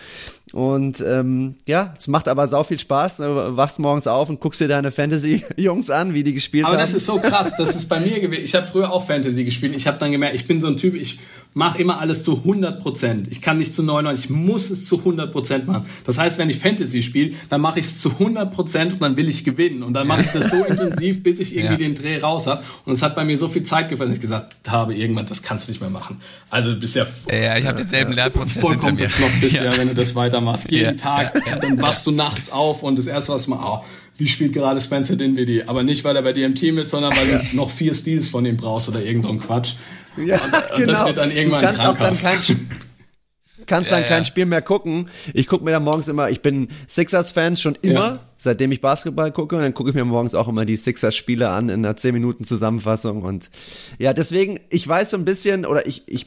Und 0.52 1.00
ähm, 1.00 1.56
ja, 1.66 1.94
es 1.98 2.06
macht 2.06 2.28
aber 2.28 2.46
sau 2.48 2.62
viel 2.64 2.78
Spaß. 2.78 3.16
Du 3.16 3.56
wachst 3.56 3.78
morgens 3.78 4.06
auf 4.06 4.28
und 4.28 4.40
guckst 4.40 4.60
dir 4.60 4.68
deine 4.68 4.90
Fantasy-Jungs 4.92 5.90
an, 5.90 6.14
wie 6.14 6.22
die 6.22 6.34
gespielt 6.34 6.64
aber 6.64 6.74
haben. 6.74 6.80
Aber 6.80 6.82
das 6.82 6.94
ist 6.94 7.06
so 7.06 7.18
krass, 7.18 7.56
das 7.56 7.74
ist 7.74 7.88
bei 7.88 7.98
mir 7.98 8.20
gewesen. 8.20 8.44
Ich 8.44 8.54
habe 8.54 8.66
früher 8.66 8.92
auch 8.92 9.04
Fantasy 9.04 9.44
gespielt. 9.44 9.74
Ich 9.74 9.86
habe 9.86 9.98
dann 9.98 10.12
gemerkt, 10.12 10.34
ich 10.34 10.46
bin 10.46 10.60
so 10.60 10.68
ein 10.68 10.76
Typ, 10.76 10.94
ich 10.94 11.18
mache 11.54 11.78
immer 11.78 12.00
alles 12.00 12.24
zu 12.24 12.38
100 12.38 12.80
Prozent. 12.80 13.28
Ich 13.28 13.40
kann 13.40 13.58
nicht 13.58 13.74
zu 13.74 13.82
99, 13.84 14.24
ich 14.24 14.30
muss 14.30 14.70
es 14.70 14.86
zu 14.86 14.98
100 14.98 15.32
Prozent 15.32 15.66
machen. 15.66 15.86
Das 16.04 16.18
heißt, 16.18 16.36
wenn 16.38 16.50
ich 16.50 16.58
Fantasy 16.58 17.00
spiele, 17.00 17.34
dann 17.48 17.60
mache 17.60 17.78
ich 17.78 17.86
es 17.86 18.00
zu 18.00 18.10
100 18.10 18.52
Prozent 18.52 18.92
und 18.94 19.02
dann 19.02 19.16
will 19.16 19.28
ich 19.28 19.44
gewinnen. 19.44 19.84
Und 19.84 19.92
dann 19.92 20.06
mache 20.06 20.22
ich 20.22 20.30
das 20.30 20.50
so 20.50 20.64
intensiv, 20.64 21.22
bis 21.22 21.38
ich 21.38 21.56
irgendwie 21.56 21.84
ja. 21.84 21.88
den 21.88 21.94
Dreh 21.94 22.18
raus 22.18 22.48
habe. 22.48 22.62
Und 22.84 22.92
es 22.92 23.02
hat 23.02 23.14
bei 23.14 23.24
mir 23.24 23.38
so 23.38 23.46
viel 23.46 23.62
Zeit 23.62 23.88
gefallen, 23.88 24.10
dass 24.10 24.16
ich 24.16 24.22
gesagt 24.22 24.68
habe, 24.68 24.94
irgendwann, 24.94 25.26
das 25.26 25.42
kannst 25.42 25.68
du 25.68 25.72
nicht 25.72 25.80
mehr 25.80 25.90
machen. 25.90 26.20
Also 26.50 26.74
du 26.74 26.80
bist 26.80 26.96
ja, 26.96 27.06
ja 27.30 27.56
ich 27.56 27.66
habe 27.66 27.78
denselben 27.78 28.12
äh, 28.12 28.16
Lernprozess 28.16 28.60
vollkommen 28.60 28.96
bekloppt 28.96 29.40
bist 29.40 29.56
ja. 29.56 29.64
ja, 29.64 29.78
wenn 29.78 29.88
du 29.88 29.94
das 29.94 30.16
weitermachst. 30.16 30.70
Jeden 30.70 30.84
ja. 30.84 30.92
Tag, 30.94 31.40
dann 31.60 31.80
wachst 31.80 32.06
du 32.06 32.10
nachts 32.10 32.50
auf 32.50 32.82
und 32.82 32.98
das 32.98 33.06
erste, 33.06 33.32
was 33.32 33.46
man, 33.46 33.60
oh, 33.62 33.84
wie 34.16 34.26
spielt 34.26 34.52
gerade 34.52 34.80
Spencer 34.80 35.16
Dinwiddie? 35.16 35.64
Aber 35.68 35.82
nicht, 35.82 36.04
weil 36.04 36.16
er 36.16 36.22
bei 36.22 36.32
dir 36.32 36.46
im 36.46 36.54
Team 36.54 36.78
ist, 36.78 36.90
sondern 36.90 37.12
weil 37.16 37.26
du 37.26 37.56
noch 37.56 37.70
vier 37.70 37.94
Steals 37.94 38.28
von 38.28 38.44
ihm 38.46 38.56
brauchst 38.56 38.88
oder 38.88 39.02
irgend 39.02 39.22
so 39.22 39.28
ein 39.28 39.40
Quatsch. 39.40 39.74
Ja, 40.26 40.40
und, 40.40 40.52
genau. 40.76 40.92
das 40.92 41.06
wird 41.06 41.18
dann 41.18 41.30
irgendwann 41.30 41.60
du 41.60 41.66
kannst 41.66 41.80
krankhaft. 41.80 42.00
Auch 42.00 42.06
dann 42.06 42.18
kein, 42.18 42.70
kannst 43.66 43.90
dann 43.92 44.02
ja, 44.02 44.08
kein 44.08 44.24
Spiel 44.24 44.46
mehr 44.46 44.62
gucken. 44.62 45.08
Ich 45.32 45.46
gucke 45.46 45.64
mir 45.64 45.72
dann 45.72 45.84
morgens 45.84 46.08
immer, 46.08 46.30
ich 46.30 46.42
bin 46.42 46.68
Sixers-Fan 46.88 47.56
schon 47.56 47.76
immer, 47.82 48.00
ja. 48.00 48.20
seitdem 48.36 48.72
ich 48.72 48.80
Basketball 48.80 49.32
gucke. 49.32 49.56
Und 49.56 49.62
dann 49.62 49.74
gucke 49.74 49.90
ich 49.90 49.96
mir 49.96 50.04
morgens 50.04 50.34
auch 50.34 50.48
immer 50.48 50.64
die 50.64 50.76
Sixers-Spiele 50.76 51.48
an 51.48 51.68
in 51.68 51.84
einer 51.84 51.96
10 51.96 52.14
Minuten 52.14 52.44
Zusammenfassung. 52.44 53.22
Und 53.22 53.50
ja, 53.98 54.12
deswegen, 54.12 54.60
ich 54.70 54.86
weiß 54.86 55.10
so 55.10 55.16
ein 55.16 55.24
bisschen, 55.24 55.66
oder 55.66 55.86
ich, 55.86 56.02
ich, 56.06 56.26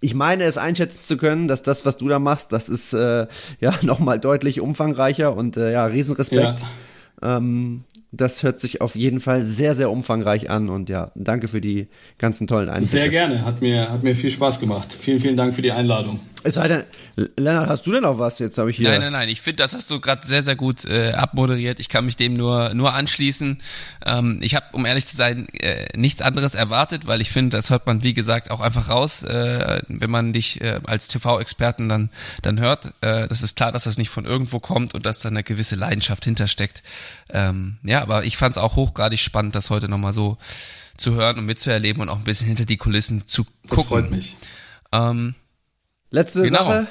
ich 0.00 0.14
meine 0.14 0.44
es 0.44 0.58
einschätzen 0.58 1.02
zu 1.02 1.16
können, 1.16 1.48
dass 1.48 1.62
das, 1.62 1.86
was 1.86 1.96
du 1.96 2.08
da 2.08 2.18
machst, 2.18 2.52
das 2.52 2.68
ist 2.68 2.92
äh, 2.92 3.26
ja 3.60 3.74
nochmal 3.82 4.20
deutlich 4.20 4.60
umfangreicher 4.60 5.34
und 5.36 5.56
äh, 5.56 5.72
ja, 5.72 5.86
Riesenrespekt. 5.86 6.60
Ja. 7.22 7.36
Ähm, 7.38 7.84
das 8.16 8.42
hört 8.42 8.60
sich 8.60 8.80
auf 8.80 8.94
jeden 8.94 9.20
Fall 9.20 9.44
sehr, 9.44 9.74
sehr 9.74 9.90
umfangreich 9.90 10.50
an 10.50 10.68
und 10.68 10.88
ja, 10.88 11.10
danke 11.14 11.48
für 11.48 11.60
die 11.60 11.88
ganzen 12.18 12.46
tollen 12.46 12.68
Einblicke. 12.68 12.90
Sehr 12.90 13.08
gerne, 13.08 13.44
hat 13.44 13.60
mir, 13.60 13.90
hat 13.90 14.02
mir 14.02 14.14
viel 14.14 14.30
Spaß 14.30 14.60
gemacht. 14.60 14.92
Vielen, 14.92 15.18
vielen 15.18 15.36
Dank 15.36 15.54
für 15.54 15.62
die 15.62 15.72
Einladung. 15.72 16.20
Es 16.44 16.54
sei 16.54 16.68
denn, 16.68 16.84
Lennart, 17.36 17.70
hast 17.70 17.86
du 17.86 17.92
denn 17.92 18.02
noch 18.02 18.18
was? 18.18 18.38
Jetzt 18.38 18.58
habe 18.58 18.70
ich 18.70 18.76
hier. 18.76 18.90
Nein, 18.90 19.00
nein, 19.00 19.12
nein. 19.12 19.28
Ich 19.30 19.40
finde, 19.40 19.62
das 19.62 19.72
hast 19.72 19.90
du 19.90 19.98
gerade 19.98 20.26
sehr, 20.26 20.42
sehr 20.42 20.56
gut 20.56 20.84
äh, 20.84 21.12
abmoderiert. 21.12 21.80
Ich 21.80 21.88
kann 21.88 22.04
mich 22.04 22.16
dem 22.16 22.34
nur, 22.34 22.74
nur 22.74 22.92
anschließen. 22.92 23.62
Ähm, 24.04 24.40
ich 24.42 24.54
habe, 24.54 24.66
um 24.72 24.84
ehrlich 24.84 25.06
zu 25.06 25.16
sein, 25.16 25.48
äh, 25.54 25.86
nichts 25.96 26.20
anderes 26.20 26.54
erwartet, 26.54 27.06
weil 27.06 27.22
ich 27.22 27.30
finde, 27.30 27.56
das 27.56 27.70
hört 27.70 27.86
man, 27.86 28.02
wie 28.02 28.12
gesagt, 28.12 28.50
auch 28.50 28.60
einfach 28.60 28.90
raus, 28.90 29.22
äh, 29.22 29.80
wenn 29.88 30.10
man 30.10 30.34
dich 30.34 30.60
äh, 30.60 30.80
als 30.84 31.08
TV-Experten 31.08 31.88
dann, 31.88 32.10
dann 32.42 32.60
hört. 32.60 32.92
Äh, 33.00 33.26
das 33.26 33.40
ist 33.40 33.56
klar, 33.56 33.72
dass 33.72 33.84
das 33.84 33.96
nicht 33.96 34.10
von 34.10 34.26
irgendwo 34.26 34.60
kommt 34.60 34.94
und 34.94 35.06
dass 35.06 35.20
da 35.20 35.30
eine 35.30 35.44
gewisse 35.44 35.76
Leidenschaft 35.76 36.26
hintersteckt. 36.26 36.82
Ähm, 37.30 37.78
ja, 37.84 38.02
aber 38.02 38.24
ich 38.24 38.36
fand 38.36 38.54
es 38.54 38.58
auch 38.58 38.76
hochgradig 38.76 39.18
spannend, 39.18 39.54
das 39.54 39.70
heute 39.70 39.88
nochmal 39.88 40.12
so 40.12 40.36
zu 40.98 41.14
hören 41.14 41.38
und 41.38 41.46
mitzuerleben 41.46 42.02
und 42.02 42.10
auch 42.10 42.18
ein 42.18 42.24
bisschen 42.24 42.48
hinter 42.48 42.66
die 42.66 42.76
Kulissen 42.76 43.26
zu 43.26 43.44
gucken. 43.44 43.68
Das 43.70 43.86
freut 43.86 44.10
mich. 44.10 44.36
Ähm, 44.92 45.34
Letzte 46.10 46.42
genau. 46.42 46.58
Sache. 46.58 46.86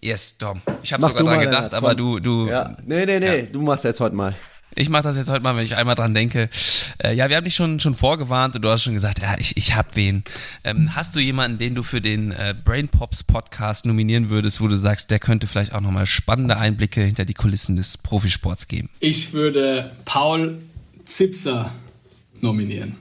Yes, 0.00 0.36
Dom. 0.36 0.60
Ich 0.82 0.92
habe 0.92 1.06
sogar 1.06 1.22
dran 1.22 1.40
gedacht, 1.40 1.54
Lennart, 1.54 1.74
aber 1.74 1.94
du, 1.94 2.20
du. 2.20 2.46
Ja. 2.46 2.76
Nee, 2.84 3.06
nee, 3.06 3.20
nee, 3.20 3.40
ja. 3.40 3.46
du 3.46 3.62
machst 3.62 3.84
jetzt 3.84 4.00
heute 4.00 4.14
mal. 4.14 4.34
Ich 4.76 4.88
mache 4.88 5.04
das 5.04 5.16
jetzt 5.16 5.30
heute 5.30 5.42
mal, 5.42 5.56
wenn 5.56 5.64
ich 5.64 5.76
einmal 5.76 5.94
dran 5.94 6.14
denke. 6.14 6.50
Äh, 6.98 7.14
ja, 7.14 7.28
wir 7.28 7.36
haben 7.36 7.44
dich 7.44 7.54
schon 7.54 7.78
schon 7.78 7.94
vorgewarnt 7.94 8.56
und 8.56 8.62
du 8.62 8.68
hast 8.68 8.82
schon 8.82 8.94
gesagt, 8.94 9.22
ja, 9.22 9.36
ich, 9.38 9.56
ich 9.56 9.76
hab 9.76 9.94
wen. 9.94 10.24
Ähm, 10.64 10.96
hast 10.96 11.14
du 11.14 11.20
jemanden, 11.20 11.58
den 11.58 11.74
du 11.76 11.84
für 11.84 12.00
den 12.00 12.32
äh, 12.32 12.54
Brain 12.64 12.88
Pops 12.88 13.22
Podcast 13.22 13.86
nominieren 13.86 14.30
würdest, 14.30 14.60
wo 14.60 14.66
du 14.66 14.76
sagst, 14.76 15.10
der 15.12 15.20
könnte 15.20 15.46
vielleicht 15.46 15.72
auch 15.74 15.80
nochmal 15.80 16.06
spannende 16.06 16.56
Einblicke 16.56 17.02
hinter 17.02 17.24
die 17.24 17.34
Kulissen 17.34 17.76
des 17.76 17.98
Profisports 17.98 18.66
geben? 18.66 18.90
Ich 18.98 19.32
würde 19.32 19.92
Paul 20.04 20.58
Zipser 21.04 21.72
nominieren. 22.40 22.96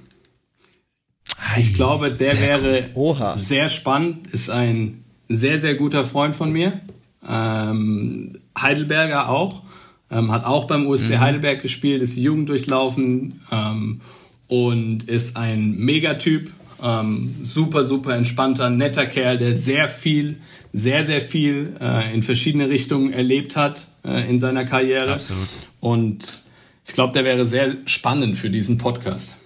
Ich 1.58 1.74
glaube, 1.74 2.12
der 2.12 2.40
wäre 2.40 2.92
cool. 2.96 3.34
sehr 3.36 3.68
spannend, 3.68 4.28
ist 4.28 4.50
ein 4.50 5.03
sehr, 5.30 5.60
sehr 5.60 5.76
guter 5.76 6.04
Freund 6.04 6.36
von 6.36 6.52
mir. 6.52 6.80
Ähm, 7.28 8.38
Heidelberger 8.60 9.30
auch. 9.30 9.64
Ähm, 10.12 10.32
hat 10.32 10.46
auch 10.46 10.66
beim 10.66 10.86
USC 10.86 11.16
mhm. 11.16 11.20
Heidelberg 11.22 11.62
gespielt, 11.62 12.02
ist 12.02 12.18
die 12.18 12.24
Jugend 12.24 12.50
durchlaufen 12.50 13.42
ähm, 13.52 14.02
und 14.48 15.04
ist 15.06 15.38
ein 15.38 15.76
Megatyp. 15.78 16.52
Ähm, 16.84 17.34
super, 17.42 17.84
super 17.84 18.16
entspannter, 18.16 18.70
netter 18.70 19.06
Kerl, 19.06 19.38
der 19.38 19.56
sehr 19.56 19.88
viel, 19.88 20.38
sehr, 20.74 21.04
sehr 21.06 21.22
viel 21.22 21.78
äh, 21.80 22.14
in 22.14 22.24
verschiedene 22.24 22.70
Richtungen 22.70 23.14
erlebt 23.14 23.56
hat 23.56 23.88
äh, 24.06 24.30
in 24.30 24.40
seiner 24.40 24.66
Karriere. 24.66 25.14
Absolut. 25.14 25.48
Und 25.80 26.44
ich 26.86 26.94
glaube, 26.94 27.14
der 27.14 27.24
wäre 27.24 27.46
sehr 27.46 27.78
spannend 27.86 28.38
für 28.38 28.50
diesen 28.50 28.78
Podcast. 28.78 29.38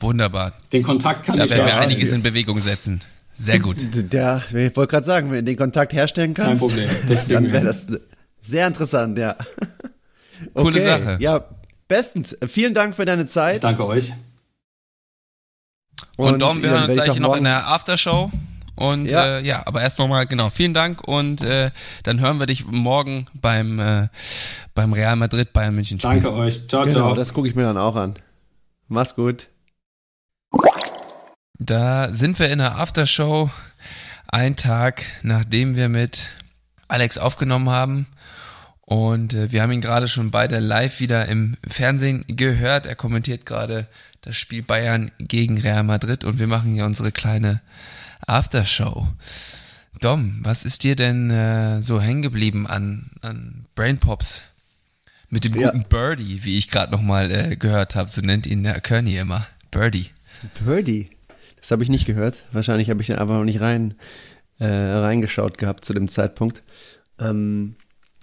Wunderbar. 0.00 0.52
Den 0.72 0.82
Kontakt 0.82 1.26
kann 1.26 1.36
da 1.36 1.44
ich 1.44 1.50
werden 1.50 1.66
wir 1.66 1.78
einiges 1.78 2.10
in 2.12 2.22
Bewegung 2.22 2.58
setzen. 2.58 3.02
Sehr 3.36 3.58
gut. 3.60 3.76
Der, 4.12 4.42
ich 4.48 4.76
wollte 4.76 4.90
gerade 4.90 5.06
sagen, 5.06 5.30
wenn 5.30 5.44
du 5.44 5.52
den 5.52 5.56
Kontakt 5.56 5.92
herstellen 5.92 6.34
kannst, 6.34 6.60
Kein 6.62 6.68
Problem. 6.68 6.90
Das 7.06 7.28
dann 7.28 7.52
wäre 7.52 7.64
das 7.64 7.86
sehr 8.40 8.66
interessant, 8.66 9.18
ja. 9.18 9.36
Okay. 10.52 10.64
Coole 10.64 10.80
Sache. 10.82 11.16
Ja, 11.18 11.46
bestens. 11.88 12.36
Vielen 12.46 12.74
Dank 12.74 12.94
für 12.94 13.06
deine 13.06 13.26
Zeit. 13.26 13.54
Ich 13.54 13.60
danke 13.60 13.86
euch. 13.86 14.12
Und, 16.16 16.34
und 16.34 16.42
Dom, 16.42 16.62
wir 16.62 16.68
hören 16.68 16.84
uns 16.84 16.92
gleich 16.92 17.18
noch 17.18 17.36
in 17.36 17.44
der 17.44 17.68
Aftershow. 17.68 18.30
Und 18.74 19.10
ja, 19.10 19.38
äh, 19.38 19.42
ja 19.46 19.66
aber 19.66 19.80
erst 19.80 19.98
nochmal, 19.98 20.26
genau, 20.26 20.50
vielen 20.50 20.74
Dank 20.74 21.02
und 21.08 21.40
äh, 21.40 21.70
dann 22.02 22.20
hören 22.20 22.38
wir 22.38 22.44
dich 22.44 22.66
morgen 22.66 23.26
beim, 23.32 23.78
äh, 23.78 24.08
beim 24.74 24.92
Real 24.92 25.16
Madrid 25.16 25.54
Bayern 25.54 25.74
München 25.74 25.98
Spiel. 25.98 26.10
Danke 26.10 26.32
euch. 26.34 26.68
Ciao, 26.68 26.84
genau, 26.84 26.94
ciao. 26.94 27.14
Das 27.14 27.32
gucke 27.32 27.48
ich 27.48 27.54
mir 27.54 27.62
dann 27.62 27.78
auch 27.78 27.96
an. 27.96 28.14
Mach's 28.88 29.16
gut. 29.16 29.48
Da 31.58 32.12
sind 32.12 32.38
wir 32.38 32.50
in 32.50 32.58
der 32.58 32.76
Aftershow, 32.76 33.50
ein 34.28 34.56
Tag 34.56 35.04
nachdem 35.22 35.76
wir 35.76 35.88
mit 35.88 36.28
Alex 36.88 37.18
aufgenommen 37.18 37.70
haben. 37.70 38.06
Und 38.82 39.34
äh, 39.34 39.50
wir 39.50 39.62
haben 39.62 39.72
ihn 39.72 39.80
gerade 39.80 40.06
schon 40.06 40.30
beide 40.30 40.60
live 40.60 41.00
wieder 41.00 41.26
im 41.26 41.56
Fernsehen 41.66 42.24
gehört. 42.28 42.86
Er 42.86 42.94
kommentiert 42.94 43.44
gerade 43.44 43.88
das 44.20 44.36
Spiel 44.36 44.62
Bayern 44.62 45.10
gegen 45.18 45.58
Real 45.58 45.82
Madrid 45.82 46.24
und 46.24 46.38
wir 46.38 46.46
machen 46.46 46.74
hier 46.74 46.84
unsere 46.84 47.10
kleine 47.10 47.62
Aftershow. 48.26 49.08
Dom, 50.00 50.40
was 50.42 50.64
ist 50.64 50.84
dir 50.84 50.94
denn 50.94 51.30
äh, 51.30 51.80
so 51.80 52.00
hängen 52.00 52.22
geblieben 52.22 52.66
an, 52.66 53.10
an 53.22 53.66
Brain 53.74 53.98
Pops? 53.98 54.42
Mit 55.30 55.44
dem 55.44 55.58
ja. 55.58 55.70
guten 55.70 55.88
Birdie, 55.88 56.44
wie 56.44 56.58
ich 56.58 56.70
gerade 56.70 56.92
nochmal 56.92 57.30
äh, 57.32 57.56
gehört 57.56 57.96
habe. 57.96 58.08
So 58.08 58.20
nennt 58.20 58.46
ihn 58.46 58.62
der 58.62 58.80
Kearney 58.80 59.16
immer. 59.16 59.46
Birdie. 59.70 60.10
Birdie? 60.62 61.15
Das 61.66 61.72
habe 61.72 61.82
ich 61.82 61.88
nicht 61.88 62.06
gehört. 62.06 62.44
Wahrscheinlich 62.52 62.90
habe 62.90 63.00
ich 63.00 63.08
den 63.08 63.18
einfach 63.18 63.34
noch 63.34 63.44
nicht 63.44 63.60
rein 63.60 63.94
äh, 64.60 64.66
reingeschaut 64.66 65.58
gehabt 65.58 65.84
zu 65.84 65.94
dem 65.94 66.06
Zeitpunkt. 66.06 66.62
Ähm, 67.18 67.74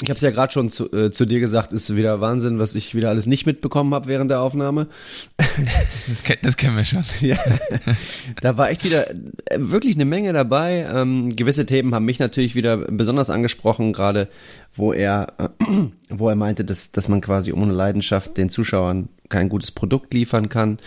ich 0.01 0.09
habe 0.09 0.15
es 0.15 0.21
ja 0.21 0.31
gerade 0.31 0.53
schon 0.53 0.69
zu, 0.69 0.89
äh, 0.93 1.11
zu, 1.11 1.25
dir 1.25 1.41
gesagt, 1.41 1.73
ist 1.73 1.93
wieder 1.93 2.21
Wahnsinn, 2.21 2.57
was 2.57 2.73
ich 2.73 2.95
wieder 2.95 3.09
alles 3.09 3.25
nicht 3.25 3.45
mitbekommen 3.45 3.93
habe 3.93 4.07
während 4.07 4.31
der 4.31 4.39
Aufnahme. 4.39 4.87
Das, 6.07 6.23
das 6.41 6.57
kennen 6.57 6.75
wir 6.75 6.83
schon. 6.83 7.03
ja, 7.21 7.37
da 8.41 8.57
war 8.57 8.69
echt 8.69 8.83
wieder 8.83 9.11
äh, 9.11 9.15
wirklich 9.57 9.95
eine 9.95 10.05
Menge 10.05 10.33
dabei. 10.33 10.87
Ähm, 10.91 11.33
gewisse 11.35 11.65
Themen 11.65 11.93
haben 11.93 12.05
mich 12.05 12.19
natürlich 12.19 12.55
wieder 12.55 12.77
besonders 12.77 13.29
angesprochen, 13.29 13.93
gerade 13.93 14.29
wo 14.73 14.93
er, 14.93 15.33
äh, 15.37 15.47
wo 16.09 16.27
er 16.29 16.35
meinte, 16.35 16.65
dass, 16.65 16.91
dass 16.91 17.07
man 17.07 17.21
quasi 17.21 17.53
ohne 17.53 17.71
Leidenschaft 17.71 18.37
den 18.37 18.49
Zuschauern 18.49 19.09
kein 19.29 19.49
gutes 19.49 19.71
Produkt 19.71 20.13
liefern 20.13 20.49
kann. 20.49 20.79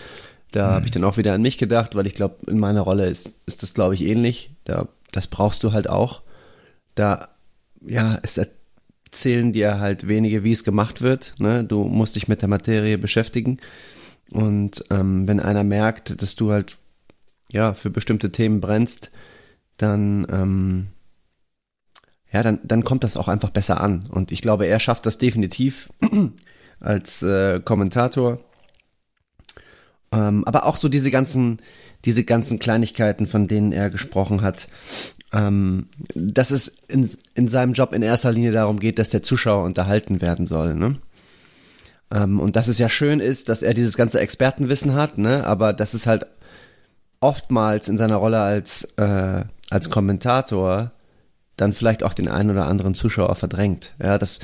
Da 0.51 0.67
mhm. 0.67 0.73
habe 0.73 0.85
ich 0.85 0.91
dann 0.91 1.03
auch 1.03 1.17
wieder 1.17 1.33
an 1.33 1.41
mich 1.41 1.57
gedacht, 1.57 1.95
weil 1.95 2.07
ich 2.07 2.13
glaube, 2.13 2.49
in 2.49 2.59
meiner 2.59 2.81
Rolle 2.81 3.07
ist, 3.07 3.33
ist 3.45 3.63
das, 3.63 3.73
glaube 3.73 3.95
ich, 3.95 4.03
ähnlich. 4.03 4.51
Da 4.65 4.87
das 5.11 5.27
brauchst 5.27 5.63
du 5.63 5.71
halt 5.71 5.89
auch. 5.89 6.21
Da, 6.95 7.29
ja, 7.85 8.19
es 8.23 8.37
erzählen 8.37 9.53
dir 9.53 9.79
halt 9.79 10.07
wenige, 10.07 10.43
wie 10.43 10.51
es 10.51 10.63
gemacht 10.63 11.01
wird. 11.01 11.33
Ne? 11.39 11.63
Du 11.63 11.85
musst 11.85 12.15
dich 12.15 12.27
mit 12.27 12.41
der 12.41 12.49
Materie 12.49 12.97
beschäftigen. 12.97 13.59
Und 14.31 14.83
ähm, 14.89 15.27
wenn 15.27 15.39
einer 15.39 15.63
merkt, 15.63 16.21
dass 16.21 16.35
du 16.35 16.51
halt 16.51 16.77
ja 17.51 17.73
für 17.73 17.89
bestimmte 17.89 18.31
Themen 18.31 18.59
brennst, 18.59 19.11
dann 19.77 20.27
ähm, 20.29 20.87
ja, 22.31 22.43
dann, 22.43 22.59
dann 22.63 22.83
kommt 22.83 23.03
das 23.03 23.15
auch 23.15 23.29
einfach 23.29 23.51
besser 23.51 23.79
an. 23.79 24.07
Und 24.09 24.31
ich 24.31 24.41
glaube, 24.41 24.67
er 24.67 24.79
schafft 24.79 25.05
das 25.05 25.17
definitiv 25.17 25.89
als 26.79 27.23
äh, 27.23 27.61
Kommentator. 27.61 28.39
Ähm, 30.11 30.45
aber 30.45 30.65
auch 30.65 30.77
so 30.77 30.89
diese 30.89 31.11
ganzen, 31.11 31.59
diese 32.05 32.23
ganzen 32.23 32.59
Kleinigkeiten, 32.59 33.27
von 33.27 33.47
denen 33.47 33.71
er 33.71 33.89
gesprochen 33.89 34.41
hat, 34.41 34.67
ähm, 35.33 35.87
dass 36.15 36.51
es 36.51 36.67
in, 36.87 37.09
in 37.35 37.47
seinem 37.47 37.73
Job 37.73 37.93
in 37.93 38.01
erster 38.01 38.31
Linie 38.31 38.51
darum 38.51 38.79
geht, 38.79 38.99
dass 38.99 39.09
der 39.09 39.23
Zuschauer 39.23 39.65
unterhalten 39.65 40.21
werden 40.21 40.45
soll. 40.45 40.75
Ne? 40.75 40.97
Ähm, 42.11 42.39
und 42.39 42.55
dass 42.55 42.67
es 42.67 42.77
ja 42.77 42.89
schön 42.89 43.19
ist, 43.19 43.49
dass 43.49 43.61
er 43.61 43.73
dieses 43.73 43.97
ganze 43.97 44.19
Expertenwissen 44.19 44.93
hat, 44.93 45.17
ne? 45.17 45.45
aber 45.45 45.73
dass 45.73 45.93
es 45.93 46.07
halt 46.07 46.25
oftmals 47.19 47.89
in 47.89 47.97
seiner 47.97 48.17
Rolle 48.17 48.39
als, 48.39 48.83
äh, 48.97 49.43
als 49.69 49.89
Kommentator 49.89 50.91
dann 51.57 51.73
vielleicht 51.73 52.03
auch 52.03 52.13
den 52.13 52.29
einen 52.29 52.51
oder 52.51 52.67
anderen 52.67 52.93
Zuschauer 52.93 53.35
verdrängt. 53.35 53.93
Ja, 54.01 54.17
das, 54.17 54.39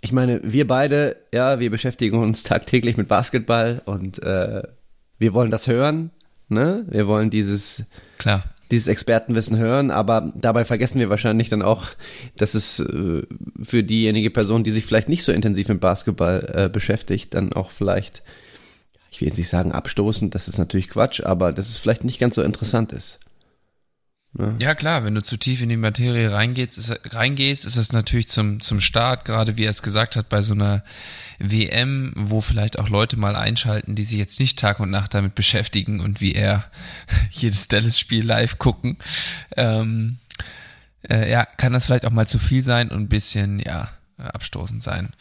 ich 0.00 0.12
meine, 0.12 0.40
wir 0.42 0.66
beide, 0.66 1.16
ja, 1.32 1.60
wir 1.60 1.70
beschäftigen 1.70 2.18
uns 2.18 2.42
tagtäglich 2.42 2.96
mit 2.96 3.08
Basketball 3.08 3.80
und 3.84 4.22
äh, 4.22 4.62
wir 5.22 5.32
wollen 5.32 5.52
das 5.52 5.68
hören, 5.68 6.10
ne? 6.48 6.84
Wir 6.90 7.06
wollen 7.06 7.30
dieses 7.30 7.84
Klar. 8.18 8.44
dieses 8.72 8.88
Expertenwissen 8.88 9.56
hören, 9.56 9.90
aber 9.92 10.32
dabei 10.34 10.64
vergessen 10.64 10.98
wir 10.98 11.08
wahrscheinlich 11.08 11.48
dann 11.48 11.62
auch, 11.62 11.86
dass 12.36 12.54
es 12.54 12.80
äh, 12.80 13.22
für 13.62 13.84
diejenige 13.84 14.30
Person, 14.30 14.64
die 14.64 14.72
sich 14.72 14.84
vielleicht 14.84 15.08
nicht 15.08 15.22
so 15.22 15.32
intensiv 15.32 15.68
mit 15.68 15.80
Basketball 15.80 16.52
äh, 16.54 16.68
beschäftigt, 16.68 17.34
dann 17.34 17.52
auch 17.52 17.70
vielleicht, 17.70 18.22
ich 19.12 19.20
will 19.20 19.28
jetzt 19.28 19.38
nicht 19.38 19.48
sagen 19.48 19.70
abstoßend, 19.70 20.34
das 20.34 20.48
ist 20.48 20.58
natürlich 20.58 20.88
Quatsch, 20.88 21.22
aber 21.22 21.52
dass 21.52 21.68
es 21.68 21.76
vielleicht 21.76 22.04
nicht 22.04 22.18
ganz 22.18 22.34
so 22.34 22.42
interessant 22.42 22.92
ist. 22.92 23.20
Ne? 24.34 24.56
Ja 24.58 24.74
klar, 24.74 25.04
wenn 25.04 25.14
du 25.14 25.22
zu 25.22 25.36
tief 25.36 25.60
in 25.60 25.68
die 25.68 25.76
Materie 25.76 26.32
reingehst, 26.32 26.78
ist, 26.78 27.14
reingehst, 27.14 27.66
ist 27.66 27.76
es 27.76 27.92
natürlich 27.92 28.28
zum, 28.28 28.60
zum 28.60 28.80
Start, 28.80 29.26
gerade 29.26 29.58
wie 29.58 29.64
er 29.64 29.70
es 29.70 29.82
gesagt 29.82 30.16
hat, 30.16 30.30
bei 30.30 30.40
so 30.40 30.54
einer 30.54 30.82
WM, 31.38 32.12
wo 32.16 32.40
vielleicht 32.40 32.78
auch 32.78 32.88
Leute 32.88 33.18
mal 33.18 33.36
einschalten, 33.36 33.94
die 33.94 34.04
sich 34.04 34.18
jetzt 34.18 34.40
nicht 34.40 34.58
Tag 34.58 34.80
und 34.80 34.90
Nacht 34.90 35.12
damit 35.12 35.34
beschäftigen 35.34 36.00
und 36.00 36.20
wie 36.20 36.32
er 36.32 36.64
jedes 37.30 37.68
Dallas-Spiel 37.68 38.24
live 38.24 38.58
gucken, 38.58 38.96
ähm, 39.56 40.18
äh, 41.08 41.30
ja, 41.30 41.44
kann 41.44 41.74
das 41.74 41.86
vielleicht 41.86 42.06
auch 42.06 42.10
mal 42.10 42.26
zu 42.26 42.38
viel 42.38 42.62
sein 42.62 42.90
und 42.90 43.00
ein 43.00 43.08
bisschen, 43.08 43.58
ja, 43.58 43.90
abstoßend 44.16 44.82
sein. 44.82 45.12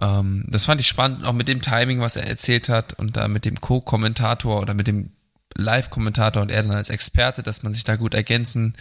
Ähm, 0.00 0.44
das 0.48 0.64
fand 0.64 0.80
ich 0.80 0.88
spannend, 0.88 1.24
auch 1.24 1.32
mit 1.32 1.48
dem 1.48 1.60
Timing, 1.60 2.00
was 2.00 2.16
er 2.16 2.26
erzählt 2.26 2.68
hat 2.68 2.94
und 2.94 3.16
da 3.16 3.28
mit 3.28 3.44
dem 3.44 3.60
Co-Kommentator 3.60 4.60
oder 4.60 4.74
mit 4.74 4.86
dem 4.86 5.10
Live-Kommentator 5.56 6.42
und 6.42 6.50
er 6.50 6.62
dann 6.62 6.72
als 6.72 6.90
Experte, 6.90 7.42
dass 7.42 7.62
man 7.62 7.74
sich 7.74 7.84
da 7.84 7.96
gut 7.96 8.14
ergänzen 8.14 8.74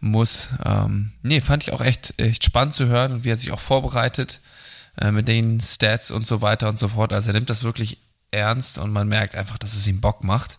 muss. 0.00 0.48
Ähm, 0.64 1.12
nee, 1.22 1.40
fand 1.40 1.64
ich 1.64 1.72
auch 1.72 1.80
echt, 1.80 2.14
echt 2.18 2.44
spannend 2.44 2.74
zu 2.74 2.86
hören 2.86 3.12
und 3.12 3.24
wie 3.24 3.30
er 3.30 3.36
sich 3.36 3.50
auch 3.52 3.60
vorbereitet 3.60 4.40
äh, 5.00 5.10
mit 5.10 5.28
den 5.28 5.60
Stats 5.60 6.10
und 6.10 6.26
so 6.26 6.40
weiter 6.40 6.68
und 6.68 6.78
so 6.78 6.88
fort. 6.88 7.12
Also 7.12 7.30
er 7.30 7.34
nimmt 7.34 7.50
das 7.50 7.64
wirklich 7.64 7.98
ernst 8.30 8.78
und 8.78 8.92
man 8.92 9.08
merkt 9.08 9.34
einfach, 9.34 9.58
dass 9.58 9.74
es 9.74 9.86
ihm 9.86 10.00
Bock 10.00 10.22
macht. 10.22 10.58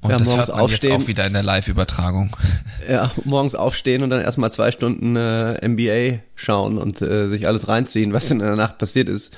Und 0.00 0.10
ja, 0.10 0.18
das 0.18 0.36
hört 0.36 0.48
man 0.48 0.60
aufstehen. 0.60 0.92
jetzt 0.92 1.02
auch 1.02 1.08
wieder 1.08 1.26
in 1.26 1.32
der 1.32 1.42
Live-Übertragung. 1.42 2.36
Ja, 2.88 3.10
morgens 3.24 3.54
aufstehen 3.54 4.02
und 4.02 4.08
dann 4.08 4.22
erstmal 4.22 4.50
zwei 4.50 4.70
Stunden 4.70 5.14
äh, 5.14 5.68
NBA 5.68 6.20
schauen 6.36 6.78
und 6.78 7.02
äh, 7.02 7.28
sich 7.28 7.46
alles 7.46 7.68
reinziehen, 7.68 8.14
was 8.14 8.30
in 8.30 8.38
der 8.38 8.56
Nacht 8.56 8.78
passiert 8.78 9.10
ist. 9.10 9.36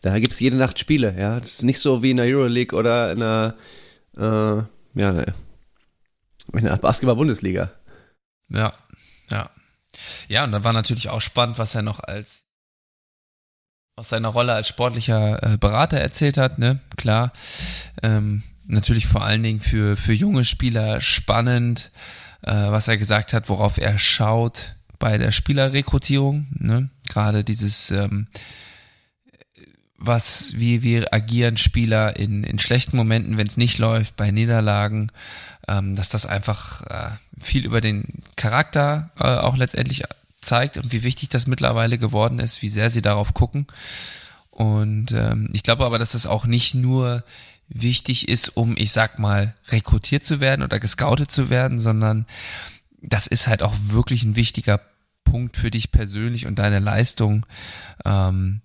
Da 0.00 0.18
gibt's 0.18 0.40
jede 0.40 0.56
Nacht 0.56 0.78
Spiele, 0.78 1.14
ja. 1.18 1.38
Das 1.38 1.54
ist 1.54 1.64
nicht 1.64 1.80
so 1.80 2.02
wie 2.02 2.12
in 2.12 2.16
der 2.16 2.24
Euroleague 2.24 2.78
oder 2.78 3.12
in 3.12 3.18
der 3.18 3.54
äh, 4.16 4.62
ja, 4.94 5.24
in 6.52 6.64
der 6.64 6.76
Basketball-Bundesliga. 6.76 7.70
Ja, 8.48 8.72
ja. 9.30 9.50
Ja, 10.28 10.44
und 10.44 10.52
dann 10.52 10.64
war 10.64 10.72
natürlich 10.72 11.08
auch 11.08 11.20
spannend, 11.20 11.58
was 11.58 11.74
er 11.74 11.82
noch 11.82 12.00
als 12.00 12.46
aus 13.96 14.10
seiner 14.10 14.28
Rolle 14.28 14.52
als 14.52 14.68
sportlicher 14.68 15.42
äh, 15.42 15.56
Berater 15.56 15.98
erzählt 15.98 16.36
hat, 16.36 16.58
ne? 16.58 16.80
Klar. 16.96 17.32
Ähm, 18.02 18.42
natürlich 18.66 19.06
vor 19.06 19.24
allen 19.24 19.42
Dingen 19.42 19.60
für, 19.60 19.96
für 19.96 20.12
junge 20.12 20.44
Spieler 20.44 21.00
spannend, 21.00 21.90
äh, 22.42 22.52
was 22.52 22.88
er 22.88 22.98
gesagt 22.98 23.32
hat, 23.32 23.48
worauf 23.48 23.78
er 23.78 23.98
schaut 23.98 24.74
bei 24.98 25.16
der 25.16 25.32
Spielerrekrutierung, 25.32 26.46
ne? 26.50 26.90
Gerade 27.08 27.42
dieses 27.42 27.90
ähm, 27.90 28.28
was, 29.98 30.52
wie, 30.56 30.82
wie 30.82 31.10
agieren 31.10 31.56
Spieler 31.56 32.16
in, 32.16 32.44
in 32.44 32.58
schlechten 32.58 32.96
Momenten, 32.96 33.36
wenn 33.36 33.46
es 33.46 33.56
nicht 33.56 33.78
läuft, 33.78 34.16
bei 34.16 34.30
Niederlagen, 34.30 35.10
ähm, 35.68 35.96
dass 35.96 36.08
das 36.08 36.26
einfach 36.26 36.82
äh, 36.82 37.10
viel 37.40 37.64
über 37.64 37.80
den 37.80 38.22
Charakter 38.36 39.10
äh, 39.18 39.24
auch 39.24 39.56
letztendlich 39.56 40.04
zeigt 40.42 40.76
und 40.76 40.92
wie 40.92 41.02
wichtig 41.02 41.28
das 41.28 41.46
mittlerweile 41.46 41.98
geworden 41.98 42.38
ist, 42.38 42.62
wie 42.62 42.68
sehr 42.68 42.90
sie 42.90 43.02
darauf 43.02 43.34
gucken. 43.34 43.66
Und 44.50 45.12
ähm, 45.12 45.50
ich 45.52 45.62
glaube 45.62 45.84
aber, 45.84 45.98
dass 45.98 46.12
das 46.12 46.26
auch 46.26 46.46
nicht 46.46 46.74
nur 46.74 47.24
wichtig 47.68 48.28
ist, 48.28 48.56
um, 48.56 48.74
ich 48.76 48.92
sag 48.92 49.18
mal, 49.18 49.54
rekrutiert 49.68 50.24
zu 50.24 50.40
werden 50.40 50.62
oder 50.62 50.78
gescoutet 50.78 51.30
zu 51.30 51.50
werden, 51.50 51.78
sondern 51.78 52.26
das 53.02 53.26
ist 53.26 53.48
halt 53.48 53.62
auch 53.62 53.74
wirklich 53.88 54.22
ein 54.24 54.36
wichtiger 54.36 54.80
Punkt 55.24 55.56
für 55.56 55.70
dich 55.70 55.90
persönlich 55.90 56.46
und 56.46 56.58
deine 56.58 56.78
Leistung. 56.78 57.44
Ähm, 58.04 58.62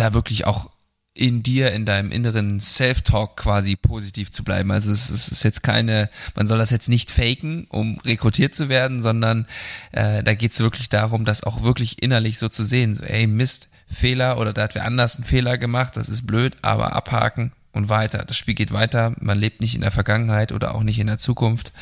da 0.00 0.14
wirklich 0.14 0.46
auch 0.46 0.70
in 1.12 1.42
dir, 1.42 1.72
in 1.72 1.84
deinem 1.84 2.12
inneren 2.12 2.60
Self-Talk 2.60 3.36
quasi 3.36 3.76
positiv 3.76 4.30
zu 4.30 4.44
bleiben. 4.44 4.70
Also 4.70 4.92
es, 4.92 5.10
ist 5.10 5.42
jetzt 5.42 5.62
keine, 5.62 6.08
man 6.34 6.46
soll 6.46 6.58
das 6.58 6.70
jetzt 6.70 6.88
nicht 6.88 7.10
faken, 7.10 7.66
um 7.68 7.98
rekrutiert 7.98 8.54
zu 8.54 8.68
werden, 8.68 9.02
sondern 9.02 9.46
äh, 9.92 10.22
da 10.22 10.34
geht 10.34 10.52
es 10.52 10.60
wirklich 10.60 10.88
darum, 10.88 11.24
das 11.24 11.42
auch 11.42 11.62
wirklich 11.62 12.00
innerlich 12.00 12.38
so 12.38 12.48
zu 12.48 12.64
sehen. 12.64 12.94
So, 12.94 13.02
ey, 13.02 13.26
Mist, 13.26 13.70
Fehler 13.86 14.38
oder 14.38 14.52
da 14.52 14.62
hat 14.62 14.76
wer 14.76 14.84
anders 14.84 15.16
einen 15.16 15.24
Fehler 15.24 15.58
gemacht, 15.58 15.96
das 15.96 16.08
ist 16.08 16.26
blöd, 16.26 16.56
aber 16.62 16.94
abhaken 16.94 17.52
und 17.72 17.88
weiter. 17.88 18.24
Das 18.24 18.36
Spiel 18.36 18.54
geht 18.54 18.72
weiter, 18.72 19.14
man 19.20 19.38
lebt 19.38 19.60
nicht 19.60 19.74
in 19.74 19.80
der 19.80 19.90
Vergangenheit 19.90 20.52
oder 20.52 20.74
auch 20.74 20.82
nicht 20.82 21.00
in 21.00 21.08
der 21.08 21.18
Zukunft. 21.18 21.72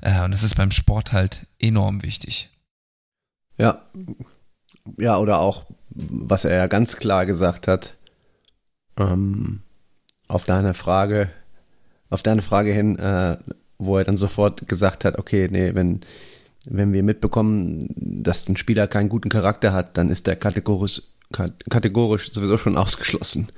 Äh, 0.00 0.22
und 0.22 0.32
das 0.32 0.42
ist 0.42 0.56
beim 0.56 0.70
Sport 0.70 1.12
halt 1.12 1.46
enorm 1.58 2.02
wichtig. 2.02 2.48
Ja. 3.58 3.82
Ja, 4.98 5.18
oder 5.18 5.38
auch 5.38 5.64
was 5.94 6.44
er 6.44 6.56
ja 6.56 6.66
ganz 6.66 6.96
klar 6.96 7.26
gesagt 7.26 7.68
hat, 7.68 7.94
ähm, 8.98 9.60
auf 10.28 10.44
deine 10.44 10.74
Frage, 10.74 11.30
auf 12.10 12.22
deine 12.22 12.42
Frage 12.42 12.72
hin, 12.72 12.98
äh, 12.98 13.36
wo 13.78 13.98
er 13.98 14.04
dann 14.04 14.16
sofort 14.16 14.66
gesagt 14.68 15.04
hat, 15.04 15.18
okay, 15.18 15.48
nee, 15.50 15.74
wenn, 15.74 16.00
wenn 16.66 16.92
wir 16.92 17.02
mitbekommen, 17.02 17.86
dass 17.96 18.48
ein 18.48 18.56
Spieler 18.56 18.86
keinen 18.86 19.08
guten 19.08 19.28
Charakter 19.28 19.72
hat, 19.72 19.96
dann 19.96 20.08
ist 20.08 20.26
der 20.26 20.36
kategorisch, 20.36 21.02
kategorisch 21.32 22.32
sowieso 22.32 22.58
schon 22.58 22.76
ausgeschlossen. 22.76 23.48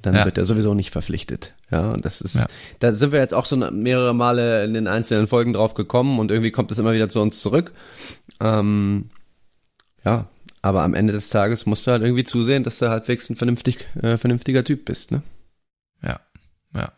Dann 0.00 0.14
ja. 0.14 0.24
wird 0.24 0.38
er 0.38 0.44
sowieso 0.44 0.74
nicht 0.74 0.90
verpflichtet. 0.90 1.54
Ja, 1.72 1.90
und 1.90 2.04
das 2.04 2.20
ist, 2.20 2.36
ja. 2.36 2.46
da 2.78 2.92
sind 2.92 3.10
wir 3.10 3.18
jetzt 3.18 3.34
auch 3.34 3.46
so 3.46 3.56
mehrere 3.56 4.14
Male 4.14 4.64
in 4.64 4.72
den 4.72 4.86
einzelnen 4.86 5.26
Folgen 5.26 5.52
drauf 5.52 5.74
gekommen 5.74 6.20
und 6.20 6.30
irgendwie 6.30 6.52
kommt 6.52 6.70
es 6.70 6.78
immer 6.78 6.92
wieder 6.92 7.08
zu 7.08 7.20
uns 7.20 7.42
zurück. 7.42 7.72
Ähm, 8.40 9.08
ja, 10.04 10.28
aber 10.62 10.82
am 10.82 10.94
Ende 10.94 11.12
des 11.12 11.30
Tages 11.30 11.66
musst 11.66 11.86
du 11.86 11.92
halt 11.92 12.02
irgendwie 12.02 12.24
zusehen, 12.24 12.64
dass 12.64 12.78
du 12.78 12.88
halbwegs 12.88 13.30
ein 13.30 13.36
vernünftig, 13.36 13.86
äh, 14.02 14.16
vernünftiger 14.16 14.64
Typ 14.64 14.84
bist, 14.84 15.12
ne? 15.12 15.22
Ja, 16.02 16.20
ja. 16.74 16.92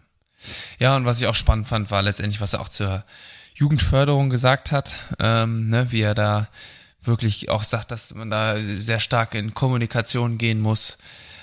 Ja, 0.78 0.97
und 0.97 1.05
was 1.05 1.20
ich 1.20 1.27
auch 1.27 1.35
spannend 1.35 1.69
fand, 1.69 1.91
war 1.91 2.03
letztendlich, 2.03 2.41
was 2.41 2.55
er 2.55 2.61
auch 2.61 2.69
zur 2.69 3.05
Jugendförderung 3.55 4.31
gesagt 4.31 4.73
hat, 4.73 4.99
ähm, 5.19 5.69
ne, 5.69 5.93
wie 5.93 6.01
er 6.01 6.15
da 6.15 6.49
wirklich 7.03 7.49
auch 7.51 7.62
sagt, 7.62 7.91
dass 7.91 8.15
man 8.15 8.31
da 8.31 8.57
sehr 8.77 9.01
stark 9.01 9.35
in 9.35 9.55
Kommunikation 9.55 10.39
gehen 10.39 10.61
muss 10.61 10.99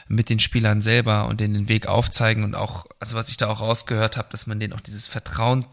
mit 0.08 0.30
den 0.30 0.40
Spielern 0.40 0.82
selber 0.82 1.28
und 1.28 1.40
denen 1.40 1.54
den 1.54 1.70
Weg 1.70 1.88
aufzeigen 1.88 2.44
und 2.44 2.56
auch, 2.56 2.86
also 3.00 3.16
was 3.16 3.30
ich 3.30 3.38
da 3.38 3.48
auch 3.48 3.62
rausgehört 3.62 4.18
habe, 4.18 4.30
dass 4.32 4.48
man 4.48 4.60
denen 4.60 4.74
auch 4.74 4.80
dieses 4.80 5.08
Vertrauen 5.08 5.66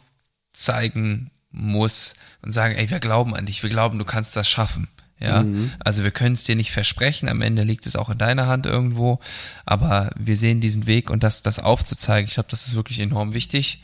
zeigen 0.52 1.30
muss 1.50 2.14
und 2.42 2.52
sagen, 2.52 2.74
ey, 2.74 2.90
wir 2.90 3.00
glauben 3.00 3.34
an 3.34 3.46
dich, 3.46 3.62
wir 3.62 3.70
glauben, 3.70 3.98
du 3.98 4.04
kannst 4.04 4.34
das 4.36 4.48
schaffen. 4.48 4.88
Ja, 5.20 5.42
mhm. 5.42 5.72
also 5.78 6.02
wir 6.02 6.10
können 6.10 6.34
es 6.34 6.44
dir 6.44 6.56
nicht 6.56 6.72
versprechen. 6.72 7.28
Am 7.28 7.40
Ende 7.40 7.62
liegt 7.62 7.86
es 7.86 7.96
auch 7.96 8.10
in 8.10 8.18
deiner 8.18 8.46
Hand 8.46 8.66
irgendwo. 8.66 9.20
Aber 9.64 10.10
wir 10.16 10.36
sehen 10.36 10.60
diesen 10.60 10.86
Weg 10.86 11.10
und 11.10 11.22
das, 11.22 11.42
das 11.42 11.58
aufzuzeigen, 11.58 12.28
ich 12.28 12.34
glaube, 12.34 12.50
das 12.50 12.66
ist 12.66 12.74
wirklich 12.74 13.00
enorm 13.00 13.32
wichtig. 13.32 13.82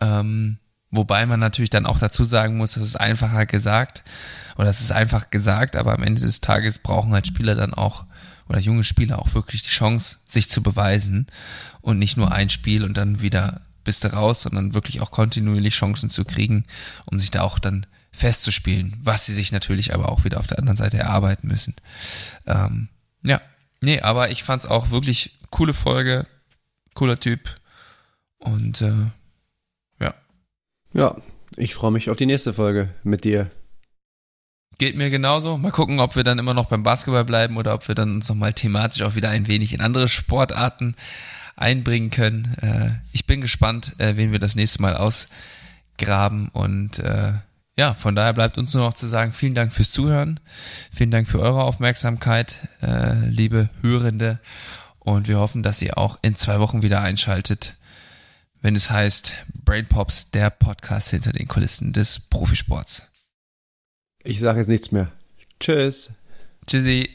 Ähm, 0.00 0.58
wobei 0.90 1.26
man 1.26 1.40
natürlich 1.40 1.70
dann 1.70 1.86
auch 1.86 1.98
dazu 1.98 2.24
sagen 2.24 2.56
muss, 2.56 2.74
das 2.74 2.82
ist 2.82 2.96
einfacher 2.96 3.46
gesagt 3.46 4.02
oder 4.56 4.66
das 4.66 4.80
ist 4.80 4.92
einfach 4.92 5.30
gesagt, 5.30 5.76
aber 5.76 5.94
am 5.94 6.02
Ende 6.02 6.22
des 6.22 6.40
Tages 6.40 6.78
brauchen 6.78 7.12
halt 7.12 7.26
Spieler 7.26 7.54
dann 7.54 7.74
auch 7.74 8.04
oder 8.48 8.58
junge 8.58 8.84
Spieler 8.84 9.18
auch 9.18 9.34
wirklich 9.34 9.62
die 9.62 9.68
Chance, 9.68 10.16
sich 10.26 10.48
zu 10.48 10.62
beweisen 10.62 11.26
und 11.82 11.98
nicht 11.98 12.16
nur 12.16 12.32
ein 12.32 12.48
Spiel 12.48 12.82
und 12.82 12.96
dann 12.96 13.20
wieder 13.20 13.60
bist 13.84 14.04
du 14.04 14.12
raus, 14.12 14.42
sondern 14.42 14.74
wirklich 14.74 15.00
auch 15.00 15.10
kontinuierlich 15.10 15.74
Chancen 15.74 16.10
zu 16.10 16.24
kriegen, 16.24 16.64
um 17.04 17.20
sich 17.20 17.30
da 17.30 17.42
auch 17.42 17.58
dann 17.58 17.86
festzuspielen, 18.18 18.96
was 19.02 19.26
sie 19.26 19.34
sich 19.34 19.52
natürlich 19.52 19.94
aber 19.94 20.10
auch 20.10 20.24
wieder 20.24 20.40
auf 20.40 20.46
der 20.46 20.58
anderen 20.58 20.76
Seite 20.76 20.98
erarbeiten 20.98 21.48
müssen. 21.48 21.74
Ähm, 22.46 22.88
ja, 23.22 23.40
nee, 23.80 24.00
aber 24.00 24.30
ich 24.30 24.42
fand 24.42 24.64
es 24.64 24.68
auch 24.68 24.90
wirklich 24.90 25.38
coole 25.50 25.72
Folge, 25.72 26.26
cooler 26.94 27.18
Typ 27.18 27.56
und 28.38 28.80
äh, 28.80 29.06
ja. 30.00 30.14
Ja, 30.92 31.16
ich 31.56 31.74
freue 31.74 31.92
mich 31.92 32.10
auf 32.10 32.16
die 32.16 32.26
nächste 32.26 32.52
Folge 32.52 32.88
mit 33.02 33.24
dir. 33.24 33.50
Geht 34.78 34.96
mir 34.96 35.10
genauso. 35.10 35.58
Mal 35.58 35.72
gucken, 35.72 35.98
ob 35.98 36.14
wir 36.14 36.22
dann 36.22 36.38
immer 36.38 36.54
noch 36.54 36.66
beim 36.66 36.84
Basketball 36.84 37.24
bleiben 37.24 37.56
oder 37.56 37.74
ob 37.74 37.88
wir 37.88 37.94
dann 37.94 38.14
uns 38.14 38.28
nochmal 38.28 38.52
thematisch 38.52 39.02
auch 39.02 39.16
wieder 39.16 39.30
ein 39.30 39.48
wenig 39.48 39.72
in 39.72 39.80
andere 39.80 40.08
Sportarten 40.08 40.94
einbringen 41.56 42.10
können. 42.10 42.56
Äh, 42.60 42.90
ich 43.12 43.26
bin 43.26 43.40
gespannt, 43.40 43.94
äh, 43.98 44.16
wen 44.16 44.30
wir 44.30 44.38
das 44.38 44.54
nächste 44.54 44.80
Mal 44.82 44.96
ausgraben 44.96 46.48
und 46.50 47.00
äh, 47.00 47.32
ja, 47.78 47.94
von 47.94 48.16
daher 48.16 48.34
bleibt 48.34 48.58
uns 48.58 48.74
nur 48.74 48.82
noch 48.82 48.94
zu 48.94 49.06
sagen, 49.06 49.32
vielen 49.32 49.54
Dank 49.54 49.72
fürs 49.72 49.92
Zuhören, 49.92 50.40
vielen 50.92 51.12
Dank 51.12 51.28
für 51.28 51.38
eure 51.38 51.62
Aufmerksamkeit, 51.62 52.58
äh, 52.82 53.14
liebe 53.28 53.70
Hörende 53.82 54.40
und 54.98 55.28
wir 55.28 55.38
hoffen, 55.38 55.62
dass 55.62 55.80
ihr 55.80 55.96
auch 55.96 56.18
in 56.22 56.34
zwei 56.34 56.58
Wochen 56.58 56.82
wieder 56.82 57.00
einschaltet, 57.00 57.76
wenn 58.60 58.74
es 58.74 58.90
heißt 58.90 59.34
Brain 59.64 59.86
Pops, 59.86 60.32
der 60.32 60.50
Podcast 60.50 61.10
hinter 61.10 61.30
den 61.30 61.46
Kulissen 61.46 61.92
des 61.92 62.18
Profisports. 62.18 63.06
Ich 64.24 64.40
sage 64.40 64.58
jetzt 64.58 64.68
nichts 64.68 64.90
mehr. 64.90 65.12
Tschüss. 65.60 66.12
Tschüssi. 66.66 67.08